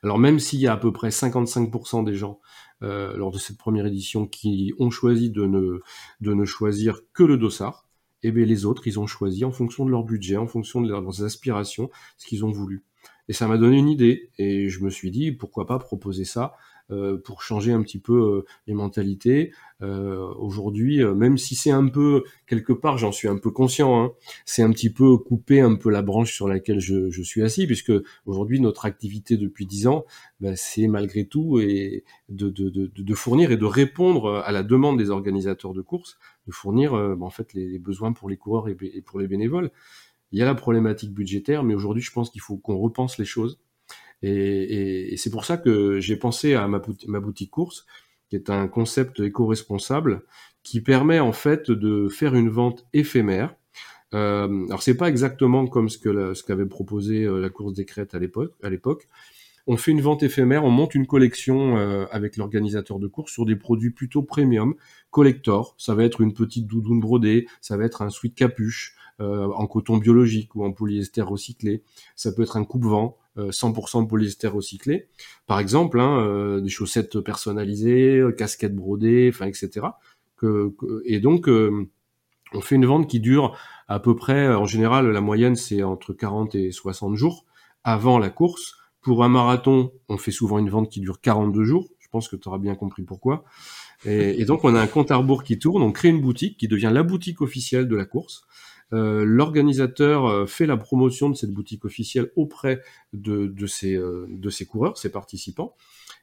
Alors 0.03 0.19
même 0.19 0.39
s'il 0.39 0.61
y 0.61 0.67
a 0.67 0.73
à 0.73 0.77
peu 0.77 0.93
près 0.93 1.09
55% 1.09 2.05
des 2.05 2.15
gens 2.15 2.41
euh, 2.83 3.17
lors 3.17 3.31
de 3.31 3.39
cette 3.39 3.59
première 3.59 3.87
édition 3.87 4.27
qui 4.27 4.73
ont 4.79 4.91
choisi 4.91 5.31
de 5.31 5.47
ne, 5.47 5.81
de 6.21 6.35
ne 6.35 6.45
choisir 6.45 7.01
que 7.13 7.25
le 7.25 7.37
dossard, 7.37 7.87
et 8.23 8.29
eh 8.29 8.33
bien 8.33 8.45
les 8.45 8.65
autres, 8.65 8.87
ils 8.87 8.99
ont 8.99 9.07
choisi 9.07 9.45
en 9.45 9.53
fonction 9.53 9.85
de 9.85 9.91
leur 9.91 10.05
budget, 10.05 10.37
en 10.37 10.47
fonction 10.47 10.81
de 10.81 10.89
leurs 10.89 11.23
aspirations, 11.23 11.91
ce 12.17 12.27
qu'ils 12.27 12.45
ont 12.45 12.51
voulu. 12.51 12.85
Et 13.29 13.33
ça 13.33 13.47
m'a 13.47 13.59
donné 13.59 13.77
une 13.77 13.89
idée, 13.89 14.31
et 14.39 14.69
je 14.69 14.83
me 14.85 14.91
suis 14.91 15.11
dit, 15.11 15.33
pourquoi 15.33 15.67
pas 15.67 15.79
proposer 15.79 16.25
ça 16.25 16.55
pour 17.25 17.43
changer 17.43 17.73
un 17.73 17.83
petit 17.83 17.99
peu 17.99 18.15
euh, 18.15 18.45
les 18.67 18.75
mentalités. 18.75 19.53
Euh, 19.83 20.33
aujourd'hui, 20.39 21.05
même 21.05 21.37
si 21.37 21.55
c'est 21.55 21.71
un 21.71 21.89
peu 21.89 22.25
quelque 22.47 22.73
part, 22.73 22.97
j'en 22.97 23.13
suis 23.13 23.29
un 23.29 23.37
peu 23.37 23.51
conscient, 23.51 24.01
hein, 24.01 24.13
c'est 24.45 24.63
un 24.63 24.71
petit 24.71 24.91
peu 24.91 25.19
couper 25.19 25.61
un 25.61 25.75
peu 25.75 25.91
la 25.91 26.03
branche 26.03 26.33
sur 26.33 26.49
laquelle 26.49 26.81
je, 26.81 27.11
je 27.11 27.23
suis 27.23 27.43
assis, 27.43 27.67
puisque 27.67 27.93
aujourd'hui 28.25 28.61
notre 28.61 28.87
activité 28.87 29.37
depuis 29.37 29.67
dix 29.67 29.87
ans, 29.87 30.05
ben, 30.41 30.55
c'est 30.57 30.87
malgré 30.87 31.27
tout 31.27 31.61
et 31.61 32.05
de, 32.29 32.49
de, 32.49 32.71
de, 32.71 32.91
de, 32.95 33.15
fournir 33.15 33.51
et 33.51 33.57
de 33.57 33.65
répondre 33.65 34.43
à 34.45 34.53
la 34.53 34.63
demande 34.63 34.99
des 34.99 35.11
organisateurs 35.11 35.75
de 35.75 35.83
courses, 35.83 36.19
de 36.47 36.53
fournir 36.53 36.93
ben, 36.93 37.23
en 37.23 37.31
fait 37.31 37.53
les, 37.53 37.79
besoins 37.79 38.13
pour 38.13 38.29
les 38.31 38.37
coureurs 38.37 38.69
et 38.69 39.03
pour 39.03 39.19
les 39.19 39.29
bénévoles. 39.29 39.71
Il 40.33 40.39
y 40.39 40.43
a 40.43 40.45
la 40.45 40.55
problématique 40.55 41.13
budgétaire, 41.13 41.63
mais 41.63 41.75
aujourd'hui, 41.75 42.03
je 42.03 42.13
pense 42.13 42.31
qu'il 42.31 42.41
faut 42.41 42.57
qu'on 42.57 42.79
repense 42.79 43.19
les 43.19 43.25
choses 43.25 43.59
et, 44.23 45.15
c'est 45.17 45.31
pour 45.31 45.45
ça 45.45 45.57
que 45.57 46.01
j'ai 46.01 46.17
pensé 46.17 46.55
à 46.55 46.69
ma, 46.69 46.81
boutique 47.21 47.51
course, 47.51 47.87
qui 48.29 48.37
est 48.37 48.51
un 48.51 48.69
concept 48.69 49.21
éco-responsable 49.21 50.23
qui 50.63 50.81
permet 50.81 51.21
en 51.21 51.33
fait 51.33 51.71
de 51.71 52.09
faire 52.09 52.35
une 52.35 52.49
vente 52.49 52.87
éphémère. 52.93 53.55
Euh, 54.15 54.67
alors 54.67 54.83
c'est 54.83 54.97
pas 54.97 55.09
exactement 55.09 55.67
comme 55.67 55.89
ce 55.89 55.99
que 55.99 56.35
ce 56.35 56.43
qu'avait 56.43 56.67
proposé 56.67 57.25
euh, 57.25 57.41
la 57.41 57.51
course 57.51 57.75
des 57.75 57.85
crêtes 57.85 58.15
à 58.15 58.19
l'époque. 58.19 58.55
À 58.63 58.71
l'époque, 58.71 59.09
on 59.67 59.77
fait 59.77 59.91
une 59.91 60.01
vente 60.01 60.23
éphémère, 60.23 60.65
on 60.65 60.71
monte 60.71 60.95
une 60.95 61.07
collection 61.07 61.77
euh, 61.77 62.07
avec 62.13 62.37
l'organisateur 62.37 63.01
de 63.01 63.09
course 63.09 63.33
sur 63.33 63.45
des 63.45 63.57
produits 63.57 63.91
plutôt 63.91 64.23
premium, 64.23 64.75
collector. 65.11 65.75
Ça 65.77 65.95
va 65.95 66.05
être 66.05 66.21
une 66.21 66.35
petite 66.35 66.67
doudoune 66.67 67.01
brodée, 67.01 67.47
ça 67.61 67.77
va 67.77 67.85
être 67.85 68.03
un 68.03 68.11
sweat 68.11 68.35
capuche 68.35 68.95
euh, 69.21 69.47
en 69.47 69.67
coton 69.67 69.97
biologique 69.97 70.55
ou 70.55 70.65
en 70.65 70.73
polyester 70.73 71.23
recyclé. 71.23 71.83
Ça 72.15 72.33
peut 72.33 72.43
être 72.43 72.57
un 72.57 72.65
coupe-vent. 72.65 73.17
100% 73.37 74.07
polyester 74.07 74.49
recyclé, 74.49 75.09
par 75.47 75.61
exemple, 75.61 76.01
hein, 76.01 76.61
des 76.61 76.69
chaussettes 76.69 77.21
personnalisées, 77.21 78.23
casquettes 78.37 78.75
brodées, 78.75 79.31
enfin 79.33 79.47
etc. 79.47 79.87
Que, 80.37 80.75
et 81.05 81.21
donc 81.21 81.49
on 81.49 82.61
fait 82.61 82.75
une 82.75 82.87
vente 82.87 83.09
qui 83.09 83.21
dure 83.21 83.57
à 83.89 84.01
peu 84.01 84.17
près, 84.17 84.49
en 84.49 84.67
général, 84.67 85.11
la 85.11 85.21
moyenne 85.21 85.57
c'est 85.57 85.83
entre 85.83 86.13
40 86.13 86.55
et 86.55 86.73
60 86.73 87.15
jours 87.15 87.45
avant 87.85 88.19
la 88.19 88.31
course 88.31 88.77
pour 89.07 89.23
un 89.23 89.29
marathon, 89.29 89.93
on 90.09 90.19
fait 90.19 90.33
souvent 90.33 90.59
une 90.59 90.69
vente 90.69 90.91
qui 90.91 90.99
dure 90.99 91.21
42 91.21 91.63
jours. 91.63 91.89
Je 92.01 92.09
pense 92.09 92.27
que 92.27 92.35
tu 92.35 92.49
auras 92.49 92.59
bien 92.59 92.75
compris 92.75 93.05
pourquoi. 93.05 93.45
Et, 94.05 94.45
donc, 94.45 94.65
on 94.65 94.75
a 94.75 94.81
un 94.81 94.89
compte 94.89 95.13
à 95.13 95.17
rebours 95.17 95.45
qui 95.45 95.61
tourne. 95.61 95.81
On 95.81 95.93
crée 95.93 96.09
une 96.09 96.21
boutique 96.21 96.59
qui 96.59 96.67
devient 96.67 96.91
la 96.93 97.05
boutique 97.05 97.41
officielle 97.41 97.87
de 97.87 97.95
la 97.95 98.05
course. 98.05 98.43
Euh, 98.93 99.25
L'organisateur 99.25 100.27
euh, 100.27 100.47
fait 100.47 100.67
la 100.67 100.77
promotion 100.77 101.29
de 101.29 101.35
cette 101.35 101.51
boutique 101.51 101.85
officielle 101.85 102.31
auprès 102.37 102.81
de, 103.13 103.53
ses, 103.67 103.97
euh, 103.97 104.27
coureurs, 104.69 104.97
ses 104.99 105.11
participants. 105.11 105.75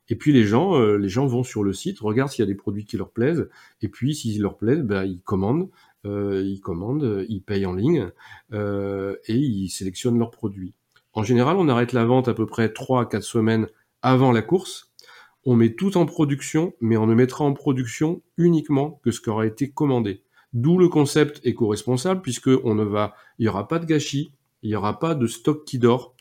Et 0.09 0.15
puis 0.15 0.33
les 0.33 0.43
gens, 0.43 0.77
les 0.97 1.07
gens 1.07 1.25
vont 1.25 1.43
sur 1.43 1.63
le 1.63 1.71
site, 1.71 1.99
regardent 1.99 2.29
s'il 2.29 2.43
y 2.43 2.47
a 2.47 2.51
des 2.51 2.55
produits 2.55 2.83
qui 2.83 2.97
leur 2.97 3.09
plaisent, 3.09 3.47
et 3.81 3.87
puis 3.87 4.13
s'ils 4.13 4.41
leur 4.41 4.57
plaisent, 4.57 4.81
ben, 4.81 5.05
ils 5.05 5.21
commandent, 5.21 5.69
ils 6.03 6.59
commandent, 6.61 7.25
ils 7.29 7.41
payent 7.41 7.65
en 7.65 7.73
ligne 7.73 8.09
et 8.51 9.33
ils 9.33 9.69
sélectionnent 9.69 10.19
leurs 10.19 10.31
produits. 10.31 10.73
En 11.13 11.23
général, 11.23 11.55
on 11.55 11.69
arrête 11.69 11.93
la 11.93 12.03
vente 12.03 12.27
à 12.27 12.33
peu 12.33 12.45
près 12.45 12.73
3 12.73 13.03
à 13.03 13.05
4 13.05 13.23
semaines 13.23 13.67
avant 14.01 14.33
la 14.33 14.41
course. 14.41 14.91
On 15.45 15.55
met 15.55 15.73
tout 15.73 15.95
en 15.95 16.05
production, 16.05 16.73
mais 16.81 16.97
on 16.97 17.07
ne 17.07 17.15
mettra 17.15 17.45
en 17.45 17.53
production 17.53 18.21
uniquement 18.35 18.99
que 19.05 19.11
ce 19.11 19.21
qui 19.21 19.29
aura 19.29 19.45
été 19.45 19.71
commandé. 19.71 20.21
D'où 20.53 20.77
le 20.77 20.87
concept 20.87 21.41
éco-responsable, 21.43 22.21
puisque 22.21 22.49
on 22.63 22.75
ne 22.75 22.83
va, 22.83 23.15
il 23.39 23.43
n'y 23.43 23.49
aura 23.49 23.67
pas 23.67 23.79
de 23.79 23.85
gâchis, 23.85 24.33
il 24.61 24.69
n'y 24.69 24.75
aura 24.75 24.99
pas 24.99 25.15
de 25.15 25.27
stock 25.27 25.65
qui 25.65 25.79
dort. 25.79 26.15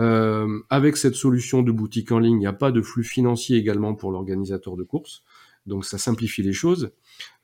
Euh, 0.00 0.60
avec 0.70 0.96
cette 0.96 1.14
solution 1.14 1.62
de 1.62 1.72
boutique 1.72 2.12
en 2.12 2.18
ligne, 2.18 2.36
il 2.36 2.40
n'y 2.40 2.46
a 2.46 2.52
pas 2.52 2.72
de 2.72 2.80
flux 2.80 3.04
financier 3.04 3.58
également 3.58 3.94
pour 3.94 4.10
l'organisateur 4.10 4.76
de 4.76 4.84
course. 4.84 5.22
Donc 5.66 5.84
ça 5.84 5.98
simplifie 5.98 6.42
les 6.42 6.52
choses. 6.52 6.92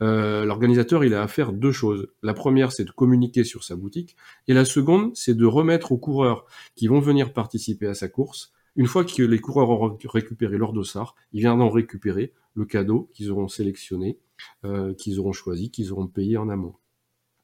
Euh, 0.03 0.45
l'organisateur, 0.45 1.05
il 1.05 1.14
a 1.14 1.22
à 1.22 1.28
faire 1.28 1.53
deux 1.53 1.72
choses. 1.72 2.09
La 2.22 2.34
première, 2.34 2.72
c'est 2.72 2.84
de 2.84 2.91
communiquer 2.91 3.45
sur 3.45 3.62
sa 3.64 3.76
boutique, 3.76 4.16
et 4.49 4.55
la 4.55 4.64
seconde, 4.64 5.14
c'est 5.14 5.34
de 5.34 5.47
remettre 5.47 5.93
aux 5.93 5.99
coureurs 5.99 6.45
qui 6.74 6.89
vont 6.89 7.01
venir 7.01 7.32
participer 7.32 7.86
à 7.86 7.95
sa 7.95 8.09
course. 8.09 8.53
Une 8.76 8.86
fois 8.86 9.05
que 9.05 9.22
les 9.22 9.39
coureurs 9.39 9.70
auront 9.70 9.97
récupéré 10.05 10.57
leur 10.57 10.72
dossard, 10.72 11.14
ils 11.32 11.41
viendront 11.41 11.70
récupérer 11.70 12.32
le 12.55 12.64
cadeau 12.64 13.11
qu'ils 13.12 13.30
auront 13.30 13.49
sélectionné, 13.49 14.18
euh, 14.64 14.95
qu'ils 14.95 15.18
auront 15.20 15.32
choisi, 15.32 15.70
qu'ils 15.70 15.93
auront 15.93 16.07
payé 16.07 16.36
en 16.36 16.49
amont. 16.49 16.74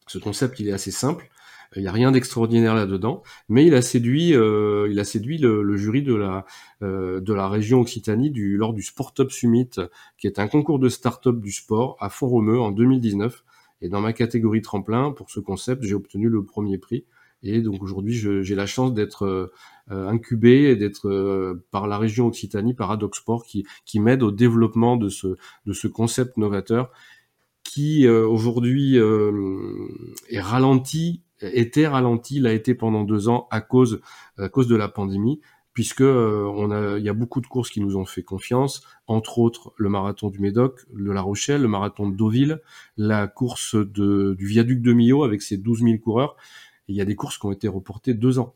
Ce 0.06 0.18
concept, 0.18 0.60
il 0.60 0.68
est 0.68 0.72
assez 0.72 0.90
simple. 0.90 1.30
Il 1.76 1.82
n'y 1.82 1.88
a 1.88 1.92
rien 1.92 2.12
d'extraordinaire 2.12 2.74
là-dedans, 2.74 3.22
mais 3.48 3.66
il 3.66 3.74
a 3.74 3.82
séduit, 3.82 4.34
euh, 4.34 4.86
il 4.90 5.00
a 5.00 5.04
séduit 5.04 5.38
le, 5.38 5.76
jury 5.76 6.02
de 6.02 6.14
la 6.14 6.46
euh, 6.82 7.20
de 7.20 7.32
la 7.32 7.48
région 7.48 7.80
Occitanie 7.80 8.30
du, 8.30 8.56
lors 8.56 8.74
du 8.74 8.82
Sport 8.82 9.14
Up 9.18 9.32
Summit, 9.32 9.70
qui 10.18 10.28
est 10.28 10.38
un 10.38 10.46
concours 10.46 10.78
de 10.78 10.88
start-up 10.88 11.40
du 11.40 11.50
sport 11.50 11.96
à 12.00 12.10
Font-Romeu 12.10 12.60
en 12.60 12.70
2019. 12.70 13.44
Et 13.80 13.88
dans 13.88 14.00
ma 14.00 14.12
catégorie 14.12 14.62
tremplin, 14.62 15.10
pour 15.10 15.30
ce 15.30 15.40
concept, 15.40 15.82
j'ai 15.82 15.94
obtenu 15.94 16.28
le 16.28 16.44
premier 16.44 16.78
prix. 16.78 17.06
Et 17.44 17.60
donc 17.60 17.82
aujourd'hui, 17.82 18.14
j'ai 18.14 18.54
la 18.54 18.66
chance 18.66 18.92
d'être 18.94 19.24
euh, 19.90 20.08
incubé 20.08 20.70
et 20.70 20.76
d'être 20.76 21.08
euh, 21.08 21.64
par 21.70 21.86
la 21.86 21.98
région 21.98 22.26
Occitanie, 22.26 22.74
par 22.74 22.90
Adoxport, 22.90 23.44
qui, 23.44 23.64
qui 23.84 24.00
m'aide 24.00 24.22
au 24.22 24.30
développement 24.30 24.96
de 24.96 25.08
ce, 25.08 25.36
de 25.66 25.72
ce 25.72 25.86
concept 25.86 26.36
novateur 26.36 26.90
qui 27.62 28.06
euh, 28.06 28.26
aujourd'hui 28.26 28.96
est 28.96 30.40
ralenti 30.40 31.22
était 31.40 31.86
ralenti, 31.86 32.40
l'a 32.40 32.52
été 32.52 32.74
pendant 32.74 33.04
deux 33.04 33.28
ans 33.28 33.48
à 33.50 33.60
cause, 33.60 34.00
à 34.38 34.48
cause 34.48 34.68
de 34.68 34.76
la 34.76 34.88
pandémie, 34.88 35.40
puisque 35.72 36.00
euh, 36.00 36.50
on 36.54 36.70
a, 36.70 36.98
il 36.98 37.04
y 37.04 37.08
a 37.08 37.12
beaucoup 37.12 37.40
de 37.40 37.46
courses 37.46 37.70
qui 37.70 37.80
nous 37.80 37.96
ont 37.96 38.04
fait 38.04 38.22
confiance, 38.22 38.82
entre 39.06 39.38
autres 39.38 39.74
le 39.76 39.88
marathon 39.88 40.30
du 40.30 40.38
Médoc, 40.38 40.86
de 40.92 41.10
La 41.10 41.20
Rochelle, 41.20 41.62
le 41.62 41.68
marathon 41.68 42.08
de 42.08 42.16
Deauville, 42.16 42.60
la 42.96 43.26
course 43.26 43.74
de, 43.74 44.34
du 44.38 44.46
viaduc 44.46 44.80
de 44.80 44.92
Millau 44.92 45.24
avec 45.24 45.42
ses 45.42 45.56
12 45.58 45.82
000 45.82 45.98
coureurs. 45.98 46.36
Il 46.88 46.96
y 46.96 47.00
a 47.00 47.04
des 47.04 47.16
courses 47.16 47.38
qui 47.38 47.46
ont 47.46 47.52
été 47.52 47.68
reportées 47.68 48.14
deux 48.14 48.38
ans. 48.38 48.54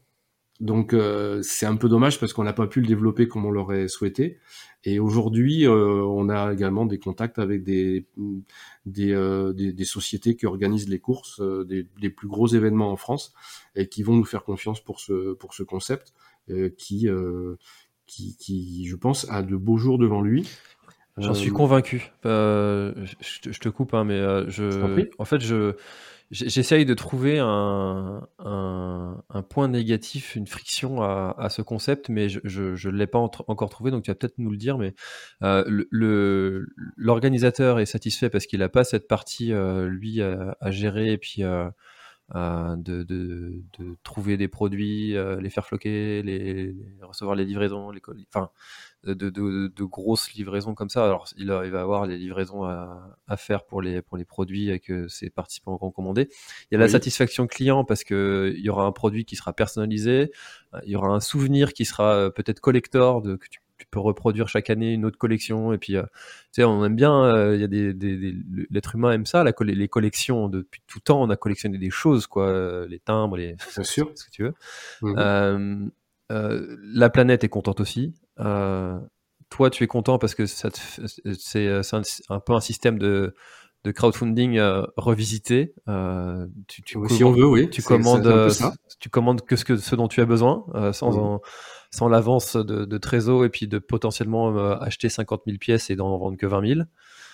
Donc 0.60 0.92
euh, 0.92 1.40
c'est 1.42 1.66
un 1.66 1.76
peu 1.76 1.88
dommage 1.88 2.18
parce 2.18 2.32
qu'on 2.32 2.42
n'a 2.42 2.52
pas 2.52 2.66
pu 2.66 2.80
le 2.80 2.86
développer 2.86 3.28
comme 3.28 3.46
on 3.46 3.50
l'aurait 3.50 3.86
souhaité. 3.86 4.38
Et 4.84 4.98
aujourd'hui, 4.98 5.66
euh, 5.66 6.02
on 6.02 6.28
a 6.28 6.52
également 6.52 6.84
des 6.84 6.98
contacts 6.98 7.38
avec 7.38 7.62
des 7.62 8.06
des, 8.86 9.12
euh, 9.12 9.52
des, 9.52 9.72
des 9.72 9.84
sociétés 9.84 10.34
qui 10.36 10.46
organisent 10.46 10.88
les 10.88 10.98
courses, 10.98 11.40
des, 11.40 11.86
des, 12.00 12.10
plus 12.10 12.28
gros 12.28 12.48
événements 12.48 12.90
en 12.90 12.96
France, 12.96 13.34
et 13.76 13.88
qui 13.88 14.02
vont 14.02 14.16
nous 14.16 14.24
faire 14.24 14.42
confiance 14.44 14.80
pour 14.80 14.98
ce 15.00 15.34
pour 15.34 15.54
ce 15.54 15.62
concept 15.62 16.12
qui 16.76 17.08
qui 18.06 18.36
qui 18.36 18.86
je 18.86 18.96
pense 18.96 19.30
a 19.30 19.42
de 19.42 19.56
beaux 19.56 19.76
jours 19.76 19.98
devant 19.98 20.22
lui. 20.22 20.48
J'en 21.18 21.34
suis 21.34 21.50
convaincu. 21.50 22.12
je, 22.24 23.06
je, 23.20 23.58
te 23.60 23.68
coupe, 23.68 23.94
hein, 23.94 24.04
mais 24.04 24.20
je, 24.48 25.08
en 25.18 25.24
fait 25.24 25.40
je 25.40 25.74
J'essaye 26.30 26.84
de 26.84 26.92
trouver 26.92 27.38
un, 27.38 28.28
un, 28.38 29.24
un, 29.30 29.42
point 29.42 29.66
négatif, 29.66 30.36
une 30.36 30.46
friction 30.46 31.00
à, 31.02 31.34
à 31.38 31.48
ce 31.48 31.62
concept, 31.62 32.10
mais 32.10 32.28
je 32.28 32.88
ne 32.88 32.92
l'ai 32.92 33.06
pas 33.06 33.18
encore 33.18 33.70
trouvé, 33.70 33.90
donc 33.90 34.04
tu 34.04 34.10
vas 34.10 34.14
peut-être 34.14 34.36
nous 34.36 34.50
le 34.50 34.58
dire. 34.58 34.76
Mais 34.76 34.94
euh, 35.42 35.86
l'organisateur 36.98 37.80
est 37.80 37.86
satisfait 37.86 38.28
parce 38.28 38.44
qu'il 38.44 38.58
n'a 38.58 38.68
pas 38.68 38.84
cette 38.84 39.08
partie, 39.08 39.54
euh, 39.54 39.88
lui, 39.88 40.20
à, 40.20 40.54
à, 40.60 40.70
gérer 40.70 41.12
et 41.12 41.18
puis 41.18 41.42
euh, 41.44 41.70
de, 42.34 43.02
de, 43.04 43.62
de, 43.78 43.96
trouver 44.02 44.36
des 44.36 44.48
produits, 44.48 45.16
euh, 45.16 45.40
les 45.40 45.50
faire 45.50 45.66
floquer, 45.66 46.22
les, 46.22 46.74
recevoir 47.02 47.34
les 47.34 47.44
livraisons, 47.44 47.90
les 47.90 48.02
enfin 48.28 48.50
de, 49.04 49.30
de, 49.30 49.84
grosses 49.84 50.32
livraisons 50.34 50.74
comme 50.74 50.90
ça. 50.90 51.04
Alors 51.04 51.26
il, 51.36 51.44
il 51.44 51.70
va 51.70 51.80
avoir 51.80 52.06
les 52.06 52.18
livraisons 52.18 52.64
à, 52.64 53.16
à, 53.26 53.36
faire 53.36 53.64
pour 53.64 53.80
les 53.80 54.02
pour 54.02 54.16
les 54.16 54.24
produits 54.24 54.78
que 54.80 55.08
ses 55.08 55.30
participants 55.30 55.72
auront 55.72 55.90
commandé. 55.90 56.28
Il 56.70 56.74
y 56.74 56.76
a 56.76 56.80
la 56.80 56.88
satisfaction 56.88 57.46
client 57.46 57.84
parce 57.84 58.04
que 58.04 58.52
il 58.56 58.64
y 58.64 58.68
aura 58.68 58.84
un 58.84 58.92
produit 58.92 59.24
qui 59.24 59.36
sera 59.36 59.52
personnalisé, 59.52 60.30
il 60.84 60.90
y 60.90 60.96
aura 60.96 61.08
un 61.08 61.20
souvenir 61.20 61.72
qui 61.72 61.84
sera 61.84 62.14
euh, 62.14 62.30
peut-être 62.30 62.60
collector 62.60 63.22
de 63.22 63.36
que 63.36 63.48
tu 63.48 63.60
tu 63.78 63.86
peux 63.90 64.00
reproduire 64.00 64.48
chaque 64.48 64.70
année 64.70 64.92
une 64.92 65.04
autre 65.04 65.18
collection. 65.18 65.72
Et 65.72 65.78
puis, 65.78 65.96
euh, 65.96 66.02
tu 66.02 66.62
sais, 66.62 66.64
on 66.64 66.84
aime 66.84 66.96
bien, 66.96 67.24
euh, 67.24 67.54
il 67.54 67.60
y 67.60 67.64
a 67.64 67.68
des, 67.68 67.94
des, 67.94 68.34
l'être 68.70 68.94
humain 68.94 69.12
aime 69.12 69.26
ça, 69.26 69.44
la, 69.44 69.52
les 69.60 69.88
collections. 69.88 70.48
Depuis 70.48 70.82
tout 70.86 71.00
temps, 71.00 71.22
on 71.22 71.30
a 71.30 71.36
collectionné 71.36 71.78
des 71.78 71.90
choses, 71.90 72.26
quoi, 72.26 72.48
euh, 72.48 72.86
les 72.88 72.98
timbres, 72.98 73.36
les, 73.36 73.54
Bien 73.74 73.84
sûr. 73.84 74.10
ce 74.14 74.24
que 74.24 74.30
tu 74.30 74.42
veux. 74.42 74.54
Mmh 75.02 75.90
la 76.30 77.08
planète 77.08 77.42
est 77.42 77.48
contente 77.48 77.80
aussi. 77.80 78.12
toi, 78.36 79.70
tu 79.70 79.82
es 79.82 79.86
content 79.86 80.18
parce 80.18 80.34
que 80.34 80.44
ça 80.44 80.68
c'est 81.38 81.68
un, 81.70 82.02
un, 82.28 82.40
peu 82.40 82.52
un 82.52 82.60
système 82.60 82.98
de, 82.98 83.34
de 83.84 83.92
crowdfunding 83.92 84.58
revisité. 84.96 85.74
tu, 86.66 86.82
tu 86.82 86.98
si 87.08 87.24
on 87.24 87.32
veut, 87.32 87.46
oui. 87.46 87.70
Tu 87.70 87.82
commandes, 87.82 88.50
tu 88.98 89.08
commandes 89.08 89.42
que 89.42 89.56
ce, 89.56 89.64
que 89.64 89.76
ce 89.76 89.94
dont 89.94 90.08
tu 90.08 90.20
as 90.20 90.26
besoin, 90.26 90.64
sans 90.92 91.12
mmh. 91.12 91.18
en, 91.18 91.40
sans 91.90 92.08
l'avance 92.08 92.56
de, 92.56 92.84
de, 92.84 92.98
Trésor 92.98 93.44
et 93.44 93.48
puis 93.48 93.66
de 93.66 93.78
potentiellement 93.78 94.56
euh, 94.56 94.76
acheter 94.80 95.08
50 95.08 95.42
000 95.46 95.58
pièces 95.58 95.90
et 95.90 95.96
d'en 95.96 96.16
vendre 96.18 96.36
que 96.36 96.46
20 96.46 96.66
000. 96.66 96.80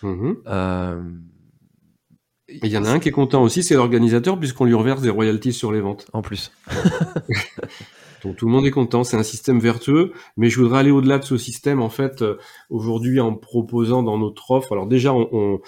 Mhm. 0.02 0.36
Euh, 0.46 1.02
il 2.48 2.70
y 2.70 2.76
en 2.76 2.84
a 2.84 2.90
un 2.90 2.98
qui 2.98 3.08
est 3.08 3.12
content 3.12 3.42
aussi, 3.42 3.62
c'est 3.62 3.74
l'organisateur, 3.74 4.38
puisqu'on 4.38 4.66
lui 4.66 4.74
reverse 4.74 5.00
des 5.00 5.08
royalties 5.08 5.54
sur 5.54 5.72
les 5.72 5.80
ventes. 5.80 6.06
En 6.12 6.20
plus. 6.20 6.52
Donc 8.24 8.36
tout 8.36 8.46
le 8.46 8.52
monde 8.52 8.64
est 8.66 8.70
content, 8.70 9.04
c'est 9.04 9.18
un 9.18 9.22
système 9.22 9.58
vertueux, 9.58 10.12
mais 10.38 10.48
je 10.48 10.60
voudrais 10.60 10.78
aller 10.78 10.90
au-delà 10.90 11.18
de 11.18 11.24
ce 11.24 11.36
système 11.36 11.82
en 11.82 11.90
fait 11.90 12.22
euh, 12.22 12.38
aujourd'hui 12.70 13.20
en 13.20 13.34
proposant 13.34 14.02
dans 14.02 14.16
notre 14.16 14.50
offre. 14.50 14.72
Alors 14.72 14.86
déjà 14.86 15.12
on, 15.12 15.60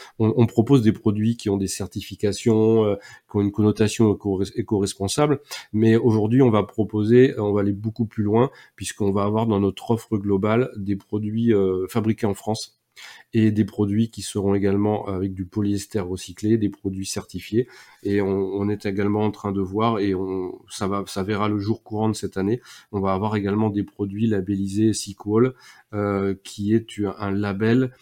propose 0.47 0.81
des 0.81 0.93
produits 0.93 1.37
qui 1.37 1.51
ont 1.51 1.59
des 1.59 1.67
certifications, 1.67 2.85
euh, 2.85 2.95
qui 3.31 3.37
ont 3.37 3.43
une 3.43 3.53
connotation 3.53 4.17
éco-responsable, 4.55 5.41
mais 5.75 5.97
aujourd'hui 5.97 6.41
on 6.41 6.51
va 6.51 6.63
proposer, 6.63 7.35
on 7.39 7.53
va 7.53 7.61
aller 7.61 7.73
beaucoup 7.73 8.07
plus 8.07 8.25
loin 8.25 8.51
puisqu'on 8.75 9.13
va 9.13 9.25
avoir 9.25 9.47
dans 9.47 9.61
notre 9.61 9.91
offre 9.91 10.17
globale 10.17 10.71
des 10.77 10.97
produits 10.97 11.53
euh, 11.53 11.87
fabriqués 11.89 12.27
en 12.27 12.35
France 12.35 12.76
et 13.33 13.51
des 13.51 13.65
produits 13.65 14.11
qui 14.11 14.23
seront 14.23 14.55
également 14.55 15.07
avec 15.09 15.35
du 15.35 15.45
polyester 15.45 16.01
recyclé, 16.01 16.59
des 16.59 16.69
produits 16.69 17.07
certifiés. 17.07 17.69
Et 18.03 18.21
on, 18.23 18.69
est 18.69 18.87
également 18.87 19.23
en 19.23 19.31
train 19.31 19.53
de 19.53 19.61
voir, 19.61 19.99
et 19.99 20.15
on, 20.15 20.59
ça, 20.69 21.23
verra 21.23 21.49
le 21.49 21.59
jour 21.59 21.83
courant 21.83 22.09
de 22.09 22.15
cette 22.15 22.37
année, 22.37 22.61
on 22.93 23.01
va 23.01 23.13
avoir 23.13 23.37
également 23.37 23.71
des 23.71 23.85
produits 23.85 24.27
labellisés 24.27 24.93
Sequel, 24.93 25.53
euh, 25.93 26.35
qui 26.45 26.75
est 26.75 27.01
un 27.19 27.31
label 27.31 27.93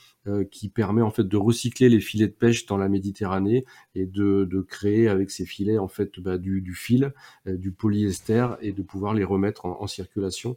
qui 0.51 0.71
permet 0.71 1.03
en 1.03 1.11
fait 1.11 1.29
de 1.29 1.37
recycler 1.37 1.91
les 1.91 2.01
filets 2.01 2.29
de 2.29 2.33
pêche 2.33 2.65
dans 2.65 2.79
la 2.79 2.89
Méditerranée 2.89 3.67
et 3.95 4.07
de, 4.07 4.67
créer 4.67 5.07
avec 5.07 5.31
ces 5.31 5.45
filets 5.45 5.77
en 5.77 5.87
fait 5.87 6.19
bah, 6.19 6.39
du, 6.39 6.75
fil, 6.75 7.13
du 7.45 7.73
polyester 7.73 8.47
et 8.63 8.73
de 8.73 8.83
pouvoir 8.83 9.13
les 9.13 9.23
remettre 9.23 9.67
en 9.67 9.87
circulation. 9.87 10.57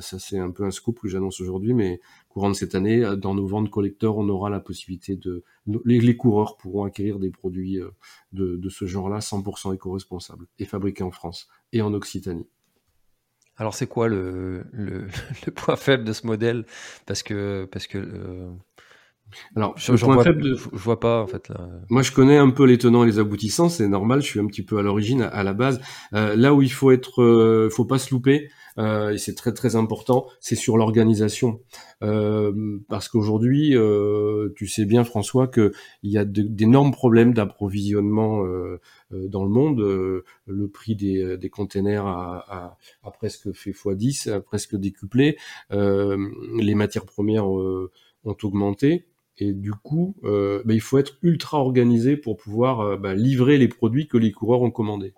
Ça 0.00 0.18
c'est 0.18 0.38
un 0.38 0.50
peu 0.50 0.64
un 0.64 0.70
scoop 0.70 1.00
que 1.00 1.08
j'annonce 1.08 1.40
aujourd'hui, 1.40 1.74
mais 1.74 2.00
courant 2.28 2.50
de 2.50 2.54
cette 2.54 2.74
année, 2.74 3.04
dans 3.16 3.34
nos 3.34 3.46
ventes 3.46 3.70
collecteurs, 3.70 4.18
on 4.18 4.28
aura 4.28 4.50
la 4.50 4.60
possibilité 4.60 5.16
de 5.16 5.44
les, 5.84 6.00
les 6.00 6.16
coureurs 6.16 6.56
pourront 6.56 6.84
acquérir 6.84 7.18
des 7.18 7.30
produits 7.30 7.80
de, 8.32 8.56
de 8.56 8.68
ce 8.68 8.84
genre-là 8.86 9.20
100% 9.20 9.74
éco-responsables 9.74 10.46
et 10.58 10.64
fabriqués 10.64 11.04
en 11.04 11.10
France 11.10 11.48
et 11.72 11.82
en 11.82 11.94
Occitanie. 11.94 12.46
Alors 13.56 13.74
c'est 13.74 13.86
quoi 13.86 14.08
le, 14.08 14.64
le, 14.72 15.06
le, 15.46 15.52
point 15.52 15.76
faible 15.76 16.04
de 16.04 16.12
ce 16.12 16.26
modèle? 16.26 16.64
Parce 17.06 17.22
que 17.22 17.68
parce 17.70 17.86
que 17.86 17.98
euh, 17.98 18.50
alors 19.56 19.74
je, 19.76 19.92
vois, 19.92 20.24
de... 20.24 20.54
je, 20.54 20.68
vois 20.72 21.00
pas 21.00 21.22
en 21.22 21.26
fait. 21.26 21.48
Là. 21.48 21.68
Moi 21.88 22.02
je 22.02 22.12
connais 22.12 22.38
un 22.38 22.50
peu 22.50 22.64
les 22.64 22.78
tenants 22.78 23.04
et 23.04 23.06
les 23.06 23.18
aboutissants, 23.18 23.68
c'est 23.68 23.88
normal. 23.88 24.20
Je 24.20 24.26
suis 24.26 24.40
un 24.40 24.46
petit 24.46 24.62
peu 24.62 24.78
à 24.78 24.82
l'origine, 24.82 25.22
à, 25.22 25.28
à, 25.28 25.42
la 25.42 25.52
base. 25.52 25.80
Euh, 26.14 26.34
là 26.36 26.54
où 26.54 26.62
il 26.62 26.72
faut 26.72 26.90
être, 26.90 27.22
euh, 27.22 27.70
faut 27.70 27.84
pas 27.84 27.98
se 27.98 28.10
louper. 28.10 28.50
Euh, 28.78 29.10
et 29.10 29.18
c'est 29.18 29.34
très 29.34 29.52
très 29.52 29.76
important, 29.76 30.26
c'est 30.40 30.56
sur 30.56 30.76
l'organisation. 30.76 31.60
Euh, 32.02 32.78
parce 32.88 33.08
qu'aujourd'hui, 33.08 33.76
euh, 33.76 34.52
tu 34.56 34.66
sais 34.66 34.84
bien 34.84 35.04
François 35.04 35.48
qu'il 35.48 35.72
y 36.02 36.18
a 36.18 36.24
d'énormes 36.24 36.92
problèmes 36.92 37.34
d'approvisionnement 37.34 38.42
dans 39.10 39.44
le 39.44 39.50
monde. 39.50 39.80
le 40.46 40.68
prix 40.68 40.96
des, 40.96 41.36
des 41.36 41.50
containers 41.50 42.06
a, 42.06 42.44
a, 42.48 42.76
a, 43.02 43.10
presque 43.10 43.52
fait 43.52 43.72
x10, 43.72 44.30
a 44.30 44.40
presque 44.40 44.76
décuplé. 44.76 45.36
les 45.70 46.74
matières 46.74 47.06
premières 47.06 47.48
ont 47.48 47.88
augmenté. 48.42 49.06
Et 49.38 49.52
du 49.52 49.72
coup, 49.72 50.14
euh, 50.24 50.62
bah, 50.64 50.74
il 50.74 50.80
faut 50.80 50.98
être 50.98 51.16
ultra 51.22 51.58
organisé 51.58 52.16
pour 52.16 52.36
pouvoir 52.36 52.98
bah, 52.98 53.14
livrer 53.14 53.58
les 53.58 53.68
produits 53.68 54.06
que 54.06 54.18
les 54.18 54.30
coureurs 54.30 54.62
ont 54.62 54.70
commandés. 54.70 55.14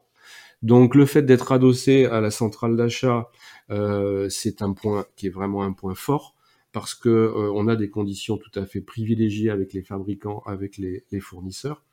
Donc 0.64 0.94
le 0.94 1.04
fait 1.04 1.20
d'être 1.20 1.52
adossé 1.52 2.06
à 2.06 2.22
la 2.22 2.30
centrale 2.30 2.74
d'achat, 2.74 3.30
euh, 3.70 4.30
c'est 4.30 4.62
un 4.62 4.72
point 4.72 5.04
qui 5.14 5.26
est 5.26 5.30
vraiment 5.30 5.62
un 5.62 5.74
point 5.74 5.94
fort 5.94 6.34
parce 6.72 6.94
que 6.94 7.10
euh, 7.10 7.52
on 7.54 7.68
a 7.68 7.76
des 7.76 7.90
conditions 7.90 8.38
tout 8.38 8.58
à 8.58 8.64
fait 8.64 8.80
privilégiées 8.80 9.50
avec 9.50 9.74
les 9.74 9.82
fabricants, 9.82 10.42
avec 10.46 10.78
les, 10.78 11.20
fournisseurs, 11.20 11.84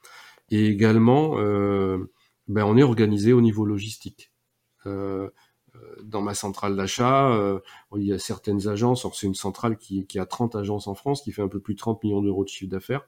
et 0.51 0.67
également, 0.67 1.37
euh, 1.37 1.97
ben, 2.47 2.63
on 2.63 2.77
est 2.77 2.83
organisé 2.83 3.33
au 3.33 3.41
niveau 3.41 3.65
logistique. 3.65 4.31
Euh, 5.75 6.01
dans 6.03 6.21
ma 6.21 6.33
centrale 6.33 6.75
d'achat, 6.75 7.31
euh, 7.33 7.59
il 7.95 8.03
y 8.03 8.13
a 8.13 8.19
certaines 8.19 8.67
agences, 8.67 9.07
c'est 9.13 9.27
une 9.27 9.35
centrale 9.35 9.77
qui, 9.77 10.05
qui, 10.05 10.19
a 10.19 10.25
30 10.25 10.55
agences 10.55 10.87
en 10.87 10.95
France, 10.95 11.21
qui 11.21 11.31
fait 11.31 11.41
un 11.41 11.47
peu 11.47 11.59
plus 11.59 11.75
de 11.75 11.79
30 11.79 12.03
millions 12.03 12.21
d'euros 12.21 12.43
de 12.43 12.49
chiffre 12.49 12.69
d'affaires, 12.69 13.07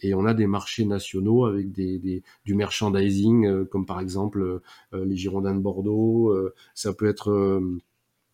et 0.00 0.14
on 0.14 0.24
a 0.24 0.34
des 0.34 0.46
marchés 0.46 0.84
nationaux 0.84 1.44
avec 1.46 1.72
des, 1.72 1.98
des 1.98 2.22
du 2.44 2.54
merchandising, 2.54 3.46
euh, 3.46 3.64
comme 3.64 3.86
par 3.86 4.00
exemple 4.00 4.42
euh, 4.42 5.04
les 5.04 5.16
Girondins 5.16 5.54
de 5.54 5.60
Bordeaux, 5.60 6.30
euh, 6.30 6.54
ça 6.74 6.92
peut 6.92 7.08
être 7.08 7.30
euh, 7.30 7.78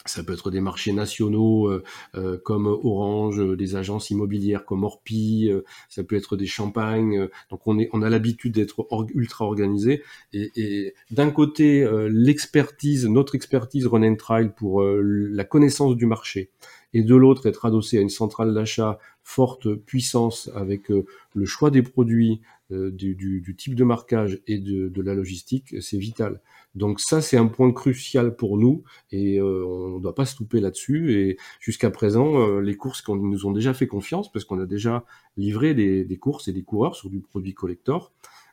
ça 0.07 0.22
peut 0.22 0.32
être 0.32 0.51
des 0.51 0.61
marchés 0.61 0.92
nationaux 0.92 1.68
euh, 1.68 1.82
euh, 2.14 2.38
comme 2.42 2.66
Orange, 2.66 3.40
euh, 3.40 3.57
des 3.57 3.76
agences 3.76 4.11
immobilières 4.11 4.64
comme 4.64 4.84
Orpi, 4.84 5.51
euh, 5.51 5.62
ça 5.88 6.03
peut 6.03 6.16
être 6.16 6.36
des 6.36 6.46
champagnes. 6.46 7.18
Euh, 7.18 7.30
donc 7.51 7.66
on, 7.66 7.78
est, 7.78 7.90
on 7.92 8.03
a 8.03 8.09
l'habitude 8.09 8.55
d'être 8.55 8.86
ultra 9.14 9.44
organisé. 9.44 10.03
Et, 10.32 10.51
et 10.57 10.94
d'un 11.11 11.30
côté, 11.30 11.86
l'expertise, 12.09 13.07
notre 13.07 13.34
expertise 13.34 13.86
Run 13.86 14.14
Trail 14.14 14.53
pour 14.57 14.82
la 14.82 15.44
connaissance 15.44 15.96
du 15.96 16.07
marché, 16.07 16.51
et 16.92 17.03
de 17.03 17.14
l'autre 17.14 17.46
être 17.46 17.64
adossé 17.66 17.98
à 17.98 18.01
une 18.01 18.09
centrale 18.09 18.55
d'achat 18.55 18.98
forte 19.22 19.74
puissance 19.74 20.51
avec 20.55 20.88
le 20.88 21.44
choix 21.44 21.70
des 21.70 21.82
produits, 21.82 22.40
du, 22.71 23.14
du, 23.14 23.41
du, 23.41 23.57
type 23.57 23.75
de 23.75 23.85
marquage 23.85 24.41
et 24.47 24.59
de, 24.59 24.89
de 24.89 25.03
la 25.03 25.14
logistique, 25.14 25.75
c'est 25.81 25.99
vital. 25.99 26.41
Donc 26.75 27.01
ça, 27.01 27.21
c'est 27.21 27.37
un 27.37 27.47
point 27.47 27.73
crucial 27.73 28.37
pour 28.37 28.57
nous 28.57 28.85
et 29.11 29.39
euh, 29.39 29.64
on 29.66 29.97
ne 29.97 30.01
doit 30.01 30.14
pas 30.14 30.27
se 30.27 30.39
louper 30.39 30.61
là-dessus. 30.61 31.14
Et 31.14 31.37
jusqu'à 31.59 31.91
présent, 31.91 32.41
euh, 32.41 32.61
les 32.61 32.77
courses 32.77 33.03
qui 33.03 33.12
nous 33.12 33.47
ont 33.47 33.51
déjà 33.51 33.75
fait 33.75 33.87
confiance, 33.89 34.31
parce 34.31 34.45
qu'on 34.45 34.61
a 34.61 34.66
déjà 34.66 35.05
livré 35.37 35.75
des, 35.75 36.05
des, 36.05 36.16
courses 36.16 36.49
et 36.49 36.53
des 36.53 36.62
coureurs 36.62 36.95
sur 36.95 37.11
du 37.11 37.21
produit 37.21 37.55
collector, 37.55 38.12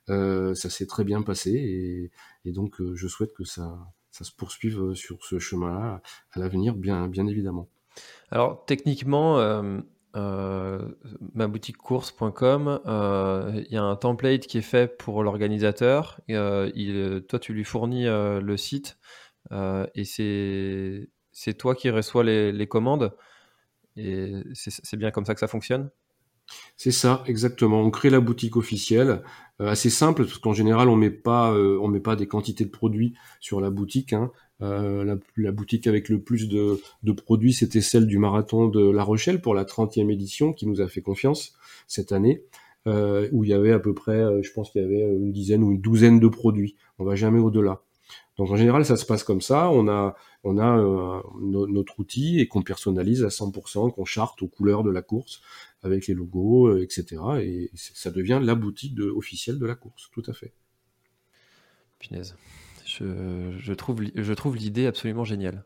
euh, 0.09 0.55
ça 0.55 0.69
s'est 0.69 0.87
très 0.87 1.03
bien 1.03 1.21
passé 1.21 1.51
et, 1.51 2.11
et 2.45 2.51
donc 2.53 2.81
je 2.93 3.07
souhaite 3.07 3.33
que 3.33 3.43
ça, 3.43 3.77
ça 4.09 4.23
se 4.23 4.31
poursuive 4.31 4.93
sur 4.93 5.23
ce 5.23 5.37
chemin-là 5.37 6.01
à 6.31 6.39
l'avenir, 6.39 6.75
bien, 6.75 7.07
bien 7.07 7.27
évidemment. 7.27 7.67
Alors 8.31 8.65
techniquement, 8.65 9.39
euh, 9.39 9.61
euh, 9.61 9.81
maboutiquecourse.com, 10.15 12.81
euh, 12.85 13.63
il 13.67 13.73
y 13.73 13.77
a 13.77 13.83
un 13.83 13.95
template 13.95 14.47
qui 14.47 14.57
est 14.57 14.61
fait 14.61 14.87
pour 14.87 15.23
l'organisateur. 15.23 16.19
Euh, 16.29 17.19
toi, 17.21 17.39
tu 17.39 17.53
lui 17.53 17.63
fournis 17.63 18.07
euh, 18.07 18.41
le 18.41 18.57
site 18.57 18.97
euh, 19.51 19.85
et 19.95 20.05
c'est 20.05 21.53
toi 21.53 21.75
qui 21.75 21.89
reçois 21.89 22.23
les, 22.23 22.51
les 22.51 22.67
commandes. 22.67 23.15
Et 23.95 24.33
c'est 24.53 24.97
bien 24.97 25.11
comme 25.11 25.25
ça 25.25 25.33
que 25.33 25.39
ça 25.39 25.47
fonctionne 25.47 25.89
c'est 26.75 26.91
ça, 26.91 27.23
exactement. 27.27 27.81
On 27.81 27.89
crée 27.89 28.09
la 28.09 28.19
boutique 28.19 28.55
officielle, 28.55 29.21
euh, 29.59 29.69
assez 29.69 29.89
simple 29.89 30.23
parce 30.25 30.37
qu'en 30.37 30.53
général 30.53 30.87
on 30.87 30.95
met 30.95 31.11
euh, 31.27 31.87
met 31.87 31.99
pas 31.99 32.15
des 32.15 32.27
quantités 32.27 32.63
de 32.63 32.69
produits 32.69 33.15
sur 33.39 33.59
la 33.59 33.71
boutique. 33.71 34.13
Hein. 34.13 34.31
Euh, 34.61 35.17
la, 35.35 35.51
boutique 35.51 35.87
avec 35.87 36.09
le 36.09 36.21
plus 36.21 36.47
de, 36.47 36.79
produits, 37.13 37.53
c'était 37.53 37.81
celle 37.81 38.07
du 38.07 38.19
marathon 38.19 38.67
de 38.67 38.89
La 38.89 39.03
Rochelle 39.03 39.41
pour 39.41 39.55
la 39.55 39.65
30e 39.65 40.11
édition, 40.11 40.53
qui 40.53 40.67
nous 40.67 40.81
a 40.81 40.87
fait 40.87 41.01
confiance 41.01 41.53
cette 41.87 42.11
année, 42.11 42.43
où 42.85 43.43
il 43.43 43.49
y 43.49 43.53
avait 43.53 43.71
à 43.71 43.79
peu 43.79 43.93
près, 43.93 44.23
je 44.41 44.51
pense 44.53 44.71
qu'il 44.71 44.81
y 44.81 44.85
avait 44.85 45.01
une 45.01 45.31
dizaine 45.31 45.63
ou 45.63 45.71
une 45.71 45.81
douzaine 45.81 46.19
de 46.19 46.27
produits. 46.27 46.75
On 46.97 47.05
va 47.05 47.15
jamais 47.15 47.39
au-delà. 47.39 47.81
Donc 48.37 48.49
en 48.49 48.55
général, 48.55 48.85
ça 48.85 48.97
se 48.97 49.05
passe 49.05 49.23
comme 49.23 49.41
ça. 49.41 49.69
On 49.69 49.87
a, 49.87 50.15
notre 50.43 51.99
outil 51.99 52.39
et 52.39 52.47
qu'on 52.47 52.61
personnalise 52.61 53.23
à 53.23 53.27
100%, 53.27 53.93
qu'on 53.93 54.05
charte 54.05 54.41
aux 54.41 54.47
couleurs 54.47 54.83
de 54.83 54.89
la 54.89 55.01
course 55.03 55.41
avec 55.83 56.07
les 56.07 56.13
logos, 56.13 56.67
euh, 56.67 56.83
etc. 56.83 57.21
Et 57.41 57.71
ça 57.75 58.11
devient 58.11 58.39
la 58.41 58.55
boutique 58.55 58.95
de, 58.95 59.05
officielle 59.05 59.59
de 59.59 59.65
la 59.65 59.75
course, 59.75 60.09
tout 60.11 60.23
à 60.27 60.33
fait. 60.33 60.53
Punaise. 61.99 62.35
Je, 62.85 63.55
je 63.57 63.73
trouve, 63.73 64.03
je 64.15 64.33
trouve 64.33 64.55
l'idée 64.55 64.85
absolument 64.85 65.23
géniale. 65.23 65.65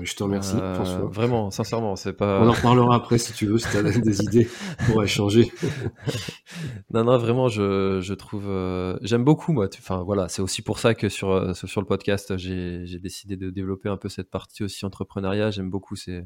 Je 0.00 0.14
te 0.14 0.22
remercie, 0.22 0.56
euh, 0.56 0.74
François. 0.74 1.06
Vraiment, 1.06 1.50
sincèrement, 1.50 1.96
c'est 1.96 2.12
pas. 2.12 2.40
On 2.40 2.48
en 2.48 2.52
reparlera 2.52 2.96
après 2.96 3.18
si 3.18 3.32
tu 3.32 3.46
veux, 3.46 3.58
si 3.58 3.68
tu 3.68 3.76
as 3.76 3.82
des 3.82 4.22
idées 4.22 4.48
pour 4.86 5.02
échanger. 5.02 5.52
non, 6.90 7.04
non, 7.04 7.18
vraiment, 7.18 7.48
je, 7.48 8.00
je 8.00 8.14
trouve. 8.14 8.48
Euh, 8.48 8.96
J'aime 9.02 9.24
beaucoup, 9.24 9.52
moi. 9.52 9.68
Enfin, 9.78 10.02
voilà, 10.02 10.28
c'est 10.28 10.42
aussi 10.42 10.62
pour 10.62 10.78
ça 10.78 10.94
que 10.94 11.08
sur, 11.08 11.30
euh, 11.30 11.52
sur 11.52 11.80
le 11.80 11.86
podcast, 11.86 12.36
j'ai 12.36 12.98
décidé 12.98 13.36
de 13.36 13.50
développer 13.50 13.88
un 13.88 13.96
peu 13.96 14.08
cette 14.08 14.30
partie 14.30 14.62
aussi 14.62 14.84
entrepreneuriat. 14.86 15.50
J'aime 15.50 15.70
beaucoup 15.70 15.96
ces, 15.96 16.22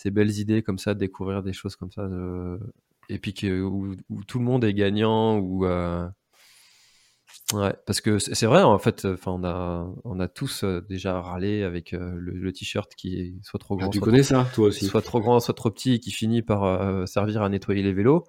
ces 0.00 0.10
belles 0.10 0.38
idées 0.38 0.62
comme 0.62 0.78
ça, 0.78 0.94
de 0.94 0.98
découvrir 0.98 1.42
des 1.42 1.52
choses 1.52 1.76
comme 1.76 1.90
ça. 1.90 2.06
De... 2.08 2.58
Et 3.08 3.18
puis 3.18 3.34
que, 3.34 3.60
où, 3.60 3.94
où, 4.08 4.24
tout 4.24 4.38
le 4.38 4.44
monde 4.44 4.64
est 4.64 4.74
gagnant, 4.74 5.38
où. 5.38 5.66
Euh 5.66 6.08
Ouais, 7.52 7.74
parce 7.84 8.00
que 8.00 8.18
c'est 8.18 8.46
vrai, 8.46 8.62
en 8.62 8.78
fait, 8.78 9.04
enfin, 9.04 9.32
on 9.32 9.44
a, 9.44 9.92
on 10.04 10.20
a 10.20 10.28
tous 10.28 10.62
euh, 10.62 10.80
déjà 10.88 11.20
râlé 11.20 11.64
avec 11.64 11.92
euh, 11.92 12.12
le, 12.16 12.32
le 12.32 12.52
t-shirt 12.52 12.94
qui 12.94 13.20
est 13.20 13.34
soit 13.42 13.58
trop 13.58 13.76
grand, 13.76 13.88
ah, 13.88 13.90
tu 13.90 13.98
soit, 13.98 14.04
connais 14.04 14.22
trop, 14.22 14.28
ça, 14.28 14.48
toi 14.54 14.68
aussi. 14.68 14.86
soit 14.86 15.02
trop 15.02 15.20
grand, 15.20 15.40
soit 15.40 15.54
trop 15.54 15.70
petit, 15.70 15.94
et 15.94 16.00
qui 16.00 16.12
finit 16.12 16.42
par 16.42 16.64
euh, 16.64 17.06
servir 17.06 17.42
à 17.42 17.48
nettoyer 17.48 17.82
les 17.82 17.92
vélos. 17.92 18.24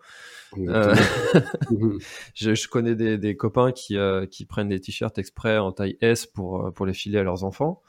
Euh, 0.58 0.96
je, 2.34 2.56
je, 2.56 2.68
connais 2.68 2.96
des, 2.96 3.20
des 3.20 3.36
copains 3.38 3.72
qui, 3.72 3.96
qui 4.32 4.46
prennent 4.46 4.70
des 4.70 4.80
t-shirts 4.80 5.18
exprès 5.20 5.60
en 5.60 5.72
taille 5.72 5.98
S 6.02 6.26
pour, 6.26 6.74
pour 6.74 6.86
les 6.88 6.94
filer 6.94 7.20
à 7.20 7.24
leurs 7.24 7.44
enfants. 7.44 7.82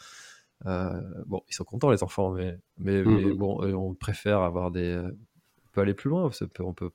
Bon, 0.64 1.42
ils 1.48 1.54
sont 1.54 1.64
contents 1.64 1.90
les 1.90 2.02
enfants, 2.02 2.32
mais, 2.32 2.58
mais, 2.78 3.02
mmh. 3.02 3.16
mais 3.16 3.32
bon, 3.32 3.62
on 3.74 3.94
préfère 3.94 4.40
avoir 4.40 4.70
des, 4.70 4.98
on 4.98 5.68
peut 5.72 5.80
aller 5.80 5.94
plus 5.94 6.10
loin, 6.10 6.30
on 6.60 6.72
peut, 6.74 6.90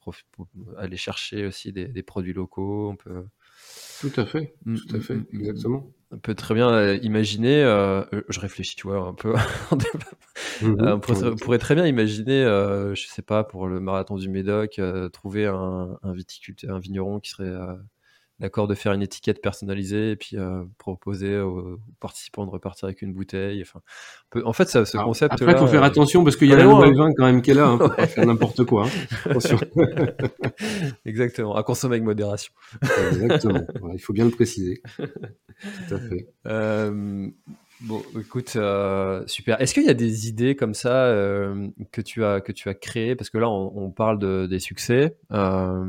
aller 0.78 0.98
chercher 0.98 1.46
aussi 1.46 1.72
des, 1.74 1.88
des 1.88 2.04
produits 2.04 2.34
locaux, 2.34 2.90
on 2.90 2.96
peut 2.96 3.26
tout 4.00 4.12
à 4.16 4.26
fait, 4.26 4.54
Mm, 4.66 4.78
tout 4.78 4.96
à 4.96 5.00
fait, 5.00 5.20
exactement. 5.34 5.92
On 6.12 6.20
peut 6.20 6.36
très 6.36 6.54
bien 6.54 6.70
euh, 6.72 6.98
imaginer, 7.02 7.64
euh, 7.64 8.04
je 8.30 8.40
réfléchis, 8.40 8.76
tu 8.76 8.88
vois, 8.88 9.00
un 9.00 9.14
peu. 9.14 9.34
Euh, 10.64 10.94
on, 10.94 11.00
pourrait, 11.00 11.24
on, 11.24 11.36
pourrait, 11.36 11.58
très 11.58 11.76
bien 11.76 11.86
imaginer, 11.86 12.44
euh, 12.44 12.94
je 12.96 13.08
sais 13.08 13.22
pas, 13.22 13.44
pour 13.44 13.68
le 13.68 13.80
marathon 13.80 14.18
du 14.18 14.30
Médoc, 14.30 14.78
euh, 14.80 15.10
trouver 15.10 15.46
un, 15.46 15.98
un 16.02 16.14
viticulteur, 16.14 16.76
un 16.76 16.80
vigneron 16.80 17.20
qui 17.20 17.32
serait 17.32 17.46
euh, 17.46 17.74
d'accord 18.40 18.68
de 18.68 18.76
faire 18.76 18.94
une 18.94 19.02
étiquette 19.02 19.42
personnalisée 19.42 20.12
et 20.12 20.16
puis 20.16 20.38
euh, 20.38 20.64
proposer 20.78 21.38
aux 21.40 21.80
participants 22.00 22.46
de 22.46 22.52
repartir 22.52 22.86
avec 22.86 23.02
une 23.02 23.14
bouteille. 23.14 23.62
Enfin, 23.62 23.82
peut... 24.30 24.42
en 24.46 24.54
fait, 24.54 24.70
ça, 24.70 24.86
ce 24.86 24.98
concept. 24.98 25.34
Après, 25.34 25.52
il 25.52 25.58
faut 25.58 25.68
faire 25.68 25.84
attention 25.84 26.24
parce 26.24 26.36
qu'il 26.36 26.48
y 26.48 26.54
a 26.54 26.58
la 26.58 26.66
nouvelle 26.66 26.96
vin 26.96 27.12
quand 27.16 27.26
même 27.26 27.42
qui 27.42 27.52
est 27.52 27.56
là, 27.56 27.68
hein, 27.68 27.80
ouais. 27.98 28.08
faire 28.08 28.26
n'importe 28.26 28.64
quoi. 28.66 28.86
Hein. 28.86 29.30
Attention. 29.30 29.60
Exactement, 31.06 31.56
à 31.56 31.64
consommer 31.64 31.96
avec 31.96 32.04
modération. 32.04 32.54
Exactement, 33.12 33.62
voilà, 33.80 33.96
il 33.96 34.02
faut 34.02 34.14
bien 34.14 34.26
le 34.26 34.32
préciser. 34.32 34.82
Tout 34.98 35.96
à 35.96 36.00
fait. 36.00 36.28
Euh, 36.48 37.30
Bon, 37.82 38.02
écoute, 38.20 38.54
euh, 38.56 39.24
super. 39.28 39.62
Est-ce 39.62 39.76
qu'il 39.76 39.84
y 39.84 39.90
a 39.90 39.94
des 39.94 40.28
idées 40.28 40.56
comme 40.56 40.74
ça 40.74 41.06
euh, 41.06 41.68
que 41.92 42.02
tu 42.02 42.26
as 42.26 42.42
que 42.42 42.52
tu 42.52 42.70
as 42.70 42.74
créées? 42.74 43.16
Parce 43.16 43.30
que 43.30 43.38
là, 43.38 43.50
on, 43.50 43.92
parle 43.92 44.18
de, 44.18 44.48
des 44.48 44.60
succès. 44.60 45.16
Euh, 45.32 45.86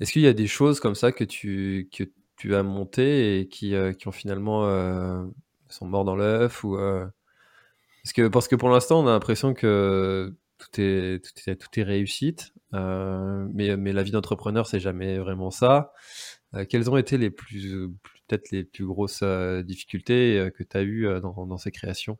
est-ce 0.00 0.12
qu'il 0.12 0.22
y 0.22 0.26
a 0.26 0.32
des 0.32 0.46
choses 0.46 0.80
comme 0.80 0.94
ça 0.94 1.12
que 1.12 1.24
tu 1.24 1.88
que 1.92 2.04
tu 2.36 2.54
as 2.54 2.62
montées 2.62 3.40
et 3.40 3.48
qui, 3.48 3.74
qui 3.98 4.08
ont 4.08 4.12
finalement 4.12 4.62
sont 5.68 5.86
morts 5.86 6.04
dans 6.04 6.16
l'œuf 6.16 6.64
ou 6.64 6.76
parce 6.76 8.12
que 8.12 8.28
parce 8.28 8.48
que 8.48 8.56
pour 8.56 8.68
l'instant, 8.68 9.02
on 9.02 9.06
a 9.06 9.12
l'impression 9.12 9.54
que 9.54 10.34
tout 10.58 10.80
est 10.80 11.24
tout 11.24 11.50
est, 11.50 11.56
tout 11.56 11.80
est 11.80 11.82
réussite, 11.82 12.52
mais 12.72 13.76
mais 13.76 13.92
la 13.92 14.02
vie 14.02 14.10
d'entrepreneur, 14.10 14.66
c'est 14.66 14.80
jamais 14.80 15.18
vraiment 15.18 15.50
ça. 15.50 15.92
quelles 16.68 16.90
ont 16.90 16.96
été 16.96 17.18
les 17.18 17.30
plus 17.30 17.90
peut-être 18.26 18.50
les 18.50 18.64
plus 18.64 18.86
grosses 18.86 19.20
euh, 19.22 19.62
difficultés 19.62 20.38
euh, 20.38 20.50
que 20.50 20.62
tu 20.62 20.76
as 20.76 20.82
eues 20.82 21.06
euh, 21.06 21.20
dans 21.20 21.58
ces 21.58 21.70
créations? 21.70 22.18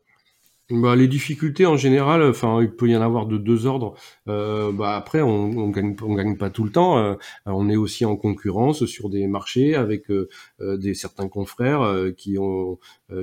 Bah, 0.71 0.95
les 0.95 1.07
difficultés 1.07 1.67
en 1.67 1.77
général, 1.77 2.23
enfin 2.23 2.59
il 2.59 2.71
peut 2.71 2.89
y 2.89 2.97
en 2.97 3.01
avoir 3.01 3.27
de 3.27 3.37
deux 3.37 3.67
ordres. 3.67 3.93
Euh, 4.27 4.71
bah, 4.71 4.95
après 4.95 5.21
on, 5.21 5.29
on 5.29 5.69
gagne 5.69 5.95
on 6.01 6.15
gagne 6.15 6.37
pas 6.37 6.49
tout 6.49 6.63
le 6.63 6.71
temps. 6.71 6.97
Euh, 6.97 7.13
on 7.45 7.69
est 7.69 7.75
aussi 7.75 8.03
en 8.03 8.15
concurrence 8.15 8.85
sur 8.87 9.11
des 9.11 9.27
marchés 9.27 9.75
avec 9.75 10.09
euh, 10.09 10.27
des 10.59 10.95
certains 10.95 11.27
confrères 11.29 11.95
qui 12.17 12.39
ont 12.39 12.79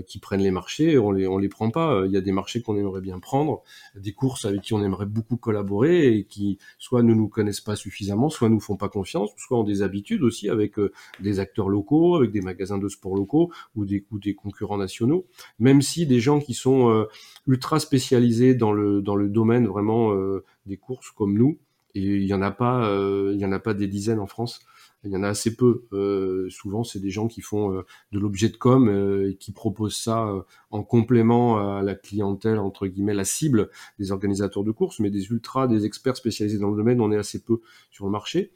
qui 0.06 0.20
prennent 0.20 0.42
les 0.42 0.52
marchés. 0.52 0.98
On 0.98 1.10
les 1.10 1.26
on 1.26 1.38
les 1.38 1.48
prend 1.48 1.70
pas. 1.70 2.02
Il 2.06 2.12
y 2.12 2.16
a 2.16 2.20
des 2.20 2.30
marchés 2.30 2.62
qu'on 2.62 2.76
aimerait 2.76 3.00
bien 3.00 3.18
prendre, 3.18 3.62
des 3.96 4.12
courses 4.12 4.44
avec 4.44 4.60
qui 4.60 4.72
on 4.74 4.84
aimerait 4.84 5.06
beaucoup 5.06 5.36
collaborer 5.36 6.14
et 6.14 6.24
qui 6.24 6.58
soit 6.78 7.02
ne 7.02 7.12
nous 7.12 7.26
connaissent 7.26 7.60
pas 7.60 7.74
suffisamment, 7.74 8.28
soit 8.28 8.50
nous 8.50 8.60
font 8.60 8.76
pas 8.76 8.88
confiance, 8.88 9.30
soit 9.36 9.58
ont 9.58 9.64
des 9.64 9.82
habitudes 9.82 10.22
aussi 10.22 10.48
avec 10.48 10.74
des 11.18 11.40
acteurs 11.40 11.68
locaux, 11.68 12.14
avec 12.14 12.30
des 12.30 12.40
magasins 12.40 12.78
de 12.78 12.88
sport 12.88 13.16
locaux 13.16 13.50
ou 13.74 13.84
des 13.84 14.04
ou 14.12 14.20
des 14.20 14.36
concurrents 14.36 14.78
nationaux. 14.78 15.26
Même 15.58 15.82
si 15.82 16.06
des 16.06 16.20
gens 16.20 16.38
qui 16.38 16.54
sont 16.54 17.08
ultra 17.46 17.80
spécialisés 17.80 18.54
dans 18.54 18.72
le 18.72 19.02
dans 19.02 19.16
le 19.16 19.28
domaine 19.28 19.66
vraiment 19.66 20.12
euh, 20.12 20.44
des 20.66 20.76
courses 20.76 21.10
comme 21.10 21.36
nous. 21.36 21.58
Et 21.94 22.00
il 22.00 22.24
y 22.24 22.32
en 22.32 22.40
a 22.40 22.50
pas, 22.50 22.88
euh, 22.88 23.32
il 23.34 23.40
y 23.40 23.44
en 23.44 23.52
a 23.52 23.58
pas 23.58 23.74
des 23.74 23.86
dizaines 23.86 24.18
en 24.18 24.26
France. 24.26 24.60
Il 25.04 25.10
y 25.10 25.16
en 25.16 25.22
a 25.22 25.28
assez 25.28 25.56
peu. 25.56 25.84
Euh, 25.92 26.48
souvent, 26.48 26.84
c'est 26.84 27.00
des 27.00 27.10
gens 27.10 27.28
qui 27.28 27.42
font 27.42 27.82
de 28.12 28.18
l'objet 28.18 28.48
de 28.48 28.56
com 28.56 28.88
et 29.28 29.34
qui 29.34 29.52
proposent 29.52 29.96
ça 29.96 30.32
en 30.70 30.82
complément 30.84 31.58
à 31.58 31.82
la 31.82 31.94
clientèle 31.94 32.58
entre 32.58 32.86
guillemets, 32.86 33.12
la 33.12 33.24
cible 33.24 33.68
des 33.98 34.12
organisateurs 34.12 34.64
de 34.64 34.70
courses, 34.70 35.00
mais 35.00 35.10
des 35.10 35.26
ultras, 35.26 35.66
des 35.66 35.84
experts 35.84 36.16
spécialisés 36.16 36.58
dans 36.58 36.70
le 36.70 36.76
domaine, 36.76 37.00
on 37.00 37.10
est 37.12 37.16
assez 37.16 37.42
peu 37.42 37.60
sur 37.90 38.06
le 38.06 38.12
marché. 38.12 38.52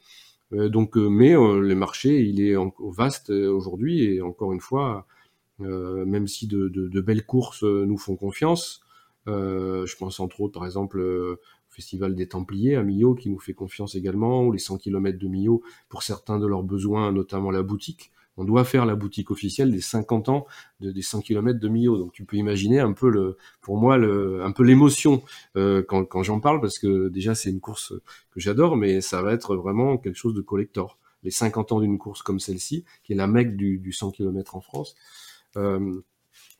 donc, 0.51 0.95
mais 0.95 1.33
le 1.33 1.75
marché, 1.75 2.23
il 2.23 2.41
est 2.41 2.55
vaste 2.79 3.29
aujourd'hui 3.29 4.05
et 4.05 4.21
encore 4.21 4.53
une 4.53 4.61
fois, 4.61 4.95
euh, 4.97 5.16
même 5.59 6.27
si 6.27 6.47
de, 6.47 6.67
de, 6.67 6.87
de, 6.87 7.01
belles 7.01 7.25
courses 7.25 7.63
euh, 7.63 7.85
nous 7.85 7.97
font 7.97 8.15
confiance. 8.15 8.81
Euh, 9.27 9.85
je 9.85 9.95
pense 9.97 10.19
entre 10.19 10.41
autres, 10.41 10.53
par 10.53 10.65
exemple, 10.65 10.99
au 10.99 11.37
Festival 11.69 12.15
des 12.15 12.27
Templiers 12.27 12.75
à 12.75 12.83
Millau, 12.83 13.15
qui 13.15 13.29
nous 13.29 13.39
fait 13.39 13.53
confiance 13.53 13.95
également, 13.95 14.43
ou 14.43 14.51
les 14.51 14.59
100 14.59 14.77
km 14.77 15.17
de 15.17 15.27
Millau 15.27 15.63
pour 15.89 16.03
certains 16.03 16.39
de 16.39 16.47
leurs 16.47 16.63
besoins, 16.63 17.11
notamment 17.11 17.51
la 17.51 17.63
boutique. 17.63 18.11
On 18.37 18.45
doit 18.45 18.63
faire 18.63 18.85
la 18.85 18.95
boutique 18.95 19.31
officielle 19.31 19.71
des 19.71 19.81
50 19.81 20.29
ans 20.29 20.45
de, 20.79 20.91
des 20.91 21.01
100 21.01 21.21
km 21.21 21.59
de 21.59 21.67
Millau. 21.67 21.97
Donc 21.97 22.13
tu 22.13 22.23
peux 22.23 22.37
imaginer 22.37 22.79
un 22.79 22.93
peu 22.93 23.09
le, 23.09 23.37
pour 23.61 23.77
moi, 23.77 23.97
le, 23.97 24.43
un 24.43 24.51
peu 24.51 24.63
l'émotion 24.63 25.23
euh, 25.55 25.83
quand, 25.83 26.05
quand 26.05 26.23
j'en 26.23 26.39
parle, 26.39 26.61
parce 26.61 26.77
que 26.77 27.09
déjà 27.09 27.33
c'est 27.33 27.49
une 27.49 27.59
course 27.59 27.93
que 28.31 28.39
j'adore, 28.39 28.77
mais 28.77 29.01
ça 29.01 29.21
va 29.23 29.33
être 29.33 29.55
vraiment 29.55 29.97
quelque 29.97 30.15
chose 30.17 30.35
de 30.35 30.41
collector. 30.41 30.99
Les 31.23 31.31
50 31.31 31.71
ans 31.71 31.79
d'une 31.79 31.97
course 31.97 32.21
comme 32.21 32.39
celle-ci, 32.39 32.85
qui 33.03 33.13
est 33.13 33.15
la 33.15 33.27
mecque 33.27 33.55
du, 33.55 33.79
du 33.79 33.91
100 33.91 34.11
km 34.11 34.55
en 34.55 34.61
France, 34.61 34.95
euh, 34.95 35.26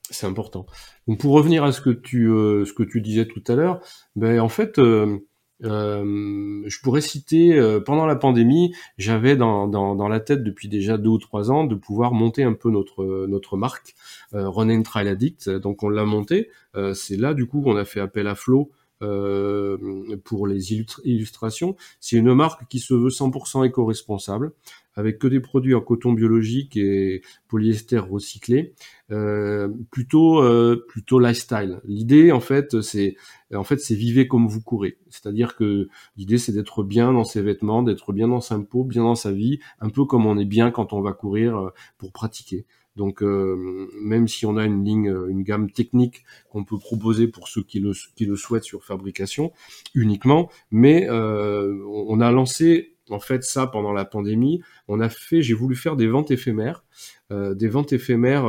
c'est 0.09 0.25
important. 0.25 0.65
Donc 1.07 1.19
pour 1.19 1.33
revenir 1.33 1.63
à 1.63 1.71
ce 1.71 1.81
que 1.81 1.89
tu 1.89 2.29
euh, 2.29 2.65
ce 2.65 2.73
que 2.73 2.83
tu 2.83 3.01
disais 3.01 3.25
tout 3.25 3.43
à 3.47 3.55
l'heure, 3.55 3.81
ben 4.15 4.39
en 4.39 4.49
fait 4.49 4.79
euh, 4.79 5.17
je 5.61 6.81
pourrais 6.81 7.01
citer 7.01 7.59
pendant 7.85 8.05
la 8.05 8.15
pandémie, 8.15 8.73
j'avais 8.97 9.35
dans, 9.35 9.67
dans, 9.67 10.07
la 10.07 10.19
tête 10.19 10.43
depuis 10.43 10.69
déjà 10.69 10.99
deux 10.99 11.09
ou 11.09 11.17
trois 11.17 11.49
ans 11.49 11.63
de 11.63 11.73
pouvoir 11.73 12.13
monter 12.13 12.43
un 12.43 12.53
peu 12.53 12.69
notre 12.69 13.25
notre 13.27 13.57
marque 13.57 13.95
Run 14.33 14.69
and 14.69 14.83
Trail 14.83 15.07
Addict. 15.07 15.49
Donc 15.49 15.81
on 15.83 15.89
l'a 15.89 16.05
monté. 16.05 16.49
c'est 16.93 17.17
là 17.17 17.33
du 17.33 17.47
coup 17.47 17.61
qu'on 17.61 17.75
a 17.75 17.85
fait 17.85 17.99
appel 17.99 18.27
à 18.27 18.35
Flo 18.35 18.69
euh, 18.69 18.73
pour 18.99 20.47
les 20.47 20.73
illustrations. 20.73 21.75
C'est 21.99 22.17
une 22.17 22.33
marque 22.33 22.67
qui 22.67 22.79
se 22.79 22.93
veut 22.93 23.09
100% 23.09 23.65
éco-responsable, 23.65 24.53
avec 24.97 25.19
que 25.19 25.27
des 25.27 25.39
produits 25.39 25.75
en 25.75 25.81
coton 25.81 26.11
biologique 26.11 26.75
et 26.75 27.21
polyester 27.47 27.99
recyclé, 27.99 28.73
euh, 29.11 29.69
plutôt 29.91 30.41
euh, 30.41 30.83
plutôt 30.89 31.19
lifestyle. 31.19 31.79
L'idée 31.85 32.31
en 32.31 32.39
fait 32.39 32.81
c'est 32.81 33.15
en 33.53 33.63
fait 33.63 33.79
c'est 33.79 33.95
vivez 33.95 34.27
comme 34.27 34.47
vous 34.47 34.61
courez. 34.61 34.97
C'est-à-dire 35.09 35.55
que 35.55 35.87
l'idée 36.17 36.39
c'est 36.39 36.51
d'être 36.51 36.83
bien 36.83 37.13
dans 37.13 37.23
ses 37.23 37.43
vêtements, 37.43 37.83
d'être 37.83 38.11
bien 38.11 38.27
dans 38.27 38.41
sa 38.41 38.57
peau, 38.57 38.83
bien 38.83 39.03
dans 39.03 39.15
sa 39.15 39.31
vie, 39.31 39.59
un 39.79 39.89
peu 39.89 40.03
comme 40.05 40.25
on 40.25 40.37
est 40.39 40.45
bien 40.45 40.71
quand 40.71 40.93
on 40.93 41.01
va 41.01 41.13
courir 41.13 41.57
euh, 41.57 41.69
pour 41.99 42.11
pratiquer. 42.11 42.65
Donc 42.97 43.21
euh, 43.21 43.87
même 44.01 44.27
si 44.27 44.45
on 44.45 44.57
a 44.57 44.65
une 44.65 44.83
ligne, 44.83 45.09
euh, 45.09 45.27
une 45.29 45.43
gamme 45.43 45.69
technique 45.69 46.25
qu'on 46.49 46.65
peut 46.65 46.79
proposer 46.79 47.27
pour 47.27 47.47
ceux 47.47 47.61
qui 47.61 47.79
le, 47.79 48.35
souhaitent 48.35 48.63
sur 48.63 48.83
fabrication 48.83 49.53
uniquement, 49.93 50.49
mais 50.71 51.07
euh, 51.07 51.79
on 51.87 52.19
a 52.19 52.31
lancé 52.31 52.95
en 53.09 53.19
fait 53.19 53.43
ça 53.43 53.67
pendant 53.67 53.93
la 53.93 54.03
pandémie. 54.03 54.61
On 54.87 54.99
a 54.99 55.09
fait, 55.09 55.43
j'ai 55.43 55.53
voulu 55.53 55.75
faire 55.75 55.95
des 55.95 56.07
ventes 56.07 56.31
éphémères, 56.31 56.83
des 57.29 57.67
ventes 57.67 57.93
éphémères 57.93 58.45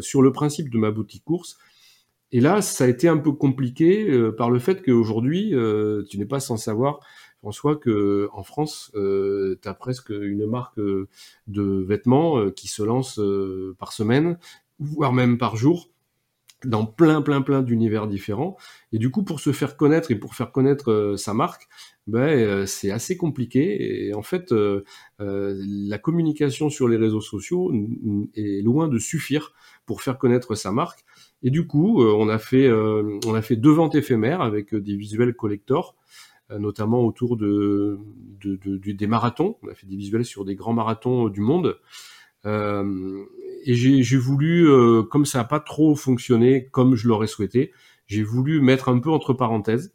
sur 0.00 0.22
le 0.22 0.32
principe 0.32 0.70
de 0.70 0.78
ma 0.78 0.90
boutique 0.90 1.24
course. 1.24 1.58
Et 2.32 2.40
là, 2.40 2.62
ça 2.62 2.84
a 2.84 2.88
été 2.88 3.06
un 3.06 3.18
peu 3.18 3.32
compliqué 3.32 4.30
par 4.36 4.50
le 4.50 4.58
fait 4.58 4.82
qu'aujourd'hui, 4.82 5.54
tu 6.08 6.18
n'es 6.18 6.26
pas 6.26 6.40
sans 6.40 6.56
savoir 6.56 7.00
François, 7.40 7.76
que 7.76 8.28
en 8.32 8.42
France, 8.42 8.92
euh, 8.94 9.58
tu 9.62 9.68
as 9.68 9.72
presque 9.72 10.10
une 10.10 10.46
marque 10.46 10.78
euh, 10.78 11.08
de 11.46 11.62
vêtements 11.62 12.38
euh, 12.38 12.50
qui 12.50 12.68
se 12.68 12.82
lance 12.82 13.18
euh, 13.18 13.74
par 13.78 13.94
semaine, 13.94 14.38
voire 14.78 15.14
même 15.14 15.38
par 15.38 15.56
jour, 15.56 15.88
dans 16.66 16.84
plein, 16.84 17.22
plein, 17.22 17.40
plein 17.40 17.62
d'univers 17.62 18.06
différents. 18.06 18.58
Et 18.92 18.98
du 18.98 19.10
coup, 19.10 19.22
pour 19.22 19.40
se 19.40 19.52
faire 19.52 19.78
connaître 19.78 20.10
et 20.10 20.16
pour 20.16 20.34
faire 20.34 20.52
connaître 20.52 21.14
sa 21.16 21.32
marque, 21.32 21.66
ben, 22.06 22.66
c'est 22.66 22.90
assez 22.90 23.16
compliqué. 23.16 24.08
Et 24.08 24.14
en 24.14 24.20
fait, 24.20 24.52
la 25.18 25.98
communication 25.98 26.68
sur 26.68 26.86
les 26.86 26.98
réseaux 26.98 27.22
sociaux 27.22 27.72
est 28.34 28.62
loin 28.62 28.88
de 28.88 28.98
suffire 28.98 29.54
pour 29.86 30.02
faire 30.02 30.18
connaître 30.18 30.54
sa 30.54 30.70
marque. 30.70 31.02
Et 31.42 31.48
du 31.48 31.66
coup, 31.66 32.04
on 32.04 32.28
a 32.28 32.38
fait, 32.38 32.70
on 32.70 33.34
a 33.34 33.40
fait 33.40 33.56
deux 33.56 33.72
ventes 33.72 33.94
éphémères 33.94 34.42
avec 34.42 34.74
des 34.74 34.96
visuels 34.96 35.34
collectors 35.34 35.96
notamment 36.58 37.04
autour 37.04 37.36
de, 37.36 37.98
des 38.42 39.06
marathons. 39.06 39.56
On 39.62 39.68
a 39.68 39.74
fait 39.74 39.86
des 39.86 39.96
visuels 39.96 40.24
sur 40.24 40.44
des 40.44 40.54
grands 40.54 40.72
marathons 40.72 41.28
du 41.28 41.40
monde. 41.40 41.78
Euh, 42.46 43.24
et 43.64 43.74
j'ai 43.74 44.16
voulu, 44.16 44.68
euh, 44.68 45.02
comme 45.02 45.26
ça 45.26 45.38
n'a 45.38 45.44
pas 45.44 45.60
trop 45.60 45.94
fonctionné 45.94 46.66
comme 46.70 46.94
je 46.94 47.08
l'aurais 47.08 47.26
souhaité, 47.26 47.72
j'ai 48.06 48.22
voulu 48.22 48.60
mettre 48.60 48.88
un 48.88 48.98
peu 48.98 49.10
entre 49.10 49.34
parenthèses 49.34 49.92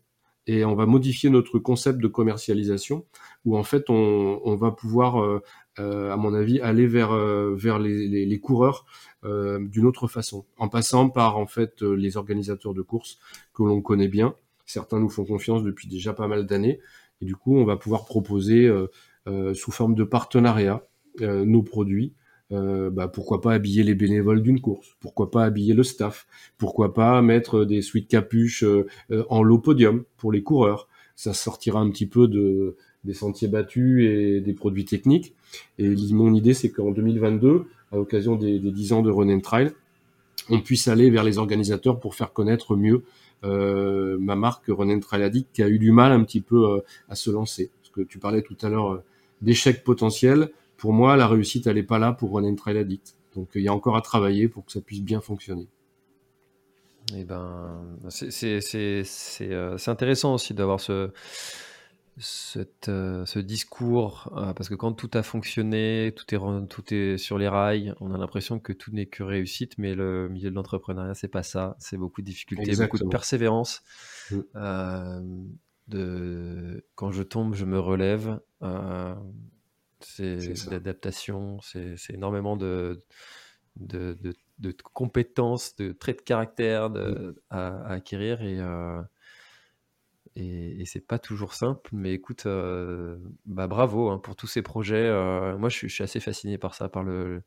et 0.48 0.64
on 0.64 0.76
va 0.76 0.86
modifier 0.86 1.32
notre 1.32 1.58
concept 1.58 2.00
de 2.00 2.08
commercialisation 2.08 3.06
où 3.46 3.58
en 3.58 3.64
fait 3.64 3.90
on, 3.90 4.56
va 4.56 4.72
pouvoir, 4.72 5.42
à 5.78 6.16
mon 6.16 6.36
avis, 6.36 6.62
aller 6.62 6.86
vers 6.86 7.16
vers 7.56 7.80
les, 7.80 8.08
les 8.08 8.40
coureurs 8.40 8.86
d'une 9.24 9.88
autre 9.88 10.08
façon, 10.08 10.46
en 10.58 10.70
passant 10.70 11.10
par 11.10 11.40
en 11.40 11.48
fait 11.48 11.82
les 11.82 12.16
organisateurs 12.16 12.76
de 12.76 12.84
courses 12.84 13.18
que 13.56 13.64
l'on 13.64 13.82
connaît 13.82 14.08
bien 14.08 14.36
Certains 14.66 15.00
nous 15.00 15.10
font 15.10 15.26
confiance 15.26 15.64
depuis 15.64 15.88
déjà 15.88 16.14
pas 16.14 16.28
mal 16.28 16.46
d'années. 16.46 16.80
Et 17.22 17.26
du 17.26 17.36
coup, 17.36 17.58
on 17.58 17.66
va 17.66 17.78
pouvoir 17.78 18.06
proposer 18.06 18.66
euh, 18.66 18.88
euh, 19.28 19.54
sous 19.54 19.72
forme 19.72 19.96
de 19.96 20.04
partenariat 20.04 20.86
euh, 21.22 21.46
nos 21.46 21.64
produits. 21.64 22.14
Bah, 22.52 23.10
pourquoi 23.10 23.42
pas 23.42 23.54
habiller 23.54 23.84
les 23.84 23.96
bénévoles 23.96 24.42
d'une 24.42 24.62
course? 24.62 24.96
Pourquoi 25.02 25.30
pas 25.30 25.44
habiller 25.44 25.74
le 25.74 25.84
staff? 25.84 26.26
Pourquoi 26.58 26.94
pas 26.94 27.22
mettre 27.22 27.66
des 27.66 27.82
suites 27.82 28.08
capuches 28.08 28.64
en 29.30 29.44
low 29.44 29.58
podium 29.58 30.06
pour 30.16 30.32
les 30.32 30.42
coureurs? 30.42 30.88
Ça 31.16 31.34
sortira 31.34 31.82
un 31.82 31.90
petit 31.90 32.06
peu 32.06 32.30
de, 32.30 32.78
des 33.04 33.14
sentiers 33.14 33.48
battus 33.48 34.06
et 34.06 34.42
des 34.42 34.54
produits 34.54 34.86
techniques. 34.86 35.34
Et 35.80 35.90
mon 36.14 36.34
idée, 36.34 36.54
c'est 36.54 36.70
qu'en 36.72 36.92
2022, 36.92 37.66
à 37.92 37.96
l'occasion 37.96 38.36
des, 38.36 38.60
des 38.60 38.72
10 38.72 38.94
ans 38.94 39.02
de 39.02 39.10
Run 39.10 39.30
and 39.30 39.42
Trail, 39.42 39.72
on 40.50 40.62
puisse 40.62 40.88
aller 40.88 41.10
vers 41.10 41.24
les 41.24 41.40
organisateurs 41.40 42.00
pour 42.00 42.16
faire 42.16 42.32
connaître 42.32 42.76
mieux 42.76 43.04
euh, 43.46 44.18
ma 44.20 44.36
marque 44.36 44.66
René 44.68 45.00
Traladic 45.00 45.48
qui 45.54 45.64
a 45.64 45.70
eu 45.70 45.80
du 45.80 45.92
mal 45.92 46.12
un 46.12 46.24
petit 46.24 46.42
peu 46.42 46.70
euh, 46.70 46.82
à 47.10 47.16
se 47.16 47.30
lancer. 47.30 47.72
Parce 47.80 47.90
que 47.90 48.02
tu 48.02 48.20
parlais 48.20 48.42
tout 48.42 48.58
à 48.62 48.70
l'heure 48.70 48.94
euh, 48.94 49.04
d'échecs 49.42 49.84
potentiels. 49.84 50.52
Pour 50.78 50.94
moi, 50.94 51.16
la 51.16 51.28
réussite, 51.28 51.68
elle 51.68 51.76
n'est 51.76 51.84
pas 51.84 52.00
là 52.00 52.12
pour 52.12 52.32
René 52.32 52.54
Traladic. 52.56 53.02
Donc 53.36 53.50
il 53.56 53.62
y 53.62 53.68
a 53.68 53.74
encore 53.74 53.96
à 53.96 54.02
travailler 54.02 54.48
pour 54.48 54.66
que 54.66 54.72
ça 54.72 54.82
puisse 54.82 55.02
bien 55.02 55.22
fonctionner. 55.22 55.68
Eh 57.16 57.24
ben, 57.24 57.86
c'est 58.10 59.88
intéressant 59.88 60.34
aussi 60.34 60.56
d'avoir 60.56 60.80
ce, 60.80 61.12
ce 62.18 63.40
discours, 63.40 64.32
parce 64.56 64.70
que 64.70 64.76
quand 64.76 64.94
tout 64.94 65.10
a 65.14 65.24
fonctionné, 65.24 66.14
tout 66.16 66.34
est, 66.34 66.68
tout 66.68 66.94
est 66.94 67.18
sur 67.18 67.38
les 67.38 67.48
rails, 67.48 67.94
on 68.00 68.14
a 68.14 68.18
l'impression 68.18 68.60
que 68.60 68.72
tout 68.72 68.92
n'est 68.92 69.06
que 69.06 69.24
réussite, 69.24 69.78
mais 69.78 69.96
le 69.96 70.30
milieu 70.30 70.50
de 70.50 70.56
l'entrepreneuriat, 70.56 71.14
c'est 71.14 71.28
pas 71.28 71.44
ça. 71.44 71.76
C'est 71.80 71.98
beaucoup 71.98 72.22
de 72.22 72.26
difficultés, 72.26 72.76
beaucoup 72.76 72.98
de 72.98 73.08
persévérance. 73.08 73.84
Mmh. 74.32 74.40
de 75.88 76.86
quand 76.96 77.12
je 77.12 77.22
tombe, 77.22 77.54
je 77.54 77.66
me 77.66 77.80
relève. 77.80 78.40
c'est 80.00 80.38
de 80.38 80.72
l'adaptation, 80.72 81.60
c'est 81.62 81.98
énormément 82.10 82.56
de, 82.56 83.04
de, 83.76 84.18
de, 84.60 84.76
compétences, 84.94 85.76
de 85.76 85.92
traits 85.92 86.20
de 86.20 86.24
caractère 86.24 86.90
mmh. 86.90 87.34
à, 87.50 87.88
acquérir 87.88 88.42
et, 88.42 88.62
et, 90.36 90.84
c'est 90.86 91.06
pas 91.06 91.18
toujours 91.18 91.54
simple, 91.54 91.90
mais 91.94 92.14
écoute, 92.14 92.46
euh, 92.46 93.18
bah 93.46 93.68
bravo 93.68 94.10
hein, 94.10 94.20
pour 94.20 94.36
tous 94.36 94.48
ces 94.48 94.62
projets. 94.62 94.96
Euh, 94.96 95.58
moi, 95.58 95.70
je 95.70 95.88
suis, 95.88 96.04
assez 96.04 96.20
fasciné 96.20 96.58
par 96.58 96.76
ça, 96.76 96.90
par 96.90 97.04
le, 97.04 97.42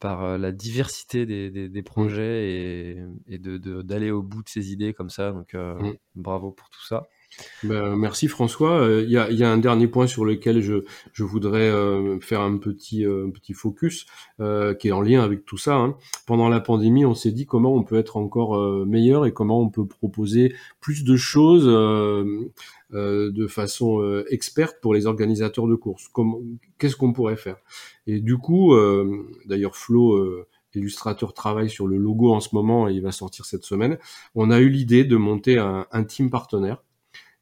par 0.00 0.24
euh, 0.24 0.38
la 0.38 0.50
diversité 0.50 1.24
des, 1.24 1.50
des, 1.50 1.68
mmh. 1.68 1.84
projets 1.84 2.50
et, 2.50 3.04
et 3.28 3.38
de, 3.38 3.82
d'aller 3.82 4.10
au 4.10 4.22
bout 4.22 4.42
de 4.42 4.48
ces 4.48 4.72
idées 4.72 4.92
comme 4.92 5.10
ça. 5.10 5.30
Donc, 5.30 5.54
mmh. 5.54 5.92
bravo 6.16 6.50
pour 6.50 6.68
tout 6.68 6.84
ça. 6.84 7.06
Ben, 7.64 7.96
merci 7.96 8.28
François. 8.28 8.80
Euh, 8.80 9.02
il 9.04 9.10
y, 9.10 9.16
a, 9.16 9.30
y, 9.30 9.42
a, 9.42 9.50
un 9.50 9.58
dernier 9.58 9.86
point 9.86 10.06
sur 10.06 10.24
lequel 10.24 10.60
je, 10.60 10.82
voudrais 11.22 11.68
euh, 11.68 12.20
faire 12.20 12.40
un 12.40 12.58
petit, 12.58 13.06
euh, 13.06 13.30
focus 13.54 14.06
qui 14.38 14.88
est 14.88 14.92
en 14.92 15.00
lien 15.00 15.22
avec 15.22 15.44
tout 15.44 15.56
ça. 15.56 15.76
Hein. 15.76 15.96
Pendant 16.26 16.48
la 16.48 16.60
pandémie, 16.60 17.06
on 17.06 17.14
s'est 17.14 17.30
dit 17.30 17.46
comment 17.46 17.74
on 17.74 17.82
peut 17.82 17.96
être 17.96 18.16
encore 18.16 18.86
meilleur 18.86 19.26
et 19.26 19.32
comment 19.32 19.60
on 19.60 19.68
peut 19.68 19.86
proposer 19.86 20.54
plus 20.80 21.04
de 21.04 21.16
choses 21.16 21.66
de 22.90 23.46
façon 23.46 24.24
experte 24.28 24.76
pour 24.80 24.94
les 24.94 25.06
organisateurs 25.06 25.66
de 25.66 25.74
courses. 25.74 26.10
Qu'est-ce 26.78 26.96
qu'on 26.96 27.12
pourrait 27.12 27.36
faire? 27.36 27.56
Et 28.06 28.20
du 28.20 28.38
coup, 28.38 28.74
d'ailleurs 29.46 29.76
Flo 29.76 30.44
illustrateur 30.74 31.34
travaille 31.34 31.70
sur 31.70 31.86
le 31.86 31.96
logo 31.96 32.32
en 32.32 32.40
ce 32.40 32.48
moment 32.52 32.88
et 32.88 32.94
il 32.94 33.02
va 33.02 33.12
sortir 33.12 33.44
cette 33.44 33.64
semaine. 33.64 33.98
On 34.34 34.50
a 34.50 34.58
eu 34.58 34.68
l'idée 34.68 35.04
de 35.04 35.16
monter 35.16 35.58
un, 35.58 35.86
un 35.92 36.04
team 36.04 36.30
partenaire 36.30 36.83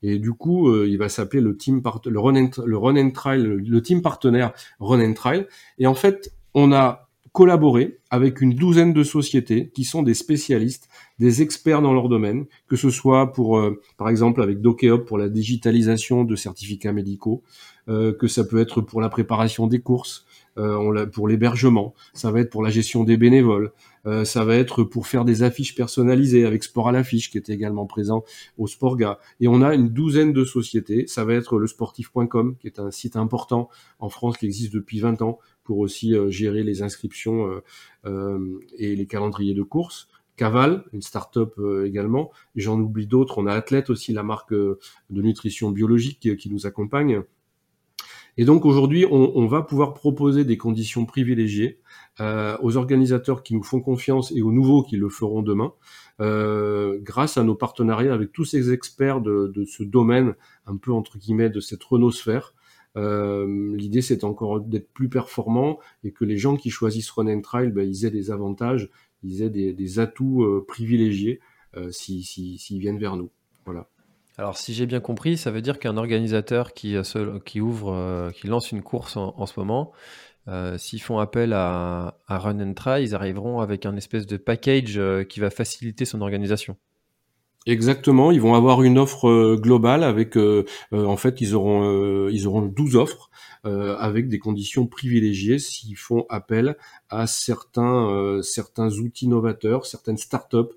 et 0.03 0.19
du 0.19 0.33
coup, 0.33 0.69
euh, 0.69 0.87
il 0.89 0.99
va 0.99 1.09
s'appeler 1.09 1.41
le 1.43 1.57
team 1.57 1.83
le 2.07 2.21
run 2.21 2.51
le 2.65 2.77
run 2.77 2.97
and 2.97 3.11
trail, 3.11 3.43
le, 3.43 3.83
team 3.83 4.03
partenaire 4.03 4.53
run 4.81 5.01
and 5.01 5.15
trail. 5.15 5.47
Et 5.79 5.87
en 5.87 5.95
fait, 5.95 6.33
on 6.55 6.73
a 6.73 7.09
collaboré 7.33 7.99
avec 8.11 8.43
une 8.43 8.55
douzaine 8.55 8.93
de 8.93 9.03
sociétés 9.03 9.71
qui 9.71 9.85
sont 9.85 10.03
des 10.03 10.13
spécialistes, 10.13 10.89
des 11.19 11.41
experts 11.41 11.81
dans 11.81 11.95
leur 11.95 12.09
domaine, 12.11 12.45
que 12.69 12.77
ce 12.77 12.91
soit 12.91 13.33
pour, 13.33 13.59
euh, 13.59 13.81
par 13.97 14.11
exemple, 14.11 14.43
avec 14.43 14.61
Dokeop 14.61 15.07
pour 15.07 15.17
la 15.17 15.31
digitalisation 15.31 16.25
de 16.25 16.37
certificats 16.37 16.93
médicaux, 16.93 17.43
que 17.87 18.29
ça 18.29 18.45
peut 18.45 18.61
être 18.61 18.81
pour 18.81 19.01
la 19.01 19.09
préparation 19.09 19.67
des 19.67 19.81
courses, 19.81 20.25
euh, 20.59 20.77
on 20.77 21.07
pour 21.11 21.29
l'hébergement, 21.29 21.95
ça 22.13 22.31
va 22.31 22.41
être 22.41 22.51
pour 22.51 22.63
la 22.63 22.69
gestion 22.69 23.05
des 23.05 23.17
bénévoles, 23.17 23.73
euh, 24.07 24.25
ça 24.25 24.45
va 24.45 24.57
être 24.57 24.85
pour 24.85 25.07
faire 25.07 25.25
des 25.25 25.43
affiches 25.43 25.75
personnalisées 25.75 26.45
avec 26.45 26.63
Sport 26.63 26.89
à 26.89 26.93
l'affiche 26.93 27.31
qui 27.31 27.39
était 27.39 27.55
également 27.55 27.87
présent 27.87 28.23
au 28.59 28.67
Sportga. 28.67 29.19
Et 29.41 29.49
on 29.49 29.63
a 29.63 29.75
une 29.75 29.89
douzaine 29.89 30.33
de 30.33 30.45
sociétés. 30.45 31.07
Ça 31.07 31.25
va 31.25 31.35
être 31.35 31.59
le 31.59 31.67
sportif.com 31.67 32.57
qui 32.61 32.67
est 32.67 32.79
un 32.79 32.91
site 32.91 33.17
important 33.17 33.71
en 33.99 34.11
France 34.11 34.37
qui 34.37 34.45
existe 34.45 34.75
depuis 34.75 35.01
20 35.01 35.23
ans 35.23 35.39
pour 35.65 35.79
aussi 35.79 36.15
euh, 36.15 36.29
gérer 36.29 36.65
les 36.65 36.83
inscriptions 36.83 37.63
et 38.79 38.97
les 38.97 39.07
calendriers 39.07 39.55
de 39.55 39.63
courses. 39.63 40.09
Caval, 40.37 40.85
une 40.93 41.03
start-up 41.03 41.55
également. 41.85 42.31
J'en 42.57 42.79
oublie 42.81 43.07
d'autres. 43.07 43.39
On 43.39 43.47
a 43.47 43.53
Athlète 43.53 43.91
aussi, 43.91 44.13
la 44.13 44.23
marque 44.23 44.53
de 44.53 44.79
nutrition 45.11 45.71
biologique 45.71 46.37
qui 46.37 46.51
nous 46.51 46.67
accompagne. 46.67 47.23
Et 48.39 48.45
donc 48.47 48.65
aujourd'hui, 48.65 49.05
on, 49.11 49.47
va 49.47 49.61
pouvoir 49.61 49.93
proposer 49.93 50.45
des 50.45 50.57
conditions 50.57 51.05
privilégiées 51.05 51.81
euh, 52.19 52.57
aux 52.63 52.79
organisateurs 52.79 53.43
qui 53.43 53.55
nous 53.55 53.63
font 53.63 53.81
confiance 53.81 54.33
et 54.35 54.41
aux 54.41 54.53
nouveaux 54.53 54.83
qui 54.83 54.97
le 54.97 55.11
feront 55.11 55.43
demain, 55.43 55.75
euh, 56.21 56.99
grâce 57.03 57.37
à 57.37 57.45
nos 57.45 57.55
partenariats 57.55 58.15
avec 58.15 58.33
tous 58.33 58.47
ces 58.47 58.73
experts 58.73 59.21
de, 59.21 59.65
ce 59.67 59.83
domaine, 59.83 60.35
un 60.67 60.77
peu 60.77 60.93
entre 60.93 61.19
guillemets 61.19 61.51
de 61.51 61.61
cette 61.61 61.85
renosphère. 61.85 62.55
Euh, 62.97 63.77
L'idée, 63.77 64.01
c'est 64.01 64.25
encore 64.25 64.61
d'être 64.61 64.91
plus 64.93 65.11
performant 65.11 65.79
et 66.03 66.13
que 66.13 66.25
les 66.25 66.39
gens 66.39 66.57
qui 66.57 66.71
choisissent 66.71 67.11
Run 67.11 67.27
and 67.27 67.43
Trail, 67.43 67.71
ben, 67.71 67.87
ils 67.87 68.07
aient 68.07 68.11
des 68.11 68.31
avantages, 68.31 68.89
ils 69.23 69.43
aient 69.43 69.51
des, 69.51 69.99
atouts 69.99 70.45
euh, 70.45 70.65
privilégiés 70.67 71.41
s'ils 71.91 72.25
si, 72.25 72.59
si, 72.59 72.79
viennent 72.79 72.99
vers 72.99 73.17
nous. 73.17 73.31
Voilà. 73.65 73.89
Alors, 74.39 74.57
si 74.57 74.73
j'ai 74.73 74.87
bien 74.87 75.01
compris, 75.01 75.37
ça 75.37 75.51
veut 75.51 75.61
dire 75.61 75.79
qu'un 75.79 75.97
organisateur 75.99 76.73
qui, 76.73 76.97
euh, 76.97 77.03
ouvre, 77.61 77.93
euh, 77.93 78.31
qui 78.31 78.47
lance 78.47 78.73
une 78.73 78.83
course 78.83 79.17
en, 79.17 79.47
ce 79.47 79.53
moment, 79.59 79.93
euh, 80.49 80.79
s'ils 80.79 81.03
font 81.03 81.19
appel 81.19 81.53
à, 81.53 82.17
Run 82.29 82.61
and 82.61 82.73
Try, 82.73 83.03
ils 83.03 83.15
arriveront 83.15 83.61
avec 83.61 83.85
un 83.85 83.95
espèce 83.97 84.27
de 84.27 84.39
package 84.39 84.99
qui 85.29 85.41
va 85.41 85.51
faciliter 85.51 86.07
son 86.07 86.23
organisation. 86.23 86.77
Exactement, 87.67 88.33
ils 88.33 88.41
vont 88.41 88.55
avoir 88.55 88.83
une 88.83 88.99
offre 88.99 89.55
globale 89.55 90.03
avec, 90.03 90.37
en 90.37 91.17
fait, 91.17 91.41
ils 91.41 91.55
auront, 91.55 92.29
ils 92.29 92.49
auront 92.49 92.63
12 92.63 92.97
offres 92.97 93.31
avec 93.63 94.29
des 94.29 94.41
conditions 94.41 94.89
privilégiées 94.89 95.61
s'ils 95.61 95.97
font 95.97 96.27
appel 96.29 96.77
à 97.09 97.29
certains, 97.29 98.41
certains 98.43 98.91
outils 98.95 99.29
novateurs, 99.29 99.87
certaines 99.87 100.17
startups 100.17 100.75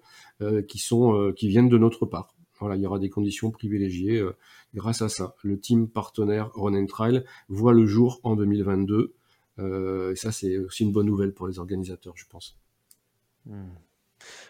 qui 0.67 0.77
sont, 0.77 1.33
qui 1.35 1.47
viennent 1.47 1.69
de 1.69 1.79
notre 1.79 2.05
part. 2.05 2.34
Il 2.73 2.81
y 2.81 2.85
aura 2.87 2.99
des 2.99 3.09
conditions 3.09 3.51
privilégiées 3.51 4.19
euh, 4.19 4.35
grâce 4.73 5.01
à 5.01 5.09
ça. 5.09 5.35
Le 5.43 5.59
team 5.59 5.87
partenaire 5.87 6.49
Run 6.55 6.73
and 6.73 6.87
Trail 6.87 7.23
voit 7.49 7.73
le 7.73 7.85
jour 7.85 8.19
en 8.23 8.35
2022. 8.35 9.13
Euh, 9.59 10.11
et 10.11 10.15
ça, 10.15 10.31
c'est 10.31 10.57
aussi 10.57 10.83
une 10.83 10.91
bonne 10.91 11.05
nouvelle 11.05 11.33
pour 11.33 11.47
les 11.47 11.59
organisateurs, 11.59 12.15
je 12.17 12.25
pense. 12.25 12.57
Hmm. 13.45 13.69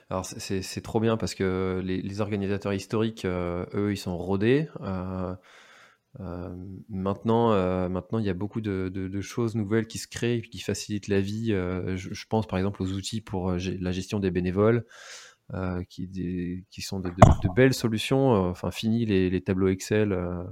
Alors 0.09 0.25
c'est 0.25 0.81
trop 0.81 0.99
bien 0.99 1.17
parce 1.17 1.35
que 1.35 1.81
les, 1.83 2.21
organisateurs 2.21 2.73
historiques, 2.73 3.25
euh, 3.25 3.65
eux, 3.73 3.91
ils 3.91 3.97
sont 3.97 4.15
rodés. 4.15 4.69
maintenant, 6.87 7.49
maintenant, 7.89 8.19
il 8.19 8.25
y 8.25 8.29
a 8.29 8.33
beaucoup 8.33 8.61
de, 8.61 9.21
choses 9.21 9.55
nouvelles 9.55 9.87
qui 9.87 9.97
se 9.97 10.07
créent, 10.07 10.41
qui 10.41 10.59
facilitent 10.59 11.07
la 11.07 11.19
vie. 11.19 11.47
je, 11.47 12.25
pense 12.29 12.47
par 12.47 12.57
exemple 12.57 12.83
aux 12.83 12.93
outils 12.93 13.21
pour 13.21 13.51
la 13.53 13.91
gestion 13.91 14.19
des 14.19 14.31
bénévoles. 14.31 14.85
Euh, 15.53 15.83
qui, 15.87 16.65
qui, 16.71 16.81
sont 16.81 16.99
de, 16.99 17.11
belles 17.55 17.75
solutions. 17.75 18.33
Euh, 18.33 18.49
enfin, 18.49 18.71
fini 18.71 19.05
les, 19.05 19.41
tableaux 19.41 19.67
Excel 19.67 20.11
euh, 20.11 20.43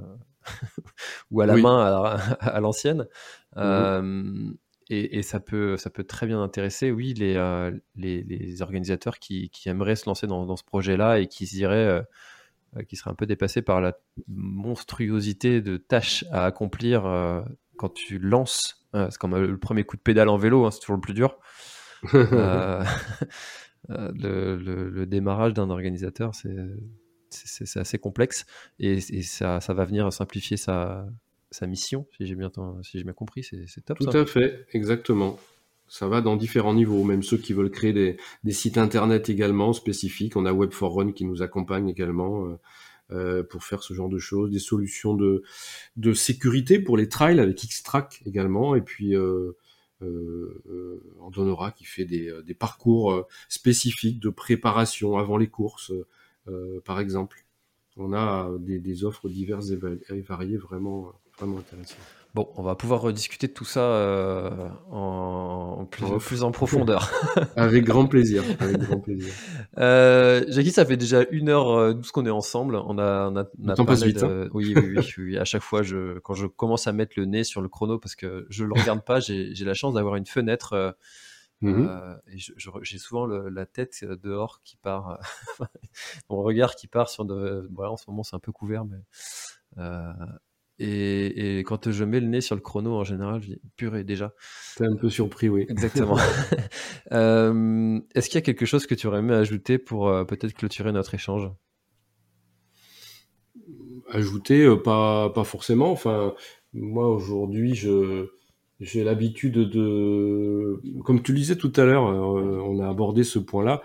ou 1.32 1.42
à 1.42 1.48
la 1.48 1.58
main 1.58 1.84
à, 2.40 2.60
l'ancienne. 2.60 3.08
Mmh 3.56 4.54
et, 4.90 5.24
ça, 5.24 5.40
peut, 5.40 5.76
ça 5.76 5.90
peut 5.90 6.04
très 6.04 6.28
bien 6.28 6.44
intéresser, 6.44 6.92
oui, 6.92 7.16
les, 7.16 7.34
les, 7.96 8.62
organisateurs 8.62 9.18
qui, 9.18 9.50
aimeraient 9.66 9.96
se 9.96 10.06
lancer 10.06 10.28
dans, 10.28 10.56
ce 10.56 10.64
projet-là 10.64 11.20
et 11.20 11.26
qui 11.26 11.46
diraient 11.46 12.04
qui 12.88 12.96
seraient 12.96 13.10
un 13.10 13.16
peu 13.16 13.26
dépassés 13.26 13.64
par 13.64 13.82
la 13.82 13.98
monstruosité 14.28 15.62
de 15.62 15.78
tâches 15.78 16.26
à 16.32 16.46
accomplir 16.46 17.06
quand 17.78 17.92
tu 17.92 18.20
lances. 18.20 18.86
c'est 18.94 19.18
comme 19.18 19.36
le 19.36 19.58
premier 19.58 19.84
coup 19.84 19.96
de 19.96 20.02
pédale 20.02 20.30
en 20.30 20.38
vélo, 20.38 20.66
hein, 20.66 20.70
c'est 20.70 20.82
toujours 20.82 20.98
le 20.98 21.02
plus 21.02 21.16
dur. 21.16 21.40
Euh, 22.14 22.84
le, 23.90 25.06
démarrage 25.06 25.54
d'un 25.54 25.70
organisateur, 25.70 26.34
c'est 26.36 27.80
assez 27.80 27.98
complexe 27.98 28.46
et, 28.80 29.00
ça, 29.00 29.60
va 29.60 29.86
venir 29.86 30.12
simplifier 30.12 30.58
sa, 30.58 31.08
mission, 31.62 32.08
si 32.18 32.26
j'ai 32.26 32.36
bien, 32.36 32.52
si 32.82 33.04
bien 33.04 33.14
compris, 33.14 33.44
c'est 33.44 33.86
top. 33.86 34.00
Tout 34.00 34.18
à 34.18 34.26
fait, 34.26 34.66
exactement. 34.74 35.40
Ça 35.88 36.08
va 36.08 36.22
dans 36.22 36.36
différents 36.36 36.74
niveaux, 36.74 37.04
même 37.04 37.22
ceux 37.22 37.38
qui 37.38 37.54
veulent 37.54 37.70
créer 37.70 37.94
des, 37.94 38.52
sites 38.52 38.78
internet 38.78 39.30
également 39.30 39.74
spécifiques. 39.74 40.36
On 40.36 40.46
a 40.46 40.52
Web4Run 40.52 41.14
qui 41.14 41.26
nous 41.26 41.44
accompagne 41.44 41.88
également 41.90 42.48
euh, 42.48 42.56
euh, 43.12 43.44
pour 43.44 43.64
faire 43.64 43.84
ce 43.84 43.94
genre 43.94 44.10
de 44.10 44.18
choses, 44.18 44.50
des 44.50 44.60
solutions 44.60 45.14
de, 45.14 45.44
de 45.98 46.14
sécurité 46.14 46.80
pour 46.80 46.98
les 46.98 47.10
trails 47.10 47.40
avec 47.40 47.58
Xtrack 47.58 48.24
également, 48.26 48.76
et 48.76 48.82
puis 48.82 49.16
euh, 49.16 49.52
euh, 50.04 51.02
en 51.20 51.32
donnera 51.32 51.72
qui 51.72 51.86
fait 51.86 52.06
des, 52.06 52.30
euh, 52.30 52.44
parcours 52.58 53.28
spécifiques 53.50 54.20
de 54.20 54.30
préparation 54.30 55.18
avant 55.18 55.38
les 55.38 55.48
courses, 55.48 55.92
par 56.86 57.00
exemple. 57.00 57.46
On 57.98 58.14
a 58.14 58.52
des, 58.60 59.04
offres 59.04 59.30
diverses 59.30 59.72
et 59.72 60.22
variées 60.22 60.58
vraiment, 60.58 61.14
vraiment 61.38 61.60
intéressantes. 61.60 62.23
Bon, 62.34 62.52
on 62.56 62.64
va 62.64 62.74
pouvoir 62.74 63.02
rediscuter 63.02 63.46
de 63.46 63.54
tout 63.54 63.66
ça 63.66 63.82
euh, 63.82 64.68
en, 64.90 65.86
plus, 65.86 66.42
en 66.42 66.52
profondeur. 66.52 67.12
avec 67.56 67.84
grand 67.84 68.08
plaisir. 68.08 68.44
Avec 68.60 68.78
grand 68.78 69.00
plaisir. 69.00 69.32
Euh, 69.78 70.44
Jackie, 70.48 70.72
ça 70.72 70.84
fait 70.84 70.98
déjà 70.98 71.26
une 71.30 71.50
heure 71.50 71.70
euh, 71.70 71.94
douze 71.94 72.10
qu'on 72.10 72.26
est 72.26 72.32
ensemble. 72.32 72.76
On 72.76 72.98
a, 72.98 73.30
on 73.30 73.38
a, 73.38 73.76
on 73.78 73.86
passe 73.86 74.02
vite, 74.02 74.24
hein. 74.24 74.50
oui, 74.52 74.74
oui, 74.76 75.00
oui, 75.20 75.38
À 75.38 75.46
chaque 75.46 75.62
fois, 75.62 75.84
je, 75.84 76.18
quand 76.20 76.34
je 76.34 76.48
commence 76.48 76.88
à 76.88 76.92
mettre 76.92 77.14
le 77.18 77.26
nez 77.26 77.44
sur 77.44 77.62
le 77.62 77.70
chrono, 77.70 78.00
parce 78.00 78.16
que 78.16 78.48
je 78.50 78.66
le 78.66 78.74
regarde 78.74 79.06
pas, 79.06 79.20
j'ai 79.20 79.54
la 79.60 79.76
chance 79.76 79.94
d'avoir 79.94 80.16
une 80.16 80.26
fenêtre. 80.26 80.74
Euh, 80.74 80.92
mm-hmm. 81.62 82.18
et 82.32 82.38
j'ai 82.82 82.98
souvent 82.98 83.28
la 83.28 83.66
tête 83.68 84.04
dehors 84.24 84.62
qui 84.64 84.78
part, 84.78 85.20
mon 86.32 86.42
regard 86.42 86.74
qui 86.74 86.88
part 86.88 87.10
sur 87.10 87.26
de. 87.26 87.70
Voilà, 87.72 87.92
en 87.92 87.98
ce 87.98 88.06
moment 88.08 88.24
c'est 88.24 88.36
un 88.36 88.40
peu 88.40 88.52
couvert, 88.52 88.86
mais 88.86 88.98
Et, 90.86 91.60
quand 91.66 91.92
je 91.92 92.04
mets 92.04 92.20
le 92.20 92.28
nez 92.28 92.42
sur 92.42 92.56
le 92.56 92.62
chrono, 92.62 92.94
en 92.94 93.04
général, 93.04 93.42
je 93.42 93.48
dis 93.48 93.62
purée 93.76 94.04
déjà. 94.04 94.34
T'es 94.76 94.86
un 94.86 94.96
peu 94.96 95.10
surpris, 95.10 95.50
oui. 95.50 95.66
Exactement. 95.70 96.18
Est-ce 97.12 98.28
qu'il 98.28 98.36
y 98.36 98.38
a 98.38 98.42
quelque 98.42 98.66
chose 98.66 98.86
que 98.86 98.96
tu 98.96 99.08
aurais 99.08 99.20
aimé 99.20 99.34
ajouter 99.34 99.78
pour 99.78 100.12
peut-être 100.28 100.54
clôturer 100.54 100.92
notre 100.92 101.14
échange? 101.14 101.50
Ajouter, 104.12 104.76
pas, 104.84 105.30
pas 105.30 105.44
forcément. 105.44 105.92
Enfin, 105.92 106.34
moi 106.74 107.08
aujourd'hui, 107.08 107.76
je 107.76 108.28
j'ai 108.84 109.04
l'habitude 109.04 109.58
de, 109.58 110.82
comme 111.04 111.22
tu 111.22 111.32
le 111.32 111.38
disais 111.38 111.56
tout 111.56 111.72
à 111.76 111.86
l'heure, 111.86 112.08
euh, 112.08 112.60
on 112.66 112.80
a 112.80 112.90
abordé 112.90 113.24
ce 113.24 113.40
point-là. 113.40 113.82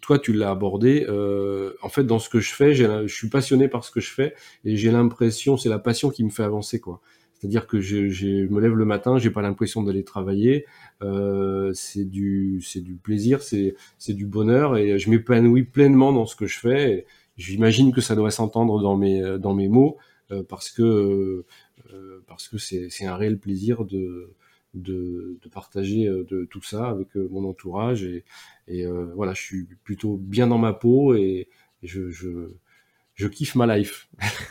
Toi, 0.00 0.18
tu 0.18 0.32
l'as 0.32 0.50
abordé. 0.50 1.06
Euh, 1.08 1.72
en 1.82 1.88
fait, 1.88 2.04
dans 2.04 2.18
ce 2.18 2.28
que 2.28 2.40
je 2.40 2.54
fais, 2.54 2.74
je 2.74 3.06
suis 3.06 3.28
passionné 3.28 3.68
par 3.68 3.84
ce 3.84 3.90
que 3.90 4.00
je 4.00 4.10
fais 4.10 4.34
et 4.64 4.76
j'ai 4.76 4.90
l'impression, 4.90 5.56
c'est 5.56 5.68
la 5.68 5.78
passion 5.78 6.10
qui 6.10 6.24
me 6.24 6.30
fait 6.30 6.44
avancer, 6.44 6.80
quoi. 6.80 7.00
C'est-à-dire 7.34 7.66
que 7.66 7.80
je, 7.80 8.08
je, 8.08 8.46
me 8.46 8.60
lève 8.60 8.74
le 8.74 8.84
matin, 8.84 9.18
j'ai 9.18 9.30
pas 9.30 9.42
l'impression 9.42 9.82
d'aller 9.82 10.04
travailler. 10.04 10.64
Euh, 11.02 11.72
c'est 11.74 12.04
du, 12.04 12.62
c'est 12.64 12.80
du 12.80 12.94
plaisir, 12.94 13.42
c'est, 13.42 13.74
c'est 13.98 14.14
du 14.14 14.26
bonheur 14.26 14.76
et 14.76 15.00
je 15.00 15.10
m'épanouis 15.10 15.64
pleinement 15.64 16.12
dans 16.12 16.24
ce 16.24 16.36
que 16.36 16.46
je 16.46 16.60
fais. 16.60 17.04
J'imagine 17.36 17.92
que 17.92 18.00
ça 18.00 18.14
doit 18.14 18.30
s'entendre 18.30 18.80
dans 18.80 18.96
mes, 18.96 19.38
dans 19.40 19.54
mes 19.54 19.68
mots 19.68 19.96
euh, 20.30 20.44
parce 20.48 20.70
que 20.70 21.44
euh, 21.92 22.22
parce 22.26 22.48
que 22.48 22.58
c'est 22.58 23.04
un 23.04 23.16
réel 23.16 23.38
plaisir 23.38 23.84
de, 23.84 24.30
de, 24.74 25.38
partager 25.52 26.06
euh, 26.06 26.24
de 26.24 26.44
tout 26.44 26.62
ça 26.62 26.88
avec 26.88 27.16
euh, 27.16 27.28
mon 27.30 27.48
entourage 27.48 28.04
et, 28.04 28.24
et 28.68 28.86
voilà, 29.14 29.34
je 29.34 29.42
suis 29.42 29.66
plutôt 29.84 30.16
bien 30.16 30.46
dans 30.46 30.58
ma 30.58 30.72
peau 30.72 31.14
et, 31.14 31.48
je, 31.82 32.10
je, 32.10 33.28
kiffe 33.28 33.54
ma 33.54 33.76
life. 33.76 34.08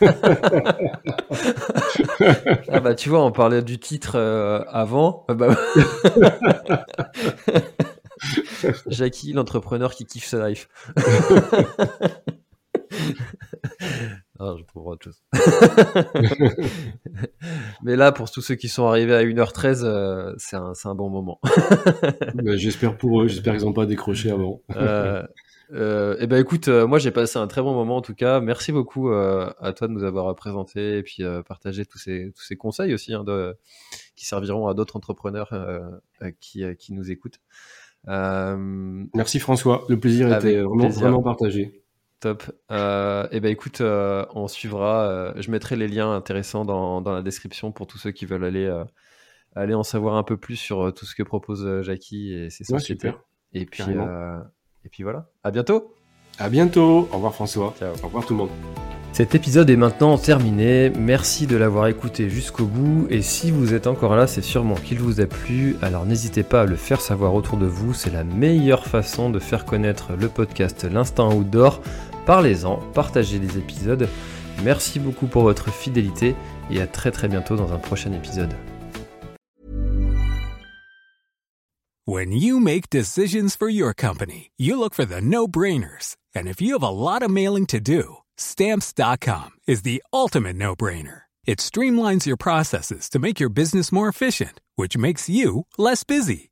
ah 2.68 2.80
bah 2.80 2.94
tu 2.94 3.08
vois, 3.08 3.24
on 3.24 3.32
parlait 3.32 3.62
du 3.62 3.78
titre 3.78 4.16
avant. 4.68 5.24
Ah 5.28 5.34
bah... 5.34 5.56
Jackie, 8.86 9.32
l'entrepreneur 9.32 9.94
qui 9.94 10.06
kiffe 10.06 10.26
sa 10.26 10.48
life. 10.48 10.68
je 14.56 14.78
autre 14.78 15.04
chose. 15.04 15.22
Mais 17.82 17.96
là, 17.96 18.12
pour 18.12 18.30
tous 18.30 18.40
ceux 18.42 18.54
qui 18.54 18.68
sont 18.68 18.86
arrivés 18.86 19.14
à 19.14 19.22
1h13, 19.22 19.82
euh, 19.84 20.34
c'est 20.38 20.56
un, 20.56 20.72
un, 20.84 20.94
bon 20.94 21.10
moment. 21.10 21.40
Bah, 22.34 22.56
j'espère 22.56 22.96
pour 22.96 23.22
eux, 23.22 23.28
j'espère 23.28 23.54
qu'ils 23.56 23.64
n'ont 23.64 23.72
pas 23.72 23.86
décroché 23.86 24.30
avant. 24.30 24.62
euh, 24.76 25.22
euh, 25.72 26.14
et 26.14 26.24
eh 26.24 26.26
ben 26.26 26.38
écoute, 26.38 26.68
euh, 26.68 26.86
moi 26.86 26.98
j'ai 26.98 27.10
passé 27.10 27.38
un 27.38 27.46
très 27.46 27.62
bon 27.62 27.72
moment 27.72 27.96
en 27.96 28.02
tout 28.02 28.14
cas. 28.14 28.40
Merci 28.40 28.72
beaucoup 28.72 29.10
à 29.10 29.72
toi 29.76 29.88
de 29.88 29.92
nous 29.92 30.04
avoir 30.04 30.34
présenté 30.34 30.98
et 30.98 31.02
puis 31.02 31.22
partagé 31.46 31.86
tous 31.86 31.98
ces, 31.98 32.32
tous 32.34 32.42
ces 32.42 32.56
conseils 32.56 32.92
aussi 32.94 33.14
hein, 33.14 33.24
de, 33.24 33.56
qui 34.16 34.26
serviront 34.26 34.66
à 34.66 34.74
d'autres 34.74 34.96
entrepreneurs 34.96 35.52
qui, 36.40 36.64
qui 36.78 36.92
nous 36.92 37.10
écoutent. 37.10 37.40
Merci 38.06 39.38
François, 39.38 39.84
le 39.88 39.98
plaisir 39.98 40.34
était 40.34 40.60
vraiment, 40.60 40.88
vraiment 40.88 41.22
partagé. 41.22 41.81
Top. 42.22 42.44
Euh, 42.70 43.24
et 43.24 43.38
eh 43.38 43.40
ben 43.40 43.50
écoute, 43.50 43.80
euh, 43.80 44.24
on 44.32 44.46
suivra. 44.46 45.08
Euh, 45.08 45.32
je 45.38 45.50
mettrai 45.50 45.74
les 45.74 45.88
liens 45.88 46.14
intéressants 46.14 46.64
dans, 46.64 47.00
dans, 47.00 47.12
la 47.12 47.20
description 47.20 47.72
pour 47.72 47.88
tous 47.88 47.98
ceux 47.98 48.12
qui 48.12 48.26
veulent 48.26 48.44
aller, 48.44 48.64
euh, 48.64 48.84
aller 49.56 49.74
en 49.74 49.82
savoir 49.82 50.14
un 50.14 50.22
peu 50.22 50.36
plus 50.36 50.54
sur 50.54 50.94
tout 50.94 51.04
ce 51.04 51.16
que 51.16 51.24
propose 51.24 51.82
Jackie 51.82 52.32
et 52.32 52.48
ses 52.48 52.62
sociétés. 52.62 53.10
et 53.54 53.66
puis, 53.66 53.82
et 54.84 54.88
puis 54.88 55.02
voilà. 55.02 55.30
À 55.42 55.50
bientôt. 55.50 55.96
À 56.38 56.48
bientôt. 56.48 57.08
Au 57.10 57.16
revoir 57.16 57.34
François. 57.34 57.74
Au 57.82 58.06
revoir 58.06 58.24
tout 58.24 58.34
le 58.34 58.38
monde. 58.38 58.50
Cet 59.12 59.34
épisode 59.34 59.68
est 59.68 59.76
maintenant 59.76 60.16
terminé, 60.16 60.90
merci 60.90 61.46
de 61.46 61.56
l'avoir 61.56 61.86
écouté 61.86 62.30
jusqu'au 62.30 62.64
bout 62.64 63.06
et 63.10 63.20
si 63.20 63.50
vous 63.50 63.74
êtes 63.74 63.86
encore 63.86 64.16
là 64.16 64.26
c'est 64.26 64.40
sûrement 64.40 64.74
qu'il 64.74 65.00
vous 65.00 65.20
a 65.20 65.26
plu, 65.26 65.76
alors 65.82 66.06
n'hésitez 66.06 66.42
pas 66.42 66.62
à 66.62 66.64
le 66.64 66.76
faire 66.76 67.02
savoir 67.02 67.34
autour 67.34 67.58
de 67.58 67.66
vous, 67.66 67.92
c'est 67.92 68.10
la 68.10 68.24
meilleure 68.24 68.86
façon 68.86 69.28
de 69.28 69.38
faire 69.38 69.66
connaître 69.66 70.12
le 70.18 70.28
podcast 70.28 70.88
L'Instant 70.90 71.30
Outdoor 71.34 71.82
Parlez-en, 72.26 72.76
partagez 72.94 73.38
les 73.38 73.58
épisodes. 73.58 74.08
Merci 74.62 75.00
beaucoup 75.00 75.26
pour 75.26 75.42
votre 75.42 75.70
fidélité 75.72 76.36
et 76.70 76.80
à 76.80 76.86
très 76.86 77.10
très 77.10 77.28
bientôt 77.28 77.56
dans 77.56 77.72
un 77.72 77.78
prochain 77.78 78.12
épisode. 78.12 78.54
When 82.04 82.32
you 82.32 82.58
make 82.58 82.90
decisions 82.90 83.56
for 83.56 83.68
your 83.68 83.94
company, 83.94 84.50
you 84.56 84.76
look 84.76 84.92
for 84.92 85.04
the 85.04 85.20
no-brainers. 85.20 86.16
And 86.34 86.48
if 86.48 86.60
you 86.60 86.72
have 86.72 86.82
a 86.82 86.90
lot 86.90 87.22
of 87.22 87.30
mailing 87.30 87.66
to 87.66 87.80
do, 87.80 88.16
stamps.com 88.36 89.50
is 89.68 89.82
the 89.82 90.02
ultimate 90.12 90.56
no-brainer. 90.56 91.22
It 91.46 91.58
streamlines 91.58 92.26
your 92.26 92.36
processes 92.36 93.08
to 93.10 93.18
make 93.18 93.40
your 93.40 93.50
business 93.50 93.92
more 93.92 94.08
efficient, 94.08 94.60
which 94.76 94.96
makes 94.96 95.28
you 95.28 95.66
less 95.78 96.04
busy. 96.04 96.51